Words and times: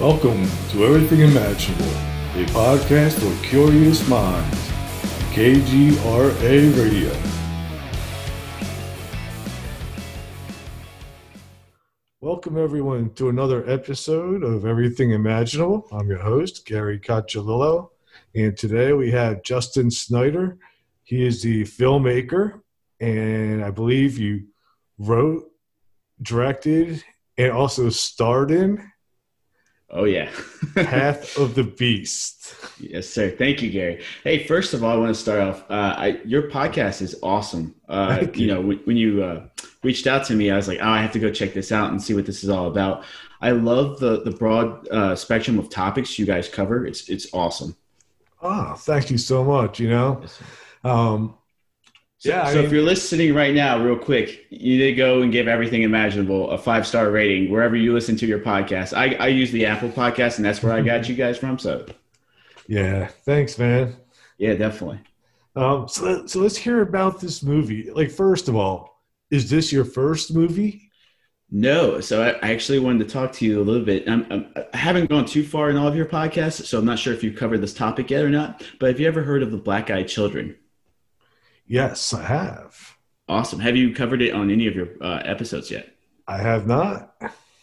Welcome 0.00 0.48
to 0.70 0.86
Everything 0.86 1.20
Imaginable, 1.20 1.84
a 1.84 2.46
podcast 2.54 3.18
for 3.20 3.46
curious 3.46 4.08
minds. 4.08 4.70
on 4.70 5.30
KGRA 5.34 6.78
Radio. 6.78 7.12
Welcome, 12.22 12.56
everyone, 12.56 13.12
to 13.16 13.28
another 13.28 13.68
episode 13.68 14.42
of 14.42 14.64
Everything 14.64 15.10
Imaginable. 15.10 15.86
I'm 15.92 16.08
your 16.08 16.20
host, 16.20 16.64
Gary 16.64 16.98
Cacciolillo, 16.98 17.90
and 18.34 18.56
today 18.56 18.94
we 18.94 19.10
have 19.10 19.42
Justin 19.42 19.90
Snyder. 19.90 20.56
He 21.02 21.26
is 21.26 21.42
the 21.42 21.64
filmmaker, 21.64 22.62
and 23.00 23.62
I 23.62 23.70
believe 23.70 24.16
you 24.16 24.46
wrote, 24.96 25.44
directed, 26.22 27.04
and 27.36 27.52
also 27.52 27.90
starred 27.90 28.50
in 28.50 28.90
Oh 29.92 30.04
yeah, 30.04 30.30
Path 30.74 31.36
of 31.36 31.54
the 31.54 31.64
Beast. 31.64 32.54
Yes, 32.78 33.08
sir. 33.08 33.30
Thank 33.30 33.60
you, 33.60 33.70
Gary. 33.70 34.04
Hey, 34.22 34.46
first 34.46 34.72
of 34.72 34.84
all, 34.84 34.92
I 34.92 34.96
want 34.96 35.14
to 35.14 35.20
start 35.20 35.40
off. 35.40 35.68
Uh, 35.68 35.94
I, 35.96 36.20
your 36.24 36.48
podcast 36.48 37.02
is 37.02 37.16
awesome. 37.22 37.74
Uh, 37.88 38.26
you. 38.34 38.42
you. 38.42 38.46
know, 38.46 38.60
when, 38.60 38.78
when 38.84 38.96
you 38.96 39.24
uh, 39.24 39.46
reached 39.82 40.06
out 40.06 40.24
to 40.26 40.34
me, 40.34 40.50
I 40.50 40.56
was 40.56 40.68
like, 40.68 40.78
oh, 40.80 40.88
I 40.88 41.02
have 41.02 41.12
to 41.12 41.18
go 41.18 41.30
check 41.30 41.54
this 41.54 41.72
out 41.72 41.90
and 41.90 42.00
see 42.00 42.14
what 42.14 42.24
this 42.24 42.44
is 42.44 42.50
all 42.50 42.68
about. 42.68 43.04
I 43.40 43.50
love 43.50 43.98
the 43.98 44.22
the 44.22 44.30
broad 44.30 44.86
uh, 44.88 45.16
spectrum 45.16 45.58
of 45.58 45.70
topics 45.70 46.18
you 46.18 46.26
guys 46.26 46.48
cover. 46.48 46.86
It's 46.86 47.08
it's 47.08 47.26
awesome. 47.32 47.74
Oh, 48.42 48.74
thank 48.74 49.10
you 49.10 49.18
so 49.18 49.42
much. 49.42 49.80
You 49.80 49.90
know, 49.90 50.18
yes, 50.20 50.38
um, 50.84 51.34
so, 52.20 52.28
yeah. 52.28 52.48
so 52.50 52.56
mean, 52.56 52.64
if 52.66 52.72
you're 52.72 52.82
listening 52.82 53.34
right 53.34 53.54
now, 53.54 53.82
real 53.82 53.96
quick, 53.96 54.44
you 54.50 54.76
need 54.76 54.90
to 54.90 54.92
go 54.92 55.22
and 55.22 55.32
give 55.32 55.48
everything 55.48 55.84
imaginable 55.84 56.50
a 56.50 56.58
five 56.58 56.86
star 56.86 57.10
rating 57.10 57.50
wherever 57.50 57.74
you 57.74 57.94
listen 57.94 58.14
to 58.18 58.26
your 58.26 58.40
podcast. 58.40 58.94
I, 58.94 59.14
I 59.14 59.28
use 59.28 59.50
the 59.52 59.64
Apple 59.64 59.88
podcast, 59.88 60.36
and 60.36 60.44
that's 60.44 60.62
where 60.62 60.74
I 60.74 60.82
got 60.82 61.08
you 61.08 61.14
guys 61.14 61.38
from. 61.38 61.58
So, 61.58 61.86
yeah, 62.66 63.08
thanks, 63.24 63.58
man. 63.58 63.96
Yeah, 64.36 64.52
definitely. 64.52 65.00
Um, 65.56 65.88
so 65.88 66.26
so 66.26 66.40
let's 66.40 66.58
hear 66.58 66.82
about 66.82 67.22
this 67.22 67.42
movie. 67.42 67.90
Like, 67.90 68.10
first 68.10 68.48
of 68.48 68.54
all, 68.54 69.00
is 69.30 69.48
this 69.48 69.72
your 69.72 69.86
first 69.86 70.34
movie? 70.34 70.90
No, 71.50 72.02
so 72.02 72.22
I, 72.22 72.46
I 72.46 72.52
actually 72.52 72.80
wanted 72.80 73.08
to 73.08 73.14
talk 73.14 73.32
to 73.32 73.46
you 73.46 73.62
a 73.62 73.64
little 73.64 73.84
bit. 73.84 74.06
I'm, 74.06 74.26
I'm, 74.30 74.54
I 74.74 74.76
have 74.76 74.94
not 74.94 75.08
gone 75.08 75.24
too 75.24 75.42
far 75.42 75.70
in 75.70 75.78
all 75.78 75.88
of 75.88 75.96
your 75.96 76.06
podcasts, 76.06 76.66
so 76.66 76.78
I'm 76.78 76.84
not 76.84 76.98
sure 76.98 77.14
if 77.14 77.24
you've 77.24 77.36
covered 77.36 77.62
this 77.62 77.72
topic 77.72 78.10
yet 78.10 78.22
or 78.22 78.28
not. 78.28 78.62
But 78.78 78.90
have 78.90 79.00
you 79.00 79.08
ever 79.08 79.22
heard 79.22 79.42
of 79.42 79.50
the 79.50 79.56
Black 79.56 79.90
Eyed 79.90 80.06
Children? 80.06 80.54
Yes, 81.70 82.12
I 82.12 82.24
have. 82.24 82.96
Awesome. 83.28 83.60
Have 83.60 83.76
you 83.76 83.94
covered 83.94 84.22
it 84.22 84.34
on 84.34 84.50
any 84.50 84.66
of 84.66 84.74
your 84.74 84.88
uh, 85.00 85.22
episodes 85.24 85.70
yet? 85.70 85.94
I 86.26 86.36
have 86.38 86.66
not. 86.66 87.14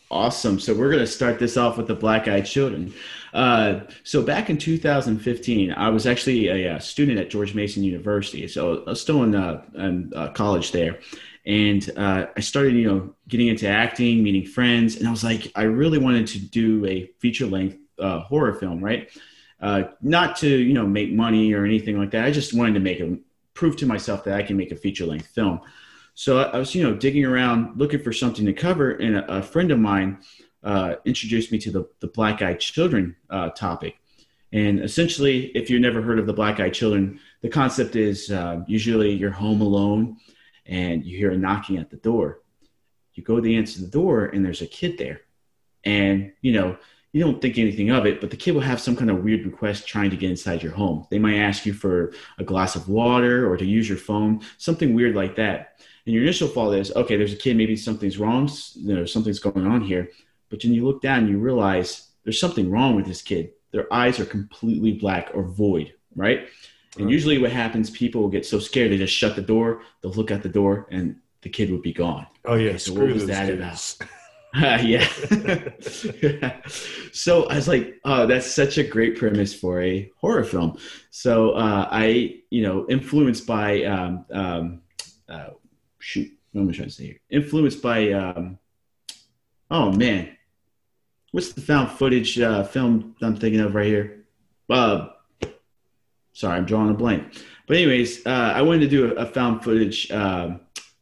Awesome. 0.09 0.61
So 0.61 0.73
we're 0.73 0.89
going 0.89 1.03
to 1.03 1.05
start 1.05 1.39
this 1.39 1.57
off 1.57 1.75
with 1.75 1.87
the 1.87 1.93
Black 1.93 2.25
Eyed 2.29 2.45
Children. 2.45 2.93
Uh, 3.33 3.81
so 4.05 4.21
back 4.23 4.49
in 4.49 4.57
2015, 4.57 5.73
I 5.73 5.89
was 5.89 6.07
actually 6.07 6.47
a, 6.47 6.53
a, 6.53 6.75
uh, 6.75 6.79
student 6.79 7.19
at 7.19 7.29
George 7.29 7.53
Mason 7.53 7.83
University. 7.83 8.47
So 8.47 8.83
I 8.83 8.91
was 8.91 9.01
still 9.01 9.23
in, 9.23 9.35
uh, 9.35 9.61
in 9.75 10.13
uh, 10.15 10.29
college 10.29 10.71
there. 10.71 10.99
And 11.45 11.89
uh, 11.97 12.27
I 12.37 12.39
started, 12.39 12.75
you 12.75 12.87
know, 12.89 13.13
getting 13.27 13.49
into 13.49 13.67
acting, 13.67 14.23
meeting 14.23 14.45
friends. 14.45 14.95
And 14.95 15.05
I 15.05 15.11
was 15.11 15.25
like, 15.25 15.51
I 15.53 15.63
really 15.63 15.97
wanted 15.97 16.27
to 16.27 16.39
do 16.39 16.85
a 16.85 17.11
feature 17.19 17.45
length 17.45 17.77
uh, 17.99 18.21
horror 18.21 18.53
film, 18.53 18.81
right? 18.81 19.09
not 20.01 20.37
to, 20.37 20.47
you 20.47 20.73
know, 20.73 20.87
make 20.87 21.11
money 21.11 21.51
or 21.53 21.65
anything 21.65 21.97
like 21.97 22.11
that. 22.11 22.23
I 22.23 22.31
just 22.31 22.53
wanted 22.53 22.75
to 22.75 22.79
make 22.79 23.01
a 23.01 23.17
prove 23.57 23.75
to 23.77 23.85
myself 23.85 24.23
that 24.23 24.39
I 24.39 24.43
can 24.47 24.55
make 24.55 24.71
a 24.71 24.75
feature 24.75 25.05
length 25.05 25.27
film. 25.27 25.59
So 26.13 26.29
I, 26.39 26.57
was, 26.57 26.73
you 26.75 26.83
know, 26.83 26.95
digging 26.95 27.25
around 27.25 27.77
looking 27.81 28.01
for 28.01 28.13
something 28.13 28.45
to 28.45 28.53
cover, 28.53 28.91
and 28.91 29.17
a, 29.17 29.37
a 29.39 29.41
friend 29.41 29.69
of 29.71 29.79
mine 29.79 30.19
uh, 30.63 30.95
introduced 31.05 31.51
me 31.51 31.57
to 31.59 31.71
the, 31.71 31.83
the 31.99 32.07
Black 32.07 32.41
Eyed 32.41 32.59
Children 32.59 33.15
uh, 33.29 33.49
topic. 33.49 33.93
And 34.53 34.79
essentially, 34.79 35.37
if 35.59 35.69
you've 35.69 35.81
never 35.81 36.01
heard 36.01 36.19
of 36.19 36.27
the 36.27 36.39
Black 36.41 36.59
Eyed 36.59 36.73
Children, 36.73 37.19
the 37.41 37.49
concept 37.49 37.95
is 37.95 38.31
uh, 38.31 38.61
usually 38.67 39.11
you're 39.11 39.31
home 39.45 39.61
alone 39.61 40.17
and 40.65 41.03
you 41.05 41.17
hear 41.17 41.31
a 41.31 41.37
knocking 41.37 41.77
at 41.77 41.89
the 41.89 41.97
door. 41.97 42.41
You 43.13 43.23
go 43.23 43.39
to 43.41 43.55
answer 43.55 43.81
the 43.81 43.87
door, 44.01 44.25
and 44.25 44.45
there's 44.45 44.61
a 44.61 44.67
kid 44.79 44.97
there. 44.97 45.21
And, 45.83 46.31
you 46.41 46.53
know, 46.53 46.77
you 47.17 47.23
don't 47.23 47.41
think 47.41 47.57
anything 47.57 47.89
of 47.89 48.05
it, 48.05 48.21
but 48.21 48.29
the 48.29 48.37
kid 48.37 48.53
will 48.53 48.61
have 48.61 48.79
some 48.79 48.95
kind 48.95 49.09
of 49.09 49.23
weird 49.23 49.45
request 49.45 49.87
trying 49.87 50.09
to 50.11 50.17
get 50.17 50.29
inside 50.29 50.61
your 50.61 50.71
home. 50.71 51.05
They 51.09 51.19
might 51.19 51.37
ask 51.37 51.65
you 51.65 51.73
for 51.73 52.13
a 52.37 52.43
glass 52.43 52.75
of 52.75 52.89
water 52.89 53.49
or 53.49 53.57
to 53.57 53.65
use 53.65 53.89
your 53.89 53.97
phone, 53.97 54.41
something 54.57 54.93
weird 54.93 55.15
like 55.15 55.35
that. 55.35 55.81
And 56.05 56.13
your 56.13 56.23
initial 56.23 56.47
thought 56.47 56.73
is, 56.73 56.91
okay, 56.95 57.17
there's 57.17 57.33
a 57.33 57.37
kid, 57.37 57.57
maybe 57.57 57.75
something's 57.75 58.17
wrong, 58.17 58.49
you 58.75 58.95
know, 58.95 59.05
something's 59.05 59.39
going 59.39 59.65
on 59.65 59.81
here. 59.81 60.09
But 60.49 60.61
then 60.61 60.73
you 60.73 60.85
look 60.85 61.01
down 61.01 61.19
and 61.19 61.29
you 61.29 61.39
realize 61.39 62.09
there's 62.23 62.39
something 62.39 62.69
wrong 62.69 62.95
with 62.95 63.05
this 63.05 63.21
kid. 63.21 63.51
Their 63.71 63.91
eyes 63.93 64.19
are 64.19 64.25
completely 64.25 64.93
black 64.93 65.31
or 65.33 65.43
void, 65.43 65.93
right? 66.15 66.47
And 66.97 67.09
usually 67.09 67.37
what 67.37 67.51
happens, 67.51 67.89
people 67.89 68.21
will 68.21 68.29
get 68.29 68.45
so 68.45 68.59
scared 68.59 68.91
they 68.91 68.97
just 68.97 69.13
shut 69.13 69.35
the 69.35 69.41
door, 69.41 69.81
they'll 70.01 70.13
look 70.13 70.31
at 70.31 70.43
the 70.43 70.49
door 70.49 70.87
and 70.91 71.17
the 71.41 71.49
kid 71.49 71.71
would 71.71 71.81
be 71.81 71.93
gone. 71.93 72.27
Oh 72.45 72.55
yeah, 72.55 72.69
okay, 72.69 72.77
so 72.77 72.93
what 72.93 73.07
was 73.07 73.27
that 73.27 73.47
kids. 73.47 73.97
about? 73.99 74.11
Uh, 74.57 74.79
yeah. 74.83 75.07
so 77.11 77.43
I 77.43 77.55
was 77.55 77.67
like, 77.67 77.99
oh, 78.05 78.25
that's 78.25 78.49
such 78.51 78.77
a 78.77 78.83
great 78.83 79.17
premise 79.17 79.53
for 79.53 79.81
a 79.81 80.11
horror 80.17 80.43
film. 80.43 80.77
So 81.11 81.51
uh, 81.51 81.87
I, 81.91 82.41
you 82.49 82.63
know, 82.63 82.87
influenced 82.89 83.45
by, 83.45 83.83
um, 83.83 84.25
um, 84.31 84.81
uh, 85.29 85.49
shoot, 85.99 86.31
what 86.51 86.61
am 86.61 86.69
I 86.69 86.71
trying 86.73 86.87
to 86.87 86.93
say 86.93 87.05
here? 87.05 87.19
Influenced 87.29 87.81
by, 87.81 88.11
um, 88.13 88.57
oh 89.69 89.91
man, 89.91 90.35
what's 91.31 91.53
the 91.53 91.61
found 91.61 91.91
footage 91.91 92.39
uh, 92.39 92.63
film 92.63 93.15
I'm 93.21 93.35
thinking 93.35 93.59
of 93.59 93.75
right 93.75 93.85
here? 93.85 94.25
Uh, 94.69 95.09
sorry, 96.33 96.57
I'm 96.57 96.65
drawing 96.65 96.89
a 96.89 96.93
blank. 96.95 97.43
But 97.67 97.77
anyways, 97.77 98.25
uh, 98.25 98.53
I 98.55 98.61
wanted 98.63 98.81
to 98.81 98.87
do 98.87 99.11
a, 99.11 99.21
a 99.21 99.25
found 99.25 99.63
footage. 99.63 100.09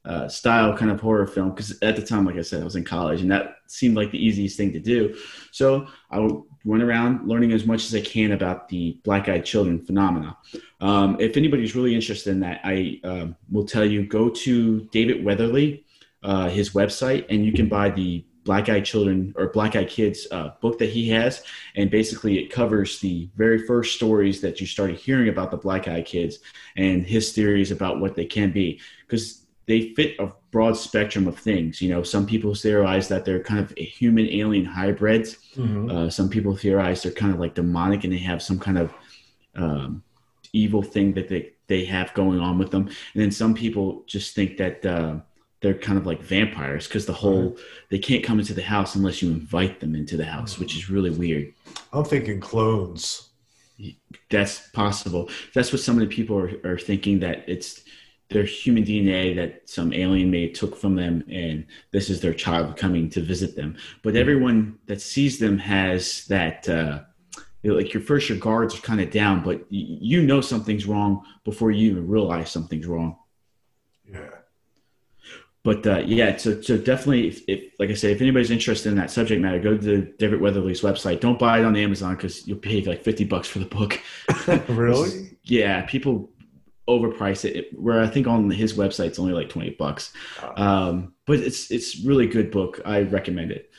Uh, 0.05 0.27
style 0.27 0.77
kind 0.77 0.91
of 0.91 1.01
horror 1.01 1.25
film 1.25 1.49
because 1.49 1.81
at 1.81 1.95
the 1.95 2.01
time, 2.01 2.25
like 2.25 2.35
I 2.35 2.41
said, 2.41 2.61
I 2.61 2.63
was 2.63 2.75
in 2.75 2.83
college 2.83 3.21
and 3.21 3.31
that 3.31 3.55
seemed 3.65 3.95
like 3.95 4.11
the 4.11 4.23
easiest 4.23 4.55
thing 4.55 4.71
to 4.73 4.79
do. 4.79 5.17
So 5.51 5.87
I 6.11 6.19
went 6.63 6.83
around 6.83 7.27
learning 7.27 7.53
as 7.53 7.65
much 7.65 7.85
as 7.85 7.95
I 7.95 8.01
can 8.01 8.33
about 8.33 8.69
the 8.69 8.99
black 9.03 9.29
eyed 9.29 9.45
children 9.45 9.83
phenomena. 9.83 10.37
Um, 10.79 11.17
if 11.19 11.37
anybody's 11.37 11.75
really 11.75 11.95
interested 11.95 12.31
in 12.31 12.39
that, 12.41 12.61
I 12.63 12.99
um, 13.03 13.35
will 13.49 13.65
tell 13.65 13.83
you 13.83 14.05
go 14.05 14.29
to 14.29 14.81
David 14.91 15.25
Weatherly, 15.25 15.85
uh, 16.21 16.49
his 16.49 16.71
website, 16.71 17.25
and 17.29 17.43
you 17.43 17.53
can 17.53 17.67
buy 17.67 17.89
the 17.89 18.25
Black 18.45 18.69
Eyed 18.69 18.85
Children 18.85 19.33
or 19.35 19.47
Black 19.47 19.75
Eyed 19.75 19.89
Kids 19.89 20.27
uh, 20.31 20.51
book 20.61 20.77
that 20.77 20.91
he 20.91 21.09
has. 21.09 21.43
And 21.75 21.89
basically, 21.89 22.37
it 22.37 22.51
covers 22.51 22.99
the 22.99 23.27
very 23.35 23.65
first 23.65 23.95
stories 23.95 24.39
that 24.41 24.61
you 24.61 24.67
started 24.67 24.97
hearing 24.97 25.29
about 25.29 25.51
the 25.51 25.57
Black 25.57 25.87
Eyed 25.87 26.05
Kids 26.05 26.39
and 26.77 27.05
his 27.05 27.33
theories 27.33 27.71
about 27.71 27.99
what 27.99 28.15
they 28.15 28.25
can 28.25 28.51
be. 28.51 28.79
Because 29.07 29.44
they 29.67 29.93
fit 29.95 30.15
a 30.19 30.31
broad 30.51 30.77
spectrum 30.77 31.27
of 31.27 31.37
things. 31.37 31.81
You 31.81 31.89
know, 31.89 32.03
some 32.03 32.25
people 32.25 32.53
theorize 32.53 33.07
that 33.07 33.25
they're 33.25 33.43
kind 33.43 33.59
of 33.59 33.75
human 33.77 34.27
alien 34.29 34.65
hybrids. 34.65 35.37
Mm-hmm. 35.55 35.89
Uh, 35.89 36.09
some 36.09 36.29
people 36.29 36.55
theorize 36.55 37.03
they're 37.03 37.11
kind 37.11 37.33
of 37.33 37.39
like 37.39 37.55
demonic 37.55 38.03
and 38.03 38.13
they 38.13 38.19
have 38.19 38.41
some 38.41 38.59
kind 38.59 38.77
of 38.77 38.93
um, 39.55 40.03
evil 40.53 40.81
thing 40.81 41.13
that 41.13 41.27
they, 41.27 41.51
they 41.67 41.85
have 41.85 42.13
going 42.13 42.39
on 42.39 42.57
with 42.57 42.71
them. 42.71 42.83
And 42.83 43.23
then 43.23 43.31
some 43.31 43.53
people 43.53 44.03
just 44.07 44.35
think 44.35 44.57
that 44.57 44.85
uh, 44.85 45.19
they're 45.61 45.73
kind 45.73 45.97
of 45.97 46.05
like 46.05 46.21
vampires 46.21 46.87
because 46.87 47.05
the 47.05 47.13
whole 47.13 47.51
mm-hmm. 47.51 47.61
they 47.89 47.97
can't 47.97 48.23
come 48.23 48.39
into 48.39 48.53
the 48.53 48.61
house 48.61 48.95
unless 48.95 49.21
you 49.21 49.31
invite 49.31 49.79
them 49.79 49.95
into 49.95 50.15
the 50.15 50.25
house, 50.25 50.53
mm-hmm. 50.53 50.63
which 50.63 50.75
is 50.75 50.89
really 50.89 51.09
weird. 51.09 51.53
I'm 51.91 52.05
thinking 52.05 52.39
clones. 52.39 53.29
That's 54.29 54.69
possible. 54.69 55.29
That's 55.53 55.73
what 55.73 55.81
some 55.81 55.99
of 55.99 56.07
the 56.07 56.15
people 56.15 56.37
are, 56.37 56.51
are 56.63 56.77
thinking 56.77 57.19
that 57.19 57.43
it's 57.47 57.81
their 58.29 58.43
human 58.43 58.83
DNA 58.83 59.35
that 59.35 59.69
some 59.69 59.93
alien 59.93 60.31
may 60.31 60.49
took 60.49 60.75
from 60.75 60.95
them, 60.95 61.23
and 61.29 61.65
this 61.91 62.09
is 62.09 62.21
their 62.21 62.33
child 62.33 62.75
coming 62.75 63.09
to 63.11 63.21
visit 63.21 63.55
them. 63.55 63.77
But 64.01 64.13
mm-hmm. 64.13 64.21
everyone 64.21 64.79
that 64.87 65.01
sees 65.01 65.37
them 65.37 65.57
has 65.59 66.25
that, 66.25 66.67
uh, 66.67 67.01
like 67.63 67.93
your 67.93 68.01
first, 68.01 68.29
your 68.29 68.39
guards 68.39 68.75
are 68.75 68.81
kind 68.81 69.01
of 69.01 69.11
down, 69.11 69.43
but 69.43 69.65
you 69.69 70.23
know 70.23 70.41
something's 70.41 70.85
wrong 70.85 71.23
before 71.43 71.71
you 71.71 71.91
even 71.91 72.07
realize 72.07 72.49
something's 72.49 72.87
wrong. 72.87 73.17
Yeah. 74.11 74.29
But 75.65 75.87
uh, 75.87 76.03
yeah, 76.05 76.37
so 76.37 76.61
so 76.61 76.77
definitely, 76.77 77.27
if, 77.27 77.41
if, 77.47 77.73
like 77.79 77.89
I 77.89 77.95
said, 77.95 78.11
if 78.11 78.21
anybody's 78.21 78.51
interested 78.51 78.89
in 78.89 78.97
that 78.97 79.09
subject 79.09 79.41
matter, 79.41 79.57
go 79.57 79.75
to 79.75 80.13
David 80.19 80.39
Weatherly's 80.39 80.81
website. 80.81 81.21
Don't 81.21 81.39
buy 81.39 81.57
it 81.57 81.65
on 81.65 81.75
Amazon 81.75 82.15
because 82.15 82.47
you'll 82.47 82.59
pay 82.59 82.83
like 82.83 83.03
fifty 83.03 83.23
bucks 83.23 83.47
for 83.47 83.57
the 83.57 83.65
book. 83.65 83.99
really? 84.67 85.39
yeah, 85.43 85.81
people 85.87 86.29
overprice 86.87 87.45
it. 87.45 87.79
Where 87.79 88.01
i 88.01 88.07
think 88.07 88.27
on 88.27 88.49
his 88.49 88.73
website 88.73 89.07
it's 89.07 89.19
only 89.19 89.33
like 89.33 89.49
20 89.49 89.71
bucks. 89.71 90.13
Um, 90.55 91.13
but 91.25 91.39
it's 91.39 91.71
it's 91.71 91.99
really 92.01 92.27
good 92.27 92.51
book. 92.51 92.81
I 92.85 93.01
recommend 93.01 93.51
it. 93.51 93.71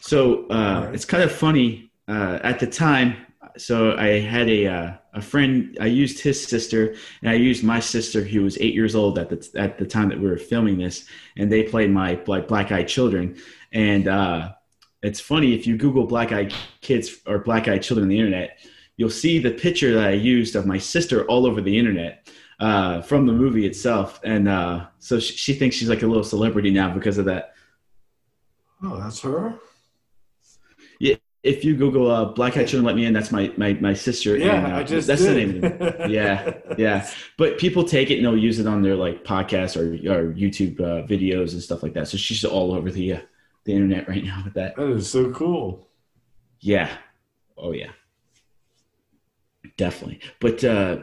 So 0.00 0.46
uh, 0.48 0.84
right. 0.84 0.94
it's 0.94 1.04
kind 1.04 1.22
of 1.22 1.32
funny 1.32 1.90
uh, 2.08 2.38
at 2.42 2.58
the 2.58 2.66
time 2.66 3.16
so 3.58 3.94
i 3.98 4.18
had 4.18 4.48
a 4.48 4.66
uh, 4.66 4.92
a 5.12 5.20
friend 5.20 5.76
i 5.78 5.84
used 5.84 6.18
his 6.18 6.42
sister 6.42 6.94
and 7.20 7.30
i 7.30 7.34
used 7.34 7.62
my 7.62 7.78
sister 7.78 8.22
who 8.22 8.42
was 8.42 8.56
eight 8.58 8.72
years 8.72 8.94
old 8.94 9.18
at 9.18 9.28
the 9.28 9.60
at 9.60 9.76
the 9.76 9.84
time 9.84 10.08
that 10.08 10.18
we 10.18 10.26
were 10.26 10.38
filming 10.38 10.78
this 10.78 11.06
and 11.36 11.50
they 11.50 11.62
played 11.62 11.90
my 11.90 12.20
like 12.26 12.48
black 12.48 12.72
eyed 12.72 12.88
children. 12.88 13.36
And 13.72 14.08
uh, 14.08 14.52
it's 15.02 15.20
funny 15.20 15.54
if 15.54 15.66
you 15.66 15.76
Google 15.76 16.06
black 16.06 16.32
eyed 16.32 16.54
kids 16.80 17.18
or 17.26 17.38
black 17.38 17.68
eyed 17.68 17.82
children 17.82 18.04
on 18.04 18.08
the 18.08 18.18
internet, 18.18 18.58
you'll 18.96 19.10
see 19.10 19.38
the 19.38 19.50
picture 19.50 19.94
that 19.94 20.08
I 20.08 20.12
used 20.12 20.56
of 20.56 20.66
my 20.66 20.78
sister 20.78 21.24
all 21.26 21.46
over 21.46 21.60
the 21.60 21.78
internet 21.78 22.28
uh, 22.60 23.02
from 23.02 23.26
the 23.26 23.32
movie 23.32 23.66
itself, 23.66 24.20
and 24.22 24.48
uh, 24.48 24.86
so 24.98 25.18
she, 25.18 25.34
she, 25.34 25.54
thinks 25.54 25.74
she's 25.74 25.88
like 25.88 26.02
a 26.02 26.06
little 26.06 26.22
celebrity 26.22 26.70
now 26.70 26.92
because 26.92 27.18
of 27.18 27.24
that. 27.24 27.54
Oh, 28.84 28.96
that's 29.00 29.20
her. 29.20 29.58
Yeah, 31.00 31.16
if 31.42 31.64
you 31.64 31.76
Google 31.76 32.08
uh, 32.08 32.26
"Black 32.26 32.56
Eyed 32.56 32.68
Children 32.68 32.84
Let 32.84 32.94
Me 32.94 33.06
In," 33.06 33.12
that's 33.12 33.32
my 33.32 33.52
my, 33.56 33.72
my 33.74 33.94
sister. 33.94 34.36
Yeah, 34.36 34.64
and, 34.64 34.72
uh, 34.74 34.76
I 34.76 34.82
just 34.84 35.08
that's 35.08 35.22
did. 35.22 35.62
the 35.62 35.68
name. 35.68 36.08
Yeah, 36.10 36.54
yeah. 36.78 37.08
But 37.36 37.58
people 37.58 37.82
take 37.82 38.10
it 38.10 38.18
and 38.18 38.24
they'll 38.24 38.36
use 38.36 38.60
it 38.60 38.66
on 38.68 38.82
their 38.82 38.94
like 38.94 39.24
podcasts 39.24 39.76
or, 39.76 39.94
or 40.08 40.32
YouTube 40.32 40.80
uh, 40.80 41.04
videos 41.06 41.52
and 41.52 41.62
stuff 41.62 41.82
like 41.82 41.94
that. 41.94 42.06
So 42.06 42.16
she's 42.16 42.44
all 42.44 42.72
over 42.74 42.92
the 42.92 43.14
uh, 43.14 43.20
the 43.64 43.72
internet 43.72 44.08
right 44.08 44.22
now 44.22 44.42
with 44.44 44.54
that. 44.54 44.76
That 44.76 44.90
is 44.90 45.10
so 45.10 45.32
cool. 45.32 45.88
Yeah. 46.60 46.96
Oh 47.56 47.72
yeah 47.72 47.90
definitely. 49.76 50.20
But 50.40 50.62
uh, 50.64 50.98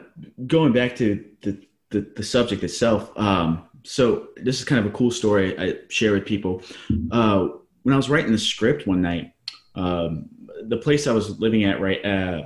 going 0.46 0.72
back 0.72 0.96
to 0.96 1.24
the, 1.42 1.60
the, 1.90 2.12
the 2.16 2.22
subject 2.22 2.62
itself, 2.62 3.16
um, 3.18 3.64
so 3.82 4.28
this 4.36 4.58
is 4.58 4.64
kind 4.64 4.84
of 4.84 4.92
a 4.92 4.96
cool 4.96 5.10
story 5.10 5.58
I 5.58 5.74
share 5.88 6.12
with 6.12 6.26
people. 6.26 6.62
Uh, 7.10 7.48
when 7.82 7.94
I 7.94 7.96
was 7.96 8.10
writing 8.10 8.32
the 8.32 8.38
script 8.38 8.86
one 8.86 9.00
night, 9.02 9.32
um, 9.74 10.28
the 10.62 10.76
place 10.76 11.06
I 11.06 11.12
was 11.12 11.38
living 11.40 11.64
at, 11.64 11.80
right, 11.80 12.04
uh, 12.04 12.42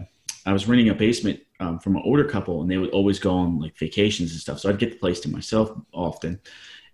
I 0.46 0.52
was 0.52 0.68
renting 0.68 0.90
a 0.90 0.94
basement 0.94 1.40
um, 1.60 1.78
from 1.78 1.96
an 1.96 2.02
older 2.04 2.24
couple, 2.24 2.62
and 2.62 2.70
they 2.70 2.78
would 2.78 2.90
always 2.90 3.18
go 3.18 3.32
on 3.34 3.58
like 3.58 3.76
vacations 3.76 4.32
and 4.32 4.40
stuff. 4.40 4.60
So 4.60 4.68
I'd 4.68 4.78
get 4.78 4.92
the 4.92 4.98
place 4.98 5.20
to 5.20 5.30
myself 5.30 5.72
often. 5.92 6.40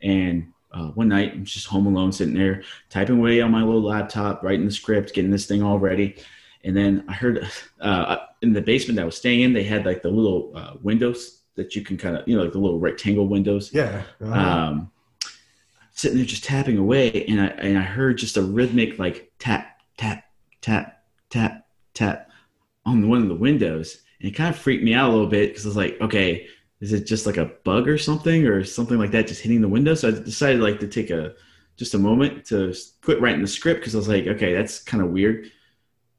And 0.03 0.53
uh, 0.73 0.89
one 0.89 1.09
night, 1.09 1.33
I'm 1.33 1.45
just 1.45 1.67
home 1.67 1.87
alone, 1.87 2.13
sitting 2.13 2.35
there 2.35 2.63
typing 2.89 3.19
away 3.19 3.41
on 3.41 3.51
my 3.51 3.63
little 3.63 3.83
laptop, 3.83 4.43
writing 4.43 4.65
the 4.65 4.73
script, 4.73 5.15
getting 5.15 5.31
this 5.31 5.47
thing 5.47 5.63
all 5.63 5.79
ready. 5.79 6.17
And 6.65 6.77
then 6.77 7.05
I 7.09 7.13
heard 7.13 7.47
uh, 7.81 8.17
in 8.43 8.53
the 8.53 8.63
basement 8.63 8.97
that 8.97 9.03
I 9.03 9.07
was 9.07 9.17
staying 9.17 9.41
in, 9.41 9.53
they 9.53 9.65
had 9.65 9.85
like 9.87 10.03
the 10.03 10.11
little 10.11 10.53
uh, 10.55 10.75
windows 10.83 11.43
that 11.57 11.77
you 11.77 11.83
can 11.83 11.97
kind 11.97 12.17
of, 12.17 12.27
you 12.27 12.37
know, 12.37 12.43
like 12.43 12.53
the 12.53 12.59
little 12.59 12.79
rectangle 12.79 13.27
windows. 13.27 13.73
Yeah. 13.73 14.03
Uh-huh. 14.21 14.33
Um, 14.33 14.91
sitting 15.93 16.17
there 16.17 16.27
just 16.27 16.45
tapping 16.45 16.79
away, 16.79 17.27
and 17.27 17.41
I 17.41 17.47
and 17.47 17.79
I 17.79 17.83
heard 17.83 18.19
just 18.19 18.37
a 18.37 18.43
rhythmic 18.43 18.99
like 18.99 19.33
tap 19.39 19.81
tap 19.99 20.25
tap 20.63 21.03
tap 21.29 21.67
tap 21.95 22.31
on 22.87 23.09
one 23.09 23.23
of 23.23 23.29
the 23.29 23.35
windows, 23.35 24.03
and 24.21 24.31
it 24.31 24.35
kind 24.35 24.55
of 24.55 24.61
freaked 24.61 24.85
me 24.85 24.95
out 24.95 25.11
a 25.11 25.13
little 25.13 25.27
bit 25.27 25.51
because 25.51 25.67
I 25.67 25.69
was 25.69 25.77
like, 25.77 26.01
okay, 26.01 26.47
is 26.81 26.93
it 26.93 27.07
just 27.07 27.27
like 27.27 27.37
a 27.37 27.53
bug 27.65 27.89
or 27.89 27.99
something 27.99 28.47
or 28.47 28.65
something 28.65 28.99
like 28.99 29.11
that 29.11 29.27
just 29.27 29.43
hitting 29.43 29.61
the 29.61 29.69
window? 29.69 29.95
So 29.95 30.09
I 30.09 30.13
decided 30.13 30.61
like 30.61 30.81
to 30.81 30.89
take 30.89 31.11
a 31.11 31.35
just 31.77 31.95
a 31.95 31.99
moment 31.99 32.45
to 32.47 32.75
quit 33.03 33.21
writing 33.21 33.43
the 33.43 33.49
script 33.49 33.81
because 33.81 33.95
I 33.95 33.99
was 33.99 34.09
like, 34.09 34.27
okay, 34.27 34.55
that's 34.55 34.83
kind 34.83 35.03
of 35.03 35.11
weird. 35.11 35.51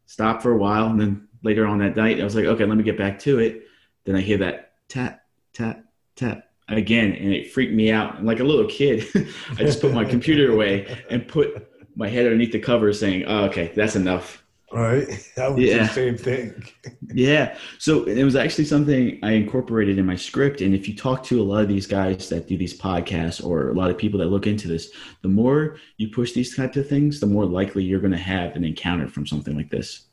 Stop 0.05 0.41
for 0.41 0.51
a 0.51 0.57
while, 0.57 0.87
and 0.87 0.99
then 0.99 1.27
later 1.43 1.65
on 1.65 1.79
that 1.79 1.95
night, 1.95 2.19
I 2.19 2.23
was 2.23 2.35
like, 2.35 2.45
okay, 2.45 2.65
let 2.65 2.77
me 2.77 2.83
get 2.83 2.97
back 2.97 3.19
to 3.19 3.39
it. 3.39 3.63
Then 4.05 4.15
I 4.15 4.21
hear 4.21 4.37
that 4.37 4.73
tap, 4.89 5.23
tap, 5.53 5.83
tap 6.15 6.45
again, 6.67 7.13
and 7.13 7.33
it 7.33 7.51
freaked 7.51 7.73
me 7.73 7.91
out. 7.91 8.17
And 8.17 8.27
like 8.27 8.39
a 8.39 8.43
little 8.43 8.65
kid, 8.65 9.05
I 9.51 9.63
just 9.63 9.81
put 9.81 9.93
my 9.93 10.05
computer 10.05 10.51
away 10.51 11.03
and 11.09 11.27
put 11.27 11.67
my 11.95 12.07
head 12.07 12.25
underneath 12.25 12.51
the 12.51 12.59
cover, 12.59 12.93
saying, 12.93 13.25
oh, 13.27 13.45
"Okay, 13.45 13.71
that's 13.75 13.95
enough." 13.95 14.41
Right. 14.73 15.07
That 15.35 15.53
was 15.53 15.63
yeah. 15.63 15.87
the 15.87 15.93
same 15.93 16.17
thing. 16.17 16.63
yeah. 17.13 17.57
So 17.77 18.03
it 18.03 18.23
was 18.23 18.35
actually 18.35 18.65
something 18.65 19.19
I 19.23 19.31
incorporated 19.31 19.97
in 19.97 20.05
my 20.05 20.15
script. 20.15 20.61
And 20.61 20.75
if 20.75 20.87
you 20.87 20.95
talk 20.95 21.23
to 21.25 21.41
a 21.41 21.43
lot 21.43 21.61
of 21.61 21.67
these 21.67 21.87
guys 21.87 22.29
that 22.29 22.47
do 22.47 22.57
these 22.57 22.79
podcasts 22.79 23.43
or 23.43 23.69
a 23.69 23.73
lot 23.73 23.89
of 23.89 23.97
people 23.97 24.19
that 24.19 24.27
look 24.27 24.47
into 24.47 24.67
this, 24.67 24.91
the 25.23 25.29
more 25.29 25.77
you 25.97 26.09
push 26.09 26.33
these 26.33 26.55
types 26.55 26.77
of 26.77 26.87
things, 26.87 27.19
the 27.19 27.27
more 27.27 27.45
likely 27.45 27.83
you're 27.83 27.99
going 27.99 28.11
to 28.11 28.17
have 28.17 28.55
an 28.55 28.63
encounter 28.63 29.07
from 29.07 29.25
something 29.25 29.55
like 29.55 29.69
this 29.69 30.07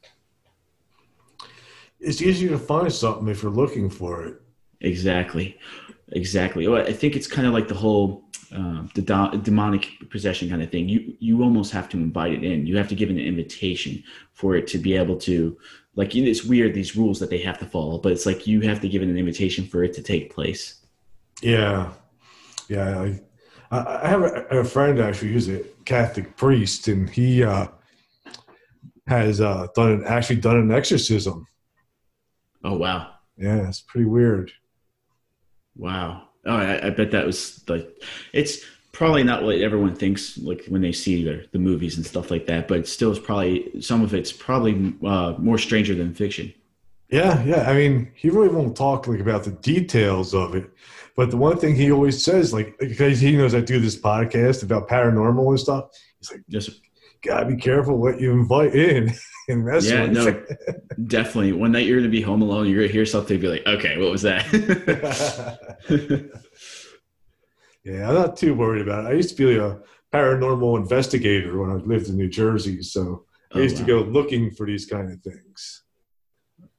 it's 2.01 2.23
easier 2.23 2.51
to 2.51 2.59
find 2.59 2.93
something 2.93 3.29
if 3.29 3.43
you're 3.43 3.53
looking 3.53 3.91
for 3.91 4.25
it. 4.25 4.41
Exactly, 4.81 5.59
exactly. 6.13 6.69
Well, 6.69 6.87
I 6.87 6.93
think 6.93 7.17
it's 7.17 7.27
kind 7.27 7.47
of 7.47 7.53
like 7.53 7.69
the 7.69 7.75
whole 7.75 8.25
uh, 8.55 8.85
the 8.95 9.03
demonic 9.43 9.89
possession 10.11 10.49
kind 10.49 10.63
of 10.63 10.71
thing. 10.71 10.89
You 10.89 11.15
you 11.19 11.43
almost 11.43 11.73
have 11.73 11.89
to 11.91 11.97
invite 11.97 12.33
it 12.33 12.45
in. 12.45 12.67
You 12.67 12.77
have 12.77 12.89
to 12.89 12.95
give 12.95 13.11
an 13.11 13.19
invitation 13.19 14.03
for 14.33 14.55
it 14.55 14.67
to 14.69 14.79
be 14.79 14.97
able 14.97 15.17
to. 15.21 15.59
Like 15.97 16.15
it's 16.15 16.45
weird 16.45 16.75
these 16.75 16.97
rules 16.97 17.19
that 17.19 17.29
they 17.29 17.39
have 17.39 17.59
to 17.59 17.67
follow, 17.67 17.99
but 17.99 18.13
it's 18.13 18.25
like 18.25 18.47
you 18.47 18.61
have 18.61 18.81
to 18.83 18.89
give 18.89 19.03
it 19.03 19.09
an 19.09 19.19
invitation 19.19 19.67
for 19.67 19.83
it 19.83 19.93
to 19.95 20.03
take 20.03 20.33
place. 20.33 20.85
Yeah, 21.43 21.93
yeah. 22.69 23.15
I, 23.73 24.01
I 24.03 24.09
have 24.09 24.23
a, 24.23 24.47
a 24.51 24.65
friend 24.65 25.01
actually 25.01 25.33
who's 25.33 25.49
a 25.49 25.65
Catholic 25.85 26.37
priest, 26.37 26.87
and 26.87 27.11
he 27.11 27.43
uh, 27.43 27.67
has 29.09 29.41
uh, 29.41 29.67
done 29.75 30.05
actually 30.07 30.37
done 30.37 30.57
an 30.57 30.71
exorcism 30.71 31.49
Oh 32.65 32.77
wow. 32.77 33.13
Yeah, 33.37 33.69
it's 33.69 33.81
pretty 33.81 34.07
weird. 34.07 34.53
Wow. 35.77 36.29
Oh, 36.45 36.57
I, 36.57 36.87
I, 36.87 36.91
bet 36.91 37.11
that 37.13 37.27
was 37.27 37.63
like 37.69 37.89
it's 38.33 38.65
probably 38.93 39.23
not 39.23 39.45
what 39.45 39.59
everyone 39.59 39.95
thinks 39.95 40.39
like 40.39 40.65
when 40.67 40.83
they 40.83 40.93
see 40.93 41.23
the, 41.23 41.47
the 41.53 41.59
movies 41.59 41.97
and 41.97 42.07
stuff 42.07 42.31
like 42.31 42.47
that, 42.47 42.67
but 42.67 42.89
still 42.89 43.11
it's 43.11 43.21
probably 43.21 43.81
some 43.81 44.03
of 44.03 44.15
it's 44.15 44.33
probably 44.33 44.95
uh, 45.07 45.35
more 45.39 45.59
stranger 45.59 45.95
than 45.95 46.15
fiction. 46.15 46.53
Yeah, 47.11 47.43
yeah. 47.45 47.71
I 47.71 47.75
mean, 47.75 48.11
he 48.15 48.29
really 48.29 48.49
won't 48.49 48.77
talk 48.77 49.07
like 49.07 49.21
about 49.21 49.45
the 49.45 49.53
details 49.53 50.35
of 50.35 50.55
it, 50.55 50.71
but 51.17 51.31
the 51.31 51.37
one 51.37 51.59
thing 51.59 51.75
he 51.75 51.93
always 51.93 52.23
says, 52.23 52.53
like 52.53 52.77
because 52.79 53.21
he 53.21 53.37
knows 53.37 53.55
I 53.55 53.61
do 53.61 53.81
this 53.81 53.99
podcast 53.99 54.63
about 54.63 54.89
paranormal 54.89 55.49
and 55.49 55.61
stuff, 55.61 55.91
he's 56.19 56.33
like, 56.33 56.43
just 56.49 56.81
gotta 57.23 57.47
be 57.47 57.57
careful 57.57 57.99
what 57.99 58.21
you 58.21 58.33
invite 58.33 58.75
in. 58.75 59.13
mess 59.57 59.89
yeah, 59.89 60.07
no, 60.07 60.45
definitely. 61.07 61.53
One 61.53 61.73
night 61.73 61.87
you're 61.87 61.99
gonna 61.99 62.11
be 62.11 62.21
home 62.21 62.43
alone, 62.43 62.69
you're 62.69 62.83
gonna 62.83 62.93
hear 62.93 63.07
something, 63.07 63.41
be 63.41 63.49
like, 63.49 63.67
okay, 63.67 63.99
what 63.99 64.11
was 64.11 64.23
that? 64.23 64.45
yeah, 67.85 68.09
I'm 68.09 68.15
not 68.15 68.37
too 68.37 68.55
worried 68.55 68.83
about 68.83 69.05
it. 69.05 69.09
I 69.09 69.13
used 69.13 69.31
to 69.31 69.37
be 69.37 69.57
a 69.57 69.79
paranormal 70.13 70.77
investigator 70.79 71.59
when 71.59 71.71
I 71.71 71.75
lived 71.75 72.09
in 72.09 72.17
New 72.17 72.29
Jersey, 72.29 72.83
so 72.83 73.25
I 73.55 73.59
oh, 73.59 73.63
used 73.63 73.77
wow. 73.77 73.87
to 73.87 73.87
go 73.87 74.01
looking 74.01 74.51
for 74.51 74.67
these 74.67 74.87
kind 74.87 75.11
of 75.11 75.21
things. 75.23 75.83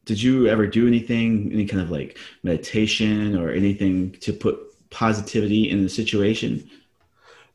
Did 0.06 0.22
you 0.22 0.48
ever 0.48 0.68
do 0.68 0.88
anything, 0.88 1.51
any 1.51 1.65
kind 1.65 1.81
of 1.81 1.92
like 1.92 2.18
meditation 2.44 3.38
or 3.38 3.51
anything 3.51 4.12
to 4.22 4.33
put 4.33 4.60
positivity 4.89 5.69
in 5.69 5.83
the 5.83 5.89
situation? 5.89 6.69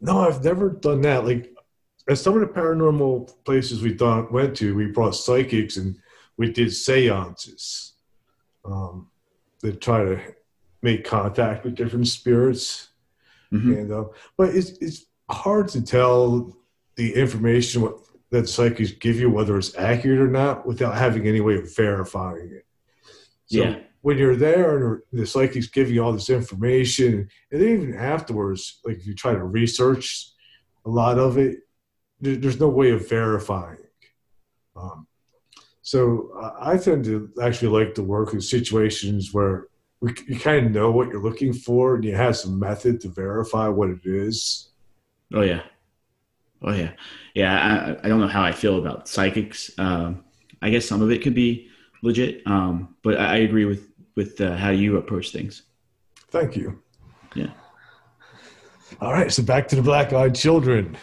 No, 0.01 0.21
I've 0.21 0.45
never 0.45 0.71
done 0.71 1.01
that. 1.03 1.25
Like 1.25 1.54
at 2.09 2.19
some 2.19 2.35
of 2.35 2.41
the 2.41 2.47
paranormal 2.47 3.33
places 3.45 3.83
we 3.83 3.95
done, 3.95 4.31
went 4.31 4.57
to, 4.59 4.75
we 4.75 4.87
brought 4.87 5.15
psychics 5.15 5.77
and 5.77 5.97
we 6.37 6.53
did 6.53 6.73
seances 6.73 7.95
um, 8.65 9.09
that 9.61 9.81
try 9.81 10.05
to 10.05 10.21
make 10.83 11.05
contact 11.05 11.65
with 11.65 11.75
different 11.75 12.09
spirits. 12.09 12.89
Mm-hmm. 13.53 13.73
And 13.73 13.93
uh, 13.93 14.05
but 14.37 14.55
it's 14.55 14.71
it's 14.81 15.07
hard 15.31 15.69
to 15.69 15.83
tell 15.83 16.57
the 16.97 17.15
information 17.15 17.83
what, 17.83 17.99
that 18.31 18.49
psychics 18.49 18.93
give 18.93 19.19
you 19.19 19.31
whether 19.31 19.57
it's 19.57 19.77
accurate 19.77 20.21
or 20.21 20.29
not 20.29 20.67
without 20.67 20.97
having 20.97 21.27
any 21.27 21.41
way 21.41 21.57
of 21.57 21.75
verifying 21.75 22.51
it. 22.53 22.67
So 23.47 23.63
yeah. 23.63 23.79
when 24.03 24.19
you're 24.19 24.37
there 24.37 24.95
and 24.95 25.03
the 25.13 25.27
psychics 25.27 25.69
give 25.69 25.91
you 25.91 26.03
all 26.03 26.13
this 26.13 26.31
information, 26.31 27.29
and 27.51 27.61
then 27.61 27.69
even 27.69 27.95
afterwards, 27.95 28.81
like 28.85 28.97
if 28.97 29.07
you 29.07 29.15
try 29.15 29.33
to 29.33 29.45
research 29.45 30.31
a 30.85 30.91
lot 30.91 31.19
of 31.19 31.39
it, 31.39 31.61
there's 32.25 32.61
no 32.61 32.69
way 32.69 32.91
of 32.91 33.09
verifying. 33.09 33.79
Um, 34.77 35.07
so 35.83 36.31
I 36.59 36.79
tend 36.79 37.05
to 37.05 37.31
actually 37.43 37.69
like 37.79 37.95
to 37.95 38.03
work 38.03 38.33
in 38.33 38.41
situations 38.41 39.35
where 39.35 39.69
we, 40.01 40.15
you 40.27 40.41
kind 40.41 40.67
of 40.67 40.73
know 40.73 40.91
what 40.91 41.09
you're 41.09 41.23
looking 41.23 41.53
for 41.53 41.95
and 41.95 42.05
you 42.05 42.15
have 42.15 42.37
some 42.37 42.59
method 42.59 43.01
to 43.03 43.09
verify 43.09 43.69
what 43.69 43.91
it 43.91 44.01
is. 44.05 44.71
Oh 45.33 45.43
yeah. 45.43 45.63
Oh 46.63 46.73
yeah. 46.73 46.93
Yeah. 47.35 47.97
I, 48.03 48.07
I 48.07 48.09
don't 48.09 48.21
know 48.21 48.29
how 48.29 48.43
I 48.43 48.53
feel 48.53 48.79
about 48.79 49.09
psychics. 49.09 49.71
Um, 49.79 50.25
I 50.63 50.71
guess 50.71 50.87
some 50.87 51.03
of 51.03 51.11
it 51.11 51.23
could 51.23 51.35
be 51.35 51.69
legit. 52.03 52.43
Um, 52.47 52.97
but 53.03 53.19
I, 53.19 53.35
I 53.35 53.37
agree 53.37 53.67
with, 53.67 53.93
with 54.17 54.41
uh, 54.41 54.57
how 54.57 54.71
you 54.71 54.97
approach 54.97 55.33
things. 55.33 55.65
Thank 56.31 56.57
you. 56.57 56.83
Yeah. 57.35 57.51
All 59.01 59.13
right. 59.13 59.31
So 59.31 59.43
back 59.43 59.69
to 59.69 59.77
the 59.77 59.83
black 59.83 60.13
eyed 60.13 60.35
children. 60.35 60.97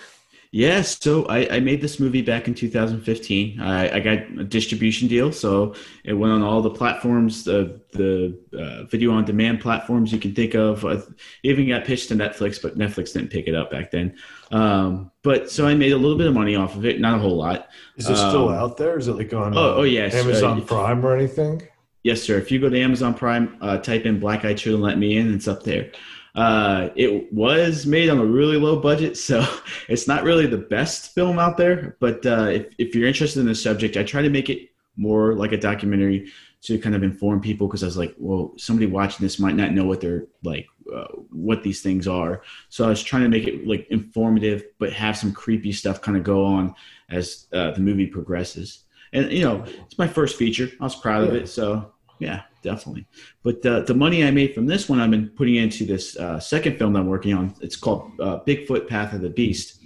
Yes, 0.53 0.97
so 0.99 1.25
I, 1.27 1.55
I, 1.55 1.59
made 1.61 1.79
this 1.79 1.97
movie 1.97 2.21
back 2.21 2.49
in 2.49 2.53
2015. 2.53 3.61
I, 3.61 3.95
I, 3.95 3.99
got 4.01 4.17
a 4.37 4.43
distribution 4.43 5.07
deal, 5.07 5.31
so 5.31 5.75
it 6.03 6.11
went 6.11 6.33
on 6.33 6.43
all 6.43 6.61
the 6.61 6.69
platforms, 6.69 7.45
the 7.45 7.79
the 7.93 8.37
uh, 8.59 8.83
video 8.83 9.13
on 9.13 9.23
demand 9.23 9.61
platforms 9.61 10.11
you 10.11 10.19
can 10.19 10.35
think 10.35 10.53
of. 10.53 10.83
I 10.83 10.97
even 11.43 11.69
got 11.69 11.85
pitched 11.85 12.09
to 12.09 12.15
Netflix, 12.15 12.61
but 12.61 12.77
Netflix 12.77 13.13
didn't 13.13 13.29
pick 13.29 13.47
it 13.47 13.55
up 13.55 13.71
back 13.71 13.91
then. 13.91 14.17
Um, 14.51 15.11
but 15.23 15.49
so 15.49 15.65
I 15.65 15.73
made 15.73 15.93
a 15.93 15.97
little 15.97 16.17
bit 16.17 16.27
of 16.27 16.33
money 16.33 16.57
off 16.57 16.75
of 16.75 16.85
it, 16.85 16.99
not 16.99 17.15
a 17.15 17.19
whole 17.19 17.37
lot. 17.37 17.69
Is 17.95 18.09
it 18.09 18.17
still 18.17 18.49
um, 18.49 18.55
out 18.55 18.75
there? 18.75 18.97
Is 18.97 19.07
it 19.07 19.13
like 19.13 19.31
on? 19.31 19.57
Oh, 19.57 19.75
oh 19.77 19.83
yes, 19.83 20.13
Amazon 20.13 20.63
uh, 20.63 20.65
Prime 20.65 21.05
or 21.05 21.15
anything? 21.15 21.61
Yes, 22.03 22.21
sir. 22.21 22.37
If 22.37 22.51
you 22.51 22.59
go 22.59 22.67
to 22.67 22.77
Amazon 22.77 23.13
Prime, 23.13 23.55
uh, 23.61 23.77
type 23.77 24.05
in 24.05 24.19
"Black 24.19 24.43
Eyed 24.43 24.57
Children 24.57 24.81
Let 24.81 24.97
Me 24.97 25.15
In," 25.15 25.33
it's 25.33 25.47
up 25.47 25.63
there. 25.63 25.91
Uh, 26.33 26.89
it 26.95 27.31
was 27.33 27.85
made 27.85 28.09
on 28.09 28.17
a 28.17 28.25
really 28.25 28.57
low 28.57 28.79
budget, 28.79 29.17
so 29.17 29.45
it's 29.89 30.07
not 30.07 30.23
really 30.23 30.47
the 30.47 30.57
best 30.57 31.13
film 31.13 31.39
out 31.39 31.57
there. 31.57 31.97
But 31.99 32.25
uh, 32.25 32.47
if, 32.51 32.67
if 32.77 32.95
you're 32.95 33.07
interested 33.07 33.39
in 33.39 33.47
the 33.47 33.55
subject, 33.55 33.97
I 33.97 34.03
try 34.03 34.21
to 34.21 34.29
make 34.29 34.49
it 34.49 34.69
more 34.95 35.33
like 35.35 35.51
a 35.51 35.57
documentary 35.57 36.31
to 36.61 36.77
kind 36.77 36.95
of 36.95 37.01
inform 37.01 37.41
people 37.41 37.67
because 37.67 37.81
I 37.83 37.87
was 37.87 37.97
like, 37.97 38.15
well, 38.17 38.53
somebody 38.57 38.85
watching 38.85 39.23
this 39.23 39.39
might 39.39 39.55
not 39.55 39.71
know 39.71 39.85
what 39.85 39.99
they're 39.99 40.27
like, 40.43 40.67
uh, 40.93 41.07
what 41.31 41.63
these 41.63 41.81
things 41.81 42.07
are. 42.07 42.43
So 42.69 42.85
I 42.85 42.89
was 42.89 43.01
trying 43.01 43.23
to 43.23 43.29
make 43.29 43.47
it 43.47 43.65
like 43.65 43.87
informative, 43.89 44.65
but 44.77 44.93
have 44.93 45.17
some 45.17 45.33
creepy 45.33 45.71
stuff 45.71 46.01
kind 46.01 46.17
of 46.17 46.23
go 46.23 46.45
on 46.45 46.75
as 47.09 47.47
uh, 47.51 47.71
the 47.71 47.79
movie 47.79 48.05
progresses. 48.05 48.83
And 49.11 49.31
you 49.31 49.43
know, 49.43 49.63
it's 49.85 49.97
my 49.97 50.07
first 50.07 50.37
feature. 50.37 50.69
I 50.79 50.83
was 50.83 50.95
proud 50.95 51.27
of 51.27 51.33
it. 51.33 51.49
So 51.49 51.91
yeah, 52.19 52.43
definitely. 52.61 53.05
But 53.43 53.65
uh, 53.65 53.81
the 53.81 53.93
money 53.93 54.23
I 54.23 54.31
made 54.31 54.53
from 54.53 54.65
this 54.65 54.89
one, 54.89 54.99
I've 54.99 55.11
been 55.11 55.29
putting 55.29 55.55
into 55.55 55.85
this 55.85 56.17
uh, 56.17 56.39
second 56.39 56.77
film 56.77 56.93
that 56.93 56.99
I'm 56.99 57.07
working 57.07 57.33
on. 57.33 57.53
It's 57.61 57.75
called 57.75 58.11
uh, 58.19 58.39
Bigfoot: 58.47 58.87
Path 58.87 59.13
of 59.13 59.21
the 59.21 59.29
Beast, 59.29 59.81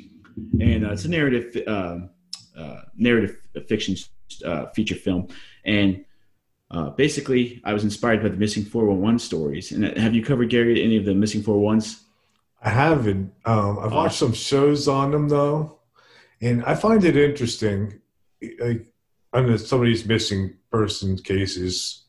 and 0.59 0.85
uh, 0.85 0.91
it's 0.91 1.05
a 1.05 1.09
narrative 1.09 1.63
um, 1.67 2.09
uh, 2.57 2.81
narrative 2.95 3.37
fiction 3.67 3.95
uh, 4.45 4.67
feature 4.67 4.95
film. 4.95 5.27
And 5.65 6.05
basically, 6.95 7.61
I 7.63 7.73
was 7.73 7.83
inspired 7.83 8.21
by 8.21 8.29
the 8.29 8.37
missing 8.37 8.63
411 8.63 9.19
stories. 9.19 9.71
And 9.71 9.97
have 9.97 10.13
you 10.13 10.23
covered 10.23 10.49
Gary 10.49 10.83
any 10.83 10.97
of 10.97 11.05
the 11.05 11.15
missing 11.15 11.41
411s? 11.41 12.01
I 12.61 12.69
haven't. 12.69 13.33
Um, 13.45 13.79
I've 13.79 13.91
watched 13.91 14.17
some 14.17 14.33
shows 14.33 14.87
on 14.87 15.11
them 15.11 15.29
though, 15.29 15.79
and 16.41 16.63
I 16.65 16.75
find 16.75 17.03
it 17.03 17.15
interesting. 17.15 18.01
Like, 18.59 18.87
some 19.33 19.81
of 19.81 19.85
these 19.85 20.05
missing 20.05 20.55
person 20.71 21.17
cases, 21.17 22.04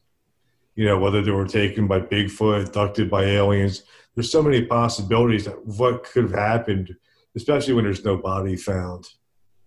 you 0.76 0.85
know, 0.85 0.99
whether 0.99 1.23
they 1.23 1.30
were 1.30 1.47
taken 1.47 1.87
by 1.87 2.00
Bigfoot, 2.00 2.66
abducted 2.66 3.11
by 3.11 3.25
aliens. 3.25 3.83
There's 4.14 4.30
so 4.30 4.42
many 4.42 4.64
possibilities 4.64 5.47
that 5.47 5.66
what 5.66 6.04
could 6.04 6.25
have 6.25 6.38
happened, 6.38 6.95
especially 7.35 7.75
when 7.75 7.85
there's 7.85 8.04
no 8.04 8.16
body 8.16 8.56
found. 8.56 9.09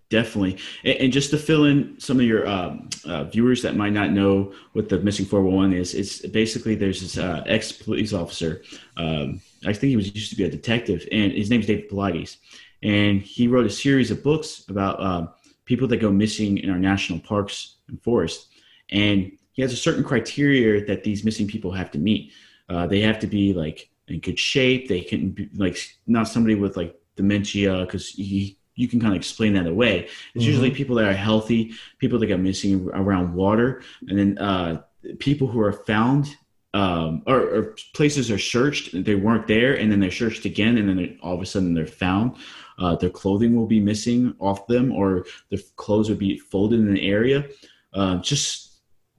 Definitely. 0.10 0.58
And, 0.84 1.14
just 1.14 1.30
to 1.32 1.38
fill 1.38 1.66
in 1.66 2.00
some 2.00 2.20
of 2.20 2.26
your 2.26 2.48
um, 2.48 2.90
uh, 3.06 3.26
viewers 3.26 3.62
that 3.62 3.76
might 3.76 3.94
not 3.94 4.10
know 4.12 4.54
what 4.74 4.90
the 4.90 5.00
missing 5.00 5.26
411 5.26 5.78
is, 5.78 5.94
it's 5.94 6.26
basically 6.28 6.74
there's 6.74 7.02
this 7.02 7.18
uh, 7.18 7.44
ex 7.46 7.72
police 7.72 8.12
officer. 8.12 8.64
Um, 8.98 9.40
I 9.68 9.74
think 9.74 9.90
he 9.90 9.96
was 9.96 10.14
used 10.16 10.32
to 10.32 10.36
be 10.36 10.46
a 10.46 10.50
detective, 10.50 11.08
and 11.12 11.32
his 11.32 11.52
name 11.52 11.60
is 11.60 11.68
David 11.68 11.90
Paulides. 11.90 12.38
And 12.82 13.22
he 13.22 13.48
wrote 13.48 13.68
a 13.68 13.70
series 13.70 14.10
of 14.10 14.24
books 14.24 14.66
about 14.68 15.00
uh, 15.00 15.28
people 15.66 15.88
that 15.90 15.98
go 15.98 16.12
missing 16.12 16.58
in 16.58 16.72
our 16.72 16.80
national 16.80 17.20
parks 17.20 17.76
and 17.88 18.02
forests. 18.02 18.48
And 18.90 19.38
he 19.60 19.62
has 19.62 19.74
a 19.74 19.76
certain 19.76 20.06
criteria 20.06 20.86
that 20.86 21.04
these 21.04 21.26
missing 21.26 21.46
people 21.46 21.70
have 21.74 21.92
to 21.92 21.98
meet. 21.98 22.32
Uh, 22.70 22.88
they 22.88 23.02
have 23.02 23.20
to 23.20 23.28
be 23.28 23.52
like 23.52 23.90
in 24.08 24.22
good 24.22 24.40
shape. 24.40 24.88
They 24.88 25.02
can 25.02 25.32
be 25.32 25.50
like 25.54 25.78
not 26.08 26.30
somebody 26.30 26.56
with 26.56 26.78
like 26.78 26.98
dementia 27.18 27.82
because 27.82 28.18
you 28.18 28.56
you 28.76 28.88
can 28.88 29.02
kind 29.02 29.12
of 29.12 29.18
explain 29.18 29.52
that 29.56 29.68
away. 29.68 30.06
It's 30.06 30.12
mm-hmm. 30.12 30.42
usually 30.44 30.72
people 30.72 30.96
that 30.96 31.10
are 31.10 31.14
healthy, 31.14 31.74
people 31.98 32.18
that 32.20 32.28
get 32.28 32.40
missing 32.40 32.90
around 32.94 33.34
water, 33.34 33.84
and 34.08 34.18
then 34.18 34.38
uh, 34.38 34.82
people 35.20 35.48
who 35.48 35.60
are 35.60 35.74
found 35.74 36.38
um, 36.74 37.24
or, 37.28 37.42
or, 37.42 37.76
places 37.94 38.32
are 38.32 38.40
searched, 38.40 39.04
they 39.04 39.16
weren't 39.16 39.48
there, 39.48 39.74
and 39.74 39.92
then 39.92 40.00
they're 40.00 40.10
searched 40.10 40.46
again, 40.46 40.78
and 40.78 40.88
then 40.88 41.20
all 41.22 41.34
of 41.34 41.42
a 41.42 41.46
sudden 41.46 41.74
they're 41.74 41.86
found. 41.86 42.38
Uh, 42.78 42.96
their 42.96 43.10
clothing 43.10 43.58
will 43.58 43.66
be 43.66 43.82
missing 43.82 44.34
off 44.40 44.68
them, 44.68 44.94
or 44.94 45.26
their 45.50 45.60
clothes 45.76 46.08
will 46.08 46.16
be 46.16 46.38
folded 46.38 46.80
in 46.80 46.88
an 46.88 46.98
area. 46.98 47.46
Uh, 47.92 48.16
just 48.20 48.69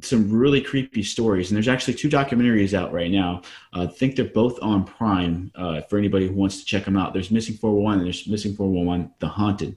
some 0.03 0.31
really 0.31 0.61
creepy 0.61 1.03
stories. 1.03 1.51
And 1.51 1.57
there's 1.57 1.69
actually 1.69 1.95
two 1.95 2.09
documentaries 2.09 2.75
out 2.75 2.93
right 2.93 3.11
now. 3.11 3.43
Uh, 3.73 3.83
I 3.83 3.87
think 3.87 4.17
they're 4.17 4.25
both 4.27 4.59
on 4.63 4.85
Prime 4.85 5.51
uh, 5.55 5.83
for 5.83 5.99
anybody 5.99 6.29
who 6.29 6.35
wants 6.35 6.61
to 6.61 6.65
check 6.65 6.85
them 6.85 6.97
out. 6.97 7.13
There's 7.13 7.31
Missing 7.31 7.57
411 7.57 8.01
and 8.01 8.07
there's 8.07 8.27
Missing 8.27 8.57
411 8.57 9.15
The 9.19 9.29
Haunted. 9.29 9.77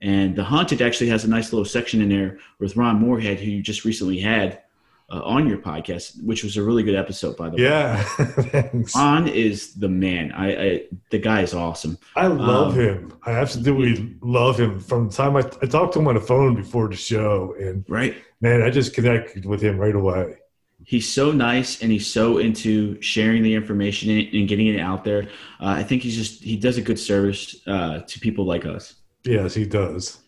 And 0.00 0.34
The 0.34 0.44
Haunted 0.44 0.80
actually 0.80 1.10
has 1.10 1.24
a 1.24 1.30
nice 1.30 1.52
little 1.52 1.64
section 1.64 2.00
in 2.00 2.08
there 2.08 2.38
with 2.58 2.76
Ron 2.76 3.00
Morehead, 3.00 3.38
who 3.38 3.50
you 3.50 3.62
just 3.62 3.84
recently 3.84 4.18
had 4.18 4.62
uh, 5.10 5.20
on 5.24 5.48
your 5.48 5.58
podcast, 5.58 6.22
which 6.22 6.44
was 6.44 6.56
a 6.56 6.62
really 6.62 6.82
good 6.82 6.94
episode, 6.94 7.36
by 7.36 7.50
the 7.50 7.56
way. 7.56 7.62
Yeah, 7.62 8.64
Ron 8.94 9.28
is 9.28 9.74
the 9.74 9.88
man. 9.88 10.32
I, 10.32 10.64
I, 10.64 10.82
the 11.10 11.18
guy 11.18 11.42
is 11.42 11.52
awesome. 11.52 11.98
I 12.14 12.28
love 12.28 12.74
um, 12.74 12.80
him. 12.80 13.18
I 13.24 13.32
absolutely 13.32 14.16
love 14.20 14.58
him. 14.58 14.78
From 14.78 15.08
the 15.08 15.14
time 15.14 15.36
I, 15.36 15.40
I 15.62 15.66
talked 15.66 15.94
to 15.94 15.98
him 15.98 16.08
on 16.08 16.14
the 16.14 16.20
phone 16.20 16.54
before 16.54 16.88
the 16.88 16.96
show, 16.96 17.54
and 17.58 17.84
right, 17.88 18.14
man, 18.40 18.62
I 18.62 18.70
just 18.70 18.94
connected 18.94 19.44
with 19.44 19.60
him 19.60 19.78
right 19.78 19.94
away. 19.94 20.36
He's 20.84 21.08
so 21.08 21.32
nice, 21.32 21.82
and 21.82 21.90
he's 21.90 22.06
so 22.06 22.38
into 22.38 23.00
sharing 23.02 23.42
the 23.42 23.54
information 23.54 24.10
and 24.10 24.48
getting 24.48 24.68
it 24.68 24.80
out 24.80 25.04
there. 25.04 25.24
Uh, 25.60 25.74
I 25.76 25.82
think 25.82 26.02
he's 26.02 26.16
just 26.16 26.42
he 26.42 26.56
does 26.56 26.78
a 26.78 26.82
good 26.82 26.98
service 26.98 27.56
uh, 27.66 28.00
to 28.00 28.20
people 28.20 28.44
like 28.44 28.64
us. 28.64 28.94
Yes, 29.24 29.54
he 29.54 29.66
does 29.66 30.19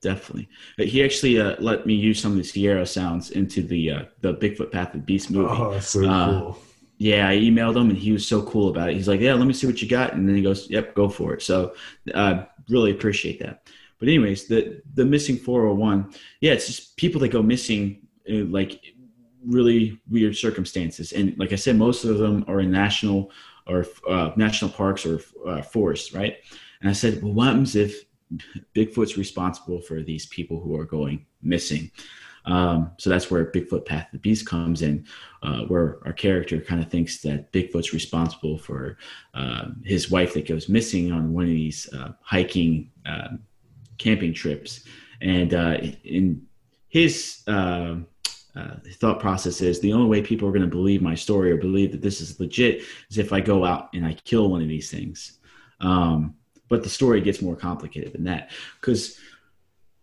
definitely. 0.00 0.48
He 0.78 1.04
actually 1.04 1.40
uh, 1.40 1.56
let 1.58 1.86
me 1.86 1.94
use 1.94 2.20
some 2.20 2.32
of 2.32 2.38
the 2.38 2.44
Sierra 2.44 2.86
sounds 2.86 3.30
into 3.30 3.62
the 3.62 3.90
uh, 3.90 4.02
the 4.20 4.34
Bigfoot 4.34 4.72
Path 4.72 4.94
of 4.94 5.06
Beast 5.06 5.30
movie. 5.30 5.48
Oh, 5.50 5.72
that's 5.72 5.88
so 5.88 6.08
uh, 6.08 6.40
cool. 6.40 6.58
Yeah, 6.98 7.28
I 7.28 7.36
emailed 7.36 7.76
him 7.76 7.88
and 7.88 7.98
he 7.98 8.12
was 8.12 8.26
so 8.26 8.42
cool 8.42 8.68
about 8.68 8.90
it. 8.90 8.96
He's 8.96 9.08
like, 9.08 9.20
"Yeah, 9.20 9.34
let 9.34 9.46
me 9.46 9.52
see 9.52 9.66
what 9.66 9.80
you 9.80 9.88
got," 9.88 10.12
and 10.12 10.28
then 10.28 10.36
he 10.36 10.42
goes, 10.42 10.68
"Yep, 10.68 10.94
go 10.94 11.08
for 11.08 11.34
it." 11.34 11.42
So, 11.42 11.74
uh, 12.14 12.44
really 12.68 12.90
appreciate 12.90 13.40
that. 13.40 13.68
But 13.98 14.08
anyways, 14.08 14.48
the 14.48 14.82
the 14.94 15.04
missing 15.04 15.36
401, 15.36 16.14
yeah, 16.40 16.52
it's 16.52 16.66
just 16.66 16.96
people 16.96 17.20
that 17.20 17.28
go 17.28 17.42
missing, 17.42 18.06
uh, 18.30 18.44
like 18.46 18.94
really 19.44 19.98
weird 20.10 20.36
circumstances, 20.36 21.12
and 21.12 21.38
like 21.38 21.52
I 21.52 21.56
said, 21.56 21.76
most 21.76 22.04
of 22.04 22.18
them 22.18 22.44
are 22.48 22.60
in 22.60 22.70
national 22.70 23.30
or 23.66 23.86
uh, 24.08 24.32
national 24.36 24.70
parks 24.70 25.06
or 25.06 25.20
uh, 25.46 25.62
forests, 25.62 26.12
right? 26.12 26.36
And 26.80 26.90
I 26.90 26.92
said, 26.92 27.22
well, 27.22 27.32
what 27.32 27.46
happens 27.48 27.76
if 27.76 28.04
Bigfoot's 28.74 29.16
responsible 29.16 29.80
for 29.80 30.02
these 30.02 30.26
people 30.26 30.60
who 30.60 30.76
are 30.76 30.84
going 30.84 31.26
missing. 31.42 31.90
Um, 32.44 32.92
so 32.96 33.10
that's 33.10 33.30
where 33.30 33.50
Bigfoot 33.50 33.84
Path 33.84 34.06
of 34.06 34.12
the 34.12 34.18
Beast 34.18 34.46
comes 34.46 34.82
in, 34.82 35.06
uh, 35.42 35.62
where 35.64 35.98
our 36.04 36.12
character 36.12 36.60
kind 36.60 36.82
of 36.82 36.90
thinks 36.90 37.20
that 37.20 37.52
Bigfoot's 37.52 37.92
responsible 37.92 38.58
for 38.58 38.96
uh, 39.34 39.66
his 39.84 40.10
wife 40.10 40.34
that 40.34 40.48
goes 40.48 40.68
missing 40.68 41.12
on 41.12 41.32
one 41.32 41.44
of 41.44 41.50
these 41.50 41.92
uh, 41.92 42.12
hiking 42.22 42.90
um, 43.06 43.40
camping 43.98 44.32
trips. 44.32 44.84
And 45.20 45.52
uh, 45.52 45.78
in 46.04 46.46
his 46.88 47.42
uh, 47.46 47.96
uh, 48.56 48.74
thought 48.94 49.20
process 49.20 49.60
is 49.60 49.80
the 49.80 49.92
only 49.92 50.08
way 50.08 50.22
people 50.22 50.48
are 50.48 50.52
going 50.52 50.62
to 50.62 50.68
believe 50.68 51.02
my 51.02 51.14
story 51.14 51.52
or 51.52 51.56
believe 51.56 51.92
that 51.92 52.02
this 52.02 52.20
is 52.20 52.40
legit 52.40 52.82
is 53.10 53.18
if 53.18 53.32
I 53.32 53.40
go 53.40 53.64
out 53.64 53.90
and 53.94 54.04
I 54.04 54.14
kill 54.14 54.50
one 54.50 54.62
of 54.62 54.68
these 54.68 54.90
things. 54.90 55.38
Um, 55.80 56.34
but 56.70 56.82
the 56.82 56.88
story 56.88 57.20
gets 57.20 57.42
more 57.42 57.56
complicated 57.56 58.14
than 58.14 58.24
that. 58.24 58.50
Because 58.80 59.18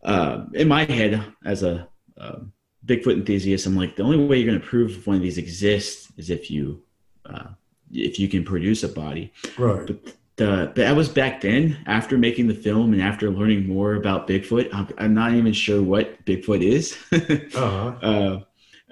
uh, 0.04 0.46
in 0.54 0.68
my 0.68 0.84
head 0.84 1.24
as 1.44 1.64
a 1.64 1.88
uh, 2.20 2.40
bigfoot 2.86 3.14
enthusiast 3.14 3.66
i'm 3.66 3.76
like 3.76 3.96
the 3.96 4.04
only 4.04 4.18
way 4.18 4.38
you're 4.38 4.48
going 4.48 4.60
to 4.60 4.66
prove 4.66 4.92
if 4.92 5.06
one 5.06 5.16
of 5.16 5.22
these 5.22 5.38
exists 5.38 6.12
is 6.16 6.30
if 6.30 6.50
you 6.50 6.82
uh, 7.26 7.48
if 7.92 8.20
you 8.20 8.28
can 8.28 8.44
produce 8.44 8.84
a 8.84 8.88
body. 8.90 9.32
Right. 9.58 9.86
But 9.88 10.06
the, 10.38 10.66
but 10.68 10.76
that 10.76 10.96
was 10.96 11.10
back 11.10 11.42
then 11.42 11.78
after 11.88 12.18
making 12.18 12.48
the 12.48 12.54
film 12.54 12.94
and 12.94 13.02
after 13.02 13.30
learning 13.30 13.68
more 13.68 13.96
about 13.96 14.28
bigfoot 14.28 14.70
i'm, 14.72 14.88
I'm 15.00 15.14
not 15.16 15.34
even 15.34 15.52
sure 15.52 15.82
what 15.82 16.24
bigfoot 16.26 16.62
is. 16.62 16.98
Uh-huh. 17.58 17.88
uh, 18.02 18.40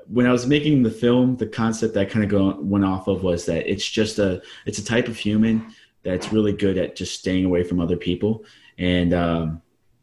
when 0.07 0.27
I 0.27 0.31
was 0.31 0.45
making 0.45 0.83
the 0.83 0.91
film, 0.91 1.35
the 1.37 1.47
concept 1.47 1.95
that 1.95 2.09
kind 2.09 2.23
of 2.23 2.29
go, 2.29 2.59
went 2.61 2.85
off 2.85 3.07
of 3.07 3.23
was 3.23 3.45
that 3.47 3.69
it's 3.69 3.87
just 3.87 4.19
a 4.19 4.41
it's 4.65 4.77
a 4.77 4.85
type 4.85 5.07
of 5.07 5.17
human 5.17 5.73
that's 6.05 6.31
really 6.31 6.53
good 6.53 6.77
at 6.77 6.95
just 6.95 7.19
staying 7.19 7.43
away 7.43 7.63
from 7.63 7.81
other 7.81 7.97
people. 7.97 8.45
And 8.77 9.13
um, 9.13 9.61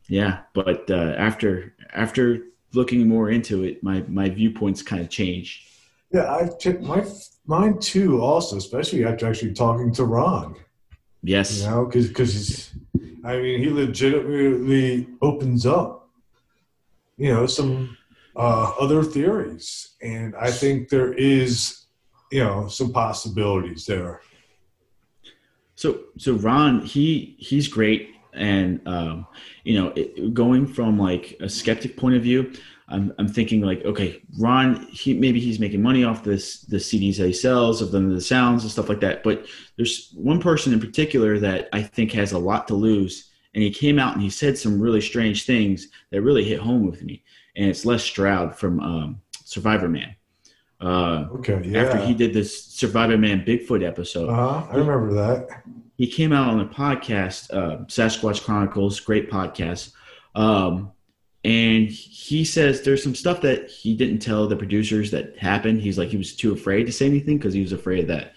yeah, 0.09 0.40
but 0.52 0.90
uh, 0.90 1.14
after 1.16 1.75
after 1.94 2.49
looking 2.75 3.09
more 3.09 3.30
into 3.30 3.64
it, 3.64 3.82
my 3.82 4.04
my 4.09 4.28
viewpoints 4.28 4.82
kind 4.82 5.00
of 5.00 5.09
changed. 5.09 5.68
Yeah, 6.11 6.30
I 6.30 6.49
checked 6.49 6.82
my 6.82 7.06
mine 7.47 7.78
too. 7.78 8.21
Also, 8.21 8.56
especially 8.56 9.04
after 9.04 9.26
actually 9.26 9.54
talking 9.54 9.92
to 9.94 10.04
Ron. 10.04 10.56
Yes, 11.23 11.61
you 11.61 11.71
know, 11.71 11.87
because 11.87 12.09
because 12.09 12.75
I 13.25 13.37
mean, 13.37 13.61
he 13.61 13.71
legitimately 13.71 15.09
opens 15.23 15.64
up, 15.64 16.11
you 17.16 17.32
know, 17.32 17.47
some 17.47 17.97
uh, 18.35 18.73
other 18.80 19.04
theories, 19.04 19.94
and 20.02 20.35
I 20.35 20.50
think 20.50 20.88
there 20.88 21.12
is, 21.12 21.87
you 22.32 22.42
know, 22.42 22.66
some 22.66 22.92
possibilities 22.92 23.87
there. 23.87 24.21
So 25.75 26.00
so 26.19 26.35
Ron, 26.35 26.83
he 26.83 27.37
he's 27.38 27.69
great, 27.69 28.14
and 28.33 28.87
um, 28.87 29.26
you 29.64 29.79
know, 29.79 29.93
it, 29.97 30.35
going 30.35 30.67
from 30.67 30.99
like 30.99 31.37
a 31.41 31.49
skeptic 31.49 31.97
point 31.97 32.17
of 32.17 32.23
view, 32.23 32.52
I'm 32.88 33.12
I'm 33.19 33.29
thinking 33.29 33.62
like, 33.62 33.85
okay, 33.85 34.23
Ron, 34.38 34.87
he 34.87 35.14
maybe 35.14 35.41
he's 35.41 35.59
making 35.59 35.83
money 35.83 36.05
off 36.05 36.25
this 36.25 36.62
the 36.62 36.76
CDs 36.76 37.17
that 37.17 37.26
he 37.26 37.33
sells 37.33 37.81
of 37.81 37.91
them 37.91 38.14
the 38.14 38.21
sounds 38.21 38.62
and 38.62 38.71
stuff 38.71 38.88
like 38.88 39.00
that. 39.00 39.23
But 39.23 39.47
there's 39.76 40.12
one 40.14 40.41
person 40.41 40.73
in 40.73 40.81
particular 40.81 41.38
that 41.38 41.69
I 41.73 41.83
think 41.83 42.12
has 42.12 42.33
a 42.33 42.38
lot 42.38 42.69
to 42.69 42.75
lose, 42.75 43.31
and 43.55 43.62
he 43.62 43.71
came 43.71 43.99
out 43.99 44.14
and 44.14 44.23
he 44.23 44.31
said 44.31 44.59
some 44.59 44.81
really 44.81 45.00
strange 45.00 45.47
things 45.47 45.88
that 46.11 46.23
really 46.23 46.45
hit 46.45 46.61
home 46.61 46.87
with 46.87 47.02
me, 47.02 47.23
and 47.57 47.69
it's 47.69 47.87
Les 47.87 48.02
Stroud 48.02 48.55
from 48.55 48.81
um, 48.81 49.21
Survivorman. 49.45 50.14
Uh, 50.83 51.27
Okay, 51.37 51.61
yeah. 51.65 51.85
After 51.85 51.99
he 51.99 52.12
did 52.12 52.35
this 52.35 52.65
Survivor 52.65 53.17
Man 53.17 53.45
Bigfoot 53.45 53.87
episode, 53.87 54.29
uh-huh. 54.29 54.67
I 54.71 54.77
remember 54.77 55.15
that. 55.15 55.62
he 55.97 56.07
came 56.07 56.33
out 56.33 56.49
on 56.49 56.61
a 56.61 56.67
podcast, 56.67 57.53
uh, 57.55 57.85
Sasquatch 57.85 58.43
Chronicles, 58.43 58.99
great 59.01 59.31
podcast. 59.31 59.93
Um, 60.35 60.93
and 61.45 61.89
he 61.89 62.45
says 62.45 62.83
there's 62.83 63.03
some 63.03 63.15
stuff 63.15 63.41
that 63.43 63.69
he 63.69 63.95
didn't 63.95 64.21
tell 64.21 64.47
the 64.47 64.57
producers 64.57 65.11
that 65.11 65.37
happened. 65.39 65.81
He's 65.81 65.99
like, 65.99 66.09
he 66.09 66.17
was 66.17 66.35
too 66.37 66.53
afraid 66.53 66.85
to 66.85 66.93
say 66.93 67.07
anything 67.07 67.37
because 67.39 67.55
he 67.55 67.61
was 67.62 67.73
afraid 67.73 68.07
that, 68.09 68.35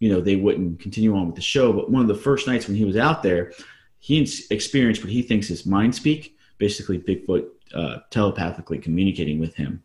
you 0.00 0.08
know, 0.08 0.20
they 0.20 0.36
wouldn't 0.36 0.80
continue 0.80 1.14
on 1.16 1.26
with 1.26 1.36
the 1.36 1.40
show. 1.42 1.72
But 1.72 1.90
one 1.90 2.02
of 2.02 2.08
the 2.08 2.14
first 2.14 2.46
nights 2.46 2.66
when 2.66 2.76
he 2.76 2.84
was 2.84 2.96
out 2.96 3.22
there, 3.22 3.52
he 4.00 4.20
experienced 4.50 5.02
what 5.02 5.12
he 5.12 5.22
thinks 5.22 5.50
is 5.50 5.66
mind 5.66 5.94
speak, 5.94 6.36
basically 6.58 6.98
Bigfoot 6.98 7.46
uh, 7.74 7.98
telepathically 8.10 8.78
communicating 8.78 9.38
with 9.38 9.54
him. 9.54 9.82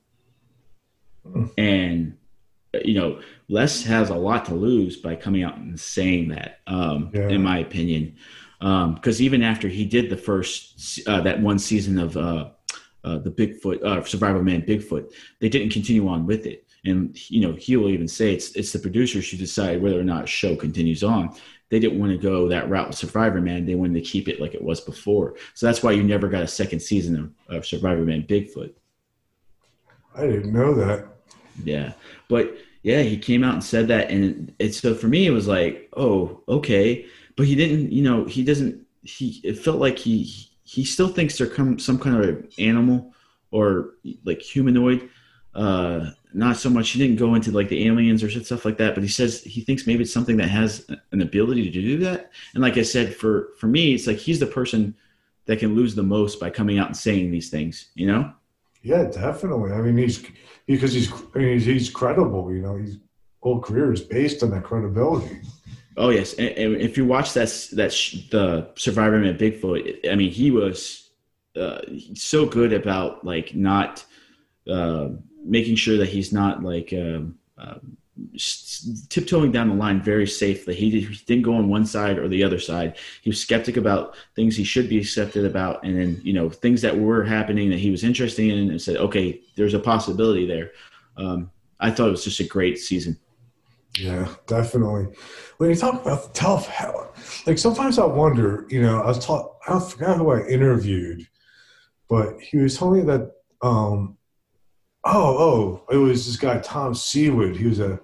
Hmm. 1.32 1.46
And 1.58 2.18
you 2.84 2.96
know, 2.96 3.22
Les 3.50 3.84
has 3.84 4.10
a 4.10 4.16
lot 4.16 4.46
to 4.46 4.56
lose 4.56 4.98
by 4.98 5.16
coming 5.16 5.44
out 5.44 5.58
and 5.58 5.80
saying 5.80 6.30
that, 6.30 6.60
um, 6.68 7.12
Yeah. 7.14 7.30
in 7.30 7.44
my 7.44 7.60
opinion. 7.60 8.16
Because 8.60 9.22
even 9.22 9.44
after 9.44 9.68
he 9.68 9.86
did 9.86 10.10
the 10.10 10.18
first, 10.18 11.02
uh, 11.08 11.22
that 11.22 11.42
one 11.42 11.60
season 11.60 12.00
of 12.00 12.16
uh, 12.18 12.50
uh, 13.04 13.18
the 13.20 13.30
Bigfoot, 13.30 13.84
uh, 13.84 14.04
Survivor 14.06 14.42
Man 14.42 14.62
Bigfoot, 14.62 15.12
they 15.40 15.50
didn't 15.50 15.72
continue 15.72 16.08
on 16.08 16.26
with 16.26 16.46
it. 16.46 16.66
And, 16.86 17.16
you 17.30 17.42
know, 17.42 17.54
he 17.54 17.76
will 17.78 17.90
even 17.90 18.08
say 18.08 18.34
it's, 18.34 18.56
it's 18.56 18.72
the 18.72 18.80
producers 18.80 19.30
who 19.30 19.38
decide 19.38 19.82
whether 19.82 20.00
or 20.00 20.04
not 20.04 20.24
a 20.24 20.28
show 20.28 20.56
continues 20.56 21.04
on. 21.04 21.36
They 21.70 21.80
didn't 21.80 22.00
want 22.00 22.12
to 22.12 22.18
go 22.18 22.48
that 22.48 22.70
route 22.70 22.88
with 22.88 22.98
Survivor 22.98 23.42
Man. 23.42 23.66
They 23.66 23.76
wanted 23.76 23.96
to 23.96 24.10
keep 24.10 24.28
it 24.28 24.40
like 24.42 24.54
it 24.54 24.62
was 24.64 24.82
before. 24.82 25.36
So 25.54 25.66
that's 25.66 25.84
why 25.84 25.92
you 25.92 26.04
never 26.04 26.28
got 26.28 26.44
a 26.44 26.48
second 26.48 26.82
season 26.82 27.34
of, 27.50 27.58
of 27.58 27.66
Survivor 27.66 28.04
Man 28.04 28.24
Bigfoot. 28.24 28.74
I 30.16 30.28
didn't 30.28 30.54
know 30.54 30.74
that. 30.76 31.13
Yeah, 31.64 31.94
but 32.28 32.56
yeah, 32.84 33.02
he 33.02 33.18
came 33.18 33.44
out 33.44 33.54
and 33.54 33.64
said 33.64 33.88
that, 33.88 34.10
and 34.12 34.54
it's 34.60 34.80
so 34.80 34.94
for 34.94 35.08
me 35.08 35.26
it 35.26 35.32
was 35.32 35.48
like, 35.48 35.90
oh, 35.96 36.42
okay, 36.48 37.06
but 37.36 37.48
he 37.48 37.56
didn't, 37.56 37.92
you 37.92 38.04
know, 38.04 38.26
he 38.26 38.44
doesn't. 38.44 38.86
He 39.04 39.42
it 39.44 39.58
felt 39.58 39.80
like 39.80 39.98
he 39.98 40.50
he 40.64 40.86
still 40.86 41.10
thinks 41.10 41.38
they're 41.38 41.48
come, 41.48 41.78
some 41.80 42.00
kind 42.00 42.24
of 42.24 42.54
animal 42.58 43.14
or 43.52 43.92
like 44.26 44.42
humanoid. 44.42 45.10
Uh, 45.54 46.10
not 46.34 46.58
so 46.58 46.70
much. 46.70 46.90
He 46.90 47.00
didn't 47.00 47.18
go 47.18 47.36
into 47.36 47.52
like 47.52 47.70
the 47.70 47.86
aliens 47.86 48.24
or 48.24 48.30
stuff 48.30 48.66
like 48.66 48.78
that, 48.78 48.96
but 48.96 49.04
he 49.04 49.10
says 49.10 49.44
he 49.44 49.62
thinks 49.62 49.86
maybe 49.86 50.04
it's 50.04 50.14
something 50.14 50.38
that 50.38 50.50
has 50.50 50.86
an 51.12 51.22
ability 51.22 51.70
to 51.70 51.82
do 51.82 51.98
that. 52.00 52.32
And 52.54 52.64
like 52.64 52.78
I 52.78 52.82
said, 52.82 53.16
for 53.16 53.50
for 53.60 53.68
me, 53.68 53.94
it's 53.94 54.08
like 54.08 54.18
he's 54.18 54.40
the 54.40 54.48
person 54.48 54.96
that 55.46 55.60
can 55.60 55.76
lose 55.76 55.94
the 55.94 56.04
most 56.04 56.40
by 56.40 56.50
coming 56.50 56.80
out 56.80 56.88
and 56.88 56.98
saying 56.98 57.30
these 57.32 57.50
things. 57.50 57.90
You 57.96 58.08
know? 58.08 58.34
Yeah, 58.84 59.06
definitely. 59.06 59.72
I 59.72 59.82
mean, 59.82 59.98
he's 59.98 60.26
because 60.68 60.94
he's 60.94 61.12
I 61.34 61.40
mean, 61.40 61.54
he's, 61.54 61.66
he's 61.66 61.90
credible. 61.90 62.54
You 62.54 62.62
know, 62.62 62.76
his 62.76 62.98
whole 63.42 63.62
career 63.62 63.92
is 63.94 64.02
based 64.02 64.44
on 64.44 64.52
that 64.52 64.64
credibility. 64.64 65.40
Oh 65.96 66.10
yes, 66.10 66.34
and, 66.34 66.50
and 66.50 66.76
if 66.78 66.98
you 66.98 67.06
watch 67.06 67.34
that 67.34 67.50
that 67.74 67.94
sh- 67.94 68.30
the 68.30 68.68
Survivor 68.76 69.20
Man 69.20 69.38
Bigfoot, 69.38 70.10
I 70.12 70.16
mean, 70.16 70.32
he 70.32 70.52
was 70.52 71.10
uh, 71.56 71.80
so 72.14 72.46
good 72.46 72.74
about 72.74 73.24
like 73.24 73.56
not 73.56 74.04
uh, 74.70 75.10
making 75.46 75.76
sure 75.76 75.98
that 75.98 76.10
he's 76.10 76.34
not 76.34 76.64
like 76.64 76.94
um, 76.94 77.38
s- 77.58 77.80
tiptoeing 79.10 79.52
down 79.52 79.70
the 79.70 79.76
line 79.76 80.02
very 80.02 80.28
safely. 80.28 80.76
He, 80.76 80.90
did, 80.90 81.26
didn't 81.26 81.44
go 81.44 81.56
on 81.56 81.70
one 81.70 81.86
side 81.86 82.18
or 82.18 82.28
the 82.28 82.44
other 82.44 82.60
side. 82.60 82.98
He 83.22 83.30
was 83.30 83.42
skeptic 83.42 83.78
about 83.78 84.16
things 84.36 84.56
he 84.56 84.64
should 84.64 84.88
be 84.88 85.00
accepted 85.00 85.46
about, 85.46 85.84
and 85.84 85.98
then 85.98 86.22
you 86.24 86.34
know 86.34 86.50
things 86.50 86.82
that 86.82 86.98
were 86.98 87.24
happening 87.24 87.70
that 87.70 87.80
he 87.80 87.92
was 87.92 88.04
interested 88.04 88.48
in, 88.50 88.70
and 88.70 88.82
said, 88.82 88.98
okay, 88.98 89.42
there's 89.56 89.74
a 89.74 89.80
possibility 89.80 90.46
there. 90.46 90.72
Um, 91.18 91.52
I 91.80 91.92
thought 91.92 92.08
it 92.08 92.12
was 92.12 92.24
just 92.24 92.40
a 92.40 92.48
great 92.48 92.80
season. 92.80 93.18
Yeah, 93.98 94.28
definitely. 94.48 95.16
When 95.58 95.70
you 95.70 95.76
talk 95.76 96.02
about 96.02 96.24
the 96.24 96.40
telepath, 96.40 97.46
like 97.46 97.60
sometimes 97.60 98.00
I 98.00 98.06
wonder, 98.06 98.66
you 98.70 98.82
know, 98.82 99.02
I 99.02 99.08
was 99.08 99.24
taught, 99.24 99.58
I 99.68 99.80
forgot 99.80 100.18
who 100.18 100.32
I 100.32 100.48
interviewed, 100.48 101.28
but 102.10 102.40
he 102.40 102.58
was 102.58 102.78
telling 102.78 103.02
me 103.02 103.06
that, 103.06 103.32
um, 103.62 104.18
oh, 105.06 105.84
oh, 105.90 105.94
it 105.94 105.98
was 105.98 106.26
this 106.26 106.38
guy, 106.38 106.60
Tom 106.60 106.94
Seawood. 106.94 107.56
He 107.56 107.68
was 107.68 107.80
a 107.80 108.00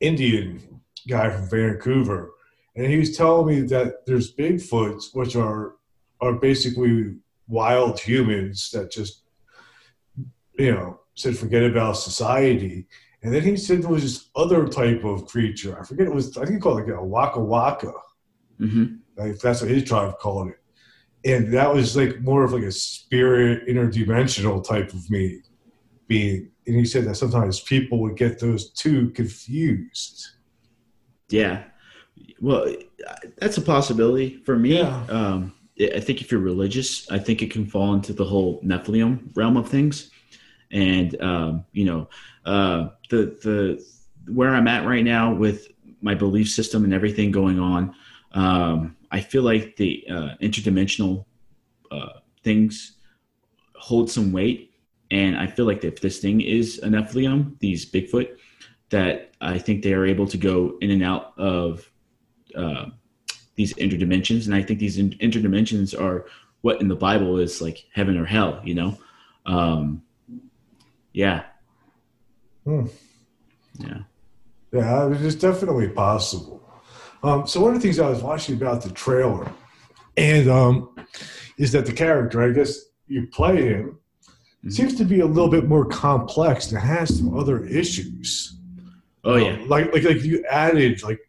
Indian 0.00 0.80
guy 1.08 1.30
from 1.30 1.48
Vancouver. 1.48 2.32
And 2.76 2.86
he 2.86 2.98
was 2.98 3.16
telling 3.16 3.46
me 3.46 3.66
that 3.68 4.04
there's 4.06 4.34
Bigfoots, 4.34 5.14
which 5.14 5.36
are, 5.36 5.76
are 6.20 6.32
basically 6.34 7.16
wild 7.46 8.00
humans 8.00 8.70
that 8.72 8.90
just, 8.90 9.22
you 10.58 10.72
know, 10.72 11.00
said 11.14 11.36
forget 11.36 11.62
about 11.62 11.96
society. 11.96 12.86
And 13.22 13.32
then 13.32 13.42
he 13.42 13.56
said 13.56 13.82
there 13.82 13.90
was 13.90 14.02
this 14.02 14.30
other 14.34 14.66
type 14.66 15.04
of 15.04 15.26
creature. 15.26 15.78
I 15.80 15.84
forget 15.84 16.06
it 16.06 16.14
was. 16.14 16.36
I 16.36 16.42
think 16.42 16.56
he 16.56 16.60
called 16.60 16.80
it 16.80 16.88
like 16.88 16.98
a 16.98 17.04
waka 17.04 17.40
waka. 17.40 17.92
hmm 18.58 18.96
Like 19.16 19.38
that's 19.38 19.62
what 19.62 19.70
his 19.70 19.84
tribe 19.84 20.18
called 20.18 20.48
it. 20.48 20.58
And 21.24 21.52
that 21.54 21.72
was 21.72 21.96
like 21.96 22.20
more 22.20 22.44
of 22.44 22.52
like 22.52 22.64
a 22.64 22.72
spirit 22.72 23.66
interdimensional 23.66 24.66
type 24.66 24.92
of 24.92 25.08
me 25.08 25.40
being. 26.06 26.50
And 26.66 26.76
he 26.76 26.84
said 26.84 27.04
that 27.04 27.16
sometimes 27.16 27.60
people 27.60 27.98
would 28.00 28.16
get 28.16 28.38
those 28.38 28.70
two 28.70 29.10
confused. 29.10 30.28
Yeah. 31.28 31.64
Well, 32.40 32.74
that's 33.38 33.56
a 33.56 33.62
possibility 33.62 34.42
for 34.44 34.56
me. 34.56 34.78
Yeah. 34.78 35.04
Um, 35.08 35.54
I 35.80 36.00
think 36.00 36.20
if 36.20 36.30
you're 36.30 36.40
religious, 36.40 37.10
I 37.10 37.18
think 37.18 37.42
it 37.42 37.50
can 37.50 37.66
fall 37.66 37.94
into 37.94 38.12
the 38.12 38.24
whole 38.24 38.60
Nephilim 38.62 39.30
realm 39.34 39.56
of 39.56 39.68
things. 39.68 40.10
And 40.70 41.20
um, 41.20 41.64
you 41.72 41.84
know, 41.84 42.08
uh, 42.44 42.88
the 43.10 43.36
the 43.42 43.84
where 44.32 44.54
I'm 44.54 44.68
at 44.68 44.86
right 44.86 45.04
now 45.04 45.34
with 45.34 45.68
my 46.00 46.14
belief 46.14 46.48
system 46.48 46.84
and 46.84 46.94
everything 46.94 47.30
going 47.30 47.58
on, 47.58 47.94
um, 48.32 48.96
I 49.10 49.20
feel 49.20 49.42
like 49.42 49.76
the 49.76 50.04
uh, 50.10 50.28
interdimensional 50.40 51.24
uh, 51.90 52.20
things 52.42 52.98
hold 53.76 54.10
some 54.10 54.32
weight. 54.32 54.73
And 55.10 55.36
I 55.36 55.46
feel 55.46 55.66
like 55.66 55.84
if 55.84 56.00
this 56.00 56.18
thing 56.18 56.40
is 56.40 56.78
a 56.82 56.86
Nephilim, 56.88 57.58
these 57.60 57.84
Bigfoot, 57.90 58.36
that 58.90 59.32
I 59.40 59.58
think 59.58 59.82
they 59.82 59.92
are 59.92 60.06
able 60.06 60.26
to 60.28 60.36
go 60.36 60.76
in 60.80 60.90
and 60.90 61.02
out 61.02 61.32
of 61.38 61.90
uh, 62.56 62.86
these 63.56 63.74
interdimensions, 63.74 64.46
and 64.46 64.54
I 64.54 64.62
think 64.62 64.78
these 64.80 64.98
in- 64.98 65.10
interdimensions 65.20 65.98
are 65.98 66.26
what 66.62 66.80
in 66.80 66.88
the 66.88 66.96
Bible 66.96 67.38
is 67.38 67.60
like 67.60 67.84
heaven 67.92 68.16
or 68.16 68.24
hell. 68.24 68.60
You 68.64 68.74
know, 68.74 68.98
um, 69.46 70.02
yeah, 71.12 71.44
Hmm. 72.64 72.86
yeah, 73.78 73.98
Yeah, 74.72 75.12
it's 75.12 75.34
definitely 75.34 75.88
possible. 75.90 76.62
Um, 77.22 77.46
so 77.46 77.60
one 77.60 77.74
of 77.74 77.80
the 77.80 77.80
things 77.82 77.98
I 77.98 78.08
was 78.08 78.22
watching 78.22 78.56
about 78.56 78.82
the 78.82 78.90
trailer, 78.90 79.50
and 80.16 80.48
um, 80.48 80.96
is 81.58 81.72
that 81.72 81.86
the 81.86 81.92
character, 81.92 82.42
I 82.42 82.50
guess 82.52 82.78
you 83.06 83.26
play 83.26 83.68
him, 83.68 83.98
Mhm. 84.64 84.72
seems 84.72 84.94
to 84.96 85.04
be 85.04 85.20
a 85.20 85.26
little 85.26 85.50
bit 85.50 85.68
more 85.68 85.84
complex 85.84 86.70
and 86.72 86.80
has 86.80 87.16
some 87.18 87.36
other 87.38 87.64
issues. 87.66 88.58
oh 89.24 89.36
yeah, 89.36 89.52
Um, 89.54 89.68
like 89.68 89.92
like 89.92 90.04
like 90.04 90.22
you 90.24 90.44
added 90.50 91.02
like 91.02 91.20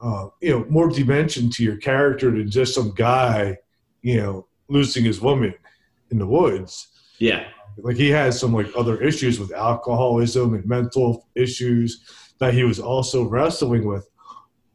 uh, 0.00 0.28
you 0.40 0.50
know 0.50 0.64
more 0.68 0.88
dimension 0.88 1.48
to 1.50 1.62
your 1.64 1.76
character 1.76 2.30
than 2.30 2.50
just 2.50 2.74
some 2.74 2.92
guy, 2.94 3.56
you 4.02 4.16
know, 4.20 4.46
losing 4.68 5.04
his 5.04 5.20
woman 5.20 5.54
in 6.10 6.18
the 6.18 6.26
woods. 6.26 6.88
yeah, 7.18 7.46
Like 7.78 7.96
he 7.96 8.10
has 8.10 8.38
some 8.38 8.52
like 8.52 8.68
other 8.76 9.00
issues 9.00 9.38
with 9.40 9.52
alcoholism 9.52 10.54
and 10.54 10.64
mental 10.66 11.26
issues 11.34 12.04
that 12.38 12.52
he 12.54 12.64
was 12.64 12.80
also 12.80 13.24
wrestling 13.24 13.84
with 13.86 14.08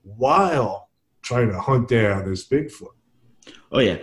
while 0.03 0.89
trying 1.21 1.49
to 1.51 1.59
hunt 1.59 1.87
down 1.89 2.25
this 2.29 2.47
Bigfoot. 2.47 2.95
oh 3.71 3.79
yeah. 3.79 3.97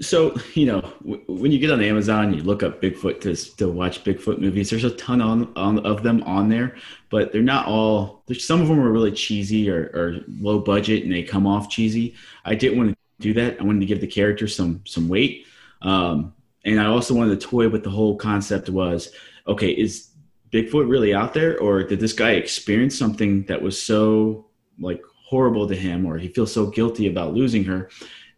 So 0.00 0.36
you 0.54 0.66
know, 0.66 0.80
w- 1.02 1.22
when 1.28 1.52
you 1.52 1.58
get 1.58 1.70
on 1.70 1.80
Amazon, 1.80 2.34
you 2.34 2.42
look 2.42 2.62
up 2.62 2.82
Bigfoot 2.82 3.20
to 3.20 3.36
to 3.56 3.68
watch 3.68 4.02
Bigfoot 4.02 4.40
movies. 4.40 4.70
There's 4.70 4.84
a 4.84 4.90
ton 4.90 5.20
on, 5.20 5.52
on 5.56 5.78
of 5.86 6.02
them 6.02 6.22
on 6.24 6.48
there, 6.48 6.76
but 7.08 7.32
they're 7.32 7.42
not 7.42 7.66
all. 7.66 8.22
There's 8.26 8.44
some 8.44 8.60
of 8.60 8.68
them 8.68 8.80
are 8.80 8.90
really 8.90 9.12
cheesy 9.12 9.70
or, 9.70 9.90
or 9.94 10.24
low 10.40 10.58
budget, 10.58 11.04
and 11.04 11.12
they 11.12 11.22
come 11.22 11.46
off 11.46 11.70
cheesy. 11.70 12.16
I 12.44 12.54
didn't 12.56 12.78
want 12.78 12.90
to 12.90 12.96
do 13.20 13.32
that. 13.34 13.60
I 13.60 13.64
wanted 13.64 13.80
to 13.80 13.86
give 13.86 14.00
the 14.00 14.08
character 14.08 14.48
some 14.48 14.82
some 14.84 15.08
weight, 15.08 15.46
um, 15.82 16.34
and 16.64 16.80
I 16.80 16.86
also 16.86 17.14
wanted 17.14 17.40
to 17.40 17.46
toy 17.46 17.68
with 17.68 17.84
the 17.84 17.90
whole 17.90 18.16
concept. 18.16 18.68
Was 18.68 19.12
okay, 19.46 19.70
is 19.70 20.10
Bigfoot 20.50 20.88
really 20.88 21.14
out 21.14 21.32
there, 21.32 21.60
or 21.60 21.84
did 21.84 22.00
this 22.00 22.12
guy 22.12 22.32
experience 22.32 22.98
something 22.98 23.44
that 23.44 23.62
was 23.62 23.80
so 23.80 24.46
like 24.80 25.02
horrible 25.28 25.68
to 25.68 25.76
him, 25.76 26.06
or 26.06 26.18
he 26.18 26.26
feels 26.26 26.52
so 26.52 26.66
guilty 26.66 27.06
about 27.06 27.34
losing 27.34 27.62
her? 27.64 27.88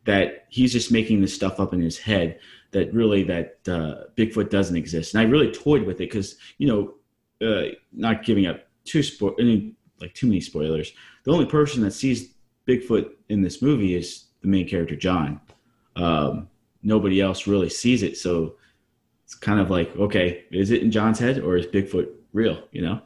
That 0.09 0.47
he's 0.49 0.73
just 0.73 0.91
making 0.91 1.21
this 1.21 1.35
stuff 1.35 1.61
up 1.61 1.75
in 1.75 1.83
his 1.83 1.99
head 1.99 2.39
that 2.71 2.91
really 2.95 3.23
that 3.25 3.59
uh, 3.69 4.05
Bigfoot 4.17 4.49
doesn't 4.49 4.75
exist. 4.75 5.13
And 5.13 5.21
I 5.21 5.31
really 5.31 5.53
toyed 5.53 5.83
with 5.83 5.97
it 5.97 6.09
because 6.11 6.37
you 6.57 6.67
know, 6.67 7.47
uh, 7.47 7.75
not 7.93 8.25
giving 8.25 8.47
up 8.47 8.67
too 8.87 9.01
spo- 9.01 9.39
any 9.39 9.75
like 10.01 10.15
too 10.15 10.27
many 10.27 10.41
spoilers. 10.41 10.95
The 11.25 11.31
only 11.31 11.45
person 11.45 11.83
that 11.83 11.91
sees 11.91 12.33
Bigfoot 12.67 13.11
in 13.29 13.43
this 13.43 13.61
movie 13.61 13.95
is 13.95 14.25
the 14.41 14.49
main 14.49 14.67
character 14.67 14.97
John. 14.97 15.43
Um, 15.95 16.49
nobody 16.83 17.21
else 17.21 17.47
really 17.47 17.69
sees 17.69 18.03
it, 18.03 18.17
so 18.17 18.55
it's 19.25 19.35
kind 19.35 19.61
of 19.61 19.69
like 19.69 19.95
okay, 19.97 20.45
is 20.51 20.71
it 20.71 20.81
in 20.81 20.91
John's 20.91 21.19
head 21.19 21.39
or 21.41 21.59
is 21.59 21.67
Bigfoot 21.67 22.09
real. 22.33 22.63
You 22.73 22.81
know. 22.81 23.03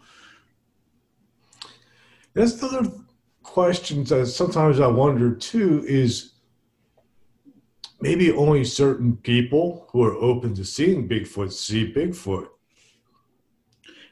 That's 2.34 2.54
the 2.54 2.68
other 2.68 2.92
question 3.42 4.04
that 4.04 4.26
sometimes 4.26 4.78
I 4.78 4.86
wonder 4.86 5.34
too 5.34 5.84
is 5.84 6.31
maybe 8.02 8.32
only 8.32 8.64
certain 8.64 9.16
people 9.16 9.86
who 9.90 10.02
are 10.02 10.16
open 10.16 10.54
to 10.56 10.64
seeing 10.64 11.08
Bigfoot 11.08 11.52
see 11.52 11.92
Bigfoot. 11.92 12.48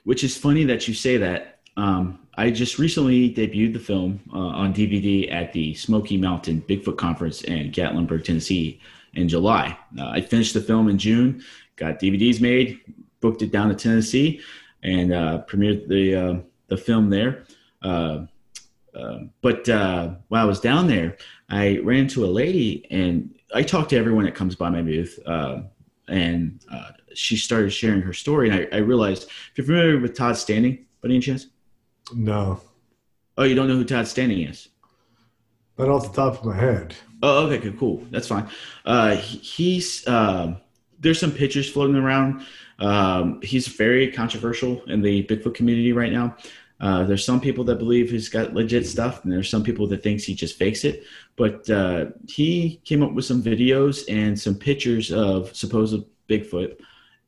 Which 0.05 0.23
is 0.23 0.39
funny 0.39 0.65
that 0.65 0.87
you 0.87 0.95
say 0.95 1.17
that. 1.17 1.59
Um, 1.77 2.21
I 2.35 2.51
just 2.51 2.79
recently 2.79 3.35
debuted 3.35 3.73
the 3.73 3.81
film 3.81 4.21
uh, 4.33 4.39
on 4.39 4.73
DVD 4.73 5.31
at 5.33 5.53
the 5.53 5.75
Smoky 5.75 6.17
Mountain 6.17 6.63
Bigfoot 6.69 6.97
Conference 6.97 7.43
in 7.43 7.73
Gatlinburg, 7.73 8.25
Tennessee 8.25 8.81
in 9.15 9.29
July. 9.29 9.77
Uh, 9.99 10.09
I 10.09 10.21
finished 10.21 10.55
the 10.55 10.61
film 10.61 10.89
in 10.89 10.97
June, 10.97 11.43
got 11.75 11.99
DVDs 11.99 12.41
made, 12.41 12.81
booked 13.21 13.43
it 13.43 13.51
down 13.51 13.69
to 13.69 13.75
Tennessee, 13.75 14.41
and 14.85 15.13
uh, 15.13 15.43
premiered 15.49 15.89
the 15.89 16.15
uh, 16.15 16.41
the 16.69 16.77
film 16.77 17.11
there. 17.11 17.45
Uh, 17.83 18.27
uh, 18.95 19.19
but 19.43 19.67
while 20.29 20.43
I 20.43 20.45
was 20.45 20.61
down 20.61 20.87
there, 20.87 21.17
I 21.49 21.79
ran 21.79 22.01
into 22.01 22.25
a 22.25 22.27
lady, 22.27 22.87
and 22.91 23.35
I 23.55 23.63
talked 23.63 23.91
to 23.91 23.97
everyone 23.97 24.25
that 24.25 24.35
comes 24.35 24.55
by 24.55 24.71
my 24.71 24.83
booth, 24.83 25.19
and 26.09 26.61
she 27.15 27.37
started 27.37 27.71
sharing 27.71 28.03
her 28.03 28.13
story, 28.13 28.51
and 28.51 28.69
I, 28.73 28.77
I, 28.77 28.81
realized 28.81 29.25
if 29.25 29.59
you're 29.59 29.67
familiar 29.67 29.99
with 29.99 30.17
Todd 30.17 30.37
Standing, 30.37 30.87
by 31.03 31.09
any 31.09 31.21
chance. 31.21 31.47
No. 32.15 32.61
Oh, 33.37 33.45
you 33.45 33.55
don't 33.55 33.69
know 33.69 33.77
who 33.77 33.85
Todd 33.85 34.07
Standing 34.07 34.43
is? 34.43 34.69
Not 35.79 35.89
off 35.89 36.13
the 36.13 36.23
top 36.23 36.41
of 36.41 36.45
my 36.45 36.57
head. 36.57 36.95
Oh, 37.23 37.47
okay, 37.47 37.73
cool. 37.79 38.05
That's 38.11 38.29
fine. 38.29 38.49
Uh, 38.85 39.17
he's 39.17 40.07
uh, 40.07 40.57
there's 40.99 41.19
some 41.19 41.33
pictures 41.33 41.71
floating 41.71 41.97
around. 41.97 42.45
Um, 42.79 43.41
he's 43.43 43.67
very 43.67 44.11
controversial 44.11 44.83
in 44.85 45.03
the 45.03 45.25
Bigfoot 45.25 45.55
community 45.55 45.93
right 45.93 46.13
now. 46.13 46.37
Uh, 46.81 47.05
there's 47.05 47.25
some 47.25 47.41
people 47.41 47.63
that 47.65 47.79
believe 47.79 48.11
he's 48.11 48.29
got 48.29 48.55
legit 48.55 48.87
stuff, 48.87 49.23
and 49.23 49.33
there's 49.33 49.51
some 49.51 49.63
people 49.63 49.87
that 49.87 50.03
thinks 50.03 50.25
he 50.25 50.35
just 50.35 50.57
fakes 50.57 50.85
it. 50.85 51.05
But 51.37 51.69
uh, 51.69 52.07
he 52.27 52.81
came 52.85 53.03
up 53.03 53.13
with 53.13 53.25
some 53.25 53.43
videos 53.43 54.05
and 54.09 54.39
some 54.39 54.55
pictures 54.55 55.13
of 55.13 55.55
supposed 55.55 56.03
Bigfoot, 56.29 56.81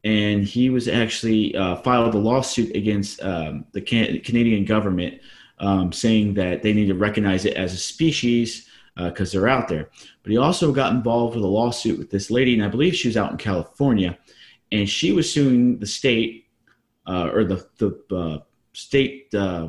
and 0.04 0.44
he 0.44 0.70
was 0.70 0.88
actually 0.88 1.54
uh, 1.56 1.76
filed 1.76 2.14
a 2.14 2.18
lawsuit 2.18 2.74
against 2.74 3.22
um, 3.22 3.66
the 3.72 3.80
can- 3.80 4.20
Canadian 4.20 4.64
government, 4.64 5.20
um, 5.58 5.92
saying 5.92 6.34
that 6.34 6.62
they 6.62 6.72
need 6.72 6.86
to 6.86 6.94
recognize 6.94 7.44
it 7.44 7.54
as 7.54 7.72
a 7.72 7.76
species 7.76 8.68
because 8.96 9.34
uh, 9.34 9.38
they're 9.38 9.48
out 9.48 9.68
there. 9.68 9.90
But 10.22 10.32
he 10.32 10.38
also 10.38 10.72
got 10.72 10.92
involved 10.92 11.34
with 11.34 11.44
a 11.44 11.48
lawsuit 11.48 11.98
with 11.98 12.10
this 12.10 12.30
lady, 12.30 12.54
and 12.54 12.64
I 12.64 12.68
believe 12.68 12.94
she 12.94 13.08
was 13.08 13.16
out 13.16 13.32
in 13.32 13.38
California, 13.38 14.18
and 14.70 14.88
she 14.88 15.12
was 15.12 15.32
suing 15.32 15.78
the 15.78 15.86
state 15.86 16.46
uh, 17.06 17.30
or 17.32 17.44
the 17.44 17.66
the 17.78 18.16
uh, 18.16 18.38
state 18.72 19.34
uh, 19.34 19.68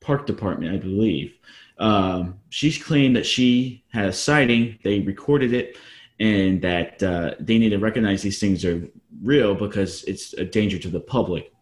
park 0.00 0.26
department, 0.26 0.74
I 0.74 0.78
believe. 0.78 1.34
Um, 1.78 2.40
she's 2.50 2.82
claimed 2.82 3.16
that 3.16 3.26
she 3.26 3.84
had 3.88 4.06
a 4.06 4.12
sighting. 4.12 4.78
They 4.82 5.00
recorded 5.00 5.52
it, 5.52 5.76
and 6.18 6.60
that 6.62 7.02
uh, 7.02 7.34
they 7.40 7.58
need 7.58 7.70
to 7.70 7.78
recognize 7.78 8.22
these 8.22 8.38
things 8.38 8.64
are 8.64 8.86
real 9.22 9.54
because 9.54 10.04
it's 10.04 10.34
a 10.34 10.44
danger 10.44 10.78
to 10.78 10.88
the 10.88 11.00
public. 11.00 11.52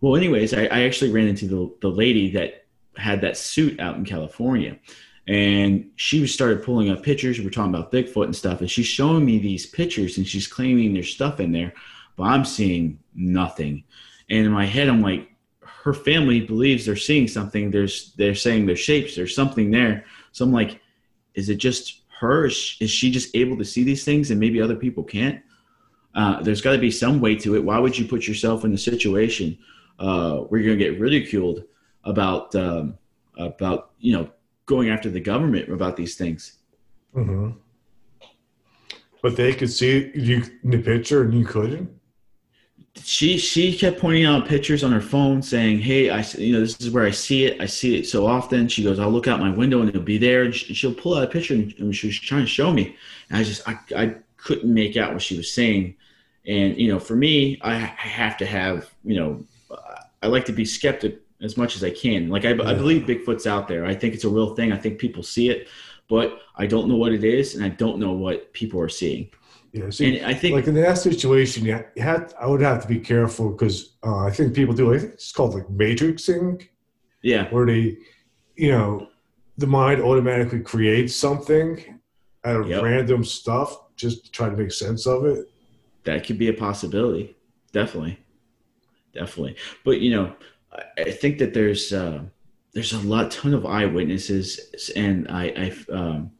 Well, 0.00 0.16
anyways, 0.16 0.54
I, 0.54 0.64
I 0.66 0.82
actually 0.82 1.10
ran 1.10 1.26
into 1.26 1.46
the, 1.46 1.74
the 1.80 1.88
lady 1.88 2.30
that 2.32 2.66
had 2.96 3.20
that 3.22 3.36
suit 3.36 3.78
out 3.80 3.96
in 3.96 4.04
California 4.04 4.78
and 5.28 5.90
she 5.96 6.26
started 6.26 6.62
pulling 6.62 6.90
up 6.90 7.02
pictures. 7.02 7.40
We're 7.40 7.50
talking 7.50 7.74
about 7.74 7.90
Bigfoot 7.90 8.24
and 8.24 8.36
stuff, 8.36 8.60
and 8.60 8.70
she's 8.70 8.86
showing 8.86 9.24
me 9.24 9.38
these 9.38 9.66
pictures, 9.66 10.18
and 10.18 10.26
she's 10.26 10.46
claiming 10.46 10.94
there's 10.94 11.10
stuff 11.10 11.40
in 11.40 11.52
there, 11.52 11.72
but 12.16 12.24
I'm 12.24 12.44
seeing 12.44 13.00
nothing. 13.14 13.84
And 14.30 14.46
in 14.46 14.52
my 14.52 14.66
head, 14.66 14.88
I'm 14.88 15.02
like, 15.02 15.28
her 15.86 15.94
family 15.94 16.40
believes 16.40 16.84
they're 16.84 16.96
seeing 16.96 17.28
something. 17.28 17.70
There's 17.70 18.12
they're 18.16 18.34
saying 18.34 18.66
there's 18.66 18.80
shapes. 18.80 19.14
There's 19.14 19.36
something 19.36 19.70
there. 19.70 20.04
So 20.32 20.44
I'm 20.44 20.52
like, 20.52 20.80
is 21.34 21.48
it 21.48 21.58
just 21.58 22.00
her? 22.18 22.46
Is 22.46 22.90
she 22.90 23.08
just 23.08 23.36
able 23.36 23.56
to 23.56 23.64
see 23.64 23.84
these 23.84 24.04
things, 24.04 24.32
and 24.32 24.40
maybe 24.40 24.60
other 24.60 24.74
people 24.74 25.04
can't? 25.04 25.40
Uh, 26.12 26.42
there's 26.42 26.60
got 26.60 26.72
to 26.72 26.78
be 26.78 26.90
some 26.90 27.20
way 27.20 27.36
to 27.36 27.54
it. 27.54 27.62
Why 27.62 27.78
would 27.78 27.96
you 27.96 28.04
put 28.04 28.26
yourself 28.26 28.64
in 28.64 28.74
a 28.74 28.78
situation 28.78 29.56
uh, 30.00 30.38
where 30.38 30.60
you're 30.60 30.74
going 30.74 30.78
to 30.80 30.90
get 30.90 31.00
ridiculed 31.00 31.62
about 32.02 32.52
um, 32.56 32.98
about 33.38 33.92
you 34.00 34.12
know 34.12 34.28
going 34.64 34.88
after 34.88 35.08
the 35.08 35.20
government 35.20 35.72
about 35.72 35.96
these 35.96 36.16
things. 36.16 36.58
Mm-hmm. 37.14 37.50
But 39.22 39.36
they 39.36 39.52
could 39.52 39.70
see 39.70 40.10
you 40.16 40.42
in 40.64 40.70
the 40.70 40.82
picture 40.82 41.22
and 41.22 41.32
you 41.32 41.44
couldn't. 41.44 41.90
She 43.04 43.38
she 43.38 43.76
kept 43.76 44.00
pointing 44.00 44.24
out 44.24 44.48
pictures 44.48 44.82
on 44.82 44.92
her 44.92 45.00
phone, 45.00 45.42
saying, 45.42 45.80
"Hey, 45.80 46.10
I 46.10 46.24
you 46.38 46.52
know 46.52 46.60
this 46.60 46.80
is 46.80 46.90
where 46.90 47.04
I 47.04 47.10
see 47.10 47.44
it. 47.44 47.60
I 47.60 47.66
see 47.66 47.96
it 47.98 48.06
so 48.06 48.26
often." 48.26 48.68
She 48.68 48.82
goes, 48.82 48.98
"I'll 48.98 49.10
look 49.10 49.28
out 49.28 49.38
my 49.38 49.50
window 49.50 49.80
and 49.80 49.88
it'll 49.88 50.02
be 50.02 50.18
there." 50.18 50.44
And 50.44 50.54
she'll 50.54 50.94
pull 50.94 51.14
out 51.16 51.24
a 51.24 51.28
picture 51.28 51.54
and 51.54 51.94
she 51.94 52.08
was 52.08 52.18
trying 52.18 52.42
to 52.42 52.48
show 52.48 52.72
me. 52.72 52.96
And 53.28 53.38
I 53.38 53.44
just 53.44 53.68
I 53.68 53.78
I 53.96 54.14
couldn't 54.36 54.72
make 54.72 54.96
out 54.96 55.12
what 55.12 55.22
she 55.22 55.36
was 55.36 55.52
saying. 55.52 55.94
And 56.46 56.76
you 56.78 56.92
know, 56.92 56.98
for 56.98 57.16
me, 57.16 57.60
I, 57.62 57.74
I 57.74 58.08
have 58.08 58.36
to 58.38 58.46
have 58.46 58.90
you 59.04 59.16
know, 59.16 59.44
I 60.22 60.26
like 60.28 60.44
to 60.46 60.52
be 60.52 60.64
skeptic 60.64 61.20
as 61.42 61.56
much 61.56 61.76
as 61.76 61.84
I 61.84 61.90
can. 61.90 62.28
Like 62.28 62.44
I, 62.44 62.52
yeah. 62.52 62.62
I 62.64 62.74
believe 62.74 63.02
Bigfoot's 63.02 63.46
out 63.46 63.68
there. 63.68 63.84
I 63.84 63.94
think 63.94 64.14
it's 64.14 64.24
a 64.24 64.28
real 64.28 64.54
thing. 64.54 64.72
I 64.72 64.78
think 64.78 64.98
people 64.98 65.22
see 65.22 65.50
it, 65.50 65.68
but 66.08 66.40
I 66.56 66.66
don't 66.66 66.88
know 66.88 66.96
what 66.96 67.12
it 67.12 67.24
is, 67.24 67.54
and 67.54 67.64
I 67.64 67.68
don't 67.68 67.98
know 67.98 68.12
what 68.12 68.52
people 68.52 68.80
are 68.80 68.88
seeing. 68.88 69.30
Yeah, 69.76 69.90
see, 69.90 70.18
and 70.18 70.26
I 70.26 70.32
think 70.32 70.54
like 70.54 70.66
in 70.68 70.74
that 70.74 70.96
situation, 70.96 71.66
you 71.66 71.84
had 71.98 72.32
I 72.40 72.46
would 72.46 72.62
have 72.62 72.80
to 72.80 72.88
be 72.88 72.98
careful 72.98 73.50
because 73.50 73.96
uh, 74.02 74.24
I 74.24 74.30
think 74.30 74.54
people 74.54 74.74
do. 74.74 74.94
I 74.94 74.98
think 74.98 75.12
it's 75.12 75.32
called 75.32 75.54
like 75.54 75.66
matrixing. 75.68 76.66
Yeah, 77.20 77.50
where 77.50 77.66
they, 77.66 77.98
you 78.54 78.72
know, 78.72 79.08
the 79.58 79.66
mind 79.66 80.00
automatically 80.00 80.60
creates 80.60 81.14
something 81.14 82.00
out 82.44 82.60
of 82.60 82.68
yep. 82.70 82.82
random 82.82 83.22
stuff 83.22 83.94
just 83.96 84.24
to 84.24 84.30
try 84.30 84.48
to 84.48 84.56
make 84.56 84.72
sense 84.72 85.06
of 85.06 85.26
it. 85.26 85.46
That 86.04 86.24
could 86.24 86.38
be 86.38 86.48
a 86.48 86.54
possibility. 86.54 87.36
Definitely, 87.72 88.18
definitely. 89.12 89.56
But 89.84 90.00
you 90.00 90.10
know, 90.10 90.36
I 90.96 91.10
think 91.10 91.36
that 91.36 91.52
there's 91.52 91.92
uh, 91.92 92.22
there's 92.72 92.94
a 92.94 93.00
lot 93.00 93.30
ton 93.30 93.52
of 93.52 93.66
eyewitnesses, 93.66 94.92
and 94.96 95.28
I, 95.28 95.74
I 95.90 95.92
um, 95.92 96.30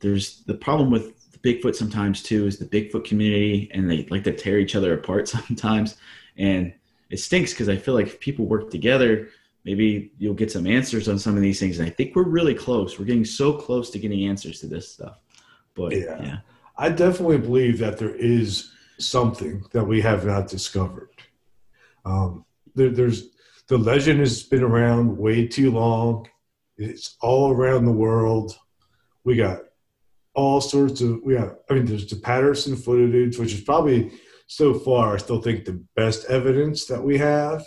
there's 0.00 0.42
the 0.42 0.52
problem 0.52 0.90
with 0.90 1.13
Bigfoot 1.44 1.74
sometimes 1.74 2.22
too 2.22 2.46
is 2.46 2.58
the 2.58 2.64
Bigfoot 2.64 3.04
community, 3.04 3.70
and 3.72 3.90
they 3.90 4.06
like 4.10 4.24
to 4.24 4.32
tear 4.32 4.58
each 4.58 4.74
other 4.74 4.94
apart 4.94 5.28
sometimes, 5.36 5.96
and 6.36 6.72
it 7.10 7.18
stinks 7.18 7.52
because 7.52 7.68
I 7.68 7.76
feel 7.76 7.94
like 7.94 8.06
if 8.06 8.20
people 8.20 8.46
work 8.46 8.70
together, 8.70 9.28
maybe 9.64 10.12
you'll 10.18 10.34
get 10.34 10.50
some 10.50 10.66
answers 10.66 11.08
on 11.08 11.18
some 11.18 11.36
of 11.36 11.42
these 11.42 11.60
things. 11.60 11.78
And 11.78 11.88
I 11.88 11.90
think 11.90 12.16
we're 12.16 12.24
really 12.24 12.54
close. 12.54 12.98
We're 12.98 13.04
getting 13.04 13.24
so 13.24 13.52
close 13.52 13.90
to 13.90 13.98
getting 13.98 14.26
answers 14.26 14.60
to 14.60 14.66
this 14.66 14.92
stuff. 14.92 15.18
But 15.74 15.92
yeah, 15.92 16.22
yeah. 16.22 16.38
I 16.76 16.88
definitely 16.88 17.38
believe 17.38 17.78
that 17.78 17.98
there 17.98 18.14
is 18.14 18.72
something 18.98 19.64
that 19.72 19.84
we 19.84 20.00
have 20.00 20.24
not 20.24 20.48
discovered. 20.48 21.10
Um, 22.04 22.44
there, 22.74 22.90
there's 22.90 23.28
the 23.68 23.78
legend 23.78 24.20
has 24.20 24.42
been 24.42 24.62
around 24.62 25.16
way 25.16 25.46
too 25.46 25.70
long. 25.70 26.28
It's 26.76 27.16
all 27.20 27.52
around 27.52 27.84
the 27.84 27.92
world. 27.92 28.58
We 29.24 29.36
got 29.36 29.60
all 30.34 30.60
sorts 30.60 31.00
of 31.00 31.22
we 31.22 31.34
got 31.34 31.56
I 31.70 31.74
mean 31.74 31.86
there's 31.86 32.06
the 32.06 32.16
Patterson 32.16 32.76
footage, 32.76 33.38
which 33.38 33.54
is 33.54 33.60
probably 33.60 34.12
so 34.46 34.74
far 34.74 35.14
I 35.14 35.18
still 35.18 35.40
think 35.40 35.64
the 35.64 35.82
best 35.96 36.26
evidence 36.26 36.86
that 36.86 37.02
we 37.02 37.18
have. 37.18 37.64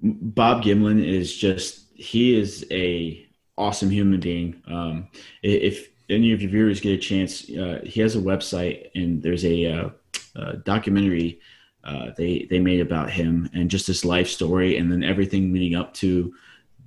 Bob 0.00 0.62
Gimlin 0.62 1.04
is 1.04 1.36
just 1.36 1.86
he 1.94 2.38
is 2.38 2.66
a 2.70 3.26
awesome 3.56 3.90
human 3.90 4.20
being. 4.20 4.62
Um, 4.66 5.08
if 5.42 5.88
any 6.08 6.32
of 6.32 6.40
your 6.40 6.50
viewers 6.50 6.80
get 6.80 6.92
a 6.92 6.98
chance, 6.98 7.50
uh, 7.50 7.80
he 7.84 8.00
has 8.00 8.16
a 8.16 8.20
website 8.20 8.90
and 8.94 9.22
there's 9.22 9.44
a, 9.44 9.66
uh, 9.66 9.90
a 10.36 10.56
documentary 10.58 11.40
uh, 11.84 12.10
they 12.16 12.46
they 12.50 12.58
made 12.58 12.80
about 12.80 13.10
him 13.10 13.48
and 13.54 13.70
just 13.70 13.86
his 13.86 14.04
life 14.04 14.28
story 14.28 14.76
and 14.76 14.90
then 14.90 15.02
everything 15.02 15.52
leading 15.52 15.74
up 15.74 15.94
to 15.94 16.34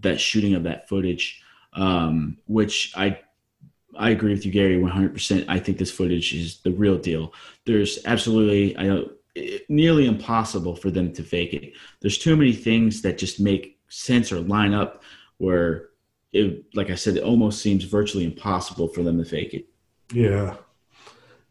that 0.01 0.19
shooting 0.19 0.53
of 0.53 0.63
that 0.63 0.87
footage 0.87 1.41
um, 1.73 2.37
which 2.45 2.93
i 2.95 3.17
i 3.97 4.09
agree 4.09 4.33
with 4.33 4.45
you 4.45 4.51
gary 4.51 4.77
100% 4.77 5.45
i 5.47 5.59
think 5.59 5.77
this 5.77 5.91
footage 5.91 6.33
is 6.33 6.61
the 6.61 6.71
real 6.71 6.97
deal 6.97 7.33
there's 7.65 7.99
absolutely 8.05 8.77
i 8.77 8.83
know 8.83 9.09
nearly 9.69 10.07
impossible 10.07 10.75
for 10.75 10.91
them 10.91 11.13
to 11.13 11.23
fake 11.23 11.53
it 11.53 11.73
there's 12.01 12.17
too 12.17 12.35
many 12.35 12.53
things 12.53 13.01
that 13.01 13.17
just 13.17 13.39
make 13.39 13.79
sense 13.87 14.31
or 14.31 14.39
line 14.41 14.73
up 14.73 15.03
where 15.37 15.89
it 16.33 16.63
like 16.73 16.89
i 16.89 16.95
said 16.95 17.15
it 17.15 17.23
almost 17.23 17.61
seems 17.61 17.83
virtually 17.83 18.25
impossible 18.25 18.87
for 18.87 19.03
them 19.03 19.17
to 19.17 19.25
fake 19.25 19.53
it 19.53 19.65
yeah 20.13 20.55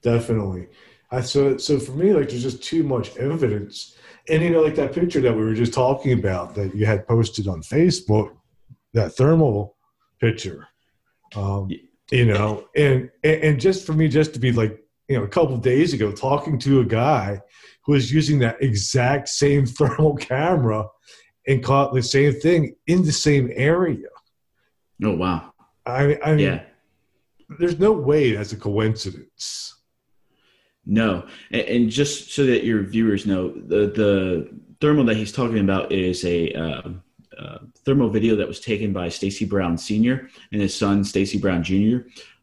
definitely 0.02 0.68
I 1.10 1.20
so 1.20 1.56
so 1.56 1.78
for 1.78 1.92
me, 1.92 2.12
like 2.12 2.28
there's 2.28 2.42
just 2.42 2.62
too 2.62 2.82
much 2.82 3.16
evidence. 3.16 3.96
And 4.28 4.42
you 4.42 4.50
know, 4.50 4.62
like 4.62 4.76
that 4.76 4.92
picture 4.92 5.20
that 5.20 5.32
we 5.32 5.42
were 5.42 5.54
just 5.54 5.74
talking 5.74 6.12
about 6.12 6.54
that 6.54 6.74
you 6.74 6.86
had 6.86 7.06
posted 7.06 7.48
on 7.48 7.62
Facebook, 7.62 8.36
that 8.92 9.14
thermal 9.14 9.76
picture. 10.20 10.68
Um, 11.34 11.70
you 12.10 12.24
know, 12.26 12.68
and, 12.76 13.10
and 13.24 13.60
just 13.60 13.86
for 13.86 13.92
me, 13.92 14.08
just 14.08 14.34
to 14.34 14.40
be 14.40 14.52
like, 14.52 14.78
you 15.08 15.16
know, 15.18 15.24
a 15.24 15.28
couple 15.28 15.56
days 15.56 15.92
ago, 15.92 16.12
talking 16.12 16.58
to 16.60 16.80
a 16.80 16.84
guy 16.84 17.40
who 17.84 17.92
was 17.92 18.12
using 18.12 18.38
that 18.40 18.60
exact 18.62 19.28
same 19.28 19.66
thermal 19.76 20.16
camera, 20.16 20.86
and 21.48 21.64
caught 21.64 21.94
the 21.94 22.02
same 22.02 22.32
thing 22.34 22.76
in 22.86 23.02
the 23.02 23.12
same 23.12 23.50
area. 23.54 24.08
Oh 25.02 25.16
wow! 25.16 25.52
I, 25.86 26.18
I 26.22 26.30
mean, 26.34 26.38
Yeah. 26.46 26.62
there's 27.58 27.78
no 27.78 27.92
way 27.92 28.32
that's 28.32 28.52
a 28.52 28.56
coincidence. 28.56 29.74
No, 30.86 31.26
and, 31.50 31.62
and 31.62 31.90
just 31.90 32.32
so 32.32 32.44
that 32.46 32.64
your 32.64 32.82
viewers 32.82 33.26
know, 33.26 33.48
the 33.52 33.86
the 33.86 34.50
thermal 34.80 35.04
that 35.06 35.16
he's 35.16 35.32
talking 35.32 35.58
about 35.58 35.90
is 35.92 36.24
a 36.24 36.52
uh, 36.52 36.88
uh, 37.38 37.58
thermal 37.84 38.10
video 38.10 38.36
that 38.36 38.48
was 38.48 38.60
taken 38.60 38.92
by 38.92 39.08
Stacy 39.08 39.44
Brown 39.44 39.78
Sr. 39.78 40.28
and 40.52 40.60
his 40.60 40.74
son 40.74 41.04
Stacy 41.04 41.38
Brown 41.38 41.62
Jr. 41.62 41.98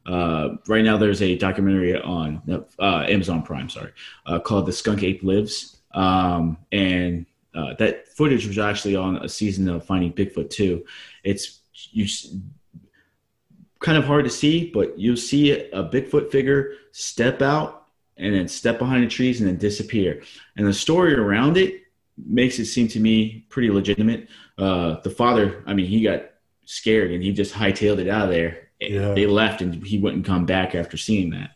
Uh, 0.06 0.56
right 0.68 0.84
now, 0.84 0.98
there's 0.98 1.22
a 1.22 1.38
documentary 1.38 2.00
on 2.02 2.42
uh, 2.80 3.06
Amazon 3.08 3.44
Prime, 3.44 3.70
sorry, 3.70 3.92
uh, 4.26 4.40
called 4.40 4.66
"The 4.66 4.72
Skunk 4.72 5.04
Ape 5.04 5.22
Lives," 5.24 5.78
um, 5.94 6.58
and 6.72 7.26
uh, 7.54 7.74
that 7.80 8.08
footage 8.08 8.48
was 8.48 8.58
actually 8.58 8.96
on 8.96 9.18
a 9.18 9.28
season 9.28 9.68
of 9.68 9.84
Finding 9.86 10.14
Bigfoot 10.14 10.50
too. 10.50 10.86
It's 11.24 11.60
you 11.74 12.08
kind 13.80 13.98
of 13.98 14.06
hard 14.06 14.26
to 14.26 14.32
see, 14.32 14.72
but 14.72 14.98
you'll 14.98 15.18
see 15.18 15.52
a 15.52 15.84
Bigfoot 15.84 16.32
figure 16.32 16.74
step 16.92 17.42
out 17.42 17.88
and 18.18 18.34
then 18.34 18.48
step 18.48 18.80
behind 18.80 19.04
the 19.04 19.08
trees 19.08 19.40
and 19.40 19.50
then 19.50 19.58
disappear. 19.58 20.24
And 20.56 20.66
the 20.66 20.74
story 20.74 21.14
around 21.14 21.58
it 21.58 21.84
makes 22.18 22.60
it 22.60 22.66
seem 22.66 22.88
to 22.90 23.00
me 23.00 23.46
pretty 23.50 23.70
legitimate. 23.70 24.28
Uh, 24.58 25.00
the 25.02 25.10
father, 25.10 25.64
I 25.68 25.74
mean, 25.74 25.86
he 25.86 26.02
got 26.02 26.24
scared 26.66 27.12
and 27.12 27.24
he 27.24 27.32
just 27.32 27.54
hightailed 27.54 28.00
it 28.00 28.10
out 28.10 28.26
of 28.26 28.30
there. 28.32 28.70
Yeah. 28.80 29.14
They 29.14 29.26
left 29.26 29.62
and 29.62 29.86
he 29.86 29.98
wouldn't 30.00 30.26
come 30.26 30.46
back 30.46 30.76
after 30.76 30.98
seeing 30.98 31.32
that. 31.32 31.52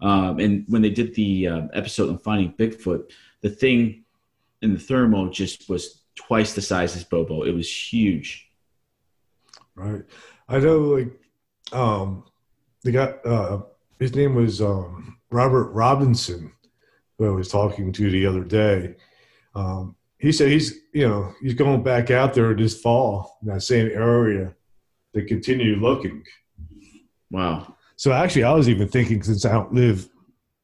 Um, 0.00 0.38
and 0.38 0.64
when 0.68 0.82
they 0.82 0.90
did 0.90 1.14
the 1.14 1.48
uh, 1.48 1.62
episode 1.72 2.10
on 2.10 2.18
finding 2.18 2.52
Bigfoot, 2.52 3.10
the 3.40 3.50
thing 3.50 4.04
in 4.62 4.72
the 4.74 4.78
thermal 4.80 5.30
just 5.30 5.68
was 5.68 6.02
twice 6.14 6.54
the 6.54 6.62
size 6.62 6.96
as 6.96 7.04
Bobo. 7.04 7.42
It 7.42 7.54
was 7.54 7.70
huge. 7.70 8.48
Right. 9.74 10.02
I 10.48 10.58
know, 10.58 10.78
like, 10.80 11.20
um, 11.72 12.24
the 12.82 12.92
guy, 12.92 13.06
uh, 13.24 13.62
his 13.98 14.14
name 14.14 14.34
was 14.34 14.60
um, 14.60 15.18
Robert 15.30 15.72
Robinson, 15.72 16.52
who 17.18 17.26
I 17.26 17.30
was 17.30 17.48
talking 17.48 17.92
to 17.92 18.10
the 18.10 18.26
other 18.26 18.44
day. 18.44 18.96
Um, 19.54 19.96
he 20.24 20.32
said 20.32 20.50
he's, 20.50 20.74
you 20.92 21.06
know, 21.06 21.32
he's 21.42 21.54
going 21.54 21.82
back 21.82 22.10
out 22.10 22.34
there 22.34 22.54
this 22.54 22.80
fall 22.80 23.38
in 23.42 23.48
that 23.48 23.62
same 23.62 23.86
area 23.88 24.54
to 25.14 25.24
continue 25.24 25.76
looking. 25.76 26.22
Wow. 27.30 27.76
So 27.96 28.12
actually, 28.12 28.44
I 28.44 28.52
was 28.52 28.68
even 28.68 28.88
thinking 28.88 29.22
since 29.22 29.44
I 29.44 29.52
don't 29.52 29.72
live, 29.72 30.08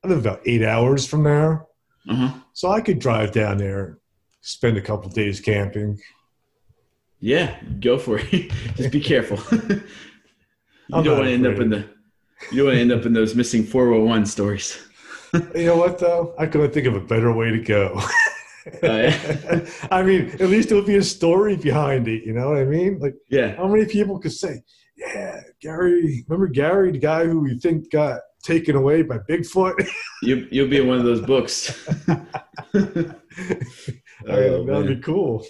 I 0.05 0.09
live 0.09 0.19
about 0.21 0.41
eight 0.47 0.65
hours 0.65 1.07
from 1.07 1.23
there, 1.25 1.67
Uh 2.09 2.15
huh. 2.15 2.33
so 2.53 2.71
I 2.71 2.81
could 2.81 2.99
drive 2.99 3.33
down 3.33 3.59
there, 3.59 3.99
spend 4.41 4.77
a 4.77 4.81
couple 4.83 5.11
days 5.11 5.41
camping. 5.41 5.99
Yeah, 7.21 7.61
go 7.81 7.99
for 7.99 8.19
it. 8.19 8.51
Just 8.77 8.91
be 8.93 9.01
careful. 9.01 9.39
you 9.69 9.83
I'm 10.93 11.05
don't 11.05 11.19
want 11.19 11.27
to 11.29 11.33
end 11.35 11.47
up 11.47 11.59
in 11.61 11.71
the 11.71 11.85
you 12.51 12.59
don't 12.59 12.67
want 12.67 12.77
to 12.77 12.81
end 12.81 12.93
up 12.93 13.05
in 13.05 13.13
those 13.13 13.35
missing 13.35 13.63
401 13.65 14.27
stories. 14.27 14.83
You 15.55 15.67
know 15.67 15.77
what 15.77 16.01
though? 16.01 16.35
I 16.41 16.47
couldn't 16.47 16.73
think 16.73 16.89
of 16.89 16.97
a 16.97 17.01
better 17.01 17.33
way 17.33 17.51
to 17.53 17.61
go. 17.61 18.01
Oh, 18.83 18.97
yeah. 18.97 19.67
I 19.91 20.03
mean, 20.03 20.31
at 20.41 20.49
least 20.51 20.69
there'll 20.69 20.85
be 20.85 20.97
a 20.97 21.03
story 21.03 21.57
behind 21.57 22.09
it. 22.09 22.25
You 22.25 22.33
know 22.33 22.49
what 22.51 22.59
I 22.59 22.65
mean? 22.65 22.99
Like, 22.99 23.15
Yeah. 23.29 23.57
how 23.57 23.69
many 23.69 23.85
people 23.87 24.19
could 24.19 24.33
say, 24.33 24.63
"Yeah, 24.97 25.41
Gary, 25.61 26.25
remember 26.29 26.49
Gary, 26.49 26.93
the 26.93 26.99
guy 26.99 27.27
who 27.27 27.41
we 27.41 27.59
think 27.59 27.91
got 27.91 28.21
taken 28.43 28.77
away 28.77 29.03
by 29.03 29.19
Bigfoot?" 29.19 29.89
You 30.23 30.47
you'll 30.51 30.69
be 30.69 30.79
in 30.79 30.87
one 30.89 30.99
of 30.99 31.05
those 31.05 31.23
books. 31.23 31.59
Oh, 34.29 34.65
That'd 34.65 34.87
be 34.89 34.97
cool. 35.03 35.47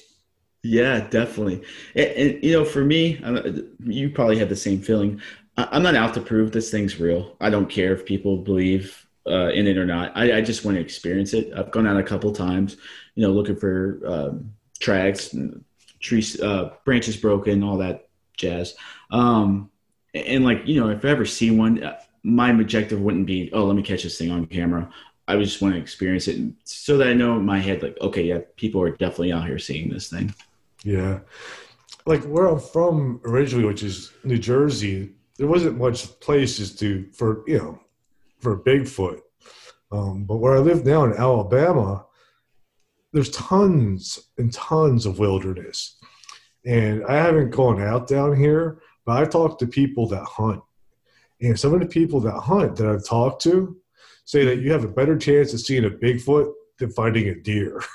Yeah, 0.63 1.01
definitely. 1.09 1.63
And, 1.97 2.07
and 2.11 2.45
you 2.45 2.53
know, 2.53 2.65
for 2.65 2.85
me, 2.85 3.21
you 3.85 4.11
probably 4.11 4.39
have 4.39 4.49
the 4.49 4.57
same 4.57 4.81
feeling. 4.81 5.21
I, 5.57 5.69
I'm 5.73 5.83
not 5.83 5.97
out 5.97 6.15
to 6.15 6.21
prove 6.21 6.53
this 6.53 6.71
thing's 6.71 7.01
real. 7.01 7.37
I 7.41 7.51
don't 7.51 7.69
care 7.69 7.93
if 7.93 8.05
people 8.07 8.37
believe 8.39 9.07
uh, 9.27 9.51
in 9.51 9.67
it 9.67 9.77
or 9.77 9.87
not. 9.87 10.13
I, 10.17 10.39
I 10.39 10.41
just 10.41 10.65
want 10.65 10.77
to 10.77 10.81
experience 10.81 11.35
it. 11.35 11.53
I've 11.57 11.71
gone 11.71 11.87
out 11.87 11.99
a 11.99 12.03
couple 12.03 12.33
times, 12.33 12.77
you 13.15 13.23
know, 13.23 13.33
looking 13.33 13.57
for 13.57 14.01
um, 14.07 14.53
tracks, 14.79 15.35
trees, 16.01 16.41
uh, 16.41 16.71
branches 16.85 17.17
broken, 17.17 17.63
all 17.63 17.79
that 17.79 18.09
jazz. 18.37 18.75
Um, 19.11 19.71
and, 20.15 20.27
and 20.27 20.45
like, 20.45 20.63
you 20.67 20.81
know, 20.81 20.91
if 20.91 21.05
I 21.05 21.09
ever 21.09 21.27
see 21.27 21.51
one, 21.51 21.83
uh, 21.83 21.99
my 22.23 22.51
objective 22.51 23.01
wouldn't 23.01 23.27
be, 23.27 23.51
oh, 23.53 23.65
let 23.65 23.77
me 23.77 23.83
catch 23.83 24.03
this 24.03 24.19
thing 24.19 24.31
on 24.31 24.47
camera. 24.47 24.91
I 25.29 25.37
just 25.37 25.63
want 25.63 25.75
to 25.75 25.81
experience 25.81 26.27
it 26.27 26.53
so 26.65 26.99
that 26.99 27.07
I 27.07 27.15
know 27.15 27.37
in 27.37 27.47
my 27.47 27.59
head, 27.59 27.83
like, 27.83 27.97
okay, 28.01 28.23
yeah, 28.23 28.41
people 28.57 28.83
are 28.83 28.91
definitely 28.91 29.33
out 29.33 29.47
here 29.47 29.59
seeing 29.59 29.89
this 29.89 30.09
thing. 30.09 30.35
Yeah. 30.83 31.21
Like 32.07 32.25
where 32.25 32.47
I'm 32.47 32.59
from 32.59 33.21
originally, 33.25 33.65
which 33.65 33.83
is 33.83 34.13
New 34.25 34.39
Jersey, 34.39 35.13
there 35.37 35.47
wasn't 35.47 35.79
much 35.79 36.19
places 36.21 36.75
to 36.77 37.07
for 37.13 37.45
you 37.47 37.59
know 37.59 37.81
for 38.41 38.59
Bigfoot. 38.63 39.21
Um, 39.93 40.25
but 40.25 40.37
where 40.37 40.55
I 40.55 40.59
live 40.59 40.85
now 40.85 41.05
in 41.05 41.13
Alabama, 41.13 42.07
there's 43.13 43.31
tons 43.31 44.31
and 44.39 44.53
tons 44.53 45.07
of 45.07 45.19
wilderness. 45.19 45.99
And 46.65 47.05
I 47.07 47.15
haven't 47.15 47.51
gone 47.51 47.81
out 47.81 48.07
down 48.07 48.37
here, 48.37 48.81
but 49.05 49.17
I've 49.17 49.31
talked 49.31 49.59
to 49.61 49.67
people 49.67 50.07
that 50.09 50.25
hunt. 50.25 50.63
And 51.41 51.59
some 51.59 51.75
of 51.75 51.81
the 51.81 51.87
people 51.87 52.21
that 52.21 52.39
hunt 52.39 52.77
that 52.77 52.87
I've 52.87 53.07
talked 53.07 53.43
to 53.45 53.77
say 54.25 54.45
that 54.45 54.59
you 54.59 54.71
have 54.71 54.85
a 54.85 54.89
better 54.89 55.19
chance 55.19 55.53
of 55.55 55.61
seeing 55.61 55.87
a 55.87 55.91
Bigfoot 55.91 56.53
than 56.79 56.91
finding 56.91 57.29
a 57.29 57.35
deer. 57.35 57.83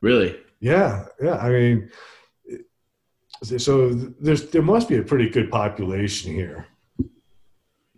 Really? 0.00 0.40
Yeah, 0.60 1.06
yeah. 1.22 1.36
I 1.36 1.50
mean, 1.50 1.90
so 3.42 3.90
there's 3.90 4.50
there 4.50 4.62
must 4.62 4.88
be 4.88 4.96
a 4.96 5.02
pretty 5.02 5.28
good 5.28 5.50
population 5.50 6.32
here. 6.32 6.66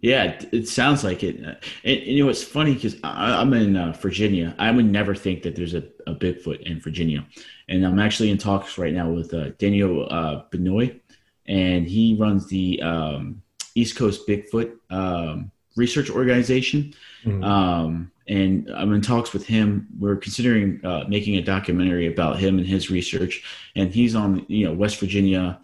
Yeah, 0.03 0.37
it, 0.51 0.67
sounds 0.67 1.05
like 1.05 1.23
it. 1.23 1.37
Uh, 1.45 1.55
And, 1.85 1.99
and 1.99 2.07
you 2.07 2.25
know, 2.25 2.31
it's 2.31 2.43
funny 2.43 2.75
because 2.75 2.97
I'm 3.05 3.55
in 3.55 3.77
uh, 3.77 3.93
Virginia. 3.93 4.55
I 4.59 4.71
would 4.73 4.85
never 4.85 5.15
think 5.15 5.43
that 5.45 5.55
there's 5.55 5.75
a, 5.75 5.85
a 6.09 6.15
Bigfoot 6.15 6.61
in 6.63 6.81
Virginia. 6.81 7.25
And 7.69 7.87
I'm 7.87 8.01
actually 8.01 8.31
in 8.31 8.37
talks 8.37 8.77
right 8.79 8.93
now 8.93 9.09
with 9.09 9.33
uh, 9.33 9.51
Daniel 9.59 10.09
uh, 10.11 10.43
Benoit, 10.51 11.01
and 11.47 11.87
he 11.87 12.17
runs 12.19 12.49
the 12.49 12.83
um, 12.83 13.43
East 13.77 13.97
Coast 13.97 14.27
Bigfoot 14.29 14.77
um, 14.91 15.51
Research 15.77 16.11
Organization. 16.11 16.95
Mhm. 17.25 17.45
Um, 17.45 18.11
and 18.29 18.71
I'm 18.75 18.93
in 18.93 19.03
talks 19.03 19.33
with 19.33 19.47
him. 19.47 19.89
We're 19.99 20.17
considering 20.17 20.81
uh, 20.85 21.05
making 21.09 21.37
a 21.37 21.43
documentary 21.43 22.07
about 22.07 22.39
him 22.39 22.59
and 22.59 22.67
his 22.67 22.91
research. 22.91 23.43
And 23.77 23.93
he's 23.93 24.15
on, 24.15 24.47
you 24.49 24.67
know, 24.67 24.73
West 24.73 24.99
Virginia 25.01 25.61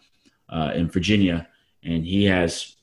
uh, 0.49 0.73
and 0.75 0.93
Virginia, 0.93 1.49
and 1.85 2.05
he 2.05 2.25
has 2.25 2.77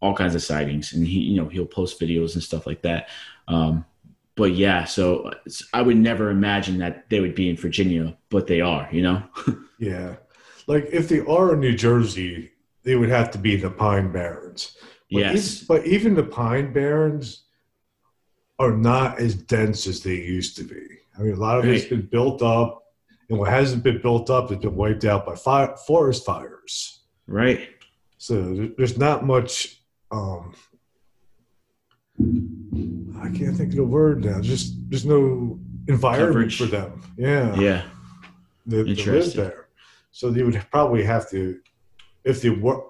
all 0.00 0.14
kinds 0.14 0.34
of 0.34 0.42
sightings. 0.42 0.92
And 0.92 1.06
he, 1.06 1.20
you 1.20 1.40
know, 1.40 1.48
he'll 1.48 1.66
post 1.66 2.00
videos 2.00 2.34
and 2.34 2.42
stuff 2.42 2.66
like 2.66 2.82
that. 2.82 3.08
Um, 3.48 3.84
but 4.34 4.52
yeah, 4.52 4.84
so 4.84 5.30
I 5.72 5.82
would 5.82 5.96
never 5.96 6.30
imagine 6.30 6.78
that 6.78 7.08
they 7.08 7.20
would 7.20 7.34
be 7.34 7.48
in 7.48 7.56
Virginia, 7.56 8.16
but 8.28 8.46
they 8.46 8.60
are. 8.60 8.88
You 8.92 9.02
know? 9.02 9.22
Yeah, 9.78 10.16
like 10.66 10.88
if 10.90 11.08
they 11.08 11.20
are 11.20 11.52
in 11.52 11.60
New 11.60 11.76
Jersey, 11.76 12.52
they 12.82 12.96
would 12.96 13.10
have 13.10 13.30
to 13.32 13.38
be 13.38 13.56
the 13.56 13.70
Pine 13.70 14.10
Barrens. 14.10 14.76
But 15.10 15.18
yes. 15.18 15.62
e- 15.62 15.64
but 15.68 15.86
even 15.86 16.14
the 16.14 16.22
Pine 16.22 16.72
Barrens 16.72 17.44
are 18.58 18.72
not 18.72 19.18
as 19.18 19.34
dense 19.34 19.86
as 19.86 20.02
they 20.02 20.14
used 20.14 20.56
to 20.56 20.64
be. 20.64 20.82
I 21.18 21.22
mean, 21.22 21.34
a 21.34 21.36
lot 21.36 21.58
of 21.58 21.66
it's 21.66 21.84
been 21.84 22.06
built 22.06 22.42
up, 22.42 22.84
and 23.28 23.38
what 23.38 23.50
hasn't 23.50 23.82
been 23.82 24.00
built 24.00 24.30
up 24.30 24.50
has 24.50 24.58
been 24.58 24.74
wiped 24.74 25.04
out 25.04 25.26
by 25.26 25.34
fire, 25.34 25.76
forest 25.86 26.24
fires. 26.24 27.00
Right. 27.26 27.68
So 28.18 28.70
there's 28.76 28.98
not 28.98 29.26
much. 29.26 29.80
Um, 30.16 30.54
I 33.22 33.28
can't 33.30 33.56
think 33.56 33.70
of 33.70 33.76
the 33.76 33.84
word 33.84 34.24
now. 34.24 34.40
Just 34.40 34.74
there's 34.88 35.04
no 35.04 35.58
environment 35.88 36.50
Coverage. 36.52 36.58
for 36.58 36.66
them. 36.66 37.02
Yeah, 37.16 37.54
Yeah. 37.58 37.82
that, 38.66 38.86
that 38.86 39.06
live 39.06 39.34
there. 39.34 39.68
So 40.10 40.30
they 40.30 40.42
would 40.42 40.60
probably 40.70 41.04
have 41.04 41.28
to, 41.30 41.60
if 42.24 42.40
they 42.42 42.50
were 42.50 42.82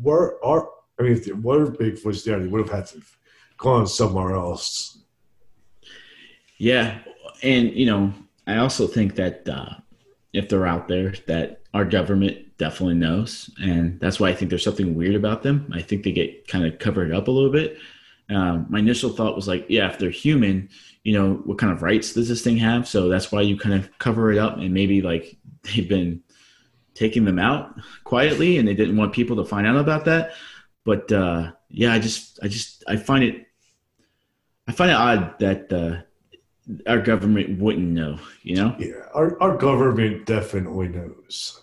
were 0.00 0.38
are. 0.44 0.68
I 0.98 1.02
mean, 1.02 1.12
if 1.12 1.24
they 1.24 1.32
were 1.32 1.70
Bigfoots 1.70 2.24
there, 2.24 2.38
they 2.40 2.46
would 2.46 2.60
have 2.66 2.70
had 2.70 2.86
to 2.88 3.02
gone 3.58 3.86
somewhere 3.86 4.34
else. 4.34 5.02
Yeah, 6.58 6.98
and 7.42 7.72
you 7.72 7.86
know, 7.86 8.12
I 8.46 8.56
also 8.56 8.86
think 8.86 9.14
that 9.16 9.46
uh, 9.48 9.74
if 10.32 10.48
they're 10.48 10.66
out 10.66 10.88
there, 10.88 11.12
that 11.26 11.60
our 11.74 11.84
government 11.84 12.38
definitely 12.60 12.94
knows, 12.94 13.50
and 13.60 13.98
that's 13.98 14.20
why 14.20 14.28
I 14.28 14.34
think 14.34 14.50
there's 14.50 14.62
something 14.62 14.94
weird 14.94 15.14
about 15.14 15.42
them. 15.42 15.72
I 15.74 15.80
think 15.80 16.04
they 16.04 16.12
get 16.12 16.46
kind 16.46 16.66
of 16.66 16.78
covered 16.78 17.10
up 17.10 17.26
a 17.26 17.30
little 17.30 17.50
bit. 17.50 17.78
Um, 18.28 18.66
my 18.68 18.78
initial 18.78 19.08
thought 19.08 19.34
was 19.34 19.48
like, 19.48 19.64
yeah, 19.70 19.90
if 19.90 19.98
they're 19.98 20.10
human, 20.10 20.68
you 21.02 21.14
know, 21.14 21.36
what 21.46 21.56
kind 21.56 21.72
of 21.72 21.82
rights 21.82 22.12
does 22.12 22.28
this 22.28 22.42
thing 22.42 22.58
have? 22.58 22.86
So 22.86 23.08
that's 23.08 23.32
why 23.32 23.40
you 23.40 23.56
kind 23.56 23.74
of 23.74 23.98
cover 23.98 24.30
it 24.30 24.36
up, 24.36 24.58
and 24.58 24.74
maybe 24.74 25.00
like 25.00 25.38
they've 25.62 25.88
been 25.88 26.22
taking 26.94 27.24
them 27.24 27.38
out 27.38 27.74
quietly, 28.04 28.58
and 28.58 28.68
they 28.68 28.74
didn't 28.74 28.98
want 28.98 29.14
people 29.14 29.36
to 29.36 29.44
find 29.46 29.66
out 29.66 29.76
about 29.76 30.04
that. 30.04 30.34
But 30.84 31.10
uh, 31.10 31.52
yeah, 31.70 31.94
I 31.94 31.98
just, 31.98 32.38
I 32.42 32.48
just, 32.48 32.84
I 32.86 32.96
find 32.96 33.24
it, 33.24 33.46
I 34.68 34.72
find 34.72 34.90
it 34.90 34.94
odd 34.94 35.38
that. 35.40 35.72
Uh, 35.72 36.02
our 36.86 37.00
government 37.00 37.58
wouldn't 37.58 37.88
know, 37.88 38.16
you 38.42 38.54
know? 38.54 38.76
Yeah, 38.78 39.02
our, 39.12 39.42
our 39.42 39.56
government 39.56 40.24
definitely 40.24 40.86
knows. 40.86 41.60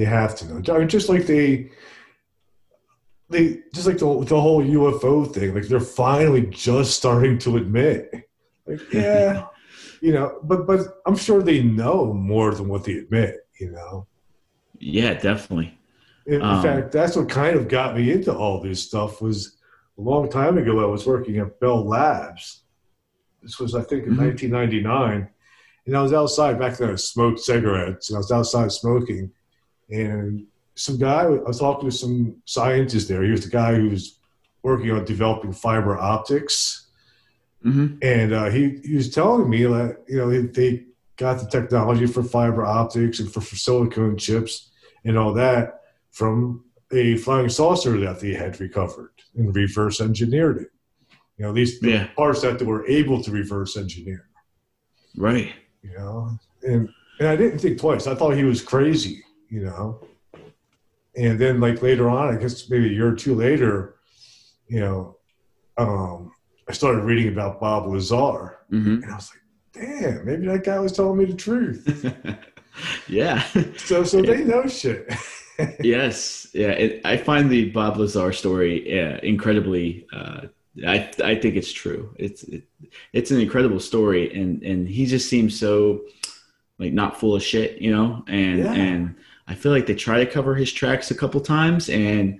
They 0.00 0.06
have 0.06 0.34
to 0.36 0.46
know. 0.46 0.74
I 0.74 0.78
mean, 0.78 0.88
just 0.88 1.10
like 1.10 1.26
they, 1.26 1.70
they 3.28 3.58
just 3.74 3.86
like 3.86 3.98
the, 3.98 4.24
the 4.24 4.40
whole 4.40 4.64
UFO 4.64 5.30
thing. 5.30 5.54
Like 5.54 5.64
they're 5.64 5.78
finally 5.78 6.46
just 6.46 6.96
starting 6.96 7.36
to 7.40 7.58
admit, 7.58 8.10
like, 8.66 8.80
yeah, 8.94 9.44
you 10.00 10.14
know. 10.14 10.40
But 10.42 10.66
but 10.66 11.02
I'm 11.04 11.18
sure 11.18 11.42
they 11.42 11.62
know 11.62 12.14
more 12.14 12.54
than 12.54 12.66
what 12.66 12.84
they 12.84 12.94
admit. 12.94 13.46
You 13.60 13.72
know. 13.72 14.06
Yeah, 14.78 15.12
definitely. 15.12 15.78
In, 16.24 16.40
um, 16.40 16.62
fact, 16.62 16.92
that's 16.92 17.14
what 17.14 17.28
kind 17.28 17.56
of 17.56 17.68
got 17.68 17.94
me 17.94 18.10
into 18.10 18.34
all 18.34 18.62
this 18.62 18.82
stuff. 18.82 19.20
Was 19.20 19.58
a 19.98 20.00
long 20.00 20.30
time 20.30 20.56
ago. 20.56 20.82
I 20.82 20.86
was 20.86 21.06
working 21.06 21.36
at 21.40 21.60
Bell 21.60 21.86
Labs. 21.86 22.62
This 23.42 23.60
was, 23.60 23.74
I 23.74 23.82
think, 23.82 24.04
in 24.04 24.12
mm-hmm. 24.14 24.24
1999, 24.28 25.28
and 25.84 25.94
I 25.94 26.00
was 26.00 26.14
outside 26.14 26.58
back 26.58 26.78
then. 26.78 26.88
I 26.88 26.94
smoked 26.94 27.40
cigarettes, 27.40 28.08
and 28.08 28.16
I 28.16 28.20
was 28.20 28.32
outside 28.32 28.72
smoking, 28.72 29.30
and 29.90 30.46
some 30.74 30.98
guy. 30.98 31.22
I 31.22 31.28
was 31.28 31.60
talking 31.60 31.90
to 31.90 31.96
some 31.96 32.36
scientist 32.44 33.08
there. 33.08 33.22
He 33.22 33.30
was 33.30 33.44
the 33.44 33.50
guy 33.50 33.74
who 33.74 33.90
was 33.90 34.18
working 34.62 34.90
on 34.90 35.04
developing 35.04 35.52
fiber 35.52 35.98
optics, 35.98 36.88
mm-hmm. 37.64 37.96
and 38.02 38.32
uh, 38.32 38.50
he 38.50 38.80
he 38.84 38.94
was 38.96 39.12
telling 39.12 39.48
me 39.48 39.64
that 39.64 39.98
you 40.08 40.16
know 40.16 40.30
they, 40.30 40.46
they 40.46 40.84
got 41.16 41.38
the 41.38 41.46
technology 41.46 42.06
for 42.06 42.22
fiber 42.22 42.64
optics 42.64 43.20
and 43.20 43.30
for, 43.30 43.42
for 43.42 43.56
silicone 43.56 44.16
chips 44.16 44.70
and 45.04 45.18
all 45.18 45.34
that 45.34 45.82
from 46.10 46.64
a 46.92 47.16
flying 47.16 47.48
saucer 47.48 47.98
that 47.98 48.20
they 48.20 48.32
had 48.32 48.58
recovered 48.58 49.12
and 49.36 49.54
reverse 49.54 50.00
engineered 50.00 50.62
it. 50.62 50.70
You 51.36 51.46
know, 51.46 51.52
these 51.52 51.82
yeah. 51.82 52.08
parts 52.16 52.42
that 52.42 52.58
they 52.58 52.64
were 52.64 52.86
able 52.86 53.22
to 53.22 53.30
reverse 53.30 53.76
engineer. 53.76 54.28
Right. 55.16 55.52
You 55.82 55.96
know, 55.96 56.38
and 56.62 56.88
and 57.18 57.28
I 57.28 57.36
didn't 57.36 57.58
think 57.58 57.78
twice. 57.78 58.06
I 58.06 58.14
thought 58.14 58.36
he 58.36 58.44
was 58.44 58.62
crazy. 58.62 59.22
You 59.50 59.64
know, 59.64 60.06
and 61.16 61.38
then 61.38 61.60
like 61.60 61.82
later 61.82 62.08
on, 62.08 62.34
I 62.34 62.40
guess 62.40 62.70
maybe 62.70 62.86
a 62.86 62.92
year 62.92 63.08
or 63.08 63.16
two 63.16 63.34
later, 63.34 63.96
you 64.68 64.80
know, 64.80 65.16
um, 65.76 66.32
I 66.68 66.72
started 66.72 67.02
reading 67.02 67.32
about 67.32 67.60
Bob 67.60 67.88
Lazar, 67.88 68.58
mm-hmm. 68.70 69.02
and 69.02 69.06
I 69.06 69.16
was 69.16 69.32
like, 69.32 69.84
damn, 69.84 70.24
maybe 70.24 70.46
that 70.46 70.64
guy 70.64 70.78
was 70.78 70.92
telling 70.92 71.18
me 71.18 71.24
the 71.24 71.34
truth. 71.34 72.06
yeah. 73.08 73.42
So 73.76 74.04
so 74.04 74.22
they 74.22 74.44
know 74.44 74.66
shit. 74.68 75.12
yes, 75.80 76.48
yeah. 76.54 76.70
It, 76.70 77.00
I 77.04 77.16
find 77.16 77.50
the 77.50 77.70
Bob 77.70 77.96
Lazar 77.96 78.32
story 78.32 79.00
uh, 79.00 79.18
incredibly. 79.22 80.06
Uh, 80.12 80.42
I 80.86 81.10
I 81.24 81.34
think 81.34 81.56
it's 81.56 81.72
true. 81.72 82.14
It's 82.18 82.44
it, 82.44 82.62
it's 83.12 83.30
an 83.32 83.40
incredible 83.40 83.80
story, 83.80 84.32
and 84.32 84.62
and 84.62 84.88
he 84.88 85.06
just 85.06 85.28
seems 85.28 85.58
so 85.58 86.02
like 86.78 86.92
not 86.92 87.18
full 87.18 87.34
of 87.34 87.42
shit, 87.42 87.80
you 87.80 87.90
know, 87.90 88.24
and 88.28 88.58
yeah. 88.60 88.72
and 88.72 89.16
I 89.50 89.54
feel 89.54 89.72
like 89.72 89.86
they 89.86 89.96
try 89.96 90.24
to 90.24 90.30
cover 90.30 90.54
his 90.54 90.72
tracks 90.72 91.10
a 91.10 91.14
couple 91.14 91.40
times 91.40 91.90
and 91.90 92.38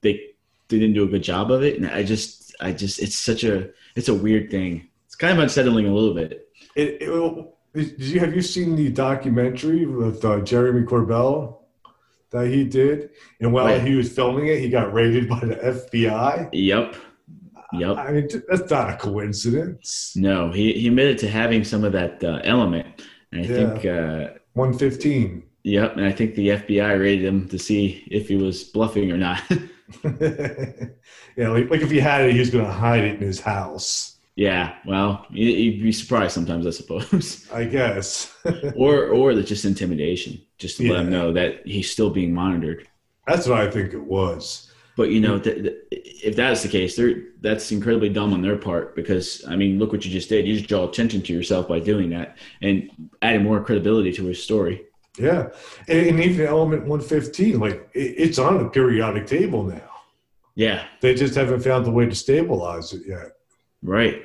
they 0.00 0.34
they 0.68 0.78
didn't 0.78 0.94
do 0.94 1.04
a 1.04 1.08
good 1.08 1.22
job 1.22 1.52
of 1.52 1.62
it. 1.62 1.76
And 1.76 1.86
I 1.86 2.02
just 2.02 2.56
I 2.60 2.72
just 2.72 2.98
it's 3.00 3.16
such 3.16 3.44
a 3.44 3.70
it's 3.94 4.08
a 4.08 4.14
weird 4.14 4.50
thing. 4.50 4.88
It's 5.06 5.14
kind 5.14 5.32
of 5.32 5.38
unsettling 5.38 5.86
a 5.86 5.94
little 5.94 6.14
bit. 6.14 6.48
It, 6.74 7.02
it, 7.02 7.54
did 7.72 8.00
you 8.00 8.18
have 8.18 8.34
you 8.34 8.42
seen 8.42 8.74
the 8.74 8.90
documentary 8.90 9.86
with 9.86 10.24
uh, 10.24 10.40
Jeremy 10.40 10.84
Corbell 10.84 11.58
that 12.30 12.48
he 12.48 12.64
did? 12.64 13.10
And 13.40 13.52
while 13.52 13.66
Wait. 13.66 13.82
he 13.82 13.94
was 13.94 14.12
filming 14.12 14.48
it, 14.48 14.58
he 14.58 14.68
got 14.68 14.92
raided 14.92 15.28
by 15.28 15.38
the 15.38 15.54
FBI. 15.54 16.48
Yep. 16.52 16.96
Yep. 17.74 17.96
I 17.96 18.10
mean, 18.10 18.28
that's 18.48 18.68
not 18.68 18.90
a 18.90 18.96
coincidence. 18.96 20.14
No, 20.16 20.50
he, 20.50 20.72
he 20.72 20.88
admitted 20.88 21.18
to 21.18 21.28
having 21.28 21.62
some 21.62 21.84
of 21.84 21.92
that 21.92 22.24
uh, 22.24 22.40
element. 22.42 23.02
And 23.30 23.42
I 23.42 23.48
yeah. 23.48 23.54
think 23.54 23.84
uh, 23.84 24.38
115. 24.54 25.44
Yep, 25.64 25.96
and 25.96 26.04
I 26.04 26.12
think 26.12 26.34
the 26.34 26.48
FBI 26.48 27.00
raided 27.00 27.24
him 27.24 27.48
to 27.48 27.58
see 27.58 28.06
if 28.10 28.28
he 28.28 28.36
was 28.36 28.64
bluffing 28.64 29.10
or 29.10 29.16
not. 29.16 29.42
yeah, 30.04 31.48
like, 31.48 31.70
like 31.70 31.80
if 31.80 31.90
he 31.90 32.00
had 32.00 32.26
it, 32.26 32.32
he 32.32 32.38
was 32.38 32.50
going 32.50 32.64
to 32.64 32.70
hide 32.70 33.04
it 33.04 33.16
in 33.16 33.20
his 33.20 33.40
house. 33.40 34.16
Yeah, 34.36 34.76
well, 34.86 35.26
you'd 35.30 35.82
be 35.82 35.90
surprised 35.90 36.32
sometimes, 36.32 36.64
I 36.64 36.70
suppose. 36.70 37.48
I 37.52 37.64
guess. 37.64 38.32
or 38.76 39.08
or 39.08 39.34
the 39.34 39.42
just 39.42 39.64
intimidation, 39.64 40.40
just 40.58 40.76
to 40.76 40.84
yeah. 40.84 40.92
let 40.92 41.00
him 41.00 41.10
know 41.10 41.32
that 41.32 41.66
he's 41.66 41.90
still 41.90 42.10
being 42.10 42.32
monitored. 42.32 42.86
That's 43.26 43.48
what 43.48 43.60
I 43.60 43.68
think 43.68 43.94
it 43.94 44.02
was. 44.02 44.70
But 44.96 45.10
you 45.10 45.20
know, 45.20 45.40
th- 45.40 45.62
th- 45.62 45.76
if 45.90 46.36
that's 46.36 46.62
the 46.62 46.68
case, 46.68 47.00
that's 47.40 47.72
incredibly 47.72 48.10
dumb 48.10 48.32
on 48.32 48.42
their 48.42 48.56
part 48.56 48.94
because 48.94 49.44
I 49.48 49.56
mean, 49.56 49.78
look 49.78 49.90
what 49.90 50.04
you 50.04 50.10
just 50.10 50.28
did. 50.28 50.46
You 50.46 50.56
just 50.56 50.68
draw 50.68 50.88
attention 50.88 51.22
to 51.22 51.32
yourself 51.32 51.66
by 51.66 51.80
doing 51.80 52.10
that 52.10 52.36
and 52.62 52.90
adding 53.22 53.42
more 53.42 53.62
credibility 53.64 54.12
to 54.12 54.26
his 54.26 54.42
story. 54.42 54.84
Yeah, 55.18 55.48
and, 55.88 56.06
and 56.06 56.20
even 56.20 56.46
element 56.46 56.82
115, 56.82 57.58
like 57.58 57.88
it, 57.94 58.14
it's 58.16 58.38
on 58.38 58.58
the 58.58 58.68
periodic 58.68 59.26
table 59.26 59.64
now. 59.64 59.90
Yeah, 60.54 60.84
they 61.00 61.14
just 61.14 61.34
haven't 61.34 61.60
found 61.60 61.86
the 61.86 61.90
way 61.90 62.06
to 62.06 62.14
stabilize 62.14 62.92
it 62.92 63.02
yet. 63.06 63.36
Right, 63.82 64.24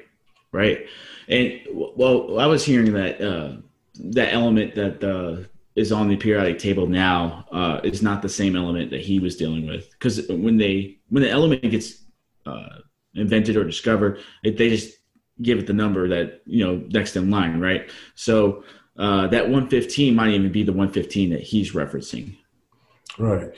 right. 0.51 0.87
And 1.27 1.61
well, 1.71 2.39
I 2.39 2.45
was 2.47 2.65
hearing 2.65 2.93
that 2.93 3.21
uh, 3.21 3.57
that 3.99 4.33
element 4.33 4.75
that 4.75 5.03
uh, 5.03 5.43
is 5.75 5.91
on 5.91 6.07
the 6.07 6.17
periodic 6.17 6.59
table 6.59 6.87
now 6.87 7.45
uh, 7.51 7.79
is 7.83 8.01
not 8.01 8.21
the 8.21 8.29
same 8.29 8.55
element 8.55 8.91
that 8.91 9.01
he 9.01 9.19
was 9.19 9.35
dealing 9.35 9.67
with. 9.67 9.91
Because 9.91 10.27
when 10.27 10.57
they 10.57 10.97
when 11.09 11.23
the 11.23 11.29
element 11.29 11.61
gets 11.69 12.03
uh, 12.45 12.77
invented 13.15 13.55
or 13.55 13.63
discovered, 13.63 14.19
it, 14.43 14.57
they 14.57 14.69
just 14.69 14.97
give 15.41 15.59
it 15.59 15.67
the 15.67 15.73
number 15.73 16.07
that 16.07 16.41
you 16.45 16.65
know 16.65 16.83
next 16.89 17.15
in 17.15 17.29
line, 17.29 17.59
right? 17.59 17.89
So 18.15 18.63
uh, 18.97 19.27
that 19.27 19.43
115 19.43 20.15
might 20.15 20.31
even 20.31 20.51
be 20.51 20.63
the 20.63 20.71
115 20.71 21.31
that 21.31 21.41
he's 21.41 21.73
referencing. 21.73 22.37
Right. 23.17 23.51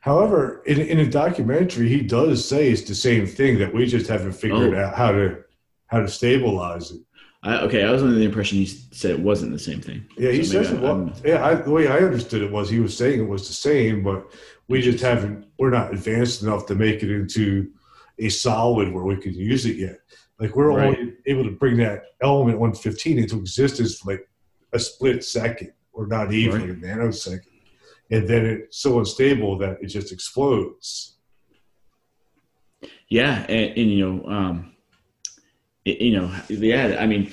However, 0.00 0.62
in, 0.66 0.80
in 0.80 0.98
a 1.00 1.10
documentary, 1.10 1.88
he 1.88 2.00
does 2.00 2.46
say 2.46 2.70
it's 2.70 2.82
the 2.82 2.94
same 2.94 3.26
thing 3.26 3.58
that 3.58 3.72
we 3.72 3.86
just 3.86 4.06
haven't 4.06 4.32
figured 4.32 4.74
oh. 4.74 4.78
out 4.78 4.94
how 4.94 5.12
to 5.12 5.44
how 5.86 6.00
to 6.00 6.08
stabilize 6.08 6.92
it. 6.92 7.00
I, 7.42 7.58
okay, 7.60 7.84
I 7.84 7.90
was 7.90 8.02
under 8.02 8.14
the 8.14 8.24
impression 8.24 8.58
he 8.58 8.66
said 8.66 9.12
it 9.12 9.20
wasn't 9.20 9.52
the 9.52 9.58
same 9.58 9.80
thing. 9.80 10.06
Yeah, 10.16 10.30
he 10.30 10.44
so 10.44 10.62
says 10.62 10.72
it 10.72 10.80
was. 10.80 11.20
Yeah, 11.24 11.44
I, 11.44 11.54
the 11.54 11.70
way 11.70 11.88
I 11.88 11.98
understood 11.98 12.42
it 12.42 12.50
was 12.50 12.68
he 12.68 12.80
was 12.80 12.96
saying 12.96 13.20
it 13.20 13.28
was 13.28 13.48
the 13.48 13.54
same, 13.54 14.02
but 14.02 14.30
we 14.68 14.80
just 14.80 15.02
haven't. 15.02 15.46
We're 15.58 15.70
not 15.70 15.92
advanced 15.92 16.42
enough 16.42 16.66
to 16.66 16.74
make 16.74 17.02
it 17.02 17.10
into 17.10 17.70
a 18.18 18.28
solid 18.28 18.92
where 18.92 19.04
we 19.04 19.16
can 19.16 19.34
use 19.34 19.66
it 19.66 19.76
yet. 19.76 19.98
Like 20.38 20.54
we're 20.56 20.72
right. 20.72 20.96
only 20.96 21.14
able 21.26 21.44
to 21.44 21.50
bring 21.50 21.76
that 21.78 22.04
element 22.22 22.58
115 22.58 23.18
into 23.18 23.38
existence 23.38 24.04
like 24.04 24.26
a 24.72 24.78
split 24.78 25.24
second 25.24 25.72
or 25.92 26.06
not 26.06 26.32
even 26.32 26.60
right. 26.60 26.70
a 26.70 26.74
nanosecond. 26.74 27.46
And 28.10 28.28
then 28.28 28.46
it's 28.46 28.78
so 28.78 28.98
unstable 28.98 29.58
that 29.58 29.78
it 29.80 29.86
just 29.86 30.12
explodes. 30.12 31.16
Yeah. 33.08 33.44
And, 33.48 33.78
and 33.78 33.90
you 33.90 34.06
know, 34.06 34.28
um, 34.30 34.72
it, 35.84 36.00
you 36.00 36.18
know, 36.18 36.34
yeah, 36.48 36.96
I 36.98 37.06
mean, 37.06 37.32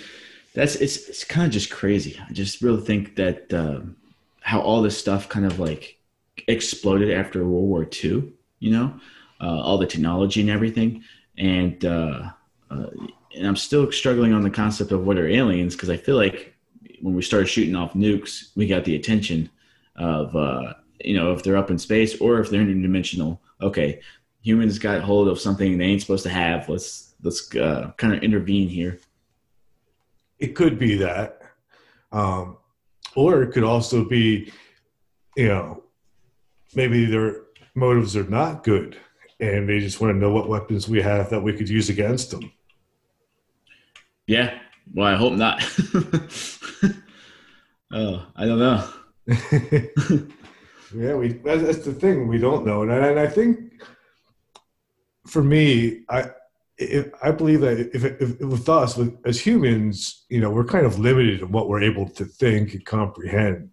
that's, 0.54 0.76
it's, 0.76 1.08
it's 1.08 1.23
kind 1.23 1.45
of 1.45 1.52
just 1.52 1.71
crazy. 1.71 2.19
I 2.28 2.32
just 2.34 2.62
really 2.62 2.82
think 2.82 3.15
that, 3.15 3.54
um, 3.54 3.95
how 4.41 4.62
all 4.62 4.82
this 4.82 4.97
stuff 4.97 5.28
kind 5.28 5.45
of 5.45 5.60
like 5.60 6.00
exploded 6.47 7.12
after 7.12 7.45
World 7.45 7.67
War 7.67 7.88
II, 8.04 8.32
you 8.60 8.71
know, 8.71 9.00
uh, 9.41 9.62
all 9.62 9.78
the 9.78 9.86
technology 9.86 10.41
and 10.41 10.50
everything. 10.50 11.04
And, 11.38 11.84
uh, 11.84 12.30
uh, 12.71 12.88
and 13.36 13.45
I'm 13.45 13.56
still 13.56 13.91
struggling 13.91 14.34
on 14.34 14.41
the 14.41 14.50
concept 14.50 14.91
of 14.91 15.06
what 15.06 15.17
are 15.17 15.28
aliens 15.28 15.76
because 15.76 15.89
I 15.89 15.97
feel 15.97 16.15
like 16.15 16.56
when 17.01 17.15
we 17.15 17.21
started 17.21 17.47
shooting 17.47 17.75
off 17.75 17.93
nukes, 17.93 18.55
we 18.55 18.67
got 18.67 18.86
the 18.86 18.95
attention 18.95 19.49
of 19.95 20.36
uh, 20.36 20.73
you 20.99 21.15
know 21.15 21.33
if 21.33 21.43
they're 21.43 21.57
up 21.57 21.71
in 21.71 21.77
space 21.77 22.19
or 22.19 22.39
if 22.39 22.49
they're 22.49 22.62
interdimensional. 22.63 23.39
Okay, 23.62 24.01
humans 24.41 24.79
got 24.79 25.01
hold 25.01 25.27
of 25.27 25.39
something 25.39 25.77
they 25.77 25.86
ain't 25.86 26.01
supposed 26.01 26.23
to 26.23 26.29
have. 26.29 26.69
Let's 26.69 27.13
let's 27.23 27.53
uh, 27.55 27.91
kind 27.97 28.13
of 28.13 28.23
intervene 28.23 28.69
here. 28.69 28.99
It 30.39 30.55
could 30.55 30.77
be 30.77 30.97
that, 30.97 31.41
um, 32.12 32.57
or 33.15 33.41
it 33.41 33.51
could 33.51 33.63
also 33.63 34.05
be, 34.05 34.51
you 35.36 35.47
know, 35.47 35.83
maybe 36.75 37.05
their 37.05 37.41
motives 37.74 38.15
are 38.15 38.30
not 38.30 38.63
good, 38.63 38.97
and 39.39 39.67
they 39.67 39.80
just 39.80 39.99
want 39.99 40.13
to 40.13 40.19
know 40.19 40.32
what 40.32 40.49
weapons 40.49 40.88
we 40.88 41.01
have 41.01 41.30
that 41.32 41.41
we 41.41 41.53
could 41.53 41.69
use 41.69 41.89
against 41.89 42.32
them. 42.32 42.51
Yeah, 44.28 44.59
well, 44.93 45.07
I 45.07 45.15
hope 45.15 45.33
not. 45.33 45.61
oh, 47.93 48.25
I 48.35 48.45
don't 48.45 48.59
know. 48.59 48.89
yeah, 50.95 51.15
we 51.15 51.33
that's 51.33 51.79
the 51.79 51.93
thing 51.93 52.27
we 52.27 52.38
don't 52.38 52.65
know, 52.65 52.83
and 52.83 52.91
I, 52.91 53.07
and 53.07 53.19
I 53.19 53.27
think 53.27 53.81
for 55.25 55.43
me, 55.43 56.03
I 56.09 56.31
if, 56.77 57.09
I 57.23 57.31
believe 57.31 57.61
that 57.61 57.79
if, 57.79 58.05
if, 58.05 58.21
if, 58.21 58.39
with 58.39 58.69
us, 58.69 58.95
with, 58.95 59.17
as 59.25 59.39
humans, 59.39 60.25
you 60.29 60.39
know, 60.39 60.51
we're 60.51 60.63
kind 60.63 60.85
of 60.85 60.99
limited 60.99 61.41
in 61.41 61.51
what 61.51 61.69
we're 61.69 61.81
able 61.81 62.07
to 62.09 62.25
think 62.25 62.73
and 62.73 62.85
comprehend. 62.85 63.71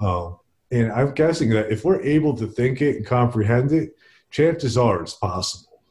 Um, 0.00 0.38
and 0.70 0.90
I'm 0.92 1.12
guessing 1.12 1.50
that 1.50 1.70
if 1.70 1.84
we're 1.84 2.00
able 2.00 2.36
to 2.36 2.46
think 2.46 2.80
it 2.80 2.96
and 2.96 3.06
comprehend 3.06 3.72
it, 3.72 3.94
chances 4.30 4.76
are 4.78 5.02
it's 5.02 5.14
possible. 5.14 5.82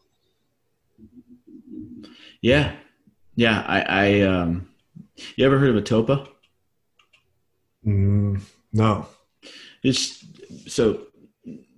Yeah, 2.41 2.75
Yeah, 3.38 3.64
I, 3.68 3.82
I 3.82 4.22
um, 4.22 4.68
you 5.36 5.46
ever 5.46 5.60
heard 5.60 5.70
of 5.70 5.76
a 5.78 5.82
tulpa? 5.84 6.28
Mm, 7.86 8.42
no. 8.74 9.06
It's 9.84 10.26
so. 10.66 11.04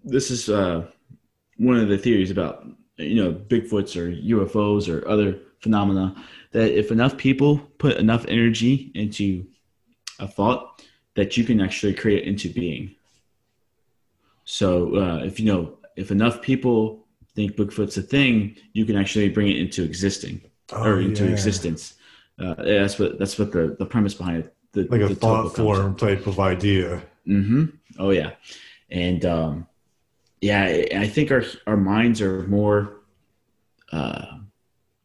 This 0.05 0.31
is 0.31 0.49
uh, 0.49 0.87
one 1.57 1.75
of 1.75 1.89
the 1.89 1.97
theories 1.97 2.31
about 2.31 2.65
you 2.95 3.21
know 3.21 3.33
Bigfoots 3.33 3.97
or 3.97 4.09
UFOs 4.09 4.87
or 4.87 5.05
other 5.05 5.37
phenomena 5.59 6.15
that 6.51 6.71
if 6.71 6.91
enough 6.91 7.17
people 7.17 7.57
put 7.77 7.97
enough 7.97 8.25
energy 8.29 8.89
into 8.95 9.45
a 10.19 10.29
thought, 10.29 10.81
that 11.15 11.35
you 11.35 11.43
can 11.43 11.59
actually 11.59 11.93
create 11.93 12.23
it 12.23 12.27
into 12.29 12.47
being. 12.47 12.95
So 14.45 14.95
uh, 14.95 15.17
if 15.25 15.41
you 15.41 15.45
know 15.45 15.77
if 15.97 16.09
enough 16.09 16.41
people 16.41 17.05
think 17.35 17.57
Bigfoot's 17.57 17.97
a 17.97 18.01
thing, 18.01 18.55
you 18.71 18.85
can 18.85 18.95
actually 18.95 19.27
bring 19.27 19.49
it 19.49 19.57
into 19.57 19.83
existing 19.83 20.48
Oh, 20.71 20.83
or 20.83 21.01
into 21.01 21.25
yeah. 21.25 21.31
existence. 21.31 21.95
Uh, 22.39 22.55
that's 22.57 22.97
what 22.99 23.19
that's 23.19 23.37
what 23.37 23.51
the, 23.51 23.75
the 23.77 23.85
premise 23.85 24.13
behind 24.13 24.37
it. 24.43 24.55
The, 24.71 24.83
Like 24.83 25.01
a 25.01 25.15
thought 25.15 25.55
form 25.55 25.95
type 25.95 26.27
of 26.27 26.39
idea. 26.39 27.01
Mm-hmm. 27.27 27.65
Oh 27.97 28.11
yeah, 28.11 28.31
and 28.89 29.25
um, 29.25 29.67
yeah, 30.41 30.63
I 30.63 30.87
I 30.95 31.07
think 31.07 31.31
our 31.31 31.43
our 31.67 31.77
minds 31.77 32.21
are 32.21 32.43
more 32.43 33.01
uh, 33.91 34.37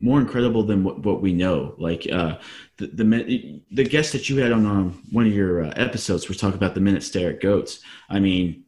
more 0.01 0.21
incredible 0.21 0.63
than 0.65 0.85
what, 0.85 1.03
what 1.05 1.23
we 1.23 1.33
know. 1.33 1.75
Like 1.79 2.07
uh, 2.13 2.39
the 2.77 2.89
the 2.89 3.63
the 3.71 3.85
guest 3.85 4.13
that 4.13 4.29
you 4.29 4.37
had 4.37 4.53
on 4.53 4.67
um, 4.67 5.03
one 5.11 5.27
of 5.27 5.33
your 5.33 5.65
uh, 5.65 5.73
episodes 5.77 6.29
was 6.29 6.37
talking 6.37 6.57
about 6.57 6.75
the 6.75 6.81
Men 6.81 6.95
Who 6.95 7.01
Stare 7.01 7.31
at 7.31 7.41
Goats. 7.41 7.81
I 8.09 8.21
mean, 8.21 8.64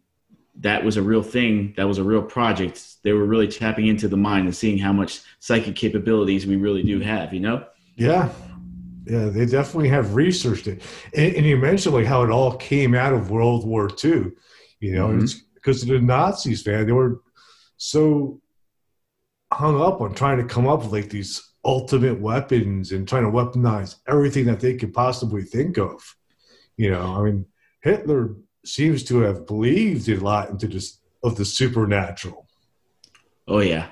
that 0.60 0.84
was 0.84 0.96
a 0.96 1.02
real 1.02 1.22
thing. 1.22 1.74
That 1.76 1.84
was 1.84 1.98
a 1.98 2.04
real 2.04 2.22
project. 2.22 3.02
They 3.02 3.12
were 3.12 3.24
really 3.24 3.48
tapping 3.48 3.86
into 3.86 4.08
the 4.08 4.16
mind 4.16 4.46
and 4.46 4.56
seeing 4.56 4.78
how 4.78 4.92
much 4.92 5.20
psychic 5.38 5.76
capabilities 5.76 6.46
we 6.46 6.56
really 6.56 6.82
do 6.82 7.00
have. 7.00 7.32
You 7.34 7.40
know. 7.40 7.64
Yeah. 7.96 8.30
Yeah, 9.08 9.26
they 9.26 9.46
definitely 9.46 9.88
have 9.90 10.16
researched 10.16 10.66
it. 10.66 10.82
And, 11.14 11.36
and 11.36 11.46
you 11.46 11.56
mentioned 11.56 11.94
like 11.94 12.06
how 12.06 12.24
it 12.24 12.30
all 12.30 12.56
came 12.56 12.92
out 12.94 13.12
of 13.12 13.30
World 13.30 13.64
War 13.64 13.88
II. 14.04 14.32
You 14.80 14.92
know, 14.94 15.08
Mhm. 15.08 15.22
it's 15.22 15.34
because 15.54 15.82
the 15.84 16.00
Nazis, 16.00 16.66
man, 16.66 16.86
they 16.86 16.92
were 16.92 17.20
so 17.76 18.40
hung 19.52 19.80
up 19.80 20.00
on 20.00 20.14
trying 20.14 20.38
to 20.38 20.44
come 20.44 20.66
up 20.66 20.80
with 20.82 20.92
like 20.92 21.08
these 21.08 21.52
ultimate 21.64 22.20
weapons 22.20 22.92
and 22.92 23.06
trying 23.08 23.24
to 23.24 23.30
weaponize 23.30 23.96
everything 24.08 24.44
that 24.46 24.60
they 24.60 24.74
could 24.74 24.92
possibly 24.92 25.42
think 25.42 25.78
of. 25.78 26.16
You 26.76 26.90
know, 26.90 27.02
I 27.02 27.22
mean, 27.24 27.46
Hitler 27.82 28.34
seems 28.66 29.04
to 29.04 29.20
have 29.20 29.46
believed 29.46 30.08
a 30.08 30.16
lot 30.16 30.50
into 30.50 30.66
this 30.66 30.98
of 31.22 31.36
the 31.36 31.44
supernatural. 31.44 32.46
Oh 33.48 33.60
yeah, 33.60 33.88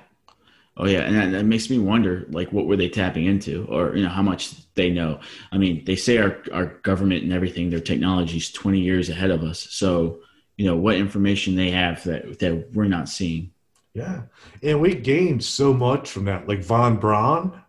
oh 0.76 0.86
yeah, 0.86 1.00
and 1.00 1.16
that, 1.16 1.30
that 1.32 1.44
makes 1.44 1.70
me 1.70 1.78
wonder, 1.78 2.26
like, 2.30 2.52
what 2.52 2.66
were 2.66 2.76
they 2.76 2.88
tapping 2.88 3.26
into, 3.26 3.66
or 3.68 3.96
you 3.96 4.02
know, 4.02 4.08
how 4.08 4.22
much 4.22 4.72
they 4.74 4.90
know? 4.90 5.20
I 5.52 5.58
mean, 5.58 5.84
they 5.84 5.96
say 5.96 6.18
our 6.18 6.42
our 6.52 6.66
government 6.82 7.22
and 7.22 7.32
everything, 7.32 7.70
their 7.70 7.80
technology 7.80 8.36
is 8.38 8.50
twenty 8.50 8.80
years 8.80 9.08
ahead 9.08 9.30
of 9.30 9.42
us. 9.42 9.66
So, 9.70 10.20
you 10.56 10.66
know, 10.66 10.76
what 10.76 10.96
information 10.96 11.56
they 11.56 11.70
have 11.70 12.04
that 12.04 12.38
that 12.40 12.72
we're 12.72 12.84
not 12.84 13.08
seeing? 13.08 13.52
Yeah. 13.94 14.22
And 14.62 14.80
we 14.80 14.94
gained 14.96 15.44
so 15.44 15.72
much 15.72 16.10
from 16.10 16.24
that. 16.24 16.48
Like 16.48 16.64
Von 16.64 16.96
Braun, 16.96 17.62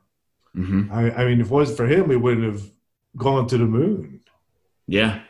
Mm-hmm. 0.56 0.92
I, 0.92 1.12
I 1.12 1.26
mean, 1.26 1.42
if 1.42 1.48
it 1.48 1.52
wasn't 1.52 1.78
for 1.78 1.86
him, 1.86 2.08
we 2.08 2.16
wouldn't 2.16 2.46
have 2.46 2.64
gone 3.18 3.48
to 3.48 3.58
the 3.58 3.66
moon. 3.66 4.22
Yeah, 4.88 5.22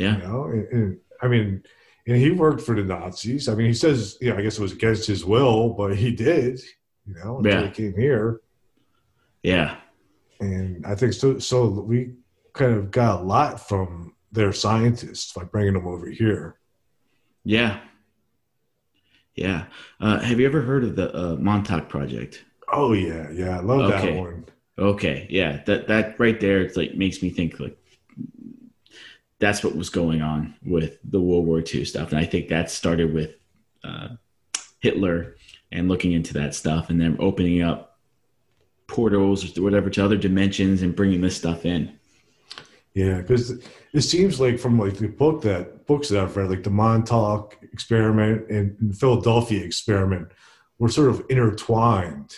yeah, 0.00 0.16
You 0.16 0.22
know, 0.22 0.44
and, 0.44 0.68
and 0.72 0.98
I 1.22 1.28
mean, 1.28 1.62
and 2.06 2.16
he 2.16 2.30
worked 2.30 2.62
for 2.62 2.74
the 2.74 2.82
Nazis. 2.82 3.48
I 3.48 3.54
mean, 3.54 3.66
he 3.66 3.74
says, 3.74 4.16
you 4.20 4.30
know, 4.30 4.38
I 4.38 4.42
guess 4.42 4.58
it 4.58 4.62
was 4.62 4.72
against 4.72 5.06
his 5.06 5.24
will, 5.24 5.70
but 5.74 5.94
he 5.96 6.10
did. 6.10 6.60
You 7.06 7.14
know, 7.16 7.38
until 7.38 7.52
Yeah. 7.60 7.66
he 7.66 7.70
came 7.70 7.94
here, 7.96 8.40
yeah, 9.42 9.76
and 10.40 10.84
I 10.86 10.94
think 10.94 11.12
so. 11.12 11.38
So 11.38 11.68
we 11.68 12.14
kind 12.54 12.74
of 12.74 12.90
got 12.90 13.20
a 13.20 13.22
lot 13.24 13.68
from 13.68 14.14
their 14.32 14.52
scientists 14.52 15.32
by 15.32 15.44
bringing 15.44 15.74
them 15.74 15.86
over 15.86 16.08
here. 16.08 16.56
yeah, 17.44 17.80
yeah. 19.34 19.66
Uh, 20.00 20.18
have 20.20 20.38
you 20.40 20.46
ever 20.46 20.60
heard 20.62 20.84
of 20.84 20.96
the 20.96 21.14
uh, 21.16 21.36
Montauk 21.36 21.88
Project? 21.88 22.44
Oh 22.72 22.92
yeah, 22.92 23.30
yeah, 23.30 23.58
I 23.58 23.60
love 23.60 23.90
Okay. 23.92 24.12
that 24.12 24.20
one. 24.20 24.44
Okay, 24.78 25.26
yeah, 25.30 25.62
that 25.66 25.88
that 25.88 26.18
right 26.18 26.38
there, 26.40 26.60
it's 26.60 26.76
like 26.76 26.94
makes 26.94 27.22
me 27.22 27.30
think 27.30 27.58
like 27.60 27.76
that's 29.40 29.64
what 29.64 29.74
was 29.74 29.90
going 29.90 30.22
on 30.22 30.54
with 30.64 30.98
the 31.02 31.20
World 31.20 31.46
War 31.46 31.60
II 31.66 31.84
stuff, 31.84 32.10
and 32.10 32.20
I 32.20 32.24
think 32.24 32.48
that 32.48 32.70
started 32.70 33.12
with 33.12 33.34
uh, 33.82 34.08
Hitler 34.80 35.36
and 35.72 35.88
looking 35.88 36.12
into 36.12 36.34
that 36.34 36.54
stuff, 36.54 36.90
and 36.90 37.00
then 37.00 37.16
opening 37.18 37.62
up 37.62 37.98
portals 38.86 39.56
or 39.56 39.62
whatever 39.62 39.88
to 39.88 40.04
other 40.04 40.16
dimensions 40.16 40.82
and 40.82 40.94
bringing 40.94 41.20
this 41.20 41.36
stuff 41.36 41.64
in. 41.64 41.98
Yeah, 42.92 43.18
because 43.18 43.62
it 43.92 44.00
seems 44.02 44.40
like 44.40 44.58
from 44.58 44.78
like 44.78 44.96
the 44.96 45.08
book 45.08 45.42
that 45.42 45.86
books 45.86 46.08
that 46.08 46.22
I've 46.22 46.36
read, 46.36 46.50
like 46.50 46.64
the 46.64 46.70
Montauk 46.70 47.56
experiment 47.72 48.50
and 48.50 48.96
Philadelphia 48.98 49.64
experiment, 49.64 50.32
were 50.78 50.88
sort 50.88 51.08
of 51.08 51.24
intertwined. 51.30 52.34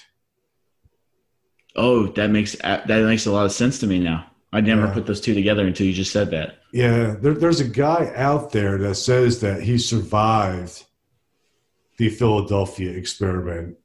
Oh, 1.74 2.06
that 2.08 2.30
makes 2.30 2.54
that 2.56 2.86
makes 2.86 3.26
a 3.26 3.32
lot 3.32 3.46
of 3.46 3.52
sense 3.52 3.78
to 3.80 3.86
me 3.86 3.98
now. 3.98 4.26
I 4.52 4.60
never 4.60 4.82
Yeah. 4.86 4.92
put 4.92 5.06
those 5.06 5.20
two 5.20 5.34
together 5.34 5.66
until 5.66 5.86
you 5.86 5.92
just 5.94 6.12
said 6.12 6.30
that. 6.32 6.58
Yeah, 6.72 7.14
there, 7.20 7.34
there's 7.34 7.60
a 7.60 7.68
guy 7.68 8.12
out 8.14 8.52
there 8.52 8.76
that 8.78 8.96
says 8.96 9.40
that 9.40 9.62
he 9.62 9.78
survived 9.78 10.84
the 11.96 12.08
Philadelphia 12.10 12.90
experiment, 12.90 13.78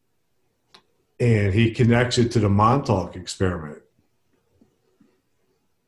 and 1.19 1.53
he 1.53 1.71
connects 1.71 2.17
it 2.17 2.31
to 2.33 2.39
the 2.39 2.49
Montauk 2.49 3.15
experiment. 3.15 3.81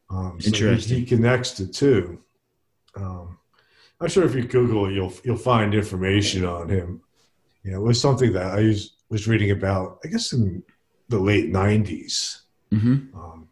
Um, 0.10 0.40
so 0.40 0.50
he- 0.50 0.56
Interesting. 0.56 0.98
He, 1.00 1.06
connects 1.06 1.52
the 1.54 1.68
two. 1.68 2.20
Um, 2.96 3.38
I'm 4.02 4.08
sure 4.10 4.24
if 4.26 4.34
you 4.34 4.44
Google 4.44 4.86
it, 4.88 4.94
you'll 4.94 5.14
you'll 5.24 5.38
find 5.38 5.74
information 5.76 6.46
on 6.46 6.70
him. 6.70 7.02
You 7.64 7.72
know, 7.72 7.80
it 7.82 7.88
was 7.88 8.00
something 8.02 8.32
that 8.34 8.58
I 8.58 8.62
was, 8.64 8.94
was 9.10 9.28
reading 9.28 9.52
about, 9.52 10.00
I 10.04 10.08
guess, 10.08 10.32
in 10.34 10.64
the 11.10 11.20
late 11.20 11.52
'90s. 11.52 12.42
hmm 12.72 12.96
Um, 13.14 13.49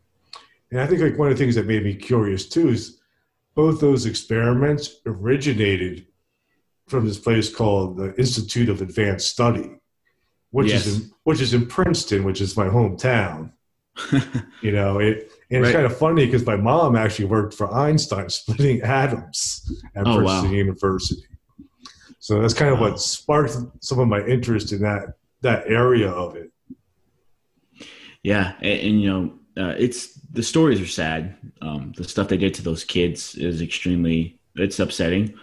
and 0.71 0.81
I 0.81 0.87
think 0.87 1.01
like 1.01 1.17
one 1.17 1.29
of 1.31 1.37
the 1.37 1.43
things 1.43 1.55
that 1.55 1.65
made 1.65 1.83
me 1.83 1.95
curious 1.95 2.47
too 2.47 2.69
is 2.69 2.99
both 3.55 3.79
those 3.81 4.05
experiments 4.05 4.95
originated 5.05 6.07
from 6.87 7.05
this 7.05 7.17
place 7.19 7.53
called 7.53 7.97
the 7.97 8.13
Institute 8.15 8.69
of 8.69 8.81
Advanced 8.81 9.27
Study, 9.29 9.71
which 10.51 10.67
Yes. 10.71 10.85
is 10.87 10.99
in, 11.05 11.11
which 11.23 11.41
is 11.41 11.53
in 11.53 11.65
Princeton, 11.65 12.23
which 12.23 12.39
is 12.41 12.55
my 12.57 12.67
hometown. 12.67 13.51
You 14.61 14.71
know, 14.71 14.97
it 14.99 15.31
and 15.51 15.63
it's 15.63 15.67
Right. 15.67 15.73
kind 15.73 15.85
of 15.85 15.95
funny 15.97 16.25
because 16.25 16.43
my 16.45 16.55
mom 16.55 16.95
actually 16.95 17.25
worked 17.25 17.53
for 17.53 17.71
Einstein 17.73 18.27
splitting 18.39 18.81
atoms 18.81 19.71
at 19.95 20.07
Oh, 20.07 20.15
Princeton 20.17 20.49
wow. 20.49 20.55
University. 20.55 21.21
So 22.19 22.41
that's 22.41 22.55
kind 22.55 22.73
of 22.73 22.79
Wow. 22.79 22.89
what 22.91 22.99
sparked 22.99 23.55
some 23.81 23.99
of 23.99 24.07
my 24.07 24.25
interest 24.25 24.71
in 24.73 24.81
that 24.81 25.13
that 25.41 25.67
area 25.67 26.09
of 26.09 26.35
it. 26.35 26.51
Yeah, 28.23 28.53
and, 28.61 28.79
and 28.79 29.01
you 29.01 29.09
know, 29.09 29.63
uh, 29.63 29.75
it's 29.77 30.19
the 30.37 30.43
stories 30.43 30.79
are 30.79 30.85
sad. 30.85 31.35
Um, 31.61 31.93
the 31.97 32.03
stuff 32.03 32.27
they 32.27 32.37
did 32.37 32.53
to 32.53 32.61
those 32.61 32.83
kids 32.83 33.33
is 33.33 33.59
extremely 33.59 34.39
it's 34.55 34.79
upsetting. 34.79 35.33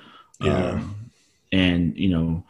Yeah. 0.40 0.70
Um, 0.70 1.10
and 1.50 1.98
you 1.98 2.10
know, 2.10 2.44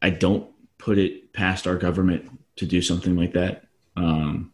I 0.00 0.10
don't 0.10 0.48
put 0.78 0.98
it 0.98 1.32
past 1.32 1.66
our 1.66 1.76
government 1.76 2.30
to 2.56 2.66
do 2.66 2.80
something 2.80 3.16
like 3.16 3.32
that. 3.32 3.64
Um, 3.96 4.52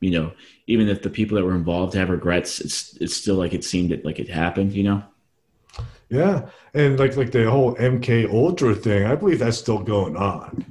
you 0.00 0.10
know, 0.10 0.32
even 0.66 0.88
if 0.88 1.02
the 1.02 1.08
people 1.08 1.36
that 1.36 1.44
were 1.44 1.54
involved 1.54 1.94
have 1.94 2.10
regrets, 2.10 2.60
it's 2.60 2.96
it's 2.96 3.14
still 3.14 3.36
like 3.36 3.54
it 3.54 3.64
seemed 3.64 3.92
it 3.92 4.04
like 4.04 4.18
it 4.18 4.28
happened. 4.28 4.72
You 4.72 4.82
know. 4.82 5.04
Yeah, 6.08 6.48
and 6.74 6.98
like 6.98 7.16
like 7.16 7.30
the 7.30 7.48
whole 7.48 7.76
MK 7.76 8.28
Ultra 8.28 8.74
thing, 8.74 9.06
I 9.06 9.14
believe 9.14 9.38
that's 9.38 9.58
still 9.58 9.78
going 9.78 10.16
on. 10.16 10.64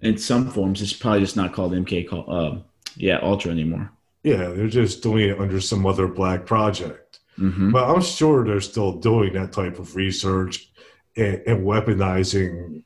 In 0.00 0.16
some 0.16 0.48
forms, 0.48 0.80
it's 0.80 0.92
probably 0.92 1.20
just 1.20 1.36
not 1.36 1.52
called 1.52 1.72
MK 1.72 2.08
call, 2.08 2.24
uh, 2.32 2.58
yeah, 2.96 3.18
Ultra 3.20 3.50
anymore. 3.50 3.90
Yeah, 4.22 4.48
they're 4.48 4.68
just 4.68 5.02
doing 5.02 5.28
it 5.30 5.38
under 5.40 5.60
some 5.60 5.86
other 5.86 6.08
black 6.08 6.44
project. 6.46 7.20
hmm 7.36 7.70
But 7.70 7.88
I'm 7.88 8.02
sure 8.02 8.44
they're 8.44 8.60
still 8.60 8.92
doing 8.98 9.32
that 9.34 9.52
type 9.52 9.78
of 9.78 9.94
research 9.96 10.70
and, 11.16 11.40
and 11.46 11.66
weaponizing, 11.66 12.82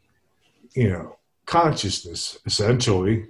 you 0.75 0.91
know, 0.91 1.17
consciousness 1.47 2.39
essentially. 2.47 3.27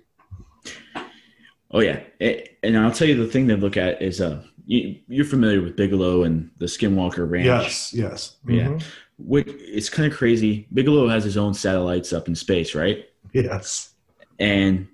Oh 1.71 1.81
yeah, 1.81 2.01
A- 2.21 2.49
and 2.63 2.77
I'll 2.77 2.93
tell 2.93 3.09
you 3.09 3.15
the 3.17 3.31
thing 3.31 3.49
to 3.49 3.57
look 3.57 3.77
at 3.77 4.03
is 4.03 4.21
uh, 4.21 4.43
you, 4.67 4.97
you're 5.09 5.25
familiar 5.25 5.63
with 5.63 5.77
Bigelow 5.77 6.25
and 6.25 6.51
the 6.59 6.67
Skinwalker 6.67 7.29
Ranch. 7.31 7.47
Yes, 7.47 7.93
yes, 7.95 8.37
Yeah. 8.47 8.69
Mhm. 8.69 8.83
Which 9.19 9.47
it's 9.49 9.89
kind 9.89 10.11
of 10.11 10.19
crazy. 10.19 10.67
Bigelow 10.75 11.09
has 11.09 11.23
his 11.25 11.37
own 11.37 11.55
satellites 11.55 12.13
up 12.13 12.29
in 12.29 12.35
space, 12.35 12.75
right? 12.75 13.07
yes, 13.33 13.95
And 14.39 14.89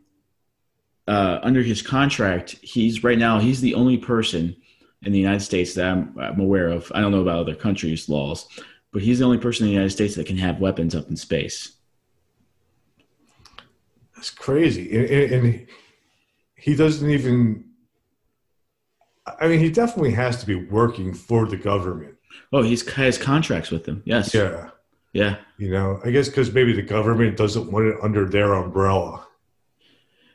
uh, 1.08 1.40
under 1.42 1.62
his 1.62 1.82
contract, 1.82 2.52
he's 2.62 3.02
right 3.02 3.18
now 3.18 3.38
he's 3.38 3.60
the 3.60 3.74
only 3.74 3.96
person 3.96 4.54
in 5.02 5.12
the 5.12 5.18
United 5.18 5.40
States 5.40 5.74
that 5.74 5.86
I'm, 5.86 6.16
I'm 6.18 6.40
aware 6.40 6.68
of. 6.68 6.90
I 6.94 7.00
don't 7.00 7.12
know 7.12 7.22
about 7.22 7.38
other 7.38 7.54
countries' 7.54 8.08
laws, 8.08 8.46
but 8.92 9.02
he's 9.02 9.18
the 9.18 9.24
only 9.24 9.38
person 9.38 9.64
in 9.64 9.70
the 9.70 9.74
United 9.74 9.90
States 9.90 10.14
that 10.16 10.26
can 10.26 10.36
have 10.36 10.60
weapons 10.60 10.94
up 10.94 11.08
in 11.08 11.16
space. 11.16 11.76
that's 14.14 14.30
crazy. 14.30 14.96
And, 14.96 15.06
and, 15.06 15.46
and 15.46 15.66
he 16.56 16.74
doesn't 16.74 17.08
even 17.08 17.64
I 19.40 19.48
mean, 19.48 19.60
he 19.60 19.70
definitely 19.70 20.12
has 20.12 20.38
to 20.40 20.46
be 20.46 20.54
working 20.54 21.12
for 21.12 21.46
the 21.46 21.56
government. 21.56 22.14
Oh, 22.52 22.62
he's 22.62 22.88
has 22.92 23.18
contracts 23.18 23.70
with 23.70 23.84
them. 23.84 24.02
Yes. 24.04 24.34
Yeah. 24.34 24.70
Yeah. 25.12 25.36
You 25.58 25.70
know, 25.70 26.00
I 26.04 26.10
guess 26.10 26.28
because 26.28 26.52
maybe 26.52 26.72
the 26.72 26.82
government 26.82 27.36
doesn't 27.36 27.70
want 27.70 27.86
it 27.86 27.96
under 28.02 28.26
their 28.26 28.54
umbrella. 28.54 29.26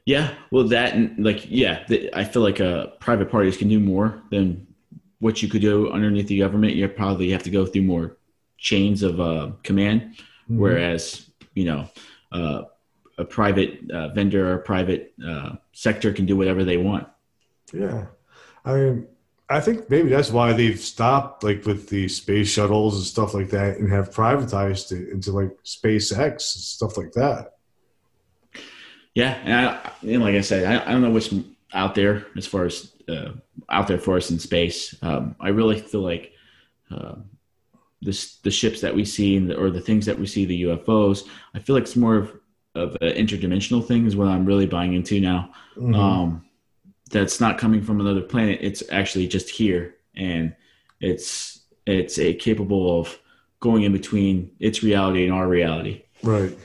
Yeah. 0.06 0.34
Well, 0.51 0.66
that 0.70 0.93
and 0.93 1.24
like, 1.24 1.49
yeah, 1.49 1.84
the, 1.88 2.10
I 2.14 2.26
feel 2.26 2.41
like 2.41 2.60
uh, 2.60 2.88
private 2.99 3.32
parties 3.32 3.58
can 3.58 3.70
do 3.70 3.80
more 3.80 4.22
than 4.32 4.68
what 5.20 5.41
you 5.41 5.47
could 5.47 5.62
do 5.62 5.89
underneath 5.89 6.28
the 6.28 6.39
government. 6.39 6.76
You 6.76 6.88
probably 6.89 7.32
have 7.32 7.43
to 7.43 7.49
go 7.49 7.66
through 7.66 7.84
more 7.84 8.18
chains 8.58 9.04
of 9.04 9.20
uh, 9.20 9.51
command, 9.64 10.01
mm-hmm. 10.01 10.60
whereas 10.60 11.30
you 11.56 11.66
know 11.66 11.89
uh, 12.32 12.64
a 13.18 13.24
private 13.24 13.89
uh, 13.89 14.10
vendor 14.10 14.54
or 14.54 14.58
private 14.60 15.14
uh, 15.26 15.56
sector 15.72 16.12
can 16.12 16.26
do 16.26 16.36
whatever 16.36 16.64
they 16.66 16.78
want. 16.78 17.08
Yeah, 17.72 18.08
I 18.66 18.76
mean, 18.76 19.08
I 19.49 19.62
think 19.62 19.89
maybe 19.89 20.10
that's 20.10 20.32
why 20.32 20.51
they've 20.51 20.80
stopped 20.80 21.43
like 21.43 21.66
with 21.66 21.88
the 21.88 22.10
space 22.10 22.49
shuttles 22.49 22.95
and 22.95 23.06
stuff 23.06 23.34
like 23.34 23.49
that, 23.51 23.78
and 23.78 23.89
have 23.91 24.14
privatized 24.14 24.91
it 24.91 25.10
into 25.10 25.32
like 25.32 25.51
SpaceX 25.64 26.30
and 26.30 26.64
stuff 26.64 26.97
like 26.97 27.14
that. 27.14 27.53
Yeah, 29.16 29.38
and, 29.43 29.53
I, 29.53 29.91
and 30.01 30.24
like 30.24 30.36
I 30.36 30.41
said, 30.41 30.66
I, 30.66 30.89
I, 30.89 30.91
don't 30.91 31.01
know 31.01 31.11
what's 31.11 31.34
out 31.74 31.93
there 31.93 32.26
as 32.36 32.47
far 32.47 32.66
as 32.66 32.91
uh, 33.07 33.34
out 33.70 33.88
there 33.88 33.99
for 33.99 34.18
us 34.18 34.32
in 34.32 34.39
space. 34.39 34.95
Um, 35.03 35.36
I 35.39 35.49
really 35.49 35.80
feel 35.80 36.01
like 36.01 36.32
uh, 36.89 37.16
this, 38.01 38.38
the 38.38 38.49
ships 38.49 38.82
that 38.82 38.95
we 38.95 39.05
see 39.05 39.38
the, 39.39 39.55
or 39.55 39.70
the 39.70 39.82
things 39.82 40.05
that 40.07 40.18
we 40.18 40.26
see, 40.26 40.45
the 40.45 40.64
UFOs. 40.64 41.28
I 41.53 41.59
feel 41.59 41.76
like 41.76 41.84
it's 41.84 41.95
more 41.95 42.16
of, 42.16 42.34
of 42.74 42.97
an 43.01 43.14
interdimensional 43.14 43.86
thing 43.86 44.07
is 44.07 44.16
what 44.16 44.28
I'm 44.28 44.45
really 44.45 44.66
buying 44.66 44.93
into 44.93 45.20
now. 45.20 45.51
Mm-hmm. 45.76 45.93
Um, 45.93 46.45
that's 47.11 47.39
not 47.39 47.59
coming 47.59 47.82
from 47.82 48.01
another 48.01 48.22
planet. 48.22 48.59
It's 48.61 48.84
actually 48.91 49.28
just 49.28 49.49
here, 49.49 49.95
and 50.16 50.55
it's 50.99 51.61
it's 51.86 52.18
a 52.18 52.34
capable 52.34 52.99
of 52.99 53.20
going 53.59 53.84
in 53.84 53.91
between 53.91 54.51
its 54.59 54.82
reality 54.82 55.24
and 55.24 55.34
our 55.34 55.47
reality. 55.47 56.03
Right. 56.24 56.57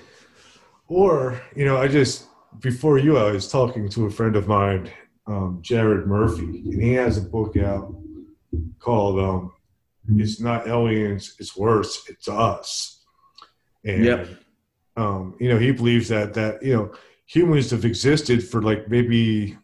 Or 0.88 1.40
you 1.55 1.66
know, 1.66 1.76
I 1.76 1.88
just 1.88 2.24
before 2.61 2.98
you, 2.98 3.16
I 3.16 3.30
was 3.30 3.50
talking 3.50 3.88
to 3.90 4.06
a 4.06 4.11
friend 4.11 4.36
of 4.36 4.48
mine, 4.48 4.90
um, 5.26 5.59
Jared 5.62 6.06
Murphy, 6.06 6.62
and 6.70 6.82
he 6.82 6.92
has 6.94 7.18
a 7.18 7.22
book 7.22 7.56
out 7.56 7.94
called 8.78 9.18
um, 9.18 9.52
"It's 10.16 10.40
Not 10.40 10.66
Aliens, 10.66 11.36
It's 11.38 11.56
Worse, 11.56 12.09
It's 12.09 12.28
Us." 12.28 13.04
And 13.84 14.04
yep. 14.04 14.28
um, 14.96 15.36
you 15.38 15.48
know, 15.48 15.59
he 15.59 15.70
believes 15.70 16.09
that 16.09 16.34
that 16.34 16.62
you 16.62 16.74
know 16.74 16.92
humans 17.26 17.70
have 17.70 17.84
existed 17.84 18.46
for 18.46 18.62
like 18.62 18.88
maybe 18.88 19.56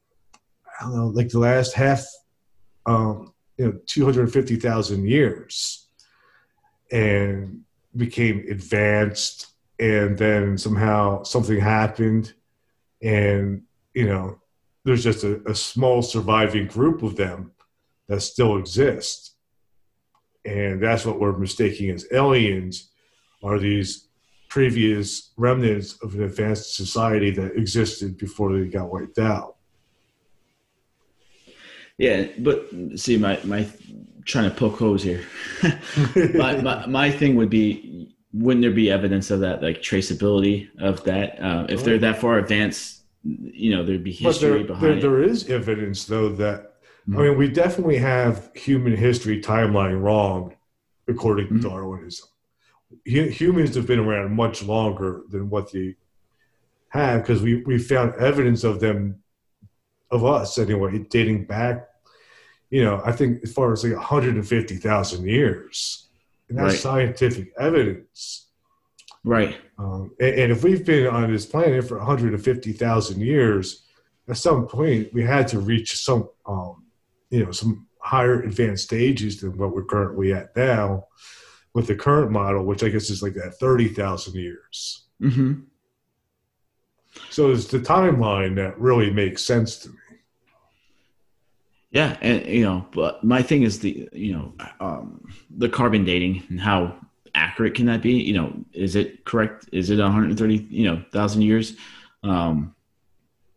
I 0.80 0.84
don't 0.84 0.97
know, 0.97 1.07
like 1.07 1.28
the 1.30 1.38
last 1.38 1.74
half, 1.74 2.05
um, 2.86 3.32
you 3.57 3.66
know, 3.66 3.78
two 3.86 4.05
hundred 4.05 4.32
fifty 4.32 4.57
thousand 4.57 5.09
years, 5.09 5.88
and 6.92 7.62
became 7.97 8.45
advanced, 8.51 9.55
and 9.78 10.18
then 10.18 10.59
somehow 10.59 11.22
something 11.22 11.59
happened, 11.59 12.34
and 13.05 13.62
you 13.92 14.09
know 14.09 14.40
there's 14.84 15.05
just 15.05 15.22
a, 15.24 15.40
a 15.48 15.55
small 15.55 16.02
surviving 16.02 16.66
group 16.66 17.02
of 17.02 17.16
them 17.16 17.52
that 18.09 18.20
still 18.20 18.59
exist. 18.59 19.36
And 20.44 20.82
that's 20.82 21.07
what 21.07 21.18
we're 21.18 21.38
mistaking 21.38 21.90
as 21.90 22.07
aliens 22.12 22.90
are 23.42 23.59
these 23.59 24.09
previous 24.48 25.32
remnants 25.38 25.96
of 26.02 26.14
an 26.14 26.24
advanced 26.24 26.74
society 26.76 27.30
that 27.30 27.57
existed 27.57 28.18
before 28.18 28.52
they 28.52 28.66
got 28.66 28.92
wiped 28.92 29.18
out. 29.18 29.57
Yeah, 31.96 32.26
but 32.38 32.68
see, 32.96 33.16
my 33.16 33.38
my 33.44 33.66
trying 34.24 34.50
to 34.50 34.57
poke 34.57 34.78
holes 34.78 35.02
here. 35.02 35.24
my, 36.34 36.61
my, 36.61 36.86
my 36.86 37.11
thing 37.11 37.36
would 37.36 37.50
be, 37.50 38.13
wouldn't 38.35 38.62
there 38.62 38.72
be 38.72 38.91
evidence 38.91 39.30
of 39.30 39.41
that, 39.41 39.62
like 39.62 39.80
traceability 39.80 40.68
of 40.80 41.05
that? 41.05 41.41
Uh, 41.41 41.66
if 41.68 41.85
they're 41.85 41.99
that 41.99 42.20
far 42.20 42.39
advanced, 42.39 43.03
you 43.22 43.74
know 43.74 43.85
there'd 43.85 44.05
be 44.05 44.12
history 44.12 44.59
there, 44.59 44.64
behind 44.66 44.82
there, 44.85 44.99
it. 44.99 45.01
There 45.01 45.22
is 45.22 45.49
evidence 45.49 46.05
though 46.05 46.28
that 46.30 46.74
mm-hmm. 47.09 47.18
I 47.18 47.22
mean 47.22 47.39
we 47.39 47.49
definitely 47.49 47.97
have 47.99 48.51
human 48.55 48.97
history 48.97 49.41
timeline 49.41 50.03
wrong 50.03 50.55
according 51.09 51.49
to 51.49 51.55
mm-hmm. 51.55 51.68
Darwinism. 51.68 52.28
Humans 53.05 53.74
have 53.76 53.87
been 53.87 54.01
around 54.01 54.35
much 54.35 54.62
longer 54.62 55.22
than 55.30 55.49
what 55.49 55.72
they 55.72 55.97
have 56.89 57.22
because 57.22 57.41
we 57.41 57.62
we 57.62 57.78
found 57.78 58.14
evidence 58.16 58.62
of 58.62 58.80
them 58.80 59.22
of 60.11 60.24
us 60.24 60.59
anyway 60.59 60.99
dating 61.11 61.45
back 61.45 61.89
you 62.70 62.85
know 62.85 63.01
I 63.05 63.12
think 63.12 63.43
as 63.43 63.53
far 63.53 63.72
as 63.72 63.82
like 63.82 63.95
150,000 63.95 65.26
years 65.26 66.09
and 66.49 66.59
that's 66.59 66.74
right. 66.74 66.78
scientific 66.78 67.53
evidence 67.59 68.45
Right. 69.24 69.57
Um, 69.78 70.12
and, 70.20 70.34
and, 70.34 70.53
if 70.53 70.62
we've 70.62 70.84
been 70.84 71.07
on 71.07 71.32
this 71.32 71.47
planet 71.47 71.88
for 71.88 71.97
150,000 71.97 73.20
years, 73.20 73.84
at 74.28 74.36
some 74.36 74.66
point 74.66 75.12
we 75.12 75.22
had 75.22 75.49
to 75.49 75.61
reach 75.61 75.99
some, 75.99 76.28
um, 76.47 76.84
you 77.30 77.45
know, 77.45 77.51
some 77.51 77.86
higher 77.99 78.42
advanced 78.42 78.84
stages 78.84 79.40
than 79.40 79.57
what 79.57 79.74
we're 79.74 79.84
currently 79.84 80.34
at 80.34 80.55
now 80.55 81.07
with 81.72 81.86
the 81.86 81.95
current 81.95 82.30
model, 82.30 82.64
which 82.64 82.84
I 82.84 82.90
guess 82.90 83.09
is 83.09 83.22
like 83.22 83.34
that 83.34 83.55
30,000 83.59 84.34
years. 84.34 85.07
Mm-hmm. 85.20 85.61
So 87.30 87.51
it's 87.51 87.66
the 87.66 87.78
timeline 87.78 88.57
that 88.57 88.78
really 88.78 89.11
makes 89.11 89.42
sense 89.42 89.78
to 89.78 89.88
me. 89.88 89.97
Yeah, 91.95 92.16
and 92.20 92.45
you 92.45 92.64
know, 92.64 92.84
but 92.90 93.22
my 93.22 93.40
thing 93.40 93.62
is 93.62 93.78
the 93.78 94.09
you 94.12 94.32
know 94.32 94.53
um, 94.80 95.24
the 95.57 95.68
carbon 95.68 96.05
dating 96.05 96.42
and 96.49 96.61
how 96.61 96.97
accurate 97.36 97.76
can 97.76 97.86
that 97.86 98.03
be? 98.03 98.14
You 98.14 98.34
know, 98.34 98.53
is 98.72 98.97
it 98.97 99.24
correct? 99.24 99.68
Is 99.70 99.90
it 99.90 99.99
130, 99.99 100.57
you 100.70 100.90
know, 100.90 101.05
thousand 101.12 101.42
years? 101.42 101.76
Um, 102.24 102.74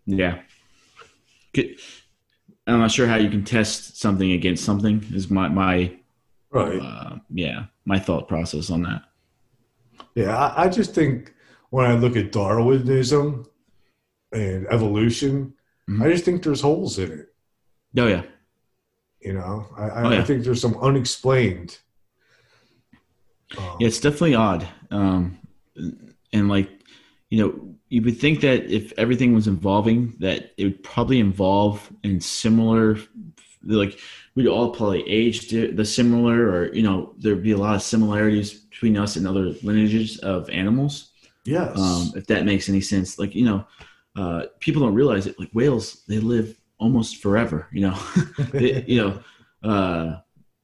yeah. 0.06 0.40
I'm 1.56 2.80
not 2.80 2.92
sure 2.92 3.08
how 3.08 3.16
you 3.16 3.30
can 3.30 3.44
test 3.44 3.98
something 3.98 4.32
against 4.32 4.64
something. 4.64 5.04
Is 5.14 5.32
my 5.32 5.50
my 5.50 5.98
right? 6.52 6.80
Uh, 6.80 7.16
yeah, 7.34 7.66
my 7.86 7.98
thought 7.98 8.28
process 8.28 8.70
on 8.70 8.84
that. 8.84 9.02
Yeah, 10.14 10.38
I, 10.38 10.66
I, 10.66 10.70
just 10.70 10.94
think 10.94 11.34
when 11.72 11.90
I 11.90 11.96
look 11.96 12.16
at 12.16 12.32
Darwinism 12.32 13.46
and 14.32 14.68
evolution, 14.68 15.54
mm-hmm. 15.90 16.04
I 16.04 16.12
just 16.12 16.26
think 16.26 16.44
there's 16.44 16.62
holes 16.62 17.00
in 17.00 17.12
it. 17.12 17.34
Oh 17.98 18.08
yeah. 18.08 18.24
You 19.22 19.34
know, 19.34 19.68
I, 19.78 19.90
oh, 19.90 20.12
yeah. 20.12 20.20
I 20.20 20.24
think 20.24 20.44
there's 20.44 20.62
some 20.62 20.78
unexplained 20.78 21.78
um, 23.58 23.78
yeah, 23.80 23.88
it's 23.88 24.00
definitely 24.00 24.36
odd. 24.36 24.68
Um, 24.92 25.38
and 26.34 26.50
like, 26.50 26.70
you 27.30 27.46
know, 27.46 27.76
you 27.90 28.02
would 28.02 28.20
think 28.20 28.42
that 28.42 28.66
if 28.66 28.92
everything 28.98 29.34
was 29.34 29.48
evolving, 29.48 30.16
that 30.20 30.52
it 30.58 30.64
would 30.66 30.84
probably 30.84 31.20
involve 31.20 31.90
in 32.04 32.20
similar, 32.20 32.98
like 33.64 34.00
we'd 34.36 34.48
all 34.48 34.72
probably 34.72 35.08
age 35.10 35.50
the 35.50 35.86
similar, 35.86 36.50
or 36.50 36.74
you 36.74 36.84
know, 36.84 37.14
there'd 37.18 37.44
be 37.44 37.52
a 37.52 37.58
lot 37.58 37.76
of 37.76 37.82
similarities 37.82 38.54
between 38.54 38.98
us 38.98 39.16
and 39.16 39.28
other 39.28 39.54
lineages 39.64 40.18
of 40.20 40.50
animals. 40.50 41.12
Yes. 41.46 41.78
Um, 41.78 42.12
if 42.16 42.28
that 42.28 42.44
makes 42.44 42.68
any 42.68 42.82
sense, 42.82 43.18
like 43.18 43.34
you 43.34 43.46
know, 43.46 43.66
uh, 44.18 44.44
people 44.60 44.82
don't 44.82 44.94
realize 44.94 45.28
it. 45.28 45.40
Like 45.40 45.50
whales, 45.54 46.04
they 46.08 46.20
live 46.20 46.58
almost 46.80 47.18
forever. 47.18 47.68
You 47.72 47.90
know, 47.90 48.00
they, 48.52 48.84
you 48.88 49.02
know, 49.02 49.70
uh, 49.70 50.20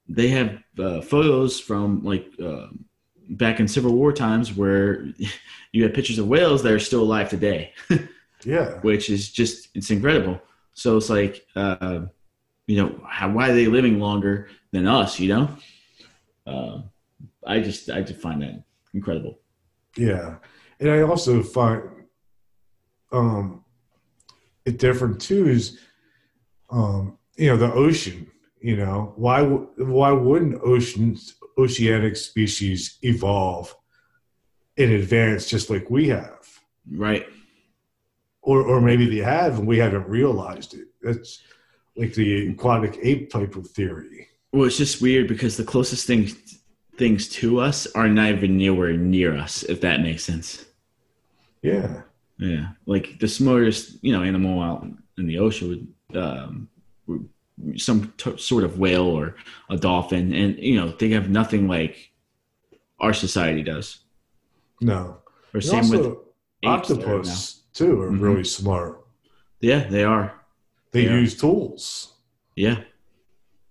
they 0.07 0.29
have 0.29 0.59
uh, 0.79 1.01
photos 1.01 1.59
from 1.59 2.03
like 2.03 2.27
uh, 2.43 2.67
back 3.29 3.59
in 3.59 3.67
Civil 3.67 3.93
War 3.93 4.11
times 4.11 4.55
where 4.55 5.05
you 5.71 5.83
have 5.83 5.93
pictures 5.93 6.19
of 6.19 6.27
whales 6.27 6.63
that 6.63 6.73
are 6.73 6.79
still 6.79 7.01
alive 7.01 7.29
today. 7.29 7.73
yeah, 8.43 8.79
which 8.81 9.09
is 9.09 9.31
just 9.31 9.69
it's 9.73 9.91
incredible. 9.91 10.41
So 10.73 10.97
it's 10.97 11.09
like, 11.09 11.45
uh, 11.55 12.01
you 12.65 12.77
know, 12.77 12.99
how, 13.07 13.29
why 13.31 13.49
are 13.49 13.53
they 13.53 13.67
living 13.67 13.99
longer 13.99 14.49
than 14.71 14.87
us? 14.87 15.19
You 15.19 15.29
know, 15.29 15.57
uh, 16.47 16.81
I 17.45 17.59
just 17.59 17.89
I 17.89 18.01
just 18.01 18.21
find 18.21 18.41
that 18.41 18.63
incredible. 18.93 19.39
Yeah, 19.95 20.37
and 20.79 20.89
I 20.89 21.01
also 21.01 21.43
find 21.43 21.83
um, 23.11 23.63
it 24.65 24.79
different 24.79 25.21
too. 25.21 25.47
Is 25.47 25.79
um, 26.73 27.17
you 27.37 27.47
know 27.47 27.57
the 27.57 27.71
ocean 27.71 28.29
you 28.63 28.77
know, 28.77 29.11
why 29.17 29.43
why 29.43 30.11
wouldn't 30.11 30.61
oceans 30.63 31.35
oceanic 31.57 32.15
species 32.15 32.97
evolve 33.01 33.75
in 34.77 34.89
advance 34.93 35.47
just 35.47 35.69
like 35.69 35.89
we 35.89 36.07
have? 36.07 36.47
Right. 36.89 37.27
Or 38.41 38.61
or 38.61 38.79
maybe 38.79 39.05
they 39.09 39.21
have 39.21 39.59
and 39.59 39.67
we 39.67 39.77
haven't 39.79 40.07
realized 40.07 40.75
it. 40.75 40.87
That's 41.01 41.43
like 41.97 42.13
the 42.13 42.51
aquatic 42.51 42.97
ape 43.03 43.29
type 43.29 43.57
of 43.57 43.67
theory. 43.67 44.29
Well, 44.53 44.63
it's 44.63 44.77
just 44.77 45.01
weird 45.01 45.27
because 45.27 45.57
the 45.57 45.65
closest 45.65 46.07
things 46.07 46.33
things 46.95 47.27
to 47.27 47.59
us 47.59 47.85
are 47.95 48.07
not 48.07 48.29
even 48.29 48.57
nowhere 48.57 48.93
near 48.93 49.35
us, 49.35 49.63
if 49.63 49.81
that 49.81 49.99
makes 49.99 50.23
sense. 50.23 50.63
Yeah. 51.61 52.03
Yeah. 52.37 52.67
Like 52.85 53.19
the 53.19 53.27
smallest, 53.27 54.01
you 54.01 54.13
know, 54.13 54.23
animal 54.23 54.61
out 54.61 54.87
in 55.17 55.27
the 55.27 55.39
ocean 55.39 55.67
would 55.67 55.87
um, 56.15 56.69
some 57.77 58.13
t- 58.17 58.37
sort 58.37 58.63
of 58.63 58.79
whale 58.79 59.05
or 59.05 59.35
a 59.69 59.77
dolphin, 59.77 60.33
and 60.33 60.57
you 60.57 60.75
know 60.79 60.89
they 60.91 61.09
have 61.09 61.29
nothing 61.29 61.67
like 61.67 62.11
our 62.99 63.13
society 63.13 63.63
does. 63.63 63.99
No. 64.81 65.17
Or 65.53 65.55
And 65.59 65.63
same 65.63 65.89
with 65.89 66.17
octopus 66.65 67.63
too 67.73 68.01
are 68.01 68.11
Mhm. 68.11 68.21
really 68.21 68.43
smart. 68.43 69.05
Yeah, 69.61 69.87
they 69.87 70.03
are. 70.03 70.41
They 70.91 71.05
Yeah. 71.05 71.19
use 71.19 71.37
tools. 71.37 72.13
Yeah, 72.55 72.83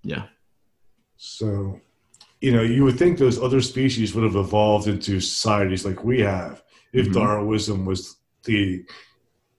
yeah, 0.03 0.26
So, 1.16 1.80
you 2.40 2.51
know, 2.51 2.62
you 2.62 2.82
would 2.82 2.99
think 2.99 3.16
those 3.18 3.38
other 3.40 3.61
species 3.61 4.12
would 4.12 4.24
have 4.24 4.34
evolved 4.34 4.88
into 4.88 5.20
societies 5.20 5.84
like 5.84 6.03
we 6.03 6.20
have 6.20 6.64
if 6.93 7.07
Mhm. 7.07 7.12
Darwinism 7.12 7.84
was 7.84 8.16
the, 8.43 8.84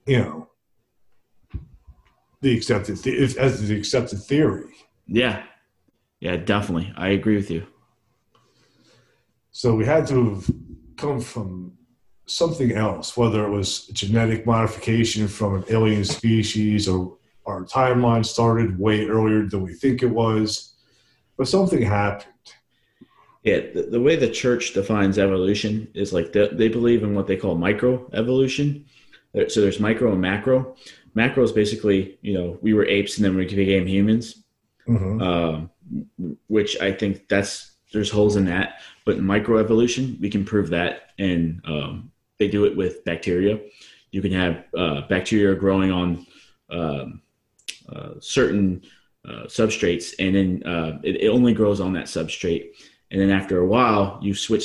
you 0.06 0.18
know, 0.18 0.50
the 2.44 2.54
accepted 2.54 2.98
the, 2.98 3.10
if, 3.10 3.36
as 3.38 3.66
the 3.66 3.74
accepted 3.76 4.22
theory. 4.22 4.70
yeah, 5.06 5.42
yeah. 6.20 6.36
Definitely, 6.36 6.92
I 6.94 7.08
agree 7.08 7.36
with 7.36 7.50
you. 7.50 7.66
So 9.50 9.74
we 9.74 9.86
had 9.86 10.06
to 10.08 10.34
have 10.34 10.50
come 10.96 11.20
from 11.20 11.72
something 12.26 12.72
else, 12.72 13.16
whether 13.16 13.44
it 13.46 13.50
was 13.50 13.86
genetic 13.88 14.44
modification 14.44 15.26
from 15.26 15.54
an 15.56 15.64
alien 15.70 16.04
species 16.04 16.86
or 16.86 17.16
our 17.46 17.64
timeline 17.64 18.24
started 18.24 18.78
way 18.78 19.06
earlier 19.06 19.46
than 19.46 19.62
we 19.62 19.72
think 19.72 20.02
it 20.02 20.10
was, 20.10 20.74
but 21.36 21.48
something 21.48 21.82
happened. 21.82 22.30
Yeah, 23.42 23.60
the, 23.74 23.82
the 23.90 24.00
way 24.00 24.16
the 24.16 24.30
church 24.30 24.74
defines 24.74 25.18
evolution 25.18 25.88
is 25.94 26.12
like 26.12 26.32
they, 26.32 26.48
they 26.48 26.68
believe 26.68 27.02
in 27.02 27.14
what 27.14 27.26
they 27.26 27.36
call 27.36 27.54
micro 27.54 28.08
evolution. 28.12 28.84
So 29.48 29.60
there's 29.60 29.80
micro 29.80 30.12
and 30.12 30.20
macro. 30.20 30.76
Macro 31.14 31.42
is 31.42 31.52
basically, 31.52 32.18
you 32.22 32.34
know, 32.34 32.58
we 32.60 32.74
were 32.74 32.84
apes 32.86 33.16
and 33.16 33.24
then 33.24 33.36
we 33.36 33.44
became 33.44 33.86
humans, 33.86 34.44
Mhm. 34.88 35.22
um, 35.22 35.70
which 36.48 36.80
I 36.80 36.92
think 36.92 37.28
that's 37.28 37.72
there's 37.92 38.10
holes 38.10 38.36
in 38.36 38.44
that. 38.46 38.80
But 39.04 39.20
microevolution, 39.20 40.20
we 40.20 40.28
can 40.28 40.44
prove 40.44 40.70
that, 40.70 41.10
and 41.18 41.60
um, 41.64 42.10
they 42.38 42.48
do 42.48 42.64
it 42.64 42.76
with 42.76 43.04
bacteria. 43.04 43.60
You 44.10 44.20
can 44.20 44.32
have 44.32 44.64
uh, 44.76 45.02
bacteria 45.08 45.54
growing 45.54 45.92
on 45.92 46.26
um, 46.70 47.22
uh, 47.88 48.14
certain 48.20 48.82
uh, 49.24 49.44
substrates, 49.44 50.14
and 50.18 50.34
then 50.34 50.62
uh, 50.64 50.98
it, 51.02 51.22
it 51.22 51.28
only 51.28 51.54
grows 51.54 51.80
on 51.80 51.92
that 51.92 52.06
substrate. 52.06 52.70
And 53.10 53.20
then 53.20 53.30
after 53.30 53.58
a 53.60 53.66
while, 53.66 54.18
you 54.22 54.34
switch 54.34 54.64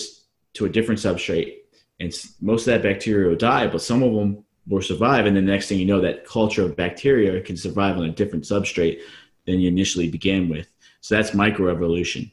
to 0.53 0.65
a 0.65 0.69
different 0.69 0.99
substrate, 0.99 1.57
and 1.99 2.11
most 2.41 2.67
of 2.67 2.73
that 2.73 2.83
bacteria 2.83 3.29
will 3.29 3.35
die, 3.35 3.67
but 3.67 3.81
some 3.81 4.01
of 4.01 4.13
them 4.13 4.43
will 4.69 4.81
survive. 4.81 5.25
And 5.25 5.35
then 5.35 5.45
the 5.45 5.51
next 5.51 5.67
thing 5.67 5.79
you 5.79 5.85
know, 5.85 5.99
that 5.99 6.25
culture 6.25 6.63
of 6.63 6.75
bacteria 6.75 7.41
can 7.41 7.57
survive 7.57 7.97
on 7.97 8.05
a 8.05 8.11
different 8.11 8.45
substrate 8.45 9.01
than 9.45 9.59
you 9.59 9.67
initially 9.67 10.09
began 10.09 10.47
with. 10.47 10.69
So 11.01 11.15
that's 11.15 11.31
microevolution. 11.31 12.31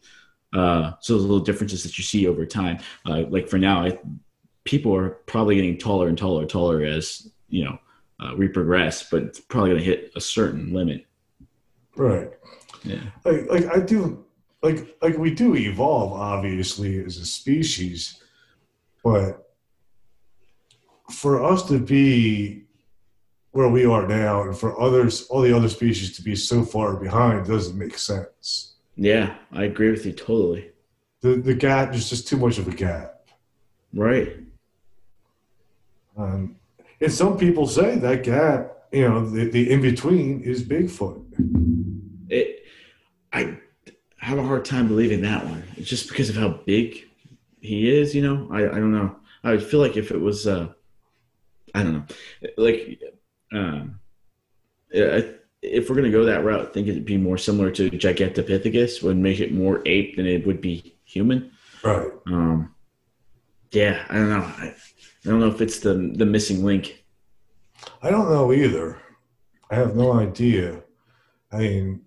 Uh, 0.53 0.93
so 1.01 1.15
those 1.15 1.23
little 1.23 1.41
differences 1.41 1.83
that 1.83 1.99
you 1.99 2.05
see 2.05 2.27
over 2.29 2.47
time. 2.47 2.79
Uh, 3.05 3.25
like 3.29 3.49
for 3.49 3.59
now, 3.59 3.85
I, 3.85 3.99
people 4.65 4.95
are 4.95 5.11
probably 5.27 5.57
getting 5.57 5.79
taller 5.79 6.09
and 6.09 6.17
taller, 6.17 6.43
and 6.43 6.51
taller 6.51 6.85
as 6.85 7.31
you 7.49 7.65
know 7.65 7.79
uh, 8.21 8.35
we 8.37 8.49
progress, 8.49 9.09
but 9.09 9.23
it's 9.23 9.41
probably 9.41 9.71
going 9.71 9.81
to 9.81 9.85
hit 9.85 10.13
a 10.15 10.21
certain 10.21 10.73
limit. 10.73 11.07
Right. 11.97 12.31
Yeah. 12.85 13.03
Like, 13.25 13.51
like 13.51 13.67
I 13.67 13.81
do, 13.81 14.25
like, 14.63 14.97
like 15.03 15.19
we 15.19 15.35
do 15.35 15.55
evolve, 15.57 16.13
obviously, 16.13 17.03
as 17.05 17.17
a 17.19 17.27
species, 17.27 18.23
but 19.03 19.46
for 21.11 21.45
us 21.45 21.67
to 21.69 21.79
be 21.79 22.63
where 23.53 23.69
we 23.69 23.87
are 23.87 24.07
now, 24.07 24.43
and 24.43 24.57
for 24.57 24.79
others, 24.79 25.27
all 25.29 25.41
the 25.41 25.57
other 25.57 25.69
species 25.69 26.15
to 26.17 26.23
be 26.23 26.37
so 26.37 26.63
far 26.63 26.97
behind, 26.97 27.47
doesn't 27.47 27.79
make 27.79 27.97
sense. 27.97 28.75
Yeah, 28.97 29.35
I 29.53 29.65
agree 29.65 29.91
with 29.91 30.05
you 30.05 30.13
totally. 30.13 30.71
The 31.21 31.37
the 31.37 31.55
gap 31.55 31.95
is 31.95 32.09
just 32.11 32.29
too 32.29 32.37
much 32.37 32.59
of 32.59 32.69
a 32.69 32.73
gap. 32.73 33.29
Right. 33.95 34.37
Um, 36.17 36.57
and 37.01 37.13
some 37.13 37.37
people 37.37 37.67
say 37.67 37.97
that 37.97 38.23
gap, 38.23 38.89
you 38.93 39.09
know, 39.09 39.29
the, 39.29 39.51
the 39.51 39.71
in 39.71 39.81
between 39.81 40.43
is 40.43 40.63
Bigfoot. 40.63 41.23
It. 42.29 42.65
I 43.33 43.59
have 44.19 44.39
a 44.39 44.43
hard 44.43 44.65
time 44.65 44.89
believing 44.89 45.23
that 45.23 45.45
one. 45.45 45.63
It's 45.77 45.89
just 45.89 46.09
because 46.09 46.31
of 46.31 46.37
how 46.37 46.61
big 46.65 47.07
he 47.61 47.91
is. 47.91 48.15
You 48.15 48.23
know, 48.23 48.49
I 48.51 48.65
I 48.65 48.79
don't 48.81 48.93
know. 48.93 49.17
I 49.45 49.53
would 49.53 49.63
feel 49.63 49.81
like 49.81 49.97
if 49.97 50.11
it 50.11 50.21
was, 50.21 50.47
uh, 50.47 50.73
I 51.77 51.83
don't 51.83 51.93
know, 51.93 52.05
like, 52.57 53.01
um, 53.53 54.01
if 55.63 55.89
we're 55.89 55.97
gonna 55.97 56.11
go 56.11 56.25
that 56.25 56.45
route, 56.45 56.69
I 56.69 56.73
think 56.73 56.89
it'd 56.89 57.05
be 57.05 57.19
more 57.19 57.39
similar 57.39 57.71
to 57.73 57.91
Gigantopithecus. 57.91 59.03
Would 59.03 59.17
make 59.17 59.41
it 59.41 59.53
more 59.53 59.83
ape 59.87 60.17
than 60.17 60.27
it 60.27 60.47
would 60.47 60.61
be 60.61 60.97
human. 61.05 61.51
Right. 61.85 62.09
Um, 62.27 62.75
yeah, 63.73 64.05
I 64.09 64.15
don't 64.15 64.31
know. 64.31 64.37
I, 64.37 64.75
I 65.25 65.29
don't 65.29 65.41
know 65.41 65.49
if 65.49 65.61
it's 65.61 65.81
the 65.81 66.13
the 66.15 66.27
missing 66.27 66.65
link. 66.65 67.05
I 68.03 68.11
don't 68.11 68.31
know 68.31 68.53
either. 68.53 68.99
I 69.71 69.75
have 69.75 69.97
no 69.97 70.13
idea. 70.15 70.83
I 71.53 71.59
mean, 71.59 72.03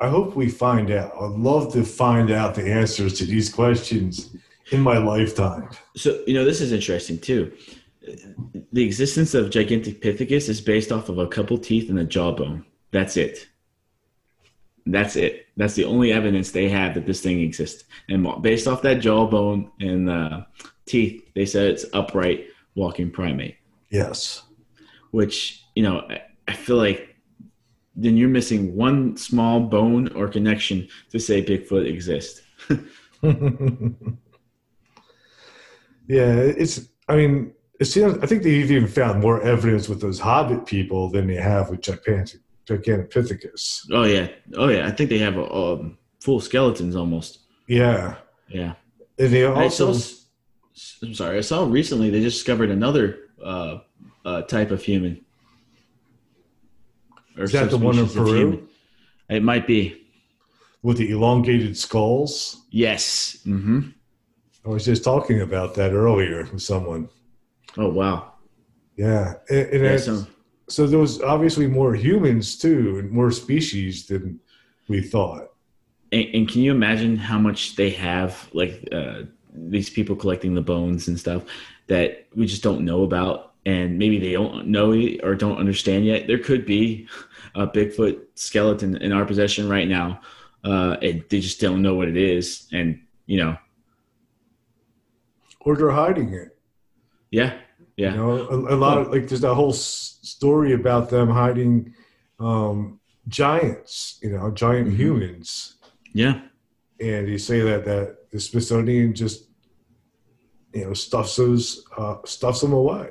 I 0.00 0.08
hope 0.08 0.34
we 0.34 0.48
find 0.48 0.90
out. 0.90 1.12
I'd 1.14 1.30
love 1.30 1.72
to 1.74 1.84
find 1.84 2.30
out 2.30 2.54
the 2.54 2.70
answers 2.70 3.18
to 3.18 3.24
these 3.24 3.52
questions 3.52 4.34
in 4.72 4.80
my 4.80 4.98
lifetime. 4.98 5.68
So 5.96 6.22
you 6.26 6.34
know, 6.34 6.44
this 6.44 6.60
is 6.60 6.72
interesting 6.72 7.18
too. 7.18 7.52
The 8.72 8.84
existence 8.84 9.34
of 9.34 9.50
Gigantopithecus 9.50 10.48
is 10.48 10.60
based 10.60 10.90
off 10.92 11.08
of 11.08 11.18
a 11.18 11.26
couple 11.26 11.58
teeth 11.58 11.88
and 11.90 11.98
a 11.98 12.04
jawbone. 12.04 12.64
That's 12.90 13.16
it. 13.16 13.48
That's 14.86 15.16
it. 15.16 15.46
That's 15.56 15.74
the 15.74 15.84
only 15.84 16.12
evidence 16.12 16.50
they 16.50 16.68
have 16.68 16.94
that 16.94 17.06
this 17.06 17.20
thing 17.20 17.40
exists. 17.40 17.84
And 18.08 18.26
based 18.42 18.66
off 18.66 18.82
that 18.82 19.00
jawbone 19.00 19.70
and 19.80 20.10
uh, 20.10 20.42
teeth, 20.86 21.24
they 21.34 21.46
said 21.46 21.70
it's 21.70 21.84
upright 21.92 22.46
walking 22.74 23.10
primate. 23.10 23.56
Yes. 23.90 24.42
Which 25.12 25.64
you 25.74 25.82
know, 25.82 26.00
I, 26.08 26.22
I 26.48 26.52
feel 26.54 26.76
like 26.76 27.16
then 27.94 28.16
you're 28.16 28.28
missing 28.28 28.74
one 28.74 29.16
small 29.16 29.60
bone 29.60 30.08
or 30.14 30.26
connection 30.28 30.88
to 31.10 31.20
say 31.20 31.44
Bigfoot 31.44 31.86
exists. 31.86 32.40
yeah, 36.08 36.34
it's. 36.34 36.88
I 37.08 37.16
mean, 37.16 37.52
it 37.82 37.86
seems. 37.86 38.18
I 38.22 38.26
think 38.26 38.42
they've 38.42 38.70
even 38.70 38.86
found 38.88 39.20
more 39.20 39.42
evidence 39.42 39.88
with 39.88 40.00
those 40.00 40.18
Hobbit 40.20 40.66
people 40.66 41.08
than 41.10 41.26
they 41.26 41.36
have 41.52 41.68
with 41.70 41.80
Gigantic, 41.82 42.40
Gigantopithecus. 42.66 43.86
Oh 43.92 44.04
yeah, 44.04 44.28
oh 44.56 44.68
yeah. 44.68 44.86
I 44.86 44.90
think 44.90 45.10
they 45.10 45.18
have 45.18 45.36
um, 45.38 45.98
full 46.20 46.40
skeletons 46.40 46.94
almost. 46.96 47.40
Yeah, 47.68 48.16
Yeah. 48.48 48.74
and 49.18 49.32
they 49.32 49.42
saw. 49.42 49.54
also. 49.54 49.90
s- 49.90 50.26
I'm 51.02 51.14
sorry. 51.14 51.38
I 51.38 51.42
saw 51.42 51.64
recently 51.66 52.08
they 52.10 52.20
just 52.22 52.36
discovered 52.38 52.70
another 52.70 53.06
uh, 53.44 53.78
uh, 54.24 54.42
type 54.42 54.70
of 54.70 54.82
human. 54.82 55.24
Or 57.36 57.44
Is 57.44 57.52
that 57.52 57.70
the 57.70 57.78
one 57.78 57.98
in 57.98 58.08
Peru? 58.08 58.68
It 59.28 59.42
might 59.42 59.66
be. 59.66 59.98
with 60.82 60.98
the 60.98 61.10
elongated 61.10 61.76
skulls. 61.76 62.62
Yes. 62.70 63.38
hmm 63.44 63.80
I 64.64 64.68
was 64.68 64.84
just 64.84 65.02
talking 65.04 65.40
about 65.40 65.74
that 65.74 65.92
earlier 65.92 66.48
with 66.52 66.62
someone. 66.62 67.08
Oh 67.78 67.88
wow. 67.88 68.32
Yeah, 68.96 69.34
and, 69.48 69.58
and 69.68 69.84
Yeah, 69.84 69.90
it's- 69.94 70.04
so, 70.04 70.26
so 70.68 70.86
there 70.86 70.98
was 70.98 71.20
obviously 71.22 71.66
more 71.66 71.94
humans 71.94 72.56
too, 72.58 72.98
and 72.98 73.10
more 73.10 73.30
species 73.30 74.06
than 74.06 74.40
we 74.88 75.00
thought. 75.02 75.48
and, 76.12 76.26
and 76.34 76.48
can 76.48 76.60
you 76.62 76.70
imagine 76.72 77.16
how 77.16 77.38
much 77.38 77.76
they 77.76 77.90
have, 77.90 78.48
like 78.52 78.86
uh, 78.92 79.22
these 79.54 79.90
people 79.90 80.14
collecting 80.16 80.54
the 80.54 80.60
bones 80.62 81.08
and 81.08 81.18
stuff 81.18 81.42
that 81.88 82.26
we 82.34 82.46
just 82.46 82.62
don't 82.62 82.84
know 82.84 83.02
about, 83.02 83.54
and 83.66 83.98
maybe 83.98 84.18
they 84.18 84.32
don't 84.32 84.66
know 84.66 84.92
or 85.22 85.34
don't 85.34 85.58
understand 85.58 86.04
yet. 86.06 86.26
There 86.26 86.38
could 86.38 86.64
be 86.66 87.08
a 87.54 87.66
Bigfoot 87.66 88.20
skeleton 88.34 88.96
in 88.98 89.12
our 89.12 89.24
possession 89.24 89.68
right 89.68 89.88
now, 89.88 90.20
uh, 90.64 90.96
and 91.02 91.24
they 91.30 91.40
just 91.40 91.60
don't 91.60 91.82
know 91.82 91.94
what 91.94 92.08
it 92.08 92.16
is, 92.16 92.66
and 92.72 93.00
you 93.26 93.38
know, 93.38 93.56
Or 95.60 95.76
they're 95.76 95.90
hiding 95.90 96.32
it. 96.34 96.51
Yeah, 97.32 97.58
yeah, 97.96 98.12
You 98.12 98.18
know, 98.18 98.30
a, 98.48 98.74
a 98.74 98.78
lot 98.78 98.98
of 98.98 99.08
like 99.08 99.26
there's 99.28 99.40
that 99.42 99.54
whole 99.54 99.74
s- 99.74 100.18
story 100.22 100.72
about 100.74 101.10
them 101.10 101.28
hiding 101.30 101.94
um, 102.38 103.00
giants. 103.28 104.20
You 104.22 104.30
know, 104.30 104.50
giant 104.52 104.88
Mhm. 104.90 104.96
humans, 104.96 105.78
yeah, 106.14 106.42
and 107.00 107.28
you 107.28 107.38
say 107.38 107.60
that 107.60 107.84
that 107.84 108.30
the 108.30 108.38
Smithsonian 108.40 109.14
just 109.14 109.50
you 110.74 110.84
know 110.84 110.94
stuffs 110.94 111.36
those 111.36 111.84
uh, 111.98 112.16
stuffs 112.24 112.60
them 112.60 112.72
away. 112.72 113.10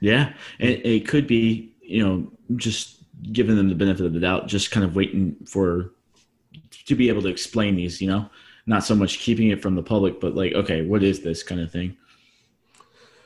yeah, 0.00 0.34
and 0.60 0.70
it 0.84 1.08
could 1.08 1.26
be, 1.26 1.74
you 1.82 2.04
know, 2.06 2.30
just 2.56 3.02
giving 3.32 3.56
them 3.56 3.68
the 3.68 3.74
benefit 3.74 4.04
of 4.06 4.12
the 4.12 4.20
doubt, 4.20 4.46
just 4.48 4.70
kind 4.70 4.84
of 4.84 4.96
waiting 4.96 5.36
for 5.46 5.92
to 6.86 6.94
be 6.94 7.08
able 7.08 7.22
to 7.22 7.28
explain 7.28 7.76
these, 7.76 8.00
you 8.00 8.08
know, 8.08 8.28
not 8.66 8.84
so 8.84 8.94
much 8.94 9.18
keeping 9.18 9.48
it 9.48 9.62
from 9.62 9.74
the 9.74 9.82
public, 9.82 10.20
but 10.20 10.34
like, 10.34 10.52
okay, 10.54 10.84
what 10.84 11.02
is 11.02 11.20
this 11.20 11.42
kind 11.42 11.60
of 11.60 11.72
thing? 11.72 11.96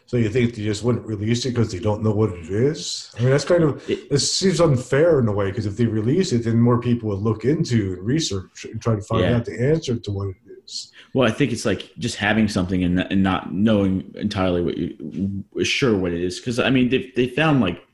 So 0.09 0.16
you 0.16 0.30
think 0.30 0.54
they 0.54 0.62
just 0.62 0.82
wouldn't 0.82 1.04
release 1.04 1.44
it 1.44 1.50
because 1.50 1.70
they 1.70 1.80
don't 1.80 2.02
know 2.02 2.12
what 2.12 2.30
it 2.30 2.48
is? 2.48 3.14
I 3.18 3.20
mean, 3.20 3.28
that's 3.28 3.44
kind 3.44 3.62
of 3.62 3.84
it 3.90 4.18
seems 4.20 4.59
unfair 4.59 5.20
in 5.20 5.28
a 5.28 5.32
way 5.32 5.50
because 5.50 5.66
if 5.66 5.76
they 5.76 5.84
release 5.84 6.32
it, 6.32 6.44
then 6.44 6.59
more 6.59 6.80
people 6.80 7.11
would 7.11 7.18
look 7.18 7.44
into 7.44 7.92
and 7.92 8.06
research 8.06 8.64
and 8.64 8.80
try 8.80 8.94
to 8.94 9.02
find 9.02 9.24
yeah. 9.24 9.36
out 9.36 9.44
the 9.44 9.61
answer 9.62 9.98
to 9.98 10.11
what 10.11 10.28
it 10.28 10.36
is. 10.64 10.92
Well, 11.12 11.28
I 11.28 11.30
think 11.30 11.52
it's 11.52 11.66
like 11.66 11.92
just 11.98 12.16
having 12.16 12.48
something 12.48 12.82
and, 12.82 13.00
and 13.00 13.22
not 13.22 13.52
knowing 13.52 14.11
entirely 14.14 14.62
what 14.62 14.78
you 14.78 15.62
sure 15.62 15.94
what 15.94 16.12
it 16.12 16.22
is. 16.22 16.38
Because 16.38 16.59
I 16.59 16.70
mean, 16.70 16.88
they 16.88 17.12
they 17.14 17.26
found 17.26 17.61
like 17.61 17.86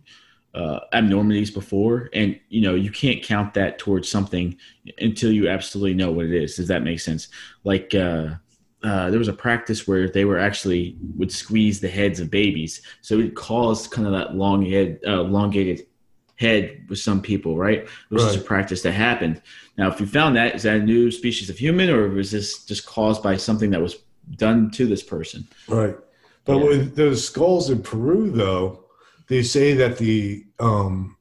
uh, 0.54 0.78
abnormalities 0.92 1.50
before, 1.50 2.10
and 2.12 2.38
you 2.48 2.60
know 2.60 2.76
you 2.76 2.92
can't 2.92 3.24
count 3.24 3.54
that 3.54 3.80
towards 3.80 4.08
something 4.08 4.56
until 4.98 5.32
you 5.32 5.48
absolutely 5.48 5.94
know 5.94 6.12
what 6.12 6.26
it 6.26 6.34
is. 6.34 6.54
Does 6.54 6.68
that 6.68 6.84
make 6.84 7.00
sense? 7.00 7.26
Like. 7.64 7.92
Uh, 7.92 8.34
uh, 8.84 9.10
there 9.10 9.18
was 9.18 9.28
a 9.28 9.32
practice 9.32 9.88
where 9.88 10.08
they 10.08 10.24
were 10.24 10.38
actually 10.38 10.96
would 11.16 11.32
squeeze 11.32 11.80
the 11.80 11.88
heads 11.88 12.20
of 12.20 12.30
babies, 12.30 12.82
so 13.00 13.18
it 13.18 13.34
caused 13.34 13.90
kind 13.90 14.06
of 14.06 14.12
that 14.12 14.34
long 14.34 14.64
head, 14.64 15.00
uh, 15.06 15.20
elongated 15.20 15.86
head 16.36 16.84
with 16.88 16.98
some 16.98 17.22
people, 17.22 17.56
right? 17.56 17.78
It 17.78 17.88
was 18.10 18.24
right. 18.24 18.32
just 18.32 18.44
a 18.44 18.46
practice 18.46 18.82
that 18.82 18.92
happened. 18.92 19.40
Now, 19.78 19.88
if 19.90 20.00
you 20.00 20.06
found 20.06 20.36
that, 20.36 20.54
is 20.54 20.64
that 20.64 20.76
a 20.76 20.82
new 20.82 21.10
species 21.10 21.48
of 21.48 21.56
human, 21.56 21.88
or 21.90 22.08
was 22.08 22.30
this 22.30 22.64
just 22.64 22.86
caused 22.86 23.22
by 23.22 23.36
something 23.36 23.70
that 23.70 23.80
was 23.80 23.96
done 24.36 24.70
to 24.72 24.86
this 24.86 25.02
person? 25.02 25.46
Right. 25.68 25.96
But 26.44 26.58
yeah. 26.58 26.64
with 26.64 26.96
those 26.96 27.24
skulls 27.24 27.70
in 27.70 27.82
Peru, 27.82 28.30
though, 28.30 28.84
they 29.28 29.42
say 29.42 29.72
that 29.74 29.96
the 29.98 30.44
um, 30.60 31.16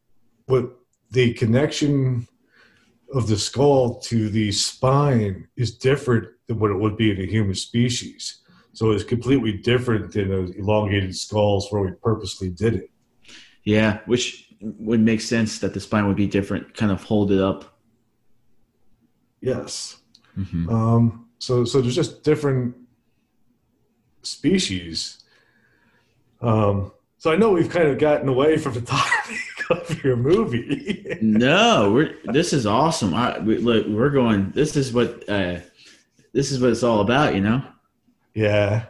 what 0.47 0.77
the 1.11 1.33
connection 1.33 2.27
of 3.13 3.27
the 3.27 3.37
skull 3.37 3.99
to 3.99 4.29
the 4.29 4.51
spine 4.51 5.47
is 5.55 5.77
different 5.77 6.27
than 6.47 6.59
what 6.59 6.71
it 6.71 6.79
would 6.79 6.97
be 6.97 7.11
in 7.11 7.21
a 7.21 7.25
human 7.25 7.55
species. 7.55 8.41
So 8.73 8.91
it's 8.91 9.03
completely 9.03 9.53
different 9.53 10.11
than 10.11 10.29
those 10.29 10.51
elongated 10.51 11.15
skulls 11.15 11.67
where 11.69 11.83
we 11.83 11.91
purposely 11.91 12.49
did 12.49 12.75
it. 12.75 12.89
Yeah, 13.63 13.99
which 14.07 14.49
would 14.61 14.99
make 14.99 15.21
sense 15.21 15.59
that 15.59 15.73
the 15.73 15.79
spine 15.79 16.07
would 16.07 16.17
be 16.17 16.27
different, 16.27 16.73
kind 16.73 16.91
of 16.91 17.03
hold 17.03 17.31
it 17.31 17.39
up. 17.39 17.77
Yes. 19.41 19.97
Mm-hmm. 20.37 20.69
Um, 20.69 21.29
so 21.37 21.65
so 21.65 21.81
there's 21.81 21.95
just 21.95 22.23
different 22.23 22.75
species. 24.23 25.23
Um, 26.41 26.91
so 27.17 27.31
I 27.31 27.35
know 27.35 27.51
we've 27.51 27.69
kind 27.69 27.87
of 27.87 27.99
gotten 27.99 28.27
away 28.27 28.57
from 28.57 28.73
the 28.73 28.81
topic 28.93 29.12
of 29.69 30.03
your 30.03 30.15
movie. 30.15 31.17
no, 31.21 31.91
we're 31.91 32.17
this 32.25 32.53
is 32.53 32.65
awesome. 32.65 33.13
I, 33.13 33.39
we, 33.39 33.57
look, 33.57 33.87
we're 33.87 34.09
going. 34.09 34.51
This 34.51 34.75
is 34.75 34.93
what 34.93 35.27
uh, 35.29 35.59
this 36.33 36.51
is 36.51 36.59
what 36.59 36.71
it's 36.71 36.83
all 36.83 37.01
about, 37.01 37.35
you 37.35 37.41
know. 37.41 37.63
Yeah, 38.33 38.85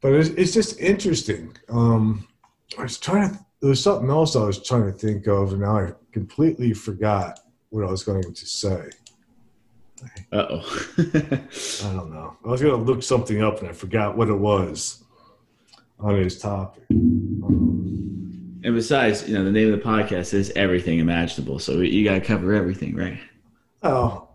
but 0.00 0.12
it's, 0.12 0.28
it's 0.30 0.52
just 0.52 0.78
interesting. 0.80 1.56
Um, 1.68 2.26
I 2.78 2.82
was 2.82 2.98
trying 2.98 3.30
to. 3.30 3.38
There 3.60 3.70
was 3.70 3.82
something 3.82 4.08
else 4.08 4.36
I 4.36 4.44
was 4.44 4.62
trying 4.62 4.90
to 4.90 4.92
think 4.92 5.26
of, 5.26 5.52
and 5.52 5.60
now 5.60 5.78
I 5.78 5.92
completely 6.12 6.72
forgot 6.72 7.40
what 7.68 7.86
I 7.86 7.90
was 7.90 8.02
going 8.02 8.32
to 8.32 8.46
say. 8.46 8.90
Uh 10.32 10.46
oh. 10.50 10.86
I 10.98 11.92
don't 11.92 12.10
know. 12.10 12.36
I 12.44 12.48
was 12.48 12.62
going 12.62 12.74
to 12.74 12.90
look 12.90 13.02
something 13.02 13.42
up, 13.42 13.60
and 13.60 13.68
I 13.68 13.72
forgot 13.72 14.16
what 14.16 14.28
it 14.28 14.34
was 14.34 15.04
on 15.98 16.16
his 16.16 16.38
topic. 16.38 16.84
Um, 16.90 17.99
and 18.62 18.74
besides, 18.74 19.28
you 19.28 19.36
know, 19.36 19.44
the 19.44 19.50
name 19.52 19.72
of 19.72 19.78
the 19.78 19.84
podcast 19.84 20.34
is 20.34 20.50
Everything 20.56 20.98
Imaginable, 20.98 21.58
so 21.58 21.80
you 21.80 22.04
got 22.04 22.14
to 22.14 22.20
cover 22.20 22.52
everything, 22.54 22.94
right? 22.94 23.18
Oh, 23.82 24.28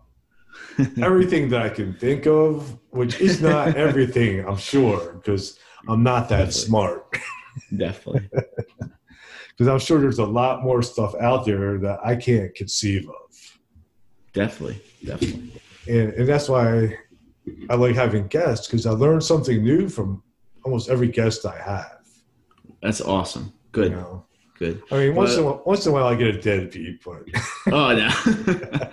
everything 1.00 1.48
that 1.50 1.62
I 1.62 1.68
can 1.68 1.94
think 1.94 2.26
of, 2.26 2.78
which 2.90 3.20
is 3.20 3.40
not 3.40 3.76
everything, 3.76 4.46
I'm 4.46 4.56
sure, 4.56 5.14
because 5.14 5.58
I'm 5.88 6.02
not 6.02 6.28
that 6.30 6.46
Definitely. 6.46 6.60
smart. 6.60 7.16
Definitely. 7.76 8.28
Because 9.56 9.72
I'm 9.72 9.78
sure 9.78 9.98
there's 9.98 10.18
a 10.18 10.26
lot 10.26 10.62
more 10.62 10.82
stuff 10.82 11.14
out 11.18 11.46
there 11.46 11.78
that 11.78 11.98
I 12.04 12.14
can't 12.14 12.54
conceive 12.54 13.08
of. 13.08 13.58
Definitely. 14.34 14.82
Definitely. 15.02 15.50
And, 15.88 16.12
and 16.12 16.28
that's 16.28 16.46
why 16.46 16.98
I 17.70 17.74
like 17.76 17.94
having 17.94 18.26
guests 18.26 18.66
because 18.66 18.84
I 18.84 18.90
learn 18.90 19.22
something 19.22 19.64
new 19.64 19.88
from 19.88 20.22
almost 20.62 20.90
every 20.90 21.08
guest 21.08 21.46
I 21.46 21.56
have. 21.58 22.00
That's 22.82 23.00
awesome. 23.00 23.50
Good. 23.76 23.90
You 23.90 23.96
know? 23.96 24.24
Good. 24.58 24.82
I 24.90 24.96
mean, 24.96 25.14
once 25.14 25.34
in 25.34 25.40
a 25.40 25.44
while, 25.44 25.62
once 25.66 25.84
in 25.84 25.92
a 25.92 25.94
while, 25.94 26.06
I 26.06 26.14
get 26.14 26.34
a 26.34 26.40
deadbeat, 26.40 27.04
but 27.04 27.22
oh 27.72 27.94
no. 27.94 28.90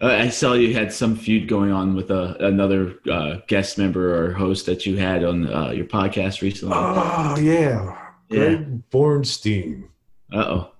Uh, 0.00 0.06
I 0.06 0.30
saw 0.30 0.54
you 0.54 0.72
had 0.72 0.90
some 0.90 1.16
feud 1.16 1.48
going 1.48 1.70
on 1.70 1.94
with 1.94 2.10
uh, 2.10 2.34
another 2.40 2.94
uh, 3.10 3.36
guest 3.46 3.76
member 3.76 4.14
or 4.18 4.32
host 4.32 4.64
that 4.64 4.86
you 4.86 4.96
had 4.96 5.22
on 5.22 5.52
uh, 5.52 5.70
your 5.70 5.84
podcast 5.84 6.40
recently. 6.40 6.74
Oh 6.74 7.36
yeah, 7.38 7.94
Greg 8.30 8.60
yeah. 8.60 8.76
Bornstein. 8.90 9.88
Uh 10.32 10.36
oh. 10.38 10.70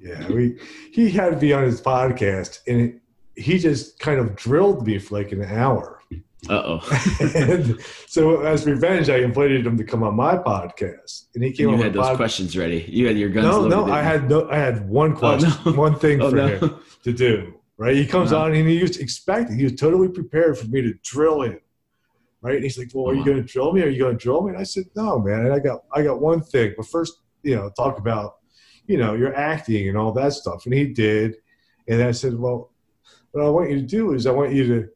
Yeah, 0.00 0.28
we 0.28 0.56
he 0.92 1.10
had 1.10 1.30
to 1.30 1.36
be 1.36 1.52
on 1.52 1.64
his 1.64 1.80
podcast, 1.80 2.60
and 2.68 2.80
it, 2.80 3.00
he 3.34 3.58
just 3.58 3.98
kind 3.98 4.20
of 4.20 4.36
drilled 4.36 4.86
me 4.86 4.98
for 5.00 5.18
like 5.18 5.32
an 5.32 5.44
hour 5.44 5.97
uh 6.48 6.62
oh. 6.64 7.74
so 8.06 8.42
as 8.42 8.64
revenge, 8.64 9.10
I 9.10 9.18
invited 9.18 9.66
him 9.66 9.76
to 9.76 9.84
come 9.84 10.04
on 10.04 10.14
my 10.14 10.36
podcast, 10.36 11.26
and 11.34 11.42
he 11.42 11.52
came. 11.52 11.70
You 11.70 11.76
had 11.76 11.92
those 11.92 12.06
pod- 12.06 12.16
questions 12.16 12.56
ready. 12.56 12.84
You 12.88 13.08
had 13.08 13.18
your 13.18 13.28
guns. 13.28 13.46
No, 13.46 13.60
loaded, 13.60 13.70
no, 13.70 13.92
I 13.92 14.02
had 14.02 14.30
no. 14.30 14.48
I 14.48 14.56
had 14.56 14.88
one 14.88 15.16
question, 15.16 15.50
oh, 15.66 15.70
no. 15.70 15.76
one 15.76 15.98
thing 15.98 16.22
oh, 16.22 16.30
for 16.30 16.36
no. 16.36 16.46
him 16.46 16.80
to 17.02 17.12
do. 17.12 17.54
Right, 17.76 17.96
he 17.96 18.06
comes 18.06 18.32
uh-huh. 18.32 18.44
on 18.44 18.54
and 18.54 18.68
he 18.68 18.80
was 18.80 18.98
expecting. 18.98 19.56
He 19.56 19.64
was 19.64 19.74
totally 19.74 20.08
prepared 20.08 20.58
for 20.58 20.66
me 20.66 20.82
to 20.82 20.94
drill 21.02 21.42
him. 21.42 21.60
Right, 22.40 22.54
and 22.54 22.62
he's 22.62 22.78
like, 22.78 22.90
"Well, 22.94 23.08
are 23.10 23.14
you 23.14 23.20
uh-huh. 23.22 23.30
going 23.30 23.42
to 23.44 23.52
drill 23.52 23.72
me? 23.72 23.82
Are 23.82 23.88
you 23.88 23.98
going 23.98 24.16
to 24.16 24.22
drill 24.22 24.42
me?" 24.42 24.50
And 24.52 24.60
I 24.60 24.64
said, 24.64 24.84
"No, 24.94 25.18
man. 25.18 25.46
And 25.46 25.52
I 25.52 25.58
got, 25.58 25.80
I 25.92 26.02
got 26.02 26.20
one 26.20 26.40
thing. 26.40 26.74
But 26.76 26.86
first, 26.86 27.14
you 27.42 27.56
know, 27.56 27.70
talk 27.76 27.98
about, 27.98 28.36
you 28.86 28.96
know, 28.96 29.14
your 29.14 29.34
acting 29.34 29.88
and 29.88 29.98
all 29.98 30.12
that 30.12 30.34
stuff." 30.34 30.66
And 30.66 30.74
he 30.74 30.86
did. 30.86 31.36
And 31.88 32.00
I 32.00 32.12
said, 32.12 32.38
"Well, 32.38 32.70
what 33.32 33.44
I 33.44 33.48
want 33.48 33.70
you 33.70 33.76
to 33.76 33.86
do 33.86 34.12
is 34.14 34.26
I 34.26 34.30
want 34.30 34.52
you 34.52 34.66
to." 34.68 34.88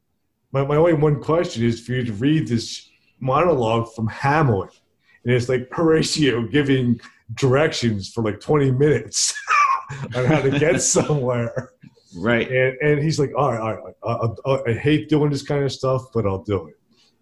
My, 0.52 0.64
my 0.64 0.76
only 0.76 0.94
one 0.94 1.20
question 1.20 1.64
is 1.64 1.84
for 1.84 1.92
you 1.92 2.04
to 2.04 2.12
read 2.12 2.46
this 2.46 2.90
monologue 3.20 3.92
from 3.94 4.06
Hamlet. 4.06 4.78
And 5.24 5.34
it's 5.34 5.48
like 5.48 5.68
Horatio 5.72 6.46
giving 6.48 7.00
directions 7.34 8.12
for 8.12 8.22
like 8.22 8.40
20 8.40 8.70
minutes 8.72 9.34
on 10.14 10.24
how 10.26 10.40
to 10.40 10.58
get 10.58 10.82
somewhere. 10.82 11.70
Right. 12.16 12.50
And, 12.50 12.76
and 12.82 13.02
he's 13.02 13.18
like, 13.18 13.32
all 13.36 13.52
right, 13.52 13.60
all 13.60 13.74
right, 13.74 14.34
I, 14.46 14.50
I, 14.50 14.70
I 14.70 14.74
hate 14.74 15.08
doing 15.08 15.30
this 15.30 15.42
kind 15.42 15.64
of 15.64 15.72
stuff, 15.72 16.02
but 16.12 16.26
I'll 16.26 16.42
do 16.42 16.68
it. 16.68 16.74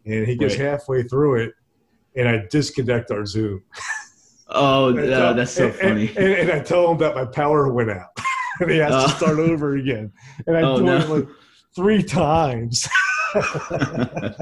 And 0.06 0.26
he 0.26 0.34
gets 0.34 0.56
right. 0.56 0.66
halfway 0.66 1.02
through 1.02 1.42
it, 1.42 1.54
and 2.16 2.26
I 2.28 2.44
disconnect 2.50 3.10
our 3.10 3.26
Zoom. 3.26 3.62
Oh, 4.48 4.90
no, 4.94 5.34
that's 5.34 5.52
so 5.52 5.66
and, 5.66 5.74
funny. 5.74 6.08
And, 6.08 6.18
and, 6.18 6.34
and, 6.34 6.52
I 6.52 6.60
tell 6.60 6.90
him 6.90 6.98
that 6.98 7.14
my 7.14 7.26
power 7.26 7.70
went 7.72 7.90
out, 7.90 8.08
and 8.60 8.70
he 8.70 8.78
has 8.78 8.90
to 8.90 9.04
oh. 9.04 9.16
start 9.16 9.38
over 9.38 9.76
again. 9.76 10.10
And 10.46 10.56
I 10.56 10.62
oh, 10.62 10.78
do 10.78 10.84
no. 10.84 10.96
it 10.96 11.08
like 11.08 11.28
three 11.76 12.02
times. 12.02 12.88
Oh, 13.34 14.34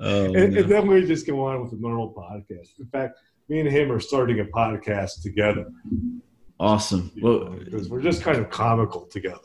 and, 0.00 0.32
no. 0.32 0.60
and, 0.60 0.70
then 0.70 0.86
we 0.86 1.06
just 1.06 1.26
go 1.26 1.44
on 1.44 1.62
with 1.62 1.70
the 1.70 1.78
normal 1.78 2.12
podcast. 2.12 2.78
In 2.78 2.86
fact, 2.86 3.18
me 3.48 3.60
and 3.60 3.68
him 3.68 3.92
are 3.92 4.00
starting 4.00 4.40
a 4.40 4.44
podcast 4.44 5.22
together. 5.22 5.66
Awesome. 6.58 7.10
Well, 7.20 7.50
because 7.50 7.88
we're 7.88 8.00
just 8.00 8.22
kind 8.22 8.38
of 8.38 8.50
comical 8.50 9.06
together. 9.06 9.38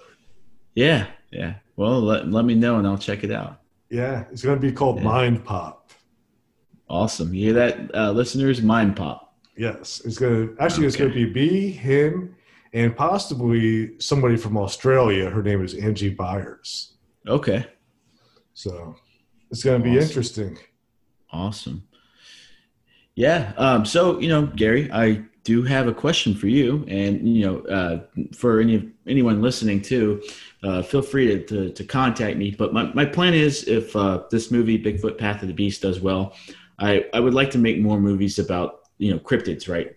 Yeah, 0.75 1.07
yeah. 1.31 1.55
Well, 1.75 2.01
let, 2.01 2.29
let 2.29 2.45
me 2.45 2.55
know 2.55 2.77
and 2.77 2.87
I'll 2.87 2.97
check 2.97 3.23
it 3.23 3.31
out. 3.31 3.61
Yeah, 3.89 4.25
it's 4.31 4.43
going 4.43 4.59
to 4.59 4.61
be 4.61 4.71
called 4.71 4.97
yeah. 4.97 5.03
Mind 5.03 5.43
Pop. 5.43 5.91
Awesome. 6.89 7.33
You 7.33 7.45
hear 7.45 7.53
that, 7.53 7.95
uh, 7.95 8.11
listeners? 8.11 8.61
Mind 8.61 8.95
Pop. 8.95 9.33
Yes, 9.57 10.01
it's 10.05 10.17
going 10.17 10.55
to 10.55 10.61
actually 10.61 10.83
okay. 10.83 10.87
it's 10.87 10.95
going 10.95 11.11
to 11.11 11.15
be 11.15 11.33
me, 11.33 11.71
him, 11.71 12.35
and 12.73 12.95
possibly 12.95 13.99
somebody 13.99 14.37
from 14.37 14.57
Australia. 14.57 15.29
Her 15.29 15.43
name 15.43 15.63
is 15.63 15.73
Angie 15.73 16.09
Byers. 16.09 16.93
Okay. 17.27 17.65
So 18.59 18.93
it's 19.51 19.63
going 19.63 19.81
to 19.81 19.89
be 19.89 19.95
awesome. 19.97 20.07
interesting. 20.09 20.57
Awesome. 21.31 21.87
Yeah. 23.15 23.53
Um, 23.55 23.85
so, 23.85 24.19
you 24.19 24.27
know, 24.27 24.47
Gary, 24.47 24.91
I 24.91 25.23
do 25.45 25.63
have 25.63 25.87
a 25.87 25.93
question 25.93 26.35
for 26.35 26.47
you. 26.47 26.83
And, 26.89 27.25
you 27.25 27.45
know, 27.45 27.61
uh, 27.73 28.23
for 28.35 28.59
any 28.59 28.91
anyone 29.07 29.41
listening 29.41 29.81
too, 29.81 30.21
uh, 30.61 30.81
feel 30.81 31.01
free 31.01 31.27
to, 31.27 31.43
to, 31.45 31.71
to, 31.71 31.83
contact 31.85 32.35
me. 32.35 32.51
But 32.51 32.73
my, 32.73 32.91
my 32.93 33.05
plan 33.05 33.33
is 33.33 33.63
if 33.65 33.95
uh, 33.95 34.23
this 34.29 34.51
movie, 34.51 34.77
Bigfoot 34.77 35.17
Path 35.17 35.41
of 35.41 35.47
the 35.47 35.53
Beast, 35.53 35.83
does 35.83 36.01
well, 36.01 36.35
I, 36.79 37.05
I 37.13 37.21
would 37.21 37.33
like 37.33 37.51
to 37.51 37.57
make 37.57 37.79
more 37.79 37.97
movies 37.97 38.39
about, 38.39 38.89
you 38.97 39.13
know, 39.13 39.19
cryptids, 39.19 39.69
right? 39.69 39.95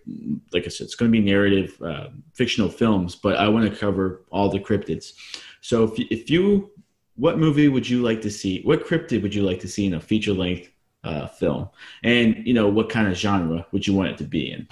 Like 0.53 0.63
I 0.63 0.69
said, 0.69 0.85
it's 0.85 0.95
going 0.95 1.11
to 1.11 1.19
be 1.19 1.23
narrative, 1.23 1.77
uh, 1.81 2.07
fictional 2.33 2.69
films, 2.69 3.13
but 3.15 3.35
I 3.35 3.49
want 3.49 3.69
to 3.69 3.77
cover 3.77 4.23
all 4.31 4.47
the 4.47 4.61
cryptids. 4.61 5.11
So 5.59 5.83
if, 5.83 5.99
if 5.99 6.29
you 6.29 6.71
what 7.15 7.37
movie 7.37 7.67
would 7.67 7.87
you 7.87 8.01
like 8.01 8.21
to 8.21 8.31
see? 8.31 8.61
What 8.63 8.85
cryptid 8.85 9.21
would 9.21 9.35
you 9.35 9.43
like 9.43 9.59
to 9.61 9.67
see 9.67 9.85
in 9.85 9.93
a 9.93 9.99
feature 9.99 10.33
length 10.33 10.69
uh, 11.03 11.27
film? 11.27 11.69
And 12.03 12.45
you 12.45 12.53
know, 12.53 12.69
what 12.69 12.89
kind 12.89 13.07
of 13.07 13.15
genre 13.15 13.65
would 13.71 13.85
you 13.85 13.93
want 13.93 14.09
it 14.09 14.17
to 14.19 14.23
be 14.23 14.51
in? 14.51 14.67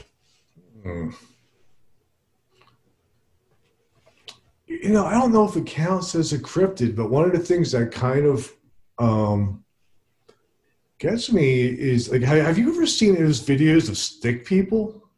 Mm. 0.85 1.15
You 4.67 4.89
know, 4.89 5.05
I 5.05 5.13
don't 5.13 5.33
know 5.33 5.47
if 5.47 5.55
it 5.55 5.65
counts 5.65 6.15
as 6.15 6.33
a 6.33 6.39
cryptid, 6.39 6.95
but 6.95 7.09
one 7.09 7.25
of 7.25 7.33
the 7.33 7.39
things 7.39 7.73
that 7.73 7.91
kind 7.91 8.25
of 8.25 8.51
um, 8.97 9.63
gets 10.97 11.31
me 11.31 11.63
is 11.63 12.09
like, 12.09 12.21
have 12.21 12.57
you 12.57 12.73
ever 12.73 12.85
seen 12.85 13.15
those 13.15 13.41
videos 13.41 13.89
of 13.89 13.97
stick 13.97 14.45
people? 14.45 15.09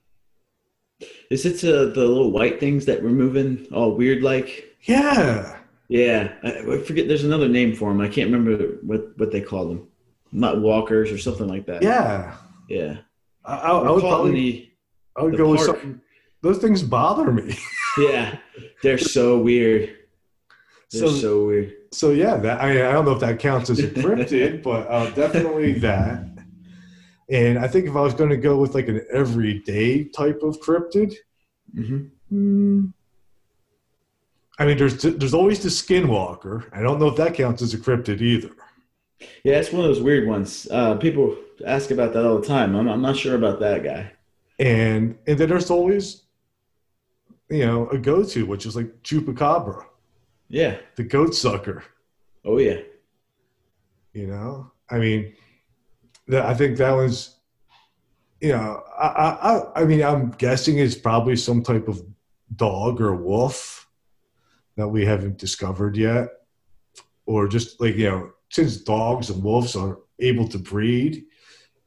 Is 1.29 1.45
it 1.45 1.63
uh, 1.63 1.85
the 1.85 2.05
little 2.07 2.31
white 2.31 2.59
things 2.59 2.85
that 2.85 3.01
we're 3.01 3.09
moving 3.09 3.67
all 3.71 3.95
weird 3.95 4.23
like? 4.23 4.75
Yeah. 4.81 5.59
Yeah, 5.89 6.33
I, 6.43 6.59
I 6.59 6.77
forget. 6.79 7.07
There's 7.07 7.23
another 7.23 7.47
name 7.49 7.75
for 7.75 7.89
them. 7.91 8.01
I 8.01 8.07
can't 8.07 8.31
remember 8.31 8.77
what 8.81 9.17
what 9.17 9.31
they 9.31 9.41
call 9.41 9.67
them. 9.67 9.87
Not 10.31 10.61
walkers 10.61 11.11
or 11.11 11.17
something 11.17 11.47
like 11.47 11.65
that. 11.67 11.83
Yeah. 11.83 12.35
Yeah. 12.69 12.97
I, 13.45 13.55
I, 13.55 13.69
I 13.71 13.91
would 13.91 14.01
probably. 14.01 14.31
The, 14.33 14.71
I 15.17 15.23
would 15.23 15.37
go 15.37 15.51
with 15.51 15.61
something. 15.61 16.01
Those 16.41 16.57
things 16.57 16.81
bother 16.83 17.31
me. 17.31 17.55
yeah, 17.97 18.37
they're 18.81 18.97
so 18.97 19.37
weird. 19.39 19.95
They're 20.91 21.01
So- 21.01 21.09
so, 21.09 21.45
weird. 21.47 21.73
So 21.91 22.09
yeah, 22.09 22.37
that 22.37 22.59
I, 22.59 22.89
I 22.89 22.91
don't 22.91 23.05
know 23.05 23.11
if 23.11 23.19
that 23.19 23.37
counts 23.39 23.69
as 23.69 23.77
a 23.79 23.87
cryptid, 23.87 24.63
but 24.69 24.87
uh, 24.89 25.11
definitely 25.11 25.73
that. 25.73 26.25
And 27.29 27.59
I 27.59 27.67
think 27.67 27.85
if 27.85 27.95
I 27.95 28.01
was 28.01 28.15
going 28.15 28.31
to 28.31 28.37
go 28.37 28.57
with 28.57 28.73
like 28.73 28.87
an 28.87 29.05
everyday 29.13 30.05
type 30.05 30.41
of 30.41 30.59
cryptid, 30.59 31.13
hmm 31.73 32.05
hmm, 32.29 32.85
I 34.59 34.65
mean, 34.65 34.77
there's 34.77 35.01
there's 35.01 35.33
always 35.33 35.61
the 35.63 35.69
skinwalker. 35.69 36.65
I 36.73 36.81
don't 36.81 36.99
know 36.99 37.07
if 37.07 37.15
that 37.17 37.33
counts 37.33 37.61
as 37.61 37.73
a 37.73 37.77
cryptid 37.77 38.21
either. 38.21 38.51
Yeah, 39.43 39.59
it's 39.59 39.71
one 39.71 39.83
of 39.83 39.87
those 39.87 40.01
weird 40.01 40.27
ones. 40.27 40.67
Uh, 40.69 40.95
people 40.95 41.35
ask 41.65 41.91
about 41.91 42.13
that 42.13 42.25
all 42.25 42.39
the 42.39 42.45
time. 42.47 42.75
I'm, 42.75 42.87
I'm 42.87 43.01
not 43.01 43.17
sure 43.17 43.35
about 43.35 43.59
that 43.61 43.83
guy. 43.83 44.11
And 44.59 45.17
and 45.27 45.37
then 45.37 45.49
there's 45.49 45.71
always, 45.71 46.23
you 47.49 47.65
know, 47.65 47.89
a 47.89 47.97
go-to, 47.97 48.45
which 48.45 48.65
is 48.65 48.75
like 48.75 49.01
chupacabra, 49.01 49.85
Yeah. 50.49 50.77
the 50.97 51.03
goat 51.03 51.33
sucker. 51.35 51.83
Oh 52.45 52.57
yeah. 52.59 52.79
You 54.13 54.27
know, 54.27 54.71
I 54.89 54.99
mean, 54.99 55.33
that 56.27 56.45
I 56.45 56.53
think 56.53 56.77
that 56.77 56.91
was, 56.91 57.37
you 58.39 58.49
know, 58.49 58.83
I, 58.99 59.07
I- 59.75 59.81
I 59.81 59.85
mean, 59.85 60.03
I'm 60.03 60.29
guessing 60.31 60.77
it's 60.77 60.95
probably 60.95 61.35
some 61.37 61.63
type 61.63 61.87
of 61.87 62.03
dog 62.55 63.01
or 63.01 63.15
wolf 63.15 63.82
that 64.75 64.87
we 64.87 65.05
haven't 65.05 65.37
discovered 65.37 65.95
yet, 65.97 66.29
or 67.25 67.47
just 67.47 67.79
like 67.81 67.95
you 67.95 68.09
know, 68.09 68.31
since 68.49 68.77
dogs 68.77 69.29
and 69.29 69.43
wolves 69.43 69.75
are 69.75 69.99
able 70.19 70.47
to 70.47 70.57
breed, 70.59 71.25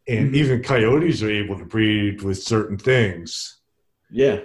and 0.09 0.33
Mhm. 0.33 0.37
even 0.37 0.63
coyotes 0.63 1.23
are 1.23 1.31
able 1.31 1.59
to 1.59 1.65
breed 1.65 2.23
with 2.23 2.43
certain 2.43 2.79
things, 2.79 3.59
Yeah. 4.11 4.41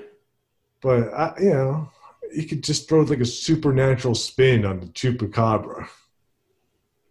but 0.82 1.14
I, 1.14 1.34
you 1.40 1.50
know, 1.50 1.90
you 2.34 2.46
could 2.48 2.64
just 2.64 2.88
throw 2.88 3.02
like 3.02 3.20
a 3.20 3.26
supernatural 3.26 4.16
spin 4.16 4.66
on 4.66 4.80
the 4.80 4.88
chupacabra. 4.88 5.88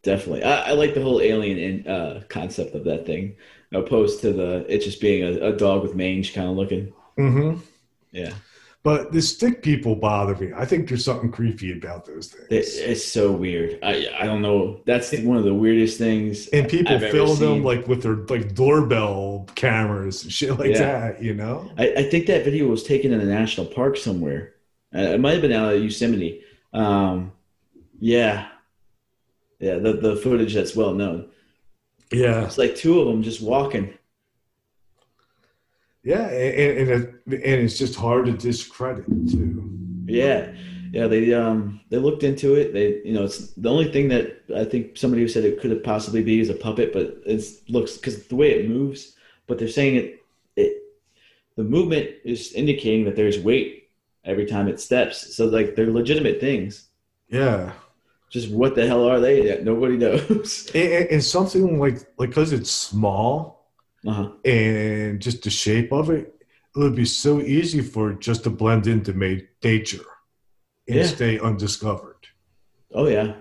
Definitely. 0.03 0.45
I, 0.45 0.71
I 0.71 0.73
like 0.73 0.95
the 0.95 1.03
whole 1.03 1.21
alien 1.21 1.59
in, 1.59 1.87
uh, 1.87 2.23
concept 2.29 2.75
of 2.75 2.85
that 2.85 3.05
thing, 3.05 3.37
opposed 3.73 4.21
to 4.23 4.33
the 4.33 4.65
it 4.69 4.79
just 4.81 5.01
being 5.01 5.23
a, 5.23 5.49
a 5.49 5.53
dog 5.57 5.83
with 5.83 5.95
mange 5.95 6.33
kind 6.33 6.49
of 6.49 6.57
looking. 6.57 6.93
Mm-hmm. 7.19 7.61
Yeah. 8.13 8.33
But 8.83 9.13
the 9.13 9.21
stick 9.21 9.63
people 9.63 9.95
bother 9.95 10.35
me. 10.37 10.53
I 10.57 10.65
think 10.65 10.89
there's 10.89 11.05
something 11.05 11.31
creepy 11.31 11.73
about 11.73 12.07
those 12.07 12.29
things. 12.29 12.47
It, 12.51 12.91
it's 12.91 13.05
so 13.05 13.31
weird. 13.31 13.79
I 13.83 14.09
I 14.19 14.25
don't 14.25 14.41
know. 14.41 14.81
That's 14.87 15.13
one 15.19 15.37
of 15.37 15.45
the 15.45 15.53
weirdest 15.53 15.99
things. 15.99 16.49
and 16.49 16.67
people 16.67 16.95
I've 16.97 17.11
film 17.11 17.39
them 17.39 17.63
like 17.63 17.87
with 17.87 18.03
their 18.03 18.17
like 18.17 18.55
doorbell 18.55 19.47
cameras 19.55 20.23
and 20.23 20.33
shit 20.33 20.59
like 20.59 20.71
Yeah. 20.71 20.79
that, 21.11 21.23
you 21.23 21.35
know? 21.35 21.71
I, 21.77 21.93
I 21.99 22.03
think 22.11 22.27
that 22.29 22.43
video 22.45 22.69
was 22.69 22.83
taken 22.83 23.13
in 23.13 23.21
a 23.21 23.25
national 23.27 23.67
park 23.67 23.99
somewhere. 23.99 24.55
Uh, 24.95 25.01
it 25.01 25.21
might 25.21 25.33
have 25.33 25.43
been 25.43 25.53
out 25.53 25.75
of 25.75 25.83
Yosemite. 25.83 26.43
Um, 26.73 27.33
yeah, 27.99 28.49
yeah. 29.59 29.77
The 29.77 29.93
the 29.93 30.17
footage 30.17 30.55
that's 30.55 30.75
well 30.75 30.95
known. 30.95 31.29
Yeah. 32.11 32.45
It's 32.47 32.57
like 32.59 32.77
two 32.77 32.99
of 33.01 33.09
them 33.09 33.23
just 33.23 33.43
walking. 33.43 33.93
Yeah, 36.11 36.27
and, 36.29 36.91
and, 36.91 37.03
and 37.33 37.59
it's 37.65 37.79
just 37.79 37.95
hard 37.95 38.27
to 38.27 38.33
discredit 38.33 39.07
too. 39.31 39.71
Yeah, 40.07 40.53
yeah. 40.93 41.07
They 41.07 41.33
um 41.33 41.81
they 41.89 41.99
looked 41.99 42.25
into 42.25 42.57
it. 42.57 42.73
They 42.73 43.01
you 43.05 43.13
know 43.13 43.25
it's 43.25 43.53
the 43.55 43.71
only 43.71 43.93
thing 43.93 44.09
that 44.09 44.43
I 44.63 44.65
think 44.65 44.97
somebody 44.97 45.23
who 45.23 45.29
said 45.29 45.45
it 45.45 45.61
could 45.61 45.71
have 45.71 45.85
possibly 45.85 46.23
be 46.25 46.41
is 46.41 46.51
a 46.51 46.55
puppet, 46.55 46.93
but 46.93 47.07
it 47.27 47.45
looks 47.69 47.97
because 47.97 48.27
the 48.27 48.35
way 48.35 48.51
it 48.59 48.69
moves. 48.69 49.15
But 49.47 49.59
they're 49.59 49.69
saying 49.69 49.95
it 49.97 50.25
it 50.57 50.83
the 51.57 51.63
movement 51.63 52.11
is 52.25 52.53
indicating 52.55 53.05
that 53.05 53.15
there's 53.15 53.39
weight 53.39 53.89
every 54.25 54.47
time 54.47 54.67
it 54.67 54.81
steps. 54.81 55.37
So 55.37 55.47
like 55.47 55.77
they're 55.77 55.93
legitimate 55.93 56.41
things. 56.41 56.89
Yeah. 57.29 57.73
Just 58.31 58.51
what 58.51 58.75
the 58.75 58.87
hell 58.87 59.09
are 59.09 59.21
they? 59.21 59.61
Nobody 59.63 59.97
knows. 59.97 60.71
And, 60.75 61.07
and- 61.13 61.25
something 61.25 61.79
like 61.79 61.99
like 62.19 62.31
because 62.31 62.53
it's 62.53 62.71
small 62.71 63.60
Uh-huh. 64.07 64.31
and 64.47 65.21
just 65.21 65.43
the 65.43 65.51
shape 65.51 65.93
of 65.93 66.09
it, 66.11 66.35
it 66.75 66.79
would 66.79 66.95
be 66.95 67.05
so 67.05 67.41
easy 67.41 67.83
for 67.83 68.13
it 68.13 68.21
just 68.21 68.45
to 68.45 68.51
blend 68.51 68.87
into 68.87 69.13
nature 69.13 70.05
and 70.89 70.97
Yeah. 70.99 71.07
stay 71.07 71.39
undiscovered. 71.39 72.17
Oh 72.95 73.07
yeah, 73.09 73.35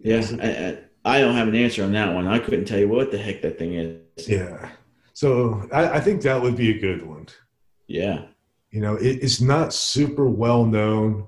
yeah. 0.00 0.24
I, 0.42 0.48
I, 0.48 1.16
I 1.16 1.20
don't 1.20 1.34
have 1.34 1.48
an 1.48 1.54
answer 1.54 1.84
on 1.84 1.92
that 1.92 2.12
one. 2.14 2.26
I 2.26 2.38
couldn't 2.38 2.64
tell 2.66 2.78
you 2.78 2.88
what 2.88 3.10
the 3.10 3.18
heck 3.18 3.42
that 3.42 3.58
thing 3.58 3.74
is. 3.74 4.28
Yeah. 4.28 4.70
So 5.12 5.66
I, 5.72 5.88
I 5.96 6.00
think 6.00 6.22
that 6.22 6.40
would 6.40 6.56
be 6.56 6.70
a 6.76 6.78
good 6.80 7.06
one. 7.06 7.26
Yeah, 7.86 8.26
You 8.70 8.80
know, 8.82 8.96
it, 8.96 9.22
it's 9.22 9.40
not 9.40 9.72
super 9.72 10.28
well 10.28 10.64
known. 10.66 11.26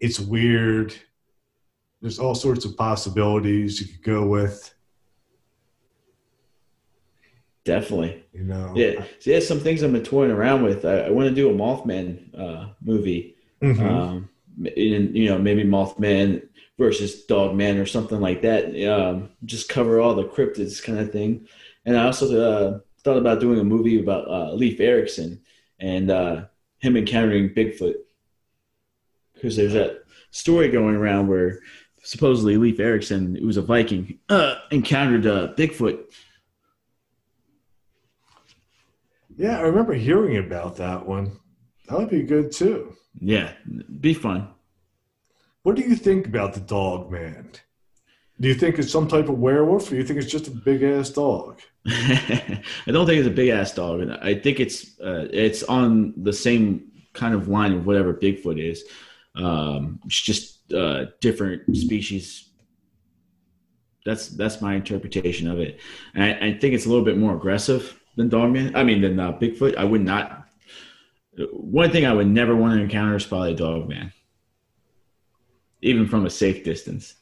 It's 0.00 0.20
weird. 0.20 0.94
There's 2.02 2.18
all 2.18 2.34
sorts 2.34 2.64
of 2.66 2.76
possibilities 2.76 3.80
you 3.80 3.86
could 3.88 4.02
go 4.02 4.26
with. 4.26 4.74
Definitely. 7.68 8.24
You 8.32 8.44
know. 8.44 8.72
Yeah, 8.74 9.04
so 9.20 9.30
yeah. 9.30 9.40
Some 9.40 9.60
things 9.60 9.82
I've 9.82 9.92
been 9.92 10.02
toying 10.02 10.30
around 10.30 10.62
with. 10.62 10.84
I, 10.84 11.02
I 11.02 11.10
want 11.10 11.28
to 11.28 11.34
do 11.34 11.50
a 11.50 11.52
Mothman 11.52 12.38
uh, 12.38 12.68
movie. 12.82 13.36
Mhm. 13.62 13.80
Um, 13.80 14.28
and 14.58 15.16
you 15.16 15.28
know 15.28 15.38
maybe 15.38 15.64
Mothman 15.64 16.42
versus 16.78 17.24
Dogman 17.24 17.78
or 17.78 17.86
something 17.86 18.20
like 18.20 18.42
that. 18.42 18.64
Um, 18.86 19.30
just 19.44 19.68
cover 19.68 20.00
all 20.00 20.14
the 20.14 20.24
cryptids 20.24 20.82
kind 20.82 20.98
of 20.98 21.12
thing. 21.12 21.46
And 21.84 21.96
I 21.96 22.04
also 22.04 22.40
uh, 22.40 22.80
thought 23.02 23.18
about 23.18 23.40
doing 23.40 23.58
a 23.58 23.64
movie 23.64 24.00
about 24.00 24.28
uh, 24.28 24.52
Leif 24.52 24.80
Erikson 24.80 25.40
and 25.80 26.10
uh, 26.10 26.44
him 26.78 26.96
encountering 26.96 27.50
Bigfoot 27.50 27.94
because 29.34 29.56
there's 29.56 29.72
that 29.72 30.04
story 30.30 30.68
going 30.68 30.96
around 30.96 31.28
where 31.28 31.60
supposedly 32.02 32.56
Leif 32.56 32.80
Erikson, 32.80 33.34
who 33.36 33.46
was 33.46 33.56
a 33.56 33.62
Viking, 33.62 34.18
uh, 34.28 34.56
encountered 34.70 35.26
uh, 35.26 35.52
Bigfoot. 35.54 36.04
Yeah, 39.38 39.58
I 39.58 39.62
remember 39.62 39.94
hearing 39.94 40.36
about 40.36 40.76
that 40.76 41.06
one. 41.06 41.30
That 41.88 41.98
would 41.98 42.10
be 42.10 42.24
good 42.24 42.50
too. 42.50 42.94
Yeah, 43.20 43.52
be 44.00 44.12
fun. 44.12 44.48
What 45.62 45.76
do 45.76 45.82
you 45.82 45.94
think 45.94 46.26
about 46.26 46.54
the 46.54 46.60
dog 46.60 47.10
man? 47.10 47.52
Do 48.40 48.48
you 48.48 48.54
think 48.54 48.78
it's 48.78 48.90
some 48.90 49.06
type 49.06 49.28
of 49.28 49.38
werewolf 49.38 49.86
or 49.86 49.90
do 49.90 49.96
you 49.96 50.04
think 50.04 50.18
it's 50.18 50.30
just 50.30 50.48
a 50.48 50.50
big 50.50 50.82
ass 50.82 51.10
dog? 51.10 51.60
I 51.86 52.62
don't 52.86 53.06
think 53.06 53.18
it's 53.18 53.28
a 53.28 53.30
big 53.30 53.48
ass 53.48 53.72
dog. 53.72 54.08
I 54.22 54.34
think 54.34 54.60
it's 54.60 54.98
uh, 55.00 55.28
it's 55.30 55.62
on 55.62 56.14
the 56.16 56.32
same 56.32 56.90
kind 57.12 57.34
of 57.34 57.48
line 57.48 57.72
of 57.72 57.86
whatever 57.86 58.14
Bigfoot 58.14 58.60
is. 58.60 58.84
Um, 59.36 60.00
it's 60.04 60.20
just 60.20 60.72
uh, 60.72 61.06
different 61.20 61.76
species. 61.76 62.50
That's 64.04 64.28
that's 64.28 64.60
my 64.60 64.74
interpretation 64.74 65.48
of 65.48 65.60
it. 65.60 65.80
And 66.14 66.24
I, 66.24 66.46
I 66.48 66.58
think 66.58 66.74
it's 66.74 66.86
a 66.86 66.88
little 66.88 67.04
bit 67.04 67.18
more 67.18 67.36
aggressive 67.36 67.97
than 68.18 68.28
Dogman. 68.28 68.74
I 68.76 68.82
mean, 68.82 69.00
than 69.00 69.18
uh, 69.18 69.32
Bigfoot. 69.32 69.76
I 69.76 69.84
would 69.84 70.04
not. 70.04 70.48
One 71.52 71.90
thing 71.90 72.04
I 72.04 72.12
would 72.12 72.26
never 72.26 72.54
want 72.54 72.74
to 72.74 72.82
encounter 72.82 73.16
is 73.16 73.24
probably 73.24 73.52
a 73.52 73.56
Dogman, 73.56 74.12
even 75.80 76.06
from 76.08 76.26
a 76.26 76.30
safe 76.30 76.64
distance. 76.64 77.14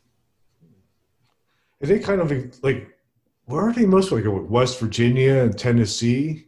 Are 1.82 1.86
they 1.86 1.99
kind 1.99 2.22
of 2.22 2.32
like, 2.64 2.88
where 3.44 3.68
are 3.68 3.72
they 3.74 3.84
most 3.84 4.11
like? 4.11 4.24
West 4.26 4.80
Virginia 4.80 5.42
and 5.42 5.57
Tennessee? 5.57 6.47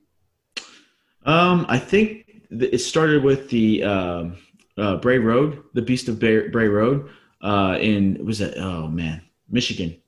Um, 1.27 1.67
I 1.69 1.79
think 1.79 2.25
it 2.51 2.79
started 2.79 3.23
with 3.23 3.51
the 3.51 3.85
um, 3.85 4.39
uh, 4.79 4.97
Bray 4.97 5.19
Road, 5.19 5.63
the 5.75 5.83
Beast 5.83 6.09
of 6.09 6.19
Bray, 6.19 6.49
Bray 6.49 6.69
Road, 6.69 7.11
uh, 7.43 7.77
in 7.79 8.25
was 8.25 8.41
it? 8.41 8.55
Oh 8.57 8.89
man, 8.89 9.21
Michigan, 9.51 10.01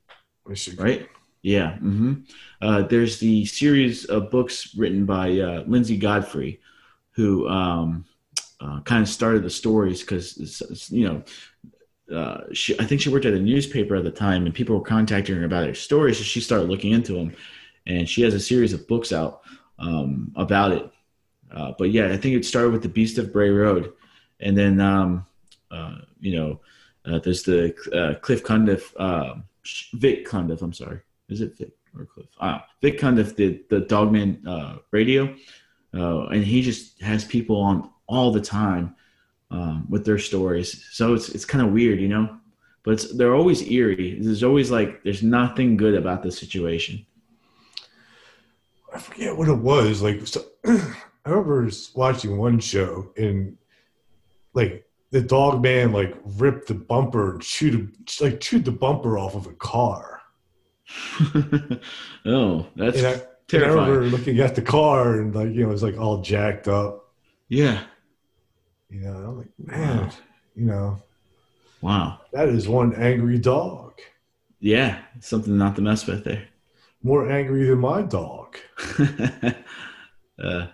Michigan. 0.49 0.83
right? 0.83 1.09
Yeah. 1.43 1.77
hmm 1.79 2.15
Uh, 2.61 2.83
there's 2.83 3.19
the 3.19 3.45
series 3.47 4.05
of 4.05 4.31
books 4.31 4.75
written 4.77 5.07
by 5.07 5.39
uh, 5.39 5.65
Lindsay 5.67 5.97
Godfrey, 5.97 6.61
who 7.13 7.49
um, 7.49 8.05
uh, 8.61 8.81
kind 8.83 9.03
of 9.03 9.09
started 9.09 9.43
the 9.43 9.51
stories 9.51 10.01
because 10.01 10.91
you 10.91 11.09
know. 11.09 11.23
Uh, 12.15 12.43
she, 12.53 12.79
I 12.81 12.85
think 12.85 13.01
she 13.01 13.09
worked 13.09 13.25
at 13.25 13.35
a 13.35 13.41
newspaper 13.41 13.95
at 13.95 14.03
the 14.03 14.11
time, 14.11 14.45
and 14.45 14.53
people 14.53 14.77
were 14.77 14.83
contacting 14.85 15.37
her 15.37 15.45
about 15.45 15.69
her 15.69 15.75
stories. 15.75 16.19
So 16.19 16.25
she 16.25 16.41
started 16.41 16.69
looking 16.69 16.91
into 16.91 17.13
them, 17.13 17.33
and 17.87 18.09
she 18.09 18.23
has 18.23 18.35
a 18.35 18.41
series 18.41 18.73
of 18.73 18.89
books 18.89 19.13
out 19.13 19.43
um, 19.79 20.33
about 20.35 20.73
it. 20.73 20.91
Uh, 21.53 21.73
but 21.79 21.93
yeah, 21.93 22.09
I 22.09 22.17
think 22.17 22.35
it 22.35 22.45
started 22.45 22.73
with 22.73 22.83
the 22.83 22.89
Beast 22.89 23.19
of 23.19 23.33
Bray 23.33 23.51
Road, 23.51 23.93
and 24.41 24.59
then 24.59 24.81
um, 24.81 25.25
uh, 25.71 25.99
you 26.21 26.35
know 26.37 26.61
there's 27.05 27.45
the 27.45 27.73
Cliff 28.23 28.43
Cundiff, 28.43 28.93
Vic 29.95 30.27
Cundiff. 30.27 30.63
I'm 30.63 30.73
sorry, 30.73 31.01
is 31.31 31.41
it 31.41 31.57
Vic 31.57 31.73
or 31.97 32.05
Cliff? 32.07 32.27
Uh, 32.39 32.59
Vic 32.83 32.99
Cundiff 32.99 33.37
did 33.37 33.69
the 33.69 33.81
Dogman 33.81 34.47
uh, 34.47 34.77
radio, 34.91 35.35
uh, 35.95 36.27
and 36.27 36.45
he 36.45 36.63
just 36.63 37.01
has 37.01 37.25
people 37.25 37.57
on 37.57 37.91
all 38.07 38.33
the 38.33 38.41
time 38.41 38.95
um, 39.51 39.87
with 39.89 40.05
their 40.05 40.19
stories. 40.19 40.87
So 40.91 41.15
it's 41.15 41.29
it's 41.31 41.45
kind 41.45 41.65
of 41.65 41.73
weird, 41.73 42.01
you 42.01 42.09
know. 42.09 42.37
But 42.83 43.05
they're 43.15 43.35
always 43.35 43.69
eerie. 43.71 44.19
There's 44.21 44.43
always 44.43 44.71
like 44.71 45.03
there's 45.03 45.23
nothing 45.23 45.77
good 45.77 45.95
about 45.95 46.23
the 46.23 46.33
situation. 46.33 47.05
I 48.93 48.99
forget 48.99 49.37
what 49.37 49.49
it 49.49 49.59
was. 49.59 50.03
Like, 50.03 50.27
so, 50.27 50.45
I 50.67 51.31
remember 51.31 51.71
watching 51.95 52.39
one 52.39 52.59
show 52.59 53.13
and 53.17 53.57
like 54.55 54.85
the 55.11 55.21
dog 55.21 55.63
man 55.63 55.93
like 55.93 56.17
ripped 56.25 56.69
the 56.69 56.75
bumper 56.75 57.33
and 57.33 57.43
chewed 57.43 57.95
like 58.21 58.41
chewed 58.41 58.65
the 58.65 58.73
bumper 58.73 59.19
off 59.19 59.35
of 59.35 59.47
a 59.47 59.53
car. 59.55 60.20
oh, 62.27 62.67
that's 62.77 62.99
and 62.99 63.07
I, 63.07 63.23
terrifying. 63.49 63.73
and 63.73 63.81
I 63.81 63.89
remember 63.89 64.17
looking 64.17 64.41
at 64.41 64.55
the 64.55 64.63
car 64.63 65.21
and 65.21 65.35
like 65.35 65.49
you 65.49 65.63
know 65.63 65.69
it 65.69 65.73
was 65.73 65.83
like 65.83 65.99
all 65.99 66.21
jacked 66.23 66.69
up. 66.69 67.13
yeah. 67.49 67.83
You 68.93 69.03
know, 69.03 69.13
I'm 69.13 69.39
like, 69.39 69.49
man, 69.59 69.99
Wow. 69.99 70.11
you 70.57 70.65
know, 70.67 71.03
Wow. 71.81 72.19
that 72.33 72.49
is 72.49 72.67
one 72.69 72.93
angry 72.97 73.39
dog. 73.39 73.93
Yeah, 74.59 74.99
something 75.21 75.57
not 75.57 75.77
to 75.77 75.83
mess 75.83 76.07
with 76.09 76.25
there. 76.25 76.43
More 77.03 77.31
angry 77.31 77.67
than 77.69 77.79
my 77.79 78.03
dog. 78.03 78.57
uh, 80.43 80.67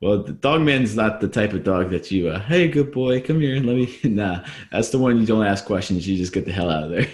well, 0.00 0.22
the 0.22 0.32
dog 0.34 0.60
man's 0.62 0.94
not 0.94 1.20
the 1.20 1.26
type 1.28 1.52
of 1.52 1.64
dog 1.64 1.90
that 1.90 2.10
you, 2.12 2.28
uh, 2.28 2.38
hey, 2.40 2.68
good 2.68 2.92
boy, 2.92 3.20
come 3.20 3.40
here 3.40 3.56
and 3.56 3.66
let 3.66 3.74
me. 3.76 3.98
Nah, 4.04 4.44
that's 4.70 4.90
the 4.90 4.98
one 4.98 5.18
you 5.18 5.26
don't 5.26 5.44
ask 5.44 5.64
questions. 5.64 6.06
You 6.06 6.16
just 6.16 6.32
get 6.32 6.44
the 6.46 6.52
hell 6.52 6.70
out 6.70 6.84
of 6.84 6.90
there. 6.90 7.08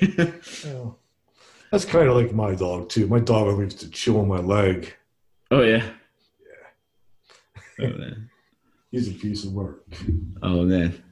Yeah. 0.67 0.91
That's 1.75 1.85
kind 1.85 2.09
of 2.09 2.15
like 2.15 2.33
my 2.33 2.55
dog 2.55 2.89
too. 2.89 3.09
My 3.09 3.19
dog 3.19 3.59
likes 3.59 3.75
to 3.75 3.91
chew 3.91 4.21
on 4.21 4.29
my 4.29 4.39
leg. 4.39 4.95
oh 5.51 5.63
yeah. 5.63 5.85
Yeah. 7.81 7.87
Oh 7.89 7.99
man. 7.99 8.31
He's 8.93 9.09
a 9.09 9.13
piece 9.13 9.43
of 9.43 9.55
work. 9.55 9.85
Oh 10.41 10.63
man. 10.63 11.03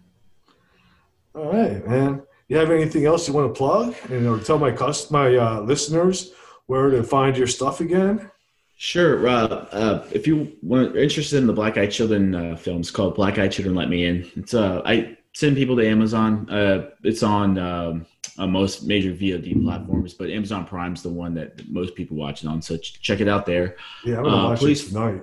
All 1.35 1.53
right, 1.53 1.85
man. 1.85 2.23
You 2.47 2.59
have 2.59 2.71
anything 2.71 3.07
else 3.07 3.27
you 3.27 3.35
want 3.35 3.53
to 3.53 3.59
plug 3.59 3.97
and 4.09 4.25
or 4.25 4.39
tell 4.39 4.57
my 4.57 4.71
cust- 4.71 5.11
my 5.11 5.35
uh, 5.35 5.63
listeners 5.63 6.31
where 6.67 6.91
to 6.91 7.03
find 7.03 7.37
your 7.37 7.49
stuff 7.49 7.81
again? 7.81 8.31
Sure. 8.77 9.27
Uh, 9.27 9.67
uh, 9.73 10.07
if 10.13 10.29
you 10.29 10.57
want, 10.63 10.95
are 10.95 11.01
interested 11.01 11.39
in 11.39 11.49
the 11.49 11.53
Black 11.53 11.77
Eyed 11.77 11.91
Children 11.91 12.37
uh, 12.37 12.55
films 12.55 12.93
called 12.93 13.17
Black 13.17 13.37
Eyed 13.37 13.51
Children 13.51 13.75
Let 13.75 13.89
Me 13.89 14.05
In, 14.05 14.31
it's 14.37 14.55
uh, 14.55 14.81
I 14.85 15.17
send 15.35 15.57
people 15.57 15.77
to 15.77 15.87
Amazon. 15.87 16.49
Uh, 16.51 16.91
it's 17.03 17.23
on 17.23 17.59
um, 17.59 18.07
on 18.39 18.51
most 18.51 18.87
major 18.87 19.13
VOD 19.13 19.63
platforms, 19.65 20.15
but 20.15 20.31
Amazon 20.31 20.65
Prime's 20.67 21.03
the 21.03 21.09
one 21.09 21.35
that 21.35 21.69
most 21.69 21.95
people 21.95 22.17
watch 22.17 22.43
it 22.45 22.49
on. 22.49 22.63
So 22.63 22.77
ch- 22.77 23.01
check 23.03 23.21
it 23.21 23.29
out 23.29 23.47
there. 23.47 23.77
Yeah, 24.05 24.19
I'm 24.19 24.25
gonna 24.25 24.37
Uh, 24.37 24.49
watch 24.51 24.59
please- 24.61 24.85
it 24.87 24.89
tonight. 24.89 25.23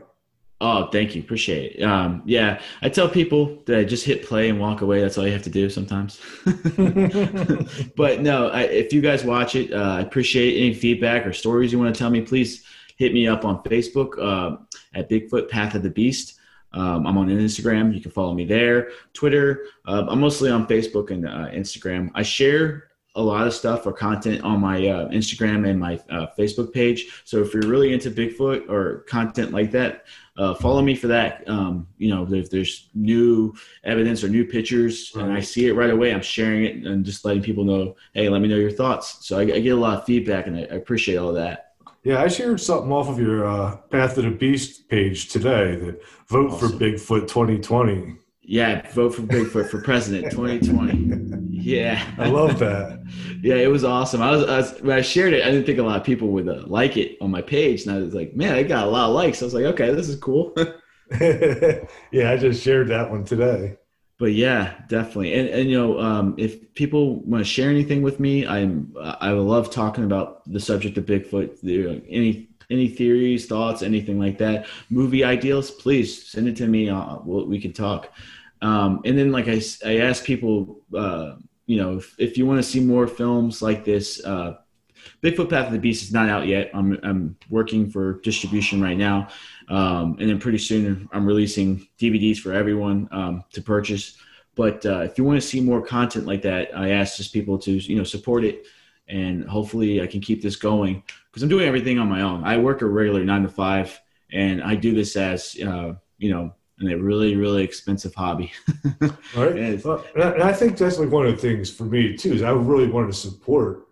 Oh, 0.62 0.88
thank 0.88 1.16
you. 1.16 1.22
Appreciate 1.22 1.78
it. 1.78 1.84
Um, 1.84 2.22
yeah, 2.26 2.60
I 2.82 2.90
tell 2.90 3.08
people 3.08 3.62
that 3.66 3.80
I 3.80 3.86
just 3.86 4.04
hit 4.06 4.26
play 4.26 4.50
and 4.50 4.60
walk 4.60 4.82
away. 4.82 5.00
That's 5.00 5.18
all 5.18 5.26
you 5.26 5.32
have 5.32 5.44
to 5.44 5.50
do 5.50 5.70
sometimes. 5.70 6.20
but 7.96 8.22
no, 8.22 8.50
I, 8.50 8.64
if 8.64 8.92
you 8.94 9.00
guys 9.02 9.24
watch 9.24 9.56
it, 9.56 9.72
uh, 9.74 9.78
I 9.98 10.02
appreciate 10.02 10.58
any 10.58 10.74
feedback 10.74 11.26
or 11.26 11.32
stories 11.32 11.72
you 11.72 11.80
want 11.80 11.94
to 11.96 11.98
tell 11.98 12.10
me. 12.10 12.22
Please 12.22 12.66
hit 12.98 13.14
me 13.14 13.26
up 13.28 13.46
on 13.46 13.64
Facebook 13.64 14.20
uh, 14.22 14.58
at 14.94 15.10
Bigfoot 15.10 15.50
Path 15.50 15.76
of 15.76 15.84
the 15.84 15.90
Beast. 15.90 16.39
Um, 16.74 17.08
I'm 17.08 17.18
on 17.18 17.30
Instagram. 17.30 17.94
You 17.94 18.02
can 18.02 18.12
follow 18.12 18.34
me 18.34 18.46
there. 18.46 18.92
Twitter. 19.14 19.66
Uh, 19.88 20.06
I'm 20.08 20.20
mostly 20.20 20.52
on 20.52 20.68
Facebook 20.68 21.12
and 21.12 21.28
uh, 21.28 21.50
Instagram. 21.50 22.12
I 22.16 22.24
share 22.24 22.90
a 23.16 23.22
lot 23.22 23.48
of 23.48 23.54
stuff 23.54 23.86
or 23.86 23.92
content 23.92 24.44
on 24.44 24.62
my 24.62 24.88
uh, 24.88 25.10
Instagram 25.10 25.68
and 25.68 25.80
my 25.80 26.00
uh, 26.10 26.28
Facebook 26.38 26.72
page. 26.72 27.24
So 27.26 27.42
if 27.42 27.54
you're 27.54 27.64
really 27.64 27.92
into 27.92 28.12
Bigfoot 28.12 28.70
or 28.70 29.00
content 29.10 29.52
like 29.52 29.72
that, 29.72 30.06
uh, 30.38 30.54
follow 30.54 30.82
me 30.82 30.96
for 30.96 31.08
that. 31.08 31.48
Um, 31.50 31.88
you 31.98 32.10
know, 32.10 32.26
if 32.32 32.50
there's 32.50 32.90
new 32.94 33.54
evidence 33.84 34.24
or 34.24 34.30
new 34.30 34.46
pictures 34.46 35.12
and 35.16 35.34
I 35.34 35.42
see 35.42 35.68
it 35.68 35.74
right 35.74 35.90
away, 35.90 36.14
I'm 36.14 36.22
sharing 36.22 36.64
it 36.64 36.88
and 36.88 37.04
just 37.04 37.26
letting 37.26 37.44
people 37.44 37.66
know, 37.66 37.96
hey, 38.14 38.30
let 38.30 38.42
me 38.42 38.48
know 38.48 38.56
your 38.56 38.72
thoughts. 38.72 39.26
So 39.28 39.38
I, 39.38 39.42
I 39.42 39.60
get 39.60 39.76
a 39.76 39.76
lot 39.76 39.98
of 39.98 40.06
feedback 40.06 40.48
and 40.48 40.56
I, 40.56 40.62
I 40.62 40.76
appreciate 40.76 41.18
all 41.18 41.34
that. 41.34 41.69
Yeah, 42.10 42.24
I 42.24 42.28
shared 42.28 42.60
something 42.60 42.92
off 42.92 43.08
of 43.08 43.20
your 43.20 43.46
uh, 43.46 43.76
Path 43.92 44.18
of 44.18 44.24
the 44.24 44.32
Beast 44.32 44.90
page 44.90 45.30
today. 45.30 45.76
That 45.76 46.02
vote 46.28 46.60
for 46.60 46.66
Bigfoot 46.66 47.28
2020. 47.28 48.16
Yeah, 48.42 48.92
vote 48.94 49.14
for 49.14 49.22
Bigfoot 49.22 49.70
for 49.70 49.80
president 49.84 50.32
2020. 50.32 51.36
Yeah, 51.62 52.02
I 52.18 52.30
love 52.30 52.58
that. 52.60 53.04
yeah, 53.44 53.56
it 53.56 53.68
was 53.68 53.84
awesome. 53.84 54.22
I 54.22 54.32
was, 54.32 54.44
I 54.46 54.58
was 54.58 54.82
when 54.82 54.98
I 54.98 55.02
shared 55.02 55.34
it, 55.34 55.46
I 55.46 55.52
didn't 55.52 55.66
think 55.66 55.78
a 55.78 55.84
lot 55.84 55.98
of 55.98 56.06
people 56.06 56.30
would 56.30 56.48
uh, 56.48 56.64
like 56.66 56.96
it 56.96 57.18
on 57.22 57.30
my 57.30 57.42
page, 57.42 57.86
and 57.86 57.94
I 57.94 58.00
was 58.00 58.16
like, 58.16 58.34
man, 58.34 58.56
I 58.56 58.64
got 58.64 58.88
a 58.88 58.90
lot 58.90 59.10
of 59.10 59.14
likes. 59.14 59.42
I 59.42 59.46
was 59.46 59.54
like, 59.54 59.66
okay, 59.66 59.94
this 59.94 60.08
is 60.08 60.16
cool. 60.16 60.56
yeah, 61.22 62.32
I 62.32 62.38
just 62.38 62.64
shared 62.64 62.88
that 62.88 63.12
one 63.12 63.26
today. 63.26 63.78
But 64.20 64.34
yeah, 64.34 64.76
definitely. 64.90 65.34
And 65.34 65.48
and 65.50 65.70
you 65.70 65.78
know, 65.80 66.00
um, 66.00 66.36
if 66.38 66.74
people 66.76 67.22
want 67.22 67.44
to 67.44 67.50
share 67.50 67.70
anything 67.70 68.02
with 68.02 68.20
me, 68.20 68.46
I'm 68.46 68.94
I 69.02 69.32
love 69.32 69.72
talking 69.72 70.04
about 70.04 70.44
the 70.52 70.60
subject 70.60 70.98
of 70.98 71.06
Bigfoot. 71.06 71.58
You 71.64 71.84
know, 71.84 72.02
any 72.10 72.50
any 72.70 72.90
theories, 72.90 73.48
thoughts, 73.48 73.82
anything 73.82 74.20
like 74.20 74.38
that, 74.38 74.68
movie 74.90 75.24
ideals, 75.24 75.72
please 75.72 76.28
send 76.28 76.48
it 76.48 76.56
to 76.58 76.68
me. 76.68 76.90
Uh, 76.90 77.18
we'll, 77.24 77.48
we 77.48 77.60
can 77.60 77.74
talk. 77.74 78.14
Um, 78.62 79.02
and 79.06 79.18
then, 79.18 79.32
like 79.32 79.48
I, 79.48 79.62
I 79.86 80.00
asked 80.00 80.26
people, 80.26 80.82
uh, 80.96 81.36
you 81.66 81.78
know, 81.78 81.98
if, 81.98 82.16
if 82.20 82.38
you 82.38 82.46
want 82.46 82.60
to 82.60 82.70
see 82.70 82.82
more 82.82 83.08
films 83.08 83.62
like 83.62 83.86
this, 83.86 84.24
uh, 84.26 84.58
Bigfoot 85.24 85.50
Path 85.50 85.68
of 85.68 85.74
the 85.74 85.80
Beast 85.80 86.04
is 86.04 86.12
not 86.12 86.30
out 86.30 86.46
yet. 86.46 86.70
I'm, 86.74 87.00
I'm 87.04 87.38
working 87.50 87.90
for 87.90 88.20
distribution 88.22 88.82
right 88.82 88.98
now. 88.98 89.30
Um, 89.70 90.18
and 90.20 90.30
then 90.30 90.40
pretty 90.40 90.58
soon 90.58 91.08
I'm 91.12 91.26
releasing 91.26 91.88
DVDs 92.00 92.38
for 92.38 92.54
everyone 92.54 93.08
um, 93.12 93.44
to 93.54 93.62
purchase. 93.62 94.18
But 94.56 94.86
uh, 94.86 95.02
if 95.02 95.18
you 95.18 95.24
want 95.24 95.40
to 95.40 95.48
see 95.48 95.62
more 95.62 95.82
content 95.82 96.26
like 96.26 96.42
that, 96.42 96.76
I 96.76 96.90
ask 96.90 97.18
just 97.18 97.32
people 97.32 97.58
to, 97.60 97.72
you 97.72 97.96
know, 97.96 98.04
support 98.04 98.44
it. 98.44 98.66
And 99.08 99.48
hopefully 99.48 100.02
I 100.02 100.08
can 100.08 100.22
keep 100.22 100.42
this 100.42 100.56
going 100.56 101.04
because 101.30 101.44
I'm 101.44 101.50
doing 101.50 101.68
everything 101.68 101.98
on 102.00 102.10
my 102.10 102.22
own. 102.22 102.44
I 102.44 102.58
work 102.58 102.82
a 102.82 102.86
regular 102.86 103.24
nine 103.24 103.44
to 103.44 103.50
five 103.50 104.00
and 104.32 104.62
I 104.64 104.76
do 104.76 104.94
this 104.94 105.16
as, 105.16 105.56
uh, 105.66 105.94
you 106.18 106.32
know, 106.32 106.54
a 106.82 106.96
really, 106.96 107.36
really 107.36 107.64
expensive 107.64 108.14
hobby. 108.16 108.52
Right. 109.36 109.84
Well, 109.86 110.04
and 110.16 110.44
I- 110.44 110.54
think 110.54 110.78
that's 110.78 110.98
like 111.00 111.10
one 111.10 111.26
of 111.26 111.32
the 111.36 111.42
things 111.42 111.70
for 111.70 111.84
me 111.84 112.16
too 112.18 112.34
is 112.34 112.42
I 112.42 112.52
really 112.52 112.88
wanted 112.88 113.08
to 113.08 113.14
support 113.14 113.88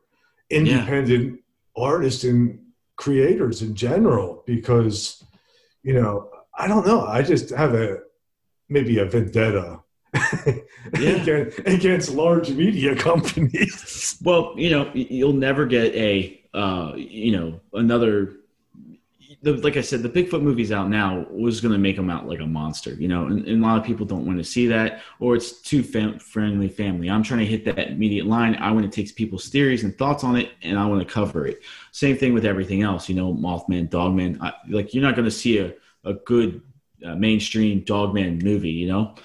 independent 0.49 1.41
artists 1.75 2.23
and 2.23 2.59
creators 2.95 3.61
in 3.61 3.75
general 3.75 4.43
because 4.47 5.23
you 5.83 5.93
know 5.93 6.29
I 6.57 6.67
don't 6.67 6.85
know 6.85 7.05
I 7.05 7.21
just 7.21 7.49
have 7.51 7.73
a 7.73 7.99
maybe 8.69 8.99
a 8.99 9.05
vendetta 9.05 9.79
Yeah. 10.97 11.09
against, 11.21 11.59
against 11.59 12.11
large 12.13 12.49
media 12.49 12.95
companies. 13.09 14.17
Well, 14.23 14.53
you 14.55 14.69
know, 14.69 14.89
you'll 14.93 15.33
never 15.33 15.65
get 15.65 15.93
a, 15.95 16.41
uh, 16.53 16.93
you 16.95 17.31
know, 17.33 17.59
another. 17.73 18.36
The, 19.43 19.53
like 19.53 19.77
I 19.77 19.81
said, 19.81 20.01
the 20.01 20.09
Bigfoot 20.09 20.41
movie's 20.41 20.71
out 20.71 20.89
now 20.89 21.25
was 21.29 21.61
going 21.61 21.71
to 21.71 21.77
make 21.77 21.95
him 21.95 22.09
out 22.09 22.27
like 22.27 22.39
a 22.39 22.45
monster, 22.45 22.95
you 22.95 23.07
know, 23.07 23.27
and, 23.27 23.47
and 23.47 23.63
a 23.63 23.67
lot 23.67 23.77
of 23.77 23.85
people 23.85 24.03
don't 24.03 24.25
want 24.25 24.39
to 24.39 24.43
see 24.43 24.65
that, 24.67 25.01
or 25.19 25.35
it's 25.35 25.61
too 25.61 25.83
fam- 25.83 26.17
friendly 26.17 26.67
family. 26.67 27.07
I'm 27.07 27.21
trying 27.21 27.41
to 27.41 27.45
hit 27.45 27.63
that 27.65 27.77
immediate 27.77 28.25
line. 28.25 28.55
I 28.55 28.71
want 28.71 28.91
to 28.91 29.03
take 29.03 29.15
people's 29.15 29.47
theories 29.47 29.83
and 29.83 29.95
thoughts 29.95 30.23
on 30.23 30.37
it, 30.37 30.53
and 30.63 30.79
I 30.79 30.87
want 30.87 31.07
to 31.07 31.13
cover 31.13 31.45
it. 31.45 31.61
Same 31.91 32.17
thing 32.17 32.33
with 32.33 32.45
everything 32.45 32.81
else, 32.81 33.07
you 33.07 33.15
know, 33.15 33.31
Mothman, 33.31 33.91
Dogman. 33.91 34.39
I, 34.41 34.53
like 34.69 34.95
you're 34.95 35.03
not 35.03 35.15
going 35.15 35.25
to 35.25 35.31
see 35.31 35.59
a 35.59 35.73
a 36.07 36.13
good 36.13 36.61
uh, 37.05 37.15
mainstream 37.15 37.81
Dogman 37.81 38.39
movie, 38.39 38.71
you 38.71 38.87
know. 38.87 39.15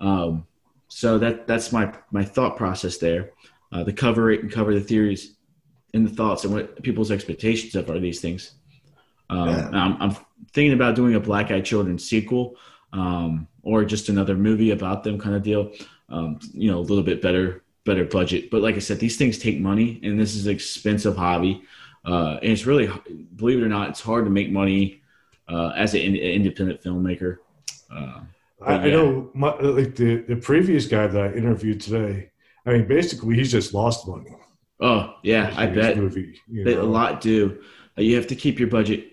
Um, 0.00 0.46
so 0.88 1.18
that 1.18 1.46
that's 1.46 1.70
my 1.72 1.94
my 2.10 2.24
thought 2.24 2.56
process 2.56 2.98
there 2.98 3.30
uh, 3.72 3.84
to 3.84 3.92
cover 3.92 4.30
it 4.30 4.42
and 4.42 4.50
cover 4.50 4.74
the 4.74 4.80
theories 4.80 5.36
and 5.94 6.06
the 6.06 6.14
thoughts 6.14 6.44
and 6.44 6.52
what 6.52 6.82
people's 6.82 7.10
expectations 7.10 7.74
of 7.76 7.90
are 7.90 8.00
these 8.00 8.20
things. 8.20 8.52
Um, 9.30 9.48
Yeah. 9.48 9.70
I'm, 9.72 10.02
I'm 10.02 10.16
thinking 10.52 10.74
about 10.74 10.94
doing 10.94 11.14
a 11.14 11.20
Black 11.20 11.50
Eyed 11.50 11.64
Children 11.64 11.98
sequel 11.98 12.56
um, 12.92 13.48
or 13.62 13.84
just 13.84 14.08
another 14.08 14.36
movie 14.36 14.72
about 14.72 15.04
them 15.04 15.18
kind 15.18 15.34
of 15.36 15.42
deal. 15.42 15.72
Um, 16.08 16.38
you 16.52 16.70
know, 16.70 16.78
a 16.78 16.86
little 16.90 17.04
bit 17.04 17.22
better 17.22 17.62
better 17.84 18.04
budget. 18.04 18.50
But 18.50 18.62
like 18.62 18.76
I 18.76 18.80
said, 18.80 18.98
these 18.98 19.16
things 19.16 19.38
take 19.38 19.58
money, 19.58 20.00
and 20.02 20.20
this 20.20 20.34
is 20.34 20.46
an 20.46 20.52
expensive 20.52 21.16
hobby. 21.16 21.62
Uh, 22.04 22.38
and 22.42 22.52
it's 22.52 22.66
really, 22.66 22.90
believe 23.36 23.58
it 23.58 23.62
or 23.62 23.68
not, 23.68 23.90
it's 23.90 24.00
hard 24.00 24.24
to 24.24 24.30
make 24.30 24.50
money 24.50 25.02
uh, 25.48 25.72
as 25.76 25.94
an 25.94 26.16
independent 26.16 26.82
filmmaker. 26.82 27.38
Uh, 27.94 28.20
I, 28.62 28.74
I 28.74 28.86
yeah. 28.86 28.92
know 28.92 29.30
my, 29.34 29.54
like 29.58 29.96
the 29.96 30.16
the 30.16 30.36
previous 30.36 30.86
guy 30.86 31.06
that 31.06 31.22
I 31.22 31.32
interviewed 31.32 31.80
today. 31.80 32.30
I 32.66 32.72
mean, 32.72 32.86
basically, 32.86 33.36
he's 33.36 33.50
just 33.50 33.72
lost 33.72 34.06
money. 34.06 34.30
oh 34.80 35.14
yeah, 35.22 35.52
I 35.56 35.66
bet. 35.66 35.96
movie. 35.96 36.38
A 36.66 36.74
lot 36.82 37.20
do. 37.20 37.62
You 38.04 38.16
have 38.16 38.26
to 38.28 38.34
keep 38.34 38.58
your 38.58 38.68
budget 38.68 39.08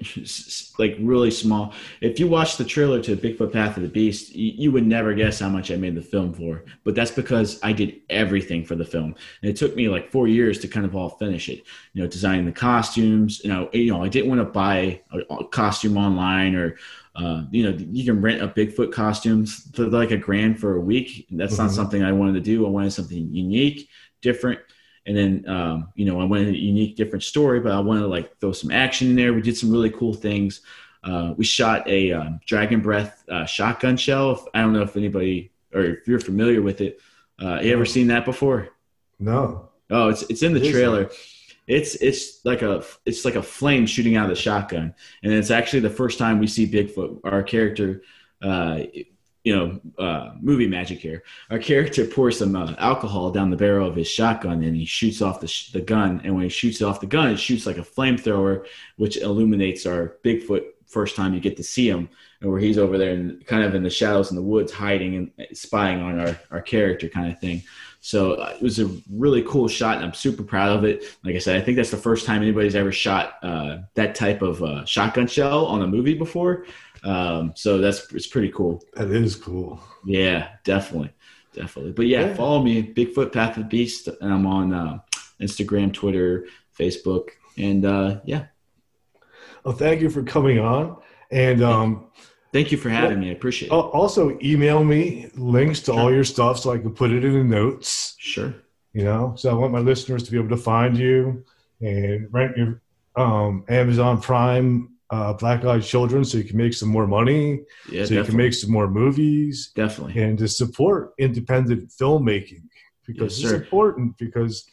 like 0.79 0.95
really 0.99 1.31
small. 1.31 1.73
If 2.01 2.19
you 2.19 2.27
watch 2.27 2.57
the 2.57 2.65
trailer 2.65 3.01
to 3.03 3.15
Bigfoot 3.15 3.51
Path 3.51 3.77
of 3.77 3.83
the 3.83 3.89
Beast, 3.89 4.35
you, 4.35 4.71
would 4.71 4.85
never 4.85 5.13
guess 5.13 5.39
how 5.39 5.49
much 5.49 5.71
I 5.71 5.75
made 5.75 5.95
the 5.95 6.01
film 6.01 6.33
for. 6.33 6.63
But 6.83 6.95
that's 6.95 7.11
because 7.11 7.59
I 7.63 7.73
did 7.73 8.01
everything 8.09 8.63
for 8.63 8.75
the 8.75 8.85
film, 8.85 9.15
and 9.41 9.49
it 9.49 9.55
took 9.55 9.75
me 9.75 9.89
like 9.89 10.11
four 10.11 10.27
years 10.27 10.59
to 10.59 10.67
kind 10.67 10.85
of 10.85 10.95
all 10.95 11.09
finish 11.09 11.49
it. 11.49 11.63
You 11.93 12.03
know, 12.03 12.07
designing 12.07 12.45
the 12.45 12.51
costumes. 12.51 13.41
You 13.43 13.51
know, 13.51 13.69
you 13.73 13.91
know, 13.91 14.03
I 14.03 14.09
didn't 14.09 14.29
want 14.29 14.41
to 14.41 14.45
buy 14.45 15.01
a, 15.11 15.43
costume 15.45 15.97
online 15.97 16.55
or. 16.55 16.77
Uh, 17.15 17.45
you 17.49 17.63
know, 17.63 17.75
you 17.75 18.05
can 18.05 18.21
rent 18.21 18.43
a 18.43 18.47
Bigfoot 18.47 18.91
costumes 18.91 19.71
for 19.73 19.87
like 19.87 20.11
a 20.11 20.17
grand 20.17 20.59
for 20.59 20.75
a 20.75 20.79
week. 20.79 21.25
That's 21.31 21.53
mm-hmm. 21.53 21.63
not 21.63 21.71
something 21.71 22.03
I 22.03 22.11
wanted 22.11 22.33
to 22.33 22.41
do. 22.41 22.63
I 22.63 22.69
wanted 22.69 22.93
something 22.93 23.33
unique, 23.33 23.89
different 24.21 24.59
and 25.07 25.15
then, 25.15 25.45
um, 25.47 25.87
you 25.95 26.05
know, 26.05 26.19
I 26.19 26.25
wanted 26.25 26.49
a 26.49 26.57
unique, 26.57 26.97
different 26.97 27.23
story, 27.23 27.61
but 27.61 27.71
I 27.71 27.79
wanted 27.79 28.01
to 28.01 28.07
like 28.07 28.37
throw 28.39 28.51
some 28.51 28.71
action 28.71 29.09
in 29.09 29.15
there. 29.15 29.33
We 29.33 29.41
did 29.41 29.57
some 29.57 29.71
really 29.71 29.89
cool 29.89 30.13
things. 30.13 30.61
Uh, 31.01 31.33
we 31.37 31.45
shot 31.45 31.87
a 31.87 32.11
um, 32.11 32.41
Dragon 32.45 32.81
Breath 32.81 33.23
uh, 33.29 33.45
shotgun 33.45 33.95
shell. 33.95 34.45
I 34.53 34.61
don't 34.61 34.73
know 34.73 34.81
if 34.81 34.97
anybody 34.97 35.51
or 35.73 35.81
if 35.85 36.07
you're 36.07 36.19
familiar 36.19 36.61
with 36.61 36.81
it. 36.81 36.99
Uh, 37.41 37.59
you 37.61 37.71
ever 37.71 37.85
seen 37.85 38.07
that 38.07 38.25
before? 38.25 38.69
No. 39.17 39.69
Oh, 39.89 40.09
it's 40.09 40.23
it's 40.23 40.43
in 40.43 40.53
the 40.53 40.71
trailer. 40.71 41.09
It's 41.67 41.95
it's 41.95 42.43
like 42.43 42.61
a 42.61 42.83
it's 43.05 43.23
like 43.23 43.35
a 43.35 43.43
flame 43.43 43.85
shooting 43.85 44.17
out 44.17 44.29
of 44.29 44.35
the 44.35 44.41
shotgun, 44.41 44.93
and 45.23 45.31
it's 45.31 45.51
actually 45.51 45.79
the 45.81 45.89
first 45.89 46.19
time 46.19 46.39
we 46.39 46.47
see 46.47 46.69
Bigfoot. 46.69 47.21
Our 47.23 47.43
character 47.43 48.01
uh, 48.41 48.79
you 49.47 49.55
know, 49.55 49.79
uh, 49.97 50.33
movie 50.41 50.67
magic 50.67 50.99
here. 50.99 51.23
Our 51.49 51.57
character 51.57 52.03
pours 52.03 52.39
some 52.39 52.53
uh, 52.53 52.75
alcohol 52.79 53.31
down 53.31 53.49
the 53.49 53.55
barrel 53.55 53.87
of 53.87 53.95
his 53.95 54.09
shotgun 54.09 54.61
and 54.61 54.75
he 54.75 54.83
shoots 54.83 55.21
off 55.21 55.39
the, 55.39 55.47
sh- 55.47 55.71
the 55.71 55.79
gun. 55.79 56.19
And 56.25 56.33
when 56.35 56.43
he 56.43 56.49
shoots 56.49 56.81
off 56.81 56.99
the 56.99 57.05
gun, 57.05 57.29
it 57.29 57.37
shoots 57.37 57.65
like 57.65 57.77
a 57.77 57.81
flamethrower, 57.81 58.67
which 58.97 59.15
illuminates 59.15 59.85
our 59.85 60.17
Bigfoot 60.21 60.65
first 60.85 61.15
time 61.15 61.33
you 61.33 61.39
get 61.39 61.55
to 61.55 61.63
see 61.63 61.89
him. 61.89 62.09
And 62.41 62.51
where 62.51 62.59
he's 62.59 62.77
over 62.77 62.97
there 62.97 63.13
and 63.13 63.45
kind 63.47 63.63
of 63.63 63.73
in 63.73 63.83
the 63.83 63.89
shadows 63.89 64.31
in 64.31 64.35
the 64.35 64.43
woods, 64.43 64.73
hiding 64.73 65.15
and 65.15 65.57
spying 65.57 66.01
on 66.01 66.19
our, 66.19 66.37
our 66.51 66.61
character 66.61 67.07
kind 67.07 67.31
of 67.31 67.39
thing. 67.39 67.63
So 68.01 68.33
uh, 68.33 68.53
it 68.55 68.61
was 68.61 68.79
a 68.79 68.89
really 69.09 69.43
cool 69.43 69.67
shot, 69.67 69.97
and 69.97 70.05
I'm 70.05 70.13
super 70.13 70.43
proud 70.43 70.77
of 70.77 70.83
it. 70.83 71.03
Like 71.23 71.35
I 71.35 71.39
said, 71.39 71.59
I 71.59 71.61
think 71.61 71.77
that's 71.77 71.91
the 71.91 71.97
first 71.97 72.25
time 72.25 72.41
anybody's 72.41 72.75
ever 72.75 72.91
shot 72.91 73.35
uh, 73.43 73.79
that 73.95 74.13
type 74.13 74.41
of 74.41 74.61
uh, 74.61 74.85
shotgun 74.85 75.27
shell 75.27 75.65
on 75.65 75.81
a 75.81 75.87
movie 75.87 76.13
before. 76.13 76.65
Um, 77.07 77.53
so 77.55 77.77
that's 77.77 78.11
it's 78.13 78.27
pretty 78.27 78.51
cool. 78.51 78.83
That 78.93 79.09
is 79.11 79.37
cool. 79.37 79.81
Yeah, 80.05 80.49
definitely, 80.65 81.13
definitely. 81.53 81.93
But 81.93 82.07
yeah, 82.07 82.27
yeah. 82.27 82.33
follow 82.35 82.61
me, 82.61 82.83
Bigfoot 82.83 83.31
Path 83.31 83.55
of 83.55 83.63
the 83.63 83.69
Beast, 83.69 84.09
and 84.09 84.33
I'm 84.33 84.45
on 84.45 84.73
uh, 84.73 84.99
Instagram, 85.39 85.93
Twitter, 85.93 86.47
Facebook, 86.77 87.29
and 87.57 87.85
uh, 87.85 88.19
yeah. 88.25 88.47
Well, 89.63 89.73
thank 89.73 90.01
you 90.01 90.09
for 90.09 90.21
coming 90.21 90.59
on, 90.59 90.97
and 91.31 91.63
um, 91.63 92.07
thank 92.51 92.73
you 92.73 92.77
for 92.77 92.89
having 92.89 93.19
well, 93.19 93.19
me. 93.19 93.29
I 93.29 93.33
appreciate 93.33 93.69
it. 93.69 93.73
Also, 93.73 94.37
email 94.43 94.83
me 94.83 95.29
links 95.35 95.79
to 95.81 95.93
sure. 95.93 95.99
all 95.99 96.13
your 96.13 96.25
stuff 96.25 96.59
so 96.59 96.73
I 96.73 96.77
can 96.77 96.93
put 96.93 97.11
it 97.11 97.23
in 97.23 97.31
the 97.31 97.43
notes. 97.43 98.15
Sure. 98.19 98.53
You 98.91 99.05
know, 99.05 99.33
so 99.37 99.49
I 99.49 99.53
want 99.53 99.71
my 99.71 99.79
listeners 99.79 100.23
to 100.23 100.31
be 100.31 100.37
able 100.37 100.49
to 100.49 100.57
find 100.57 100.97
you 100.97 101.45
and 101.79 102.27
rent 102.33 102.57
your 102.57 102.81
um, 103.15 103.63
Amazon 103.69 104.19
Prime 104.19 104.96
uh, 105.09 105.33
Black 105.33 105.63
Eyed 105.63 105.83
Children 105.83 106.25
so 106.25 106.37
you 106.37 106.43
can 106.43 106.57
make 106.57 106.73
some 106.73 106.89
more 106.89 107.07
money, 107.07 107.61
yeah, 107.89 108.03
so 108.03 108.15
definitely. 108.15 108.17
you 108.17 108.23
can 108.23 108.37
make 108.37 108.53
some 108.53 108.71
more 108.71 108.87
movies, 108.89 109.71
definitely, 109.75 110.21
and 110.21 110.37
to 110.37 110.47
support 110.47 111.13
independent 111.17 111.89
filmmaking 111.89 112.63
because 113.05 113.41
yes, 113.41 113.51
it's 113.51 113.61
important 113.61 114.17
because 114.17 114.69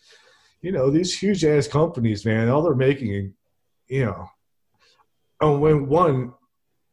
you 0.60 0.72
know 0.72 0.90
these 0.90 1.16
huge 1.16 1.44
ass 1.44 1.68
companies, 1.68 2.24
man, 2.24 2.48
all 2.48 2.62
they're 2.62 2.74
making, 2.74 3.34
you 3.88 4.04
know, 4.06 4.28
oh, 5.40 5.58
when 5.58 5.88
one 5.88 6.32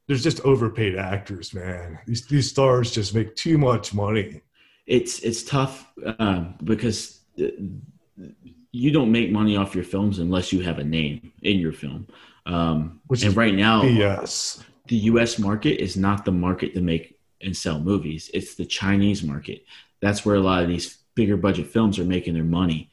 there's 0.07 0.23
just 0.23 0.41
overpaid 0.41 0.97
actors, 0.97 1.53
man. 1.53 1.97
These 2.05 2.27
these 2.27 2.49
stars 2.49 2.91
just 2.91 3.15
make 3.15 3.35
too 3.35 3.57
much 3.57 3.93
money. 3.93 4.41
It's 4.85 5.19
it's 5.19 5.43
tough 5.43 5.91
um, 6.19 6.55
because 6.63 7.21
you 8.71 8.91
don't 8.91 9.11
make 9.11 9.31
money 9.31 9.57
off 9.57 9.75
your 9.75 9.83
films 9.83 10.19
unless 10.19 10.53
you 10.53 10.61
have 10.61 10.79
a 10.79 10.83
name 10.83 11.31
in 11.41 11.59
your 11.59 11.73
film. 11.73 12.07
Um, 12.45 13.01
Which 13.07 13.23
and 13.23 13.35
right 13.35 13.53
now, 13.53 13.83
yes, 13.83 14.63
the 14.87 14.95
U.S. 14.97 15.37
market 15.37 15.81
is 15.81 15.97
not 15.97 16.25
the 16.25 16.31
market 16.31 16.73
to 16.73 16.81
make 16.81 17.17
and 17.41 17.55
sell 17.55 17.79
movies. 17.79 18.29
It's 18.33 18.55
the 18.55 18.65
Chinese 18.65 19.23
market. 19.23 19.65
That's 19.99 20.25
where 20.25 20.35
a 20.35 20.41
lot 20.41 20.63
of 20.63 20.69
these 20.69 20.97
bigger 21.15 21.37
budget 21.37 21.67
films 21.67 21.99
are 21.99 22.05
making 22.05 22.33
their 22.33 22.43
money. 22.43 22.89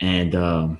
And 0.00 0.34
um, 0.34 0.78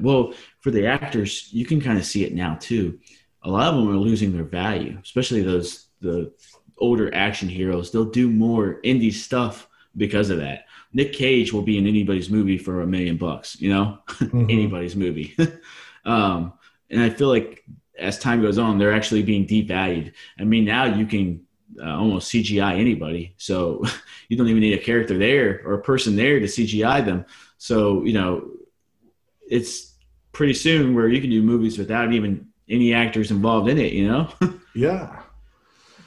well, 0.00 0.34
for 0.60 0.70
the 0.70 0.86
actors, 0.86 1.48
you 1.52 1.64
can 1.64 1.80
kind 1.80 1.98
of 1.98 2.04
see 2.04 2.24
it 2.24 2.34
now 2.34 2.56
too. 2.60 2.98
A 3.42 3.50
lot 3.50 3.68
of 3.68 3.76
them 3.76 3.88
are 3.88 3.98
losing 3.98 4.32
their 4.32 4.44
value, 4.44 4.98
especially 5.02 5.42
those 5.42 5.86
the 6.00 6.32
older 6.78 7.14
action 7.14 7.48
heroes. 7.48 7.90
They'll 7.90 8.04
do 8.04 8.30
more 8.30 8.80
indie 8.82 9.12
stuff 9.12 9.68
because 9.96 10.30
of 10.30 10.38
that. 10.38 10.66
Nick 10.92 11.12
Cage 11.12 11.52
will 11.52 11.62
be 11.62 11.78
in 11.78 11.86
anybody's 11.86 12.30
movie 12.30 12.58
for 12.58 12.80
a 12.80 12.86
million 12.86 13.16
bucks, 13.16 13.60
you 13.60 13.70
know, 13.70 13.98
mm-hmm. 14.08 14.50
anybody's 14.50 14.96
movie. 14.96 15.36
um, 16.04 16.52
and 16.90 17.00
I 17.00 17.10
feel 17.10 17.28
like 17.28 17.64
as 17.98 18.18
time 18.18 18.42
goes 18.42 18.58
on, 18.58 18.78
they're 18.78 18.94
actually 18.94 19.22
being 19.22 19.46
devalued. 19.46 20.12
I 20.38 20.44
mean, 20.44 20.64
now 20.64 20.84
you 20.84 21.06
can 21.06 21.44
uh, 21.80 21.96
almost 21.96 22.32
CGI 22.32 22.78
anybody, 22.78 23.34
so 23.36 23.84
you 24.28 24.36
don't 24.36 24.48
even 24.48 24.60
need 24.60 24.78
a 24.78 24.82
character 24.82 25.16
there 25.16 25.62
or 25.64 25.74
a 25.74 25.82
person 25.82 26.16
there 26.16 26.40
to 26.40 26.46
CGI 26.46 27.04
them. 27.04 27.24
So 27.58 28.02
you 28.04 28.14
know, 28.14 28.50
it's 29.48 29.94
pretty 30.32 30.54
soon 30.54 30.94
where 30.94 31.08
you 31.08 31.20
can 31.20 31.30
do 31.30 31.42
movies 31.42 31.78
without 31.78 32.12
even 32.12 32.48
any 32.68 32.94
actors 32.94 33.30
involved 33.30 33.68
in 33.68 33.78
it. 33.78 33.92
You 33.92 34.08
know? 34.08 34.32
yeah. 34.74 35.22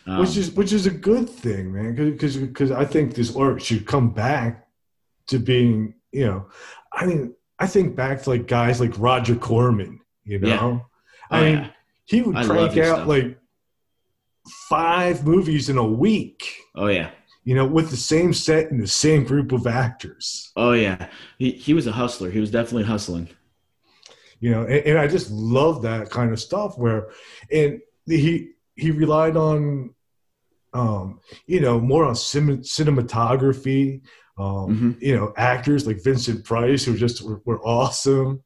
Um, 0.05 0.19
which 0.19 0.36
is 0.36 0.51
which 0.51 0.73
is 0.73 0.86
a 0.86 0.91
good 0.91 1.29
thing, 1.29 1.71
man. 1.71 1.95
Because 1.95 2.36
because 2.36 2.71
I 2.71 2.84
think 2.84 3.15
this 3.15 3.36
art 3.36 3.61
should 3.61 3.86
come 3.86 4.11
back 4.11 4.62
to 5.28 5.39
being, 5.39 5.95
you 6.11 6.26
know, 6.26 6.47
I 6.91 7.05
mean, 7.05 7.36
I 7.59 7.67
think 7.67 7.95
back 7.95 8.24
to 8.24 8.30
like 8.30 8.47
guys 8.47 8.80
like 8.80 8.93
Roger 8.97 9.36
Corman 9.36 9.99
you 10.26 10.39
know, 10.39 10.47
yeah. 10.47 10.80
I 11.30 11.39
oh, 11.39 11.43
mean, 11.43 11.55
yeah. 11.55 11.69
he 12.05 12.21
would 12.21 12.36
I 12.36 12.45
crank 12.45 12.78
out 12.78 12.95
stuff. 12.95 13.07
like 13.07 13.38
five 14.69 15.26
movies 15.26 15.69
in 15.69 15.78
a 15.78 15.86
week. 15.86 16.55
Oh 16.76 16.88
yeah. 16.88 17.11
You 17.43 17.55
know, 17.55 17.65
with 17.65 17.89
the 17.89 17.97
same 17.97 18.34
set 18.34 18.71
and 18.71 18.82
the 18.82 18.88
same 18.88 19.26
group 19.26 19.51
of 19.51 19.67
actors. 19.67 20.51
Oh 20.55 20.71
yeah, 20.71 21.09
he 21.38 21.51
he 21.51 21.74
was 21.74 21.88
a 21.88 21.91
hustler. 21.91 22.32
He 22.32 22.39
was 22.39 22.51
definitely 22.51 22.86
hustling. 22.86 23.30
You 24.39 24.51
know, 24.51 24.61
and, 24.61 24.86
and 24.86 24.97
I 24.97 25.07
just 25.07 25.30
love 25.30 25.82
that 25.82 26.09
kind 26.09 26.32
of 26.32 26.39
stuff 26.39 26.78
where, 26.78 27.09
and 27.51 27.82
he 28.05 28.51
he 28.76 28.91
relied 28.91 29.36
on, 29.36 29.93
um, 30.74 31.19
you 31.45 31.59
know, 31.59 31.82
more 31.82 32.05
on 32.05 32.15
sim- 32.15 32.61
cinematography. 32.61 34.01
Um, 34.38 34.45
mm-hmm. 34.45 34.91
You 34.99 35.15
know, 35.15 35.34
actors 35.38 35.86
like 35.86 36.03
Vincent 36.03 36.43
Price 36.43 36.84
who 36.84 36.97
just 36.97 37.23
were, 37.23 37.41
were 37.45 37.61
awesome 37.63 38.43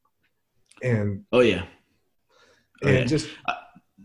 and 0.82 1.24
oh 1.32 1.40
yeah, 1.40 1.66
oh, 2.84 2.88
and 2.88 2.98
yeah. 2.98 3.04
just 3.06 3.30
uh, 3.48 3.54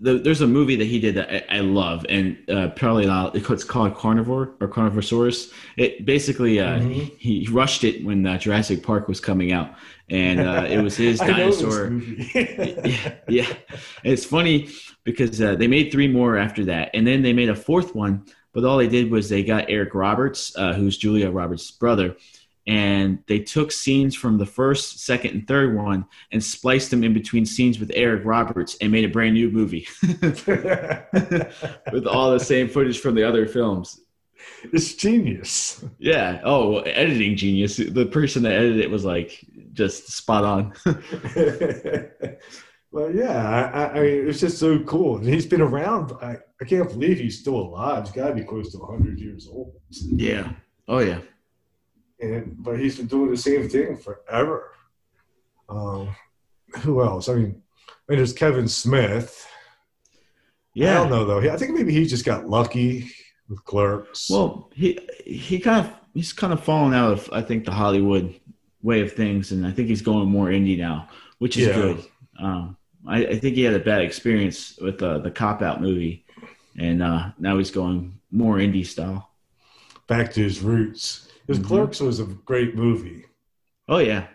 the, 0.01 0.18
there's 0.18 0.41
a 0.41 0.47
movie 0.47 0.76
that 0.76 0.87
he 0.87 0.99
did 0.99 1.14
that 1.14 1.53
I, 1.53 1.59
I 1.59 1.61
love, 1.61 2.05
and 2.09 2.39
uh, 2.51 2.68
probably 2.70 3.07
not. 3.07 3.37
It's 3.37 3.64
called 3.64 3.95
Carnivore 3.95 4.55
or 4.61 4.68
Carnivorosaurus. 4.68 5.53
It 5.76 6.05
basically 6.05 6.61
uh, 6.61 6.80
mm-hmm. 6.80 6.93
he, 7.18 7.45
he, 7.45 7.47
rushed 7.49 7.85
it 7.85 8.05
when 8.05 8.26
uh, 8.26 8.39
Jurassic 8.39 8.83
Park 8.83 9.09
was 9.09 9.20
coming 9.20 9.53
out, 9.53 9.74
and 10.11 10.40
uh, 10.40 10.66
it 10.69 10.82
was 10.82 10.97
his 10.97 11.19
dinosaur. 11.20 11.93
yeah, 12.35 13.15
yeah, 13.28 13.52
it's 14.05 14.24
funny 14.24 14.69
because 15.05 15.40
uh, 15.40 15.55
they 15.55 15.69
made 15.69 15.93
three 15.93 16.09
more 16.09 16.36
after 16.36 16.65
that, 16.66 16.90
and 16.94 17.07
then 17.07 17.23
they 17.23 17.32
made 17.32 17.48
a 17.48 17.57
fourth 17.57 17.94
one. 17.94 18.24
But 18.53 18.65
all 18.65 18.79
they 18.79 18.89
did 18.89 19.11
was 19.11 19.29
they 19.29 19.43
got 19.43 19.66
Eric 19.69 19.95
Roberts, 19.95 20.55
uh, 20.57 20.74
who's 20.74 20.99
Julia 20.99 21.31
Roberts' 21.31 21.70
brother, 21.70 22.16
and 22.66 23.19
they 23.27 23.41
took 23.41 23.73
scenes 23.73 24.15
from 24.15 24.39
the 24.39 24.47
first, 24.47 25.05
second, 25.05 25.33
and 25.33 25.49
third 25.49 25.74
one 25.74 26.05
and 26.31 26.43
spliced 26.43 26.91
them 26.91 27.03
in 27.03 27.12
between 27.12 27.45
scenes 27.45 27.81
with 27.81 27.91
Eric 27.95 28.24
Roberts 28.24 28.77
and 28.81 28.93
made 28.93 29.05
a 29.05 29.09
brand 29.09 29.35
new 29.35 29.51
movie 29.51 29.89
with 31.93 32.07
all 32.07 32.31
the 32.31 32.41
same 32.41 32.69
footage 32.69 33.01
from 33.01 33.15
the 33.15 33.27
other 33.27 33.47
films. 33.47 34.01
It's 34.73 34.95
genius. 34.95 35.85
Yeah. 35.99 36.41
Oh, 36.45 36.81
editing 36.81 37.37
genius. 37.37 37.77
The 37.77 38.07
person 38.07 38.43
that 38.45 38.53
edited 38.53 38.81
it 38.81 38.91
was 38.91 39.05
like 39.05 39.45
just 39.73 40.12
spot 40.12 40.45
on. 40.45 40.73
well, 42.93 43.14
yeah. 43.14 43.70
I, 43.74 43.98
I, 43.98 44.01
mean, 44.01 44.28
it's 44.28 44.40
just 44.40 44.59
so 44.59 44.78
cool. 44.81 45.16
And 45.16 45.27
he's 45.27 45.47
been 45.47 45.60
around. 45.60 46.12
I, 46.23 46.36
I 46.60 46.64
can't 46.64 46.89
believe 46.89 47.19
he's 47.19 47.40
still 47.40 47.56
alive. 47.56 48.05
He's 48.05 48.14
got 48.14 48.28
to 48.28 48.35
be 48.35 48.44
close 48.44 48.70
to 48.73 48.78
100 48.78 49.19
years 49.19 49.48
old. 49.51 49.74
Yeah. 49.90 50.52
Oh, 50.86 50.98
yeah 50.98 51.19
and 52.23 52.56
but 52.62 52.78
he's 52.78 52.97
been 52.97 53.06
doing 53.06 53.31
the 53.31 53.36
same 53.36 53.69
thing 53.69 53.97
forever. 53.97 54.73
Um, 55.69 56.14
who 56.81 57.02
else? 57.02 57.28
I 57.28 57.35
mean, 57.35 57.62
I 57.89 58.12
mean, 58.12 58.19
there's 58.19 58.32
Kevin 58.32 58.69
Smith. 58.69 59.47
Yeah, 60.74 60.93
I 60.93 60.94
don't 60.94 61.10
know 61.10 61.24
though. 61.24 61.52
I 61.52 61.56
think 61.56 61.73
maybe 61.73 61.93
he 61.93 62.06
just 62.06 62.24
got 62.24 62.48
lucky 62.48 63.10
with 63.48 63.64
Clerks. 63.64 64.31
Well, 64.31 64.70
he 64.73 64.98
he 65.27 65.59
kind 65.59 65.86
of 65.86 65.93
he's 66.14 66.32
kind 66.32 66.52
of 66.52 66.64
fallen 66.64 66.94
out 66.94 67.12
of 67.12 67.28
I 67.32 67.43
think 67.43 67.64
the 67.64 67.73
Hollywood 67.73 68.39
way 68.82 69.01
of 69.01 69.12
things, 69.12 69.52
and 69.52 69.66
I 69.66 69.73
think 69.73 69.89
he's 69.89 70.02
going 70.02 70.28
more 70.28 70.47
indie 70.47 70.78
now, 70.78 71.09
which 71.39 71.56
is 71.56 71.69
yeah. 71.69 71.74
good. 71.74 72.05
Um, 72.40 72.77
I, 73.07 73.27
I 73.27 73.39
think 73.39 73.57
he 73.57 73.62
had 73.62 73.74
a 73.74 73.79
bad 73.81 74.03
experience 74.03 74.79
with 74.81 75.03
uh, 75.03 75.19
the 75.19 75.31
cop 75.31 75.62
out 75.62 75.81
movie, 75.81 76.24
and 76.79 77.03
uh, 77.03 77.31
now 77.39 77.59
he's 77.59 77.70
going 77.70 78.19
more 78.31 78.57
indie 78.57 78.87
style. 78.87 79.31
Back 80.07 80.33
to 80.35 80.43
his 80.43 80.61
roots. 80.61 81.29
Because 81.47 81.59
Mhm. 81.61 81.66
Clerks 81.66 82.01
was 82.01 82.20
a 82.20 82.24
great 82.24 82.74
movie. 82.77 83.24
Oh 83.89 83.99
yeah, 83.99 84.29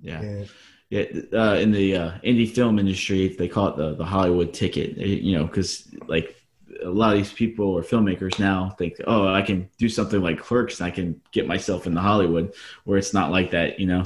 yeah, 0.00 0.20
And 0.20 0.48
yeah. 0.90 1.04
Uh, 1.32 1.54
in 1.56 1.72
the 1.72 1.96
uh, 1.96 2.12
indie 2.24 2.50
film 2.50 2.78
industry, 2.78 3.28
they 3.28 3.48
call 3.48 3.68
it 3.68 3.76
the 3.76 3.94
the 3.94 4.04
Hollywood 4.04 4.52
ticket. 4.54 4.98
eh, 4.98 5.04
You 5.04 5.38
know, 5.38 5.44
because 5.44 5.88
like 6.06 6.36
a 6.82 6.88
lot 6.88 7.12
of 7.12 7.18
these 7.18 7.32
people 7.32 7.66
or 7.66 7.82
filmmakers 7.82 8.38
now 8.38 8.70
think, 8.78 8.94
oh, 9.06 9.28
I 9.28 9.42
can 9.42 9.68
do 9.78 9.88
something 9.88 10.20
like 10.22 10.38
Clerks, 10.38 10.80
and 10.80 10.86
I 10.86 10.90
can 10.90 11.20
get 11.32 11.46
myself 11.46 11.86
into 11.86 12.00
Hollywood, 12.00 12.54
where 12.84 12.98
it's 12.98 13.14
not 13.14 13.30
like 13.30 13.50
that. 13.52 13.78
You 13.80 13.86
know, 13.86 14.04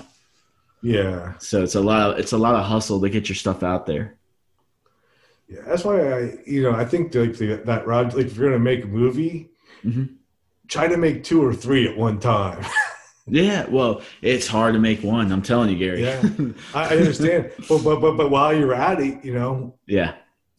yeah, 0.83 1.37
so 1.39 1.63
it's 1.63 1.75
a 1.75 1.81
lot. 1.81 2.11
Of, 2.13 2.19
it's 2.19 2.33
a 2.33 2.39
lot 2.39 2.55
of 2.55 2.65
hustle 2.65 3.01
to 3.01 3.11
get 3.11 3.29
your 3.29 3.37
stuff 3.37 3.63
out 3.63 3.87
there. 3.87 4.17
yeah. 5.49 5.61
That's 5.67 5.85
why 5.85 6.13
I, 6.13 6.39
you 6.47 6.63
know, 6.63 6.73
I 6.73 6.85
think 6.85 7.15
like 7.15 7.37
the, 7.37 7.57
that 7.65 7.87
Rod, 7.87 8.15
like 8.15 8.27
if 8.27 8.37
you're 8.37 8.49
gonna 8.51 8.59
make 8.63 8.85
a 8.85 8.89
movie, 8.89 9.51
Mhm. 9.85 10.15
try 10.69 10.87
to 10.89 10.97
make 10.97 11.25
two 11.25 11.45
or 11.45 11.55
three 11.55 11.89
at 11.89 11.97
one 11.97 12.19
time. 12.21 12.65
Yeah, 13.31 13.67
well, 13.69 14.01
it's 14.23 14.47
hard 14.47 14.73
to 14.73 14.81
make 14.81 15.03
one. 15.03 15.31
I'm 15.33 15.43
telling 15.43 15.69
you, 15.69 15.77
Gary. 15.77 16.03
Yeah. 16.03 16.23
I, 16.75 16.95
I 16.95 16.97
understand, 16.97 17.51
but 17.69 17.85
but 17.85 18.01
but 18.01 18.17
but 18.17 18.31
while 18.31 18.57
you're 18.57 18.73
at 18.73 19.01
it, 19.01 19.23
you 19.23 19.35
know, 19.35 19.75
yeah. 19.87 20.15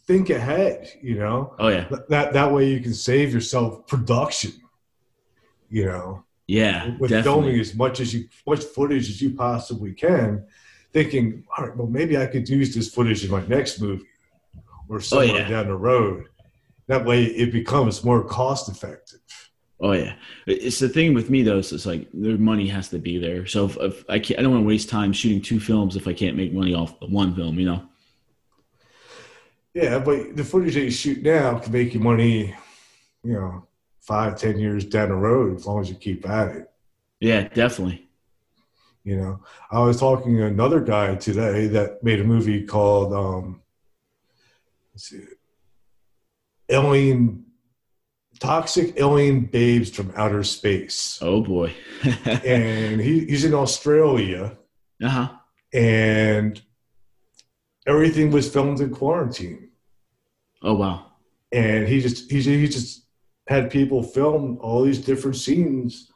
think 0.05 0.29
ahead. 0.29 0.87
You 1.01 1.15
know, 1.17 1.55
Oh 1.57 1.69
yeah. 1.69 1.87
that 2.09 2.31
that 2.33 2.51
way 2.53 2.69
you 2.69 2.79
can 2.79 2.93
save 2.93 3.33
yourself 3.33 3.87
production. 3.87 4.51
You 5.71 5.85
know, 5.85 6.23
Yeah. 6.49 6.97
with 6.97 7.11
definitely. 7.11 7.21
filming 7.23 7.59
as 7.59 7.76
much 7.76 7.99
as 7.99 8.11
you 8.11 8.27
much 8.47 8.63
footage 8.63 9.07
as 9.07 9.21
you 9.21 9.35
possibly 9.35 9.93
can, 9.93 10.43
thinking, 10.91 11.43
all 11.55 11.67
right, 11.67 11.77
well 11.77 11.85
maybe 11.85 12.17
I 12.17 12.26
could 12.26 12.49
use 12.49 12.73
this 12.73 12.91
footage 12.91 13.23
in 13.23 13.30
my 13.30 13.45
next 13.45 13.80
movie 13.80 14.07
or 14.88 14.95
oh, 14.95 14.99
somewhere 14.99 15.30
Oh, 15.30 15.38
yeah. 15.38 15.47
down 15.49 15.67
the 15.67 15.76
road. 15.76 16.26
That 16.88 17.05
way 17.05 17.26
it 17.26 17.51
becomes 17.51 18.03
more 18.03 18.23
cost 18.23 18.67
effective. 18.67 19.19
Oh 19.80 19.91
yeah. 19.91 20.15
It's 20.47 20.80
the 20.80 20.89
thing 20.89 21.13
with 21.13 21.30
me 21.30 21.43
though. 21.43 21.59
Is 21.59 21.71
it's 21.71 21.85
like 21.85 22.07
the 22.13 22.35
money 22.38 22.67
has 22.67 22.89
to 22.89 22.97
be 22.97 23.19
there. 23.19 23.45
So 23.45 23.65
if, 23.65 23.77
if 23.77 24.05
I 24.09 24.17
can't, 24.17 24.39
I 24.39 24.41
don't 24.43 24.51
want 24.51 24.63
to 24.63 24.67
waste 24.67 24.89
time 24.89 25.13
shooting 25.13 25.43
two 25.43 25.59
films 25.59 25.95
if 25.95 26.07
I 26.07 26.13
can't 26.13 26.35
make 26.35 26.51
money 26.51 26.73
off 26.73 26.99
the 26.99 27.05
one 27.05 27.35
film. 27.35 27.59
You 27.59 27.67
know. 27.67 27.81
Yeah, 29.76 29.99
but 29.99 30.35
the 30.35 30.43
footage 30.43 30.73
that 30.73 30.81
you 30.81 30.89
shoot 30.91 31.21
now 31.21 31.59
can 31.59 31.71
make 31.71 31.93
you 31.93 31.99
money, 31.99 32.55
you 33.23 33.34
know, 33.34 33.67
five, 34.10 34.36
ten 34.36 34.57
years 34.57 34.86
down 34.86 35.10
the 35.10 35.15
road 35.15 35.56
as 35.56 35.68
long 35.68 35.80
as 35.80 35.88
you 35.88 35.95
keep 35.95 36.27
at 36.27 36.56
it. 36.56 36.72
Yeah, 37.19 37.48
definitely. 37.48 38.10
You 39.03 39.18
know, 39.18 39.40
I 39.72 39.80
was 39.81 39.99
talking 39.99 40.36
to 40.36 40.45
another 40.45 40.80
guy 40.80 41.15
today 41.15 41.68
that 41.68 42.03
made 42.03 42.19
a 42.19 42.23
movie 42.23 42.65
called 42.65 43.14
um, 43.14 43.61
let's 44.91 45.10
see, 45.10 45.23
Alien 46.69 47.45
Toxic 48.40 48.95
Alien 48.98 49.41
Babes 49.41 49.91
from 49.91 50.11
Outer 50.15 50.44
Space. 50.44 51.19
Oh 51.22 51.41
boy. 51.41 51.73
And 52.26 52.99
he, 52.99 53.26
he's 53.26 53.45
in 53.45 53.53
Australia 53.53 54.57
uh 55.03 55.10
huh. 55.10 55.30
and 55.72 56.61
everything 57.86 58.31
was 58.31 58.52
filmed 58.52 58.80
in 58.81 58.90
quarantine. 58.90 59.69
Oh 60.64 60.73
wow. 60.73 61.06
And 61.52 61.88
he 61.88 62.02
just 62.02 62.31
he, 62.31 62.41
he 62.41 62.68
just 62.68 63.06
had 63.49 63.71
people 63.71 64.03
film 64.03 64.59
all 64.61 64.84
these 64.84 64.99
different 64.99 65.35
scenes 65.35 66.11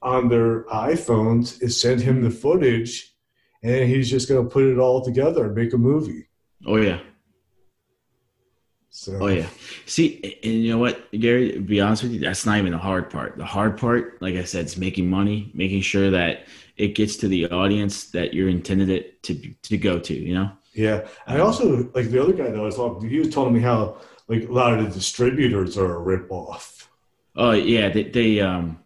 on 0.00 0.28
their 0.28 0.62
iPhones 0.66 1.60
and 1.60 1.72
send 1.72 2.00
him 2.00 2.22
the 2.22 2.30
footage 2.30 3.16
and 3.64 3.90
he's 3.90 4.08
just 4.08 4.28
gonna 4.28 4.48
put 4.48 4.62
it 4.62 4.78
all 4.78 5.04
together 5.04 5.46
and 5.46 5.56
make 5.56 5.72
a 5.72 5.76
movie. 5.76 6.28
Oh 6.64 6.76
yeah. 6.76 7.00
So 8.90 9.18
Oh 9.20 9.26
yeah. 9.26 9.48
See, 9.86 10.38
and 10.44 10.54
you 10.54 10.70
know 10.70 10.78
what, 10.78 11.10
Gary? 11.10 11.50
To 11.52 11.60
be 11.60 11.80
honest 11.80 12.04
with 12.04 12.12
you, 12.12 12.20
that's 12.20 12.46
not 12.46 12.58
even 12.58 12.70
the 12.70 12.78
hard 12.78 13.10
part. 13.10 13.36
The 13.36 13.44
hard 13.44 13.76
part, 13.76 14.22
like 14.22 14.36
I 14.36 14.44
said, 14.44 14.66
is 14.66 14.76
making 14.76 15.10
money, 15.10 15.50
making 15.54 15.80
sure 15.80 16.10
that 16.10 16.46
it 16.76 16.94
gets 16.94 17.16
to 17.16 17.28
the 17.28 17.50
audience 17.50 18.12
that 18.12 18.34
you're 18.34 18.48
intended 18.48 18.88
it 18.88 19.20
to 19.24 19.34
to 19.34 19.76
go 19.76 19.98
to. 19.98 20.14
You 20.14 20.34
know. 20.34 20.52
Yeah, 20.74 21.08
I 21.26 21.40
um, 21.40 21.46
also 21.48 21.90
like 21.92 22.08
the 22.08 22.22
other 22.22 22.34
guy 22.34 22.50
that 22.50 22.56
I 22.56 22.62
was 22.62 22.76
talking. 22.76 23.02
to, 23.02 23.08
He 23.08 23.18
was 23.18 23.30
telling 23.30 23.52
me 23.52 23.58
how 23.58 23.98
like 24.28 24.48
a 24.48 24.52
lot 24.52 24.78
of 24.78 24.84
the 24.84 24.90
distributors 24.90 25.76
are 25.76 25.96
a 25.96 26.00
rip 26.00 26.30
off. 26.30 26.90
Oh 27.34 27.52
yeah, 27.52 27.88
they, 27.88 28.04
they 28.04 28.40
um 28.40 28.78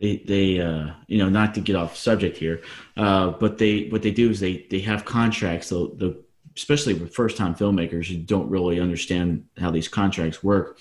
they 0.00 0.22
they 0.26 0.60
uh 0.60 0.90
you 1.06 1.18
know 1.18 1.28
not 1.28 1.54
to 1.54 1.60
get 1.60 1.76
off 1.76 1.96
subject 1.96 2.36
here, 2.36 2.62
uh 2.96 3.30
but 3.30 3.58
they 3.58 3.88
what 3.88 4.02
they 4.02 4.10
do 4.10 4.30
is 4.30 4.40
they 4.40 4.66
they 4.70 4.80
have 4.80 5.04
contracts. 5.04 5.68
So 5.68 5.88
the 5.96 6.22
especially 6.56 6.94
with 6.94 7.14
first 7.14 7.36
time 7.36 7.54
filmmakers 7.54 8.06
who 8.06 8.18
don't 8.18 8.48
really 8.48 8.78
understand 8.78 9.44
how 9.58 9.70
these 9.70 9.88
contracts 9.88 10.44
work, 10.44 10.78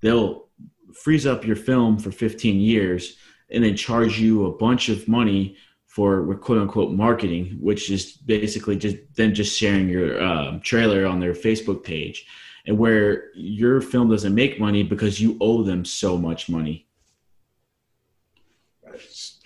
they'll 0.00 0.46
freeze 0.94 1.26
up 1.26 1.44
your 1.44 1.56
film 1.56 1.98
for 1.98 2.12
15 2.12 2.60
years 2.60 3.16
and 3.50 3.64
then 3.64 3.76
charge 3.76 4.20
you 4.20 4.46
a 4.46 4.56
bunch 4.56 4.88
of 4.88 5.08
money 5.08 5.56
for 5.86 6.34
quote 6.36 6.58
unquote 6.58 6.92
marketing, 6.92 7.56
which 7.60 7.90
is 7.90 8.12
basically 8.12 8.76
just 8.76 8.96
them 9.14 9.32
just 9.32 9.58
sharing 9.58 9.88
your 9.88 10.22
um, 10.22 10.60
trailer 10.60 11.06
on 11.06 11.20
their 11.20 11.32
Facebook 11.32 11.82
page 11.82 12.26
and 12.66 12.76
where 12.78 13.30
your 13.34 13.80
film 13.80 14.10
doesn't 14.10 14.34
make 14.34 14.58
money 14.60 14.82
because 14.82 15.20
you 15.20 15.36
owe 15.40 15.62
them 15.62 15.84
so 15.84 16.16
much 16.16 16.48
money. 16.48 16.86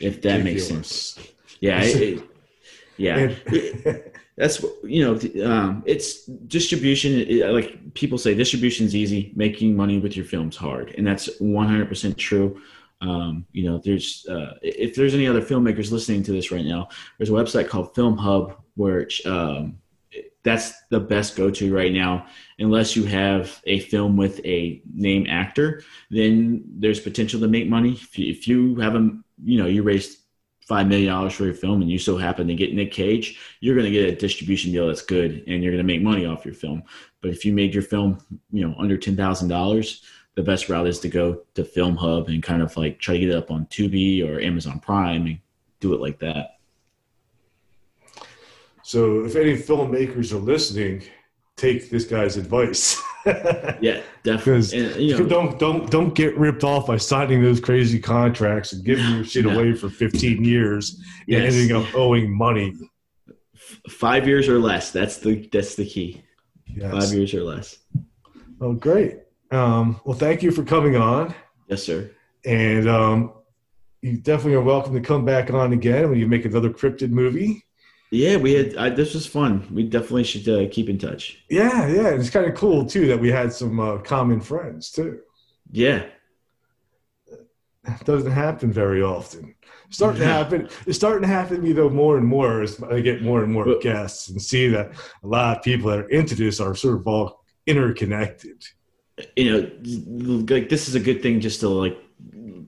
If 0.01 0.23
that 0.23 0.43
makes 0.45 0.67
sense. 0.67 1.19
Yeah. 1.61 1.83
it- 1.83 2.03
it- 2.03 2.27
yeah. 2.97 3.33
That's 4.37 4.63
you 4.85 5.05
know, 5.05 5.45
um, 5.47 5.83
it's 5.87 6.25
distribution. 6.25 7.13
It, 7.13 7.47
like 7.51 7.93
people 7.95 8.17
say, 8.17 8.35
distribution 8.35 8.87
is 8.87 8.95
easy. 8.95 9.33
Making 9.37 9.77
money 9.77 9.99
with 9.99 10.17
your 10.17 10.25
film's 10.25 10.57
hard, 10.57 10.95
and 10.97 11.07
that's 11.07 11.29
100 11.41 11.89
percent 11.89 12.17
true. 12.17 12.59
Um, 13.03 13.45
you 13.53 13.65
know, 13.69 13.83
there's 13.85 14.25
uh, 14.31 14.55
if 14.63 14.95
there's 14.95 15.13
any 15.15 15.27
other 15.27 15.43
filmmakers 15.43 15.91
listening 15.93 16.23
to 16.23 16.33
this 16.33 16.51
right 16.51 16.65
now, 16.65 16.89
there's 17.19 17.29
a 17.29 17.33
website 17.35 17.69
called 17.69 17.95
Film 17.95 18.17
Hub 18.17 18.57
where 18.77 19.07
um, 19.27 19.79
that's 20.43 20.73
the 20.91 21.01
best 21.01 21.37
go-to 21.37 21.75
right 21.75 21.93
now. 21.93 22.27
Unless 22.59 22.97
you 22.97 23.05
have 23.05 23.61
a 23.65 23.81
film 23.81 24.17
with 24.17 24.45
a 24.45 24.83
name 24.93 25.27
actor, 25.29 25.83
then 26.11 26.65
there's 26.67 27.01
potential 27.01 27.41
to 27.41 27.49
make 27.49 27.69
money. 27.69 27.93
If 27.93 28.19
you, 28.19 28.31
if 28.31 28.49
you 28.49 28.77
have 28.77 28.95
a, 28.95 29.11
you 29.45 29.59
know, 29.59 29.67
you 29.67 29.83
raised 29.83 30.19
five 30.63 30.87
million 30.87 31.13
dollars 31.13 31.33
for 31.33 31.45
your 31.45 31.55
film 31.55 31.83
and 31.83 31.91
you 31.91 31.99
so 31.99 32.17
happen 32.17 32.47
to 32.47 32.55
get 32.55 32.73
Nick 32.73 32.93
Cage, 32.93 33.39
you're 33.61 33.75
going 33.75 33.87
to 33.87 33.91
get 33.91 34.09
a 34.09 34.17
distribution 34.17 34.73
deal 34.73 34.87
that's 34.87 35.03
good 35.03 35.43
and 35.47 35.63
you're 35.63 35.73
going 35.73 35.85
to 35.85 35.93
make 35.93 36.03
money 36.03 36.27
off 36.27 36.45
your 36.45 36.55
film. 36.55 36.83
But 37.21 37.33
if 37.33 37.45
you 37.45 37.53
made 37.53 37.75
your 37.75 37.83
film, 37.83 38.19
you 38.51 38.67
know, 38.67 38.75
under 38.79 38.97
ten 38.97 39.17
thousand 39.17 39.49
dollars, 39.49 40.03
the 40.37 40.43
best 40.43 40.69
route 40.69 40.87
is 40.87 41.01
to 41.01 41.09
go 41.09 41.43
to 41.55 41.65
Film 41.65 41.97
Hub 41.97 42.29
and 42.29 42.43
kind 42.43 42.63
of 42.63 42.77
like 42.77 42.99
try 42.99 43.15
to 43.15 43.21
get 43.21 43.31
it 43.31 43.37
up 43.37 43.51
on 43.51 43.67
Tubi 43.67 44.27
or 44.27 44.41
Amazon 44.41 44.79
Prime 44.81 45.27
and 45.27 45.39
do 45.81 45.93
it 45.93 46.01
like 46.01 46.21
that. 46.21 46.60
So 48.91 49.25
if 49.25 49.37
any 49.37 49.55
filmmakers 49.57 50.33
are 50.33 50.39
listening, 50.55 51.03
take 51.57 51.91
this 51.91 52.05
guy's 52.05 52.37
advice. 52.37 53.01
Yeah, 53.83 54.01
definitely. 54.25 54.79
And, 54.81 54.97
you 54.97 55.19
know, 55.19 55.27
don't 55.27 55.59
don't 55.59 55.91
don't 55.91 56.15
get 56.15 56.35
ripped 56.39 56.65
off 56.65 56.87
by 56.87 56.97
signing 56.97 57.43
those 57.43 57.61
crazy 57.61 57.99
contracts 57.99 58.73
and 58.73 58.83
giving 58.83 59.07
your 59.15 59.25
shit 59.25 59.45
No. 59.47 59.53
away 59.53 59.75
for 59.75 59.91
15 59.91 60.43
years 60.43 60.99
and 61.29 61.45
ending 61.45 61.71
up 61.77 61.85
owing 61.95 62.35
money. 62.35 62.73
five 63.91 64.27
years 64.27 64.49
or 64.49 64.59
less. 64.59 64.91
That's 64.91 65.19
the 65.19 65.47
that's 65.53 65.75
the 65.75 65.85
key. 65.85 66.23
Yes. 66.67 66.93
Five 66.93 67.13
years 67.19 67.35
or 67.35 67.43
less. 67.43 67.77
Oh, 68.63 68.73
great. 68.73 69.19
Um, 69.51 70.01
well, 70.07 70.17
thank 70.17 70.43
you 70.43 70.51
for 70.51 70.65
coming 70.65 70.97
on. 70.97 71.35
Yes, 71.69 71.83
sir. 71.83 72.11
And 72.47 72.89
um, 72.89 73.35
you 74.01 74.17
definitely 74.17 74.55
are 74.55 74.63
welcome 74.63 74.95
to 74.95 75.01
come 75.01 75.27
back 75.27 75.51
on 75.53 75.75
again 75.75 76.09
when 76.09 76.19
you 76.19 76.27
make 76.27 76.47
another 76.47 76.71
cryptid 76.71 77.11
movie. 77.11 77.65
Yeah, 78.11 78.37
we 78.39 78.53
had. 78.55 78.77
I, 78.77 78.91
this 78.91 79.15
was 79.15 79.27
fun. 79.27 79.67
We 79.73 79.85
definitely 79.85 80.25
should 80.25 80.49
uh, 80.49 80.69
keep 80.71 80.89
in 80.89 80.99
touch. 80.99 81.39
Yeah, 81.49 81.87
yeah. 81.87 82.09
It's 82.09 82.31
kind 82.31 82.47
of 82.47 82.55
cool, 82.57 82.85
too, 82.85 83.07
that 83.07 83.21
we 83.21 83.31
had 83.31 83.53
some 83.53 83.79
uh, 83.79 83.99
common 83.99 84.41
friends, 84.41 84.91
too. 84.91 85.21
Yeah. 85.71 86.07
It 87.29 88.05
doesn't 88.05 88.33
happen 88.33 88.73
very 88.73 89.01
often. 89.03 89.55
It's 89.87 89.97
starting 89.97 90.21
to 90.21 90.27
happen. 90.27 90.69
It's 90.87 90.99
starting 90.99 91.23
to 91.23 91.29
happen 91.29 91.57
to 91.57 91.63
me, 91.63 91.73
though, 91.73 91.89
more 91.89 92.19
and 92.19 92.27
more 92.27 92.63
as 92.63 92.83
I 92.83 93.01
get 93.01 93.23
more 93.23 93.43
and 93.43 93.53
more 93.53 93.65
But- 93.65 93.81
guests 93.81 94.29
and 94.29 94.41
see 94.43 94.69
that 94.69 94.93
a 95.23 95.27
lot 95.27 95.59
of 95.59 95.63
people 95.63 95.91
that 95.91 96.01
are 96.01 96.09
into 96.09 96.35
this 96.35 96.61
are 96.61 96.75
sort 96.75 96.97
of 96.99 97.07
all 97.07 97.45
interconnected. 97.67 98.65
you 99.37 99.53
know, 99.53 100.45
like 100.55 100.69
this 100.69 100.89
is 100.89 100.95
a 100.95 101.01
good 101.01 101.23
thing 101.23 101.41
just 101.41 101.61
to 101.61 101.69
like 101.69 101.97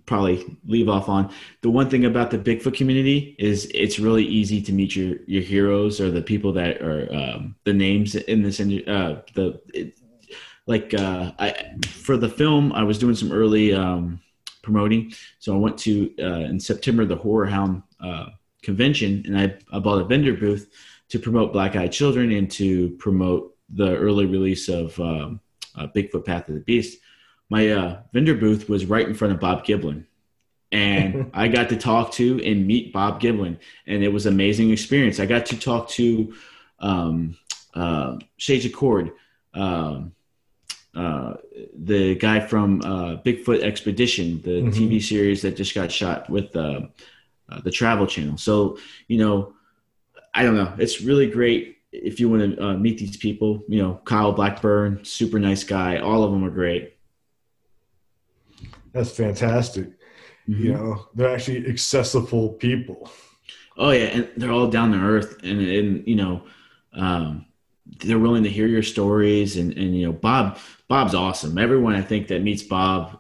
probably 0.07 0.59
leave 0.67 0.89
off 0.89 1.09
on. 1.09 1.33
The 1.63 1.71
one 1.71 1.89
thing 1.89 2.05
about 2.05 2.31
the 2.31 2.39
Bigfoot 2.39 2.75
community 2.75 3.37
is 3.39 3.71
it's 3.75 3.99
really 3.99 4.25
easy 4.25 4.61
to 4.63 4.73
meet 4.73 4.97
your 4.97 5.17
your 5.27 5.43
heroes 5.43 6.01
or 6.01 6.11
the 6.11 6.23
people 6.23 6.53
that 6.55 6.83
are 6.83 7.13
um, 7.15 7.57
the 7.65 7.73
names 7.73 8.15
in 8.15 8.43
this 8.43 8.61
uh, 8.61 9.23
the 9.35 9.61
it, 9.75 9.99
like 10.67 10.95
uh, 10.95 11.33
I 11.39 11.77
for 11.87 12.17
the 12.17 12.29
film 12.29 12.73
I 12.73 12.83
was 12.83 12.99
doing 12.99 13.15
some 13.15 13.33
early 13.33 13.75
um, 13.75 14.21
promoting, 14.63 15.13
so 15.39 15.55
I 15.55 15.59
went 15.59 15.79
to 15.79 16.13
uh, 16.21 16.47
in 16.51 16.61
September 16.61 17.05
the 17.05 17.17
Horror 17.17 17.47
Hound 17.47 17.83
uh, 18.01 18.27
convention 18.63 19.23
and 19.27 19.39
I, 19.39 19.57
I 19.73 19.79
bought 19.81 20.01
a 20.01 20.05
vendor 20.05 20.35
booth 20.35 20.71
to 21.09 21.19
promote 21.19 21.53
Black 21.53 21.77
Eyed 21.77 21.93
Children 21.93 22.33
and 22.33 22.51
to 22.53 22.91
promote 22.99 23.55
the 23.69 23.97
early 23.97 24.27
release 24.27 24.69
of 24.69 24.99
um, 25.01 25.41
uh, 25.75 25.87
Bigfoot 25.95 26.25
Path 26.25 26.49
of 26.49 26.55
the 26.55 26.61
Beast, 26.61 26.99
my 27.53 27.69
uh, 27.69 28.01
vendor 28.15 28.35
booth 28.35 28.67
was 28.67 28.87
right 28.87 29.07
in 29.07 29.13
front 29.13 29.35
of 29.35 29.39
Bob 29.39 29.67
Gimlin. 29.67 30.07
And 30.73 31.31
I 31.35 31.49
got 31.49 31.69
to 31.69 31.77
talk 31.77 32.13
to 32.13 32.43
and 32.43 32.67
meet 32.67 32.95
Bob 32.95 33.21
Gimlin, 33.21 33.59
and 33.87 34.03
it 34.03 34.09
was 34.09 34.25
an 34.25 34.33
amazing 34.33 34.71
experience. 34.71 35.21
I 35.21 35.27
got 35.27 35.45
to 35.47 35.61
talk 35.61 35.91
to 35.91 36.33
um, 36.79 37.37
uh, 37.75 38.17
Shades 38.39 38.65
Accord, 38.65 39.13
um, 39.53 40.15
uh, 40.95 41.35
the 41.75 42.15
guy 42.15 42.41
from 42.41 42.81
uh, 42.81 43.17
Bigfoot 43.23 43.63
Expedition, 43.63 44.41
the 44.41 44.63
mm-hmm. 44.63 44.71
TV 44.71 45.03
series 45.03 45.43
that 45.43 45.55
just 45.55 45.75
got 45.75 45.93
shot 45.93 46.31
with 46.31 46.57
uh, 46.57 46.81
uh, 47.51 47.61
the 47.61 47.71
Travel 47.71 48.07
Channel. 48.07 48.39
So, 48.39 48.79
you 49.09 49.19
know, 49.19 49.53
I 50.33 50.43
don't 50.43 50.57
know. 50.57 50.73
It's 50.79 51.03
really 51.03 51.29
great 51.29 51.77
if 51.93 52.19
you 52.19 52.31
want 52.31 52.57
to 52.57 52.65
uh, 52.65 52.77
meet 52.79 52.97
these 52.97 53.19
people. 53.19 53.63
You 53.69 53.83
know, 53.83 54.01
Lyle 54.11 54.33
Blackburn, 54.33 55.05
super 55.05 55.39
nice 55.39 55.65
guy. 55.65 55.99
All 55.99 56.25
of 56.25 56.33
them 56.33 56.45
are 56.47 56.51
great. 56.51 56.97
That's 58.93 59.11
fantastic. 59.11 59.87
Mm-hmm. 60.49 60.65
You 60.65 60.73
know, 60.75 61.07
they're 61.15 61.35
actually 61.35 61.67
accessible 61.69 62.51
people. 62.51 63.11
Oh 63.77 63.91
yeah, 63.91 64.05
and 64.05 64.29
they're 64.37 64.53
all 64.53 64.69
down 64.69 64.93
to 64.93 64.99
earth, 64.99 65.43
and 65.43 65.61
and 65.61 66.07
you 66.07 66.17
know, 66.17 66.43
um, 66.93 67.47
they're 68.01 68.19
willing 68.19 68.43
to 68.43 68.51
hear 68.51 68.67
your 68.67 68.83
stories, 68.83 69.57
and 69.57 69.73
and 69.73 69.97
you 69.97 70.07
know, 70.07 70.13
Bob 70.13 70.59
Bob's 70.89 71.15
awesome. 71.15 71.57
Everyone 71.59 71.95
I 71.95 72.03
think 72.03 72.29
that 72.29 72.43
meets 72.43 72.63
Bob 72.63 73.19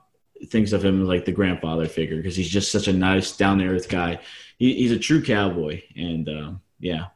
thinks 0.49 0.73
of 0.73 0.85
him 0.85 1.07
like 1.07 1.25
the 1.25 1.33
grandfather 1.33 1.87
figure 1.87 2.17
because 2.17 2.37
he's 2.37 2.49
just 2.49 2.73
such 2.73 2.89
a 2.89 2.93
nice, 2.93 3.37
down 3.37 3.59
to 3.59 3.67
earth 3.67 3.89
guy. 3.89 4.19
He, 4.59 4.75
he's 4.75 4.93
a 4.93 4.99
true 4.99 5.23
cowboy, 5.23 5.83
and 5.97 6.29
uh, 6.29 6.53
yeah, 6.81 7.07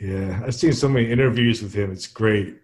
yeah. 0.00 0.40
I've 0.44 0.54
seen 0.54 0.72
so 0.72 0.88
many 0.88 1.10
interviews 1.10 1.62
with 1.62 1.74
him. 1.74 1.92
It's 1.92 2.06
great. 2.06 2.56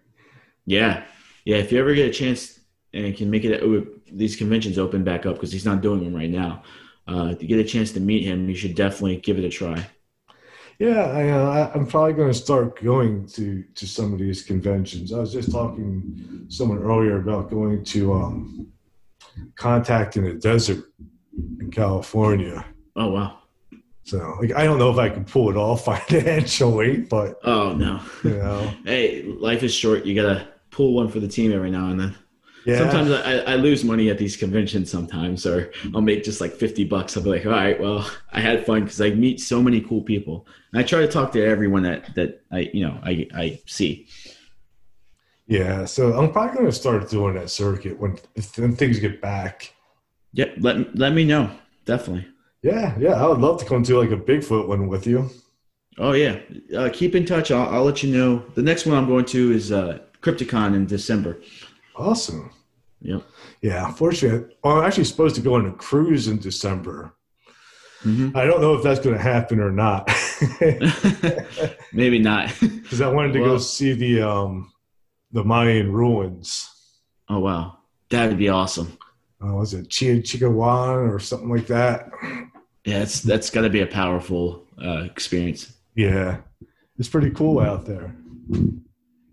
Yeah, 0.65 1.03
yeah. 1.45 1.57
If 1.57 1.71
you 1.71 1.79
ever 1.79 1.93
get 1.93 2.09
a 2.09 2.13
chance 2.13 2.52
and 2.93 3.15
can 3.15 3.29
make 3.29 3.43
it, 3.43 3.61
oh, 3.63 3.85
these 4.11 4.35
conventions 4.35 4.77
open 4.77 5.03
back 5.03 5.25
up 5.25 5.35
because 5.35 5.51
he's 5.51 5.65
not 5.65 5.81
doing 5.81 6.03
them 6.03 6.15
right 6.15 6.29
now. 6.29 6.63
Uh, 7.07 7.35
you 7.39 7.47
get 7.47 7.59
a 7.59 7.63
chance 7.63 7.91
to 7.91 7.99
meet 7.99 8.23
him, 8.23 8.49
you 8.49 8.55
should 8.55 8.75
definitely 8.75 9.17
give 9.17 9.37
it 9.37 9.43
a 9.43 9.49
try. 9.49 9.85
Yeah, 10.79 11.03
I, 11.03 11.29
uh, 11.29 11.71
I'm 11.75 11.85
probably 11.85 12.13
going 12.13 12.31
to 12.31 12.37
start 12.37 12.81
going 12.81 13.27
to 13.27 13.63
to 13.75 13.87
some 13.87 14.11
of 14.11 14.19
these 14.19 14.41
conventions. 14.43 15.13
I 15.13 15.19
was 15.19 15.31
just 15.31 15.51
talking 15.51 16.45
to 16.49 16.53
someone 16.53 16.79
earlier 16.79 17.19
about 17.19 17.49
going 17.49 17.83
to 17.85 18.13
um, 18.13 18.67
contact 19.55 20.17
in 20.17 20.23
the 20.23 20.33
desert 20.33 20.85
in 21.59 21.69
California. 21.71 22.65
Oh 22.95 23.11
wow! 23.11 23.39
So 24.03 24.37
like 24.41 24.53
I 24.53 24.63
don't 24.63 24.79
know 24.79 24.91
if 24.91 24.97
I 24.97 25.09
can 25.09 25.25
pull 25.25 25.49
it 25.49 25.57
off 25.57 25.85
financially, 26.09 26.97
but 26.97 27.39
oh 27.43 27.73
no, 27.73 28.01
you 28.23 28.37
know, 28.37 28.73
hey, 28.85 29.23
life 29.23 29.63
is 29.63 29.73
short. 29.73 30.05
You 30.05 30.15
gotta 30.15 30.47
pull 30.71 30.93
one 30.93 31.07
for 31.07 31.19
the 31.19 31.27
team 31.27 31.53
every 31.53 31.69
now 31.69 31.89
and 31.89 31.99
then. 31.99 32.15
Yeah. 32.65 32.77
Sometimes 32.77 33.11
I, 33.11 33.53
I 33.53 33.55
lose 33.55 33.83
money 33.83 34.09
at 34.09 34.17
these 34.17 34.37
conventions 34.37 34.89
sometimes, 34.89 35.45
or 35.45 35.71
I'll 35.93 36.01
make 36.01 36.23
just 36.23 36.39
like 36.39 36.53
50 36.53 36.85
bucks. 36.85 37.17
I'll 37.17 37.23
be 37.23 37.29
like, 37.29 37.45
all 37.45 37.51
right, 37.51 37.79
well, 37.79 38.09
I 38.31 38.39
had 38.39 38.65
fun 38.65 38.83
because 38.83 39.01
I 39.01 39.09
meet 39.11 39.41
so 39.41 39.61
many 39.61 39.81
cool 39.81 40.01
people. 40.01 40.47
And 40.71 40.79
I 40.79 40.83
try 40.83 40.99
to 40.99 41.07
talk 41.07 41.31
to 41.33 41.45
everyone 41.45 41.83
that, 41.83 42.15
that 42.15 42.41
I, 42.51 42.69
you 42.73 42.85
know, 42.85 42.99
I, 43.03 43.27
I 43.35 43.59
see. 43.65 44.07
Yeah, 45.45 45.85
so 45.85 46.17
I'm 46.17 46.31
probably 46.31 46.53
going 46.53 46.65
to 46.67 46.71
start 46.71 47.09
doing 47.09 47.35
that 47.35 47.49
circuit 47.49 47.99
when, 47.99 48.17
when 48.55 48.75
things 48.75 48.99
get 48.99 49.21
back. 49.21 49.73
Yeah, 50.31 50.45
let 50.57 50.95
let 50.97 51.13
me 51.13 51.25
know 51.25 51.51
definitely. 51.85 52.27
Yeah, 52.61 52.95
yeah, 52.97 53.23
I 53.23 53.27
would 53.27 53.39
love 53.39 53.59
to 53.59 53.65
come 53.65 53.83
to 53.83 53.99
like 53.99 54.11
a 54.11 54.17
Bigfoot 54.17 54.67
one 54.67 54.87
with 54.87 55.05
you. 55.05 55.29
Oh 55.97 56.13
yeah, 56.13 56.39
uh, 56.75 56.89
keep 56.91 57.13
in 57.13 57.25
touch. 57.25 57.51
I'll, 57.51 57.69
I'll, 57.69 57.83
let 57.83 58.01
you 58.01 58.15
know. 58.15 58.43
The 58.55 58.63
next 58.63 58.85
one 58.85 58.97
I'm 58.97 59.07
going 59.07 59.25
to 59.25 59.51
is 59.51 59.71
uh, 59.71 59.99
Crypticon 60.21 60.75
in 60.75 60.85
December. 60.85 61.39
Awesome. 61.95 62.51
Yep. 63.01 63.23
Yeah, 63.61 63.87
unfortunately, 63.87 64.55
well, 64.63 64.79
I'm 64.79 64.85
actually 64.85 65.03
supposed 65.03 65.35
to 65.35 65.41
go 65.41 65.55
on 65.55 65.65
a 65.65 65.73
cruise 65.73 66.27
in 66.27 66.39
December. 66.39 67.13
Mm-hmm. 68.03 68.35
I 68.35 68.45
don't 68.45 68.61
know 68.61 68.73
if 68.73 68.83
that's 68.83 68.99
going 68.99 69.15
to 69.15 69.21
happen 69.21 69.59
or 69.59 69.71
not. 69.71 70.09
Maybe 71.93 72.19
not. 72.19 72.53
Because 72.83 73.01
I 73.01 73.07
wanted 73.07 73.33
to 73.33 73.39
well, 73.39 73.51
go 73.51 73.57
see 73.57 73.93
the 73.93 74.21
um, 74.21 74.71
the 75.31 75.43
Mayan 75.43 75.91
ruins. 75.91 76.69
Oh 77.27 77.39
wow, 77.39 77.79
that 78.09 78.27
would 78.27 78.37
be 78.37 78.49
awesome. 78.49 78.95
Uh, 79.43 79.53
was 79.53 79.73
it 79.73 79.89
Chichahuacan 79.89 81.11
or 81.11 81.17
something 81.17 81.49
like 81.49 81.65
that? 81.67 82.09
Yeah, 82.85 83.01
it's 83.01 83.21
that's 83.21 83.49
got 83.49 83.61
to 83.61 83.69
be 83.69 83.79
a 83.79 83.87
powerful 83.87 84.67
uh, 84.83 85.03
experience. 85.05 85.73
Yeah, 85.95 86.41
it's 86.99 87.07
pretty 87.07 87.31
cool 87.31 87.59
out 87.59 87.85
there. 87.85 88.13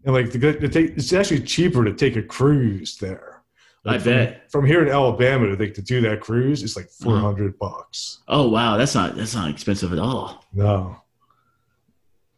And 0.04 0.14
like 0.14 0.30
the 0.32 0.38
to 0.38 0.68
take, 0.68 0.96
it's 0.96 1.12
actually 1.12 1.42
cheaper 1.42 1.84
to 1.84 1.92
take 1.92 2.16
a 2.16 2.22
cruise 2.22 2.96
there. 2.96 3.42
Like 3.84 3.96
I 3.96 3.98
from, 3.98 4.12
bet 4.12 4.52
from 4.52 4.66
here 4.66 4.82
in 4.82 4.88
Alabama 4.88 5.46
to 5.48 5.56
think 5.56 5.74
to 5.74 5.82
do 5.82 6.00
that 6.02 6.20
cruise 6.20 6.62
is 6.62 6.76
like 6.76 6.86
uh-huh. 6.86 7.04
four 7.04 7.18
hundred 7.18 7.58
bucks. 7.58 8.22
Oh 8.28 8.48
wow, 8.48 8.76
that's 8.76 8.94
not 8.94 9.16
that's 9.16 9.34
not 9.34 9.50
expensive 9.50 9.92
at 9.92 9.98
all. 9.98 10.44
No. 10.52 10.96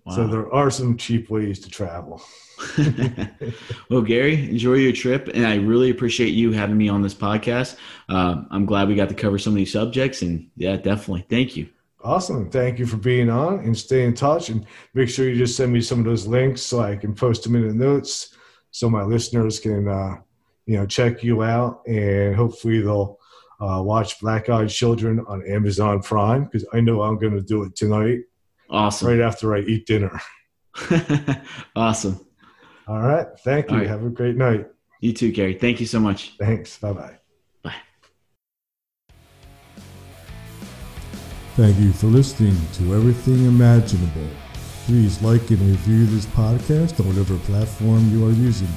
Wow. 0.05 0.17
So 0.17 0.27
there 0.27 0.53
are 0.53 0.71
some 0.71 0.97
cheap 0.97 1.31
ways 1.31 1.61
to 1.61 1.71
travel. 1.71 2.21
well, 3.89 4.03
Gary, 4.03 4.51
enjoy 4.51 4.75
your 4.75 4.93
trip, 4.93 5.29
and 5.33 5.47
I 5.47 5.57
really 5.57 5.91
appreciate 5.91 6.31
you 6.31 6.51
having 6.53 6.77
me 6.77 6.89
on 6.89 7.03
this 7.03 7.15
podcast. 7.15 7.77
Uh, 8.09 8.43
I'm 8.51 8.67
glad 8.67 8.89
we 8.89 8.97
got 8.97 9.09
to 9.11 9.15
cover 9.15 9.39
some 9.39 9.53
of 9.53 9.57
these 9.57 9.73
subjects, 9.73 10.23
and 10.23 10.51
yeah, 10.57 10.77
definitely, 10.77 11.25
thank 11.31 11.57
you. 11.57 11.69
Awesome. 12.05 12.51
Thank 12.51 12.79
you 12.79 12.87
for 12.87 12.97
being 12.97 13.31
on 13.31 13.61
and 13.61 13.77
stay 13.77 14.05
in 14.05 14.15
touch 14.15 14.49
and 14.49 14.67
make 14.95 15.09
sure 15.09 15.29
you 15.29 15.37
just 15.37 15.57
send 15.57 15.73
me 15.73 15.81
some 15.81 16.01
of 16.01 16.05
those 16.05 16.27
links 16.27 16.61
so 16.63 16.81
I 16.81 16.97
can 16.97 17.15
post 17.15 17.45
them 17.45 17.55
in 17.55 17.69
the 17.69 17.75
notes 17.75 18.37
so 18.73 18.91
my 18.91 19.05
listeners 19.05 19.61
can, 19.61 19.87
uh, 19.87 20.17
you 20.67 20.77
know, 20.77 20.87
check 20.87 21.23
you 21.23 21.43
out 21.43 21.83
and 21.87 22.35
hopefully 22.35 22.81
they'll 22.81 23.19
uh, 23.61 23.81
watch 23.83 24.21
Black 24.21 24.49
Eyed 24.49 24.69
Children 24.69 25.25
on 25.29 25.47
Amazon 25.47 26.03
Prime 26.03 26.45
because 26.45 26.67
I 26.73 26.81
know 26.81 27.03
I'm 27.03 27.19
going 27.19 27.35
to 27.35 27.43
do 27.43 27.63
it 27.63 27.77
tonight. 27.77 28.21
Awesome. 28.69 29.09
Right 29.09 29.21
after 29.21 29.55
I 29.55 29.61
eat 29.61 29.87
dinner. 29.87 30.21
awesome. 31.77 32.27
All 32.89 33.01
right. 33.01 33.27
Thank 33.45 33.71
you. 33.71 33.79
Right. 33.79 33.87
Have 33.87 34.05
a 34.05 34.11
great 34.11 34.37
night. 34.37 34.67
You 35.01 35.13
too, 35.13 35.31
Gary. 35.31 35.55
Thank 35.55 35.79
you 35.79 35.87
so 35.87 36.01
much. 36.01 36.35
Thanks. 36.39 36.79
Bye 36.79 36.93
bye. 36.93 37.01
Bye. 37.03 37.19
Thank 41.57 41.79
you 41.79 41.93
for 41.93 42.07
listening 42.07 42.57
to 42.75 42.95
Everything 42.95 43.47
Imaginable. 43.47 44.29
Please 44.87 45.23
like 45.23 45.51
and 45.51 45.61
review 45.61 46.07
this 46.07 46.27
podcast 46.27 46.99
on 47.01 47.09
whatever 47.09 47.37
platform 47.39 48.11
you 48.11 48.27
are 48.27 48.33
using. 48.33 48.69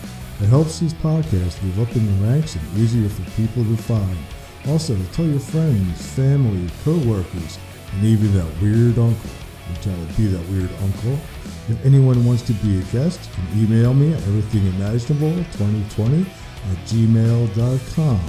It 0.41 0.47
helps 0.47 0.79
this 0.79 0.93
podcast 0.93 1.61
move 1.63 1.79
up 1.79 1.95
in 1.95 2.05
the 2.05 2.27
ranks 2.27 2.55
and 2.55 2.77
easier 2.77 3.09
for 3.09 3.29
people 3.31 3.63
to 3.63 3.77
find. 3.77 4.17
Also, 4.67 4.97
tell 5.13 5.25
your 5.25 5.39
friends, 5.39 6.05
family, 6.13 6.69
co-workers, 6.83 7.57
and 7.93 8.03
even 8.03 8.33
that 8.33 8.61
weird 8.61 8.99
uncle. 8.99 9.29
I'm 9.67 9.75
trying 9.81 10.07
to 10.07 10.13
be 10.13 10.27
that 10.27 10.47
weird 10.49 10.69
uncle 10.83 11.17
if 11.67 11.83
anyone 11.83 12.23
wants 12.23 12.43
to 12.43 12.53
be 12.53 12.79
a 12.79 12.83
guest, 12.91 13.27
you 13.27 13.33
can 13.47 13.63
email 13.63 13.91
me 13.93 14.13
at 14.13 14.19
everythingimaginable2020 14.19 16.25
at 16.25 16.77
gmail.com. 16.85 18.19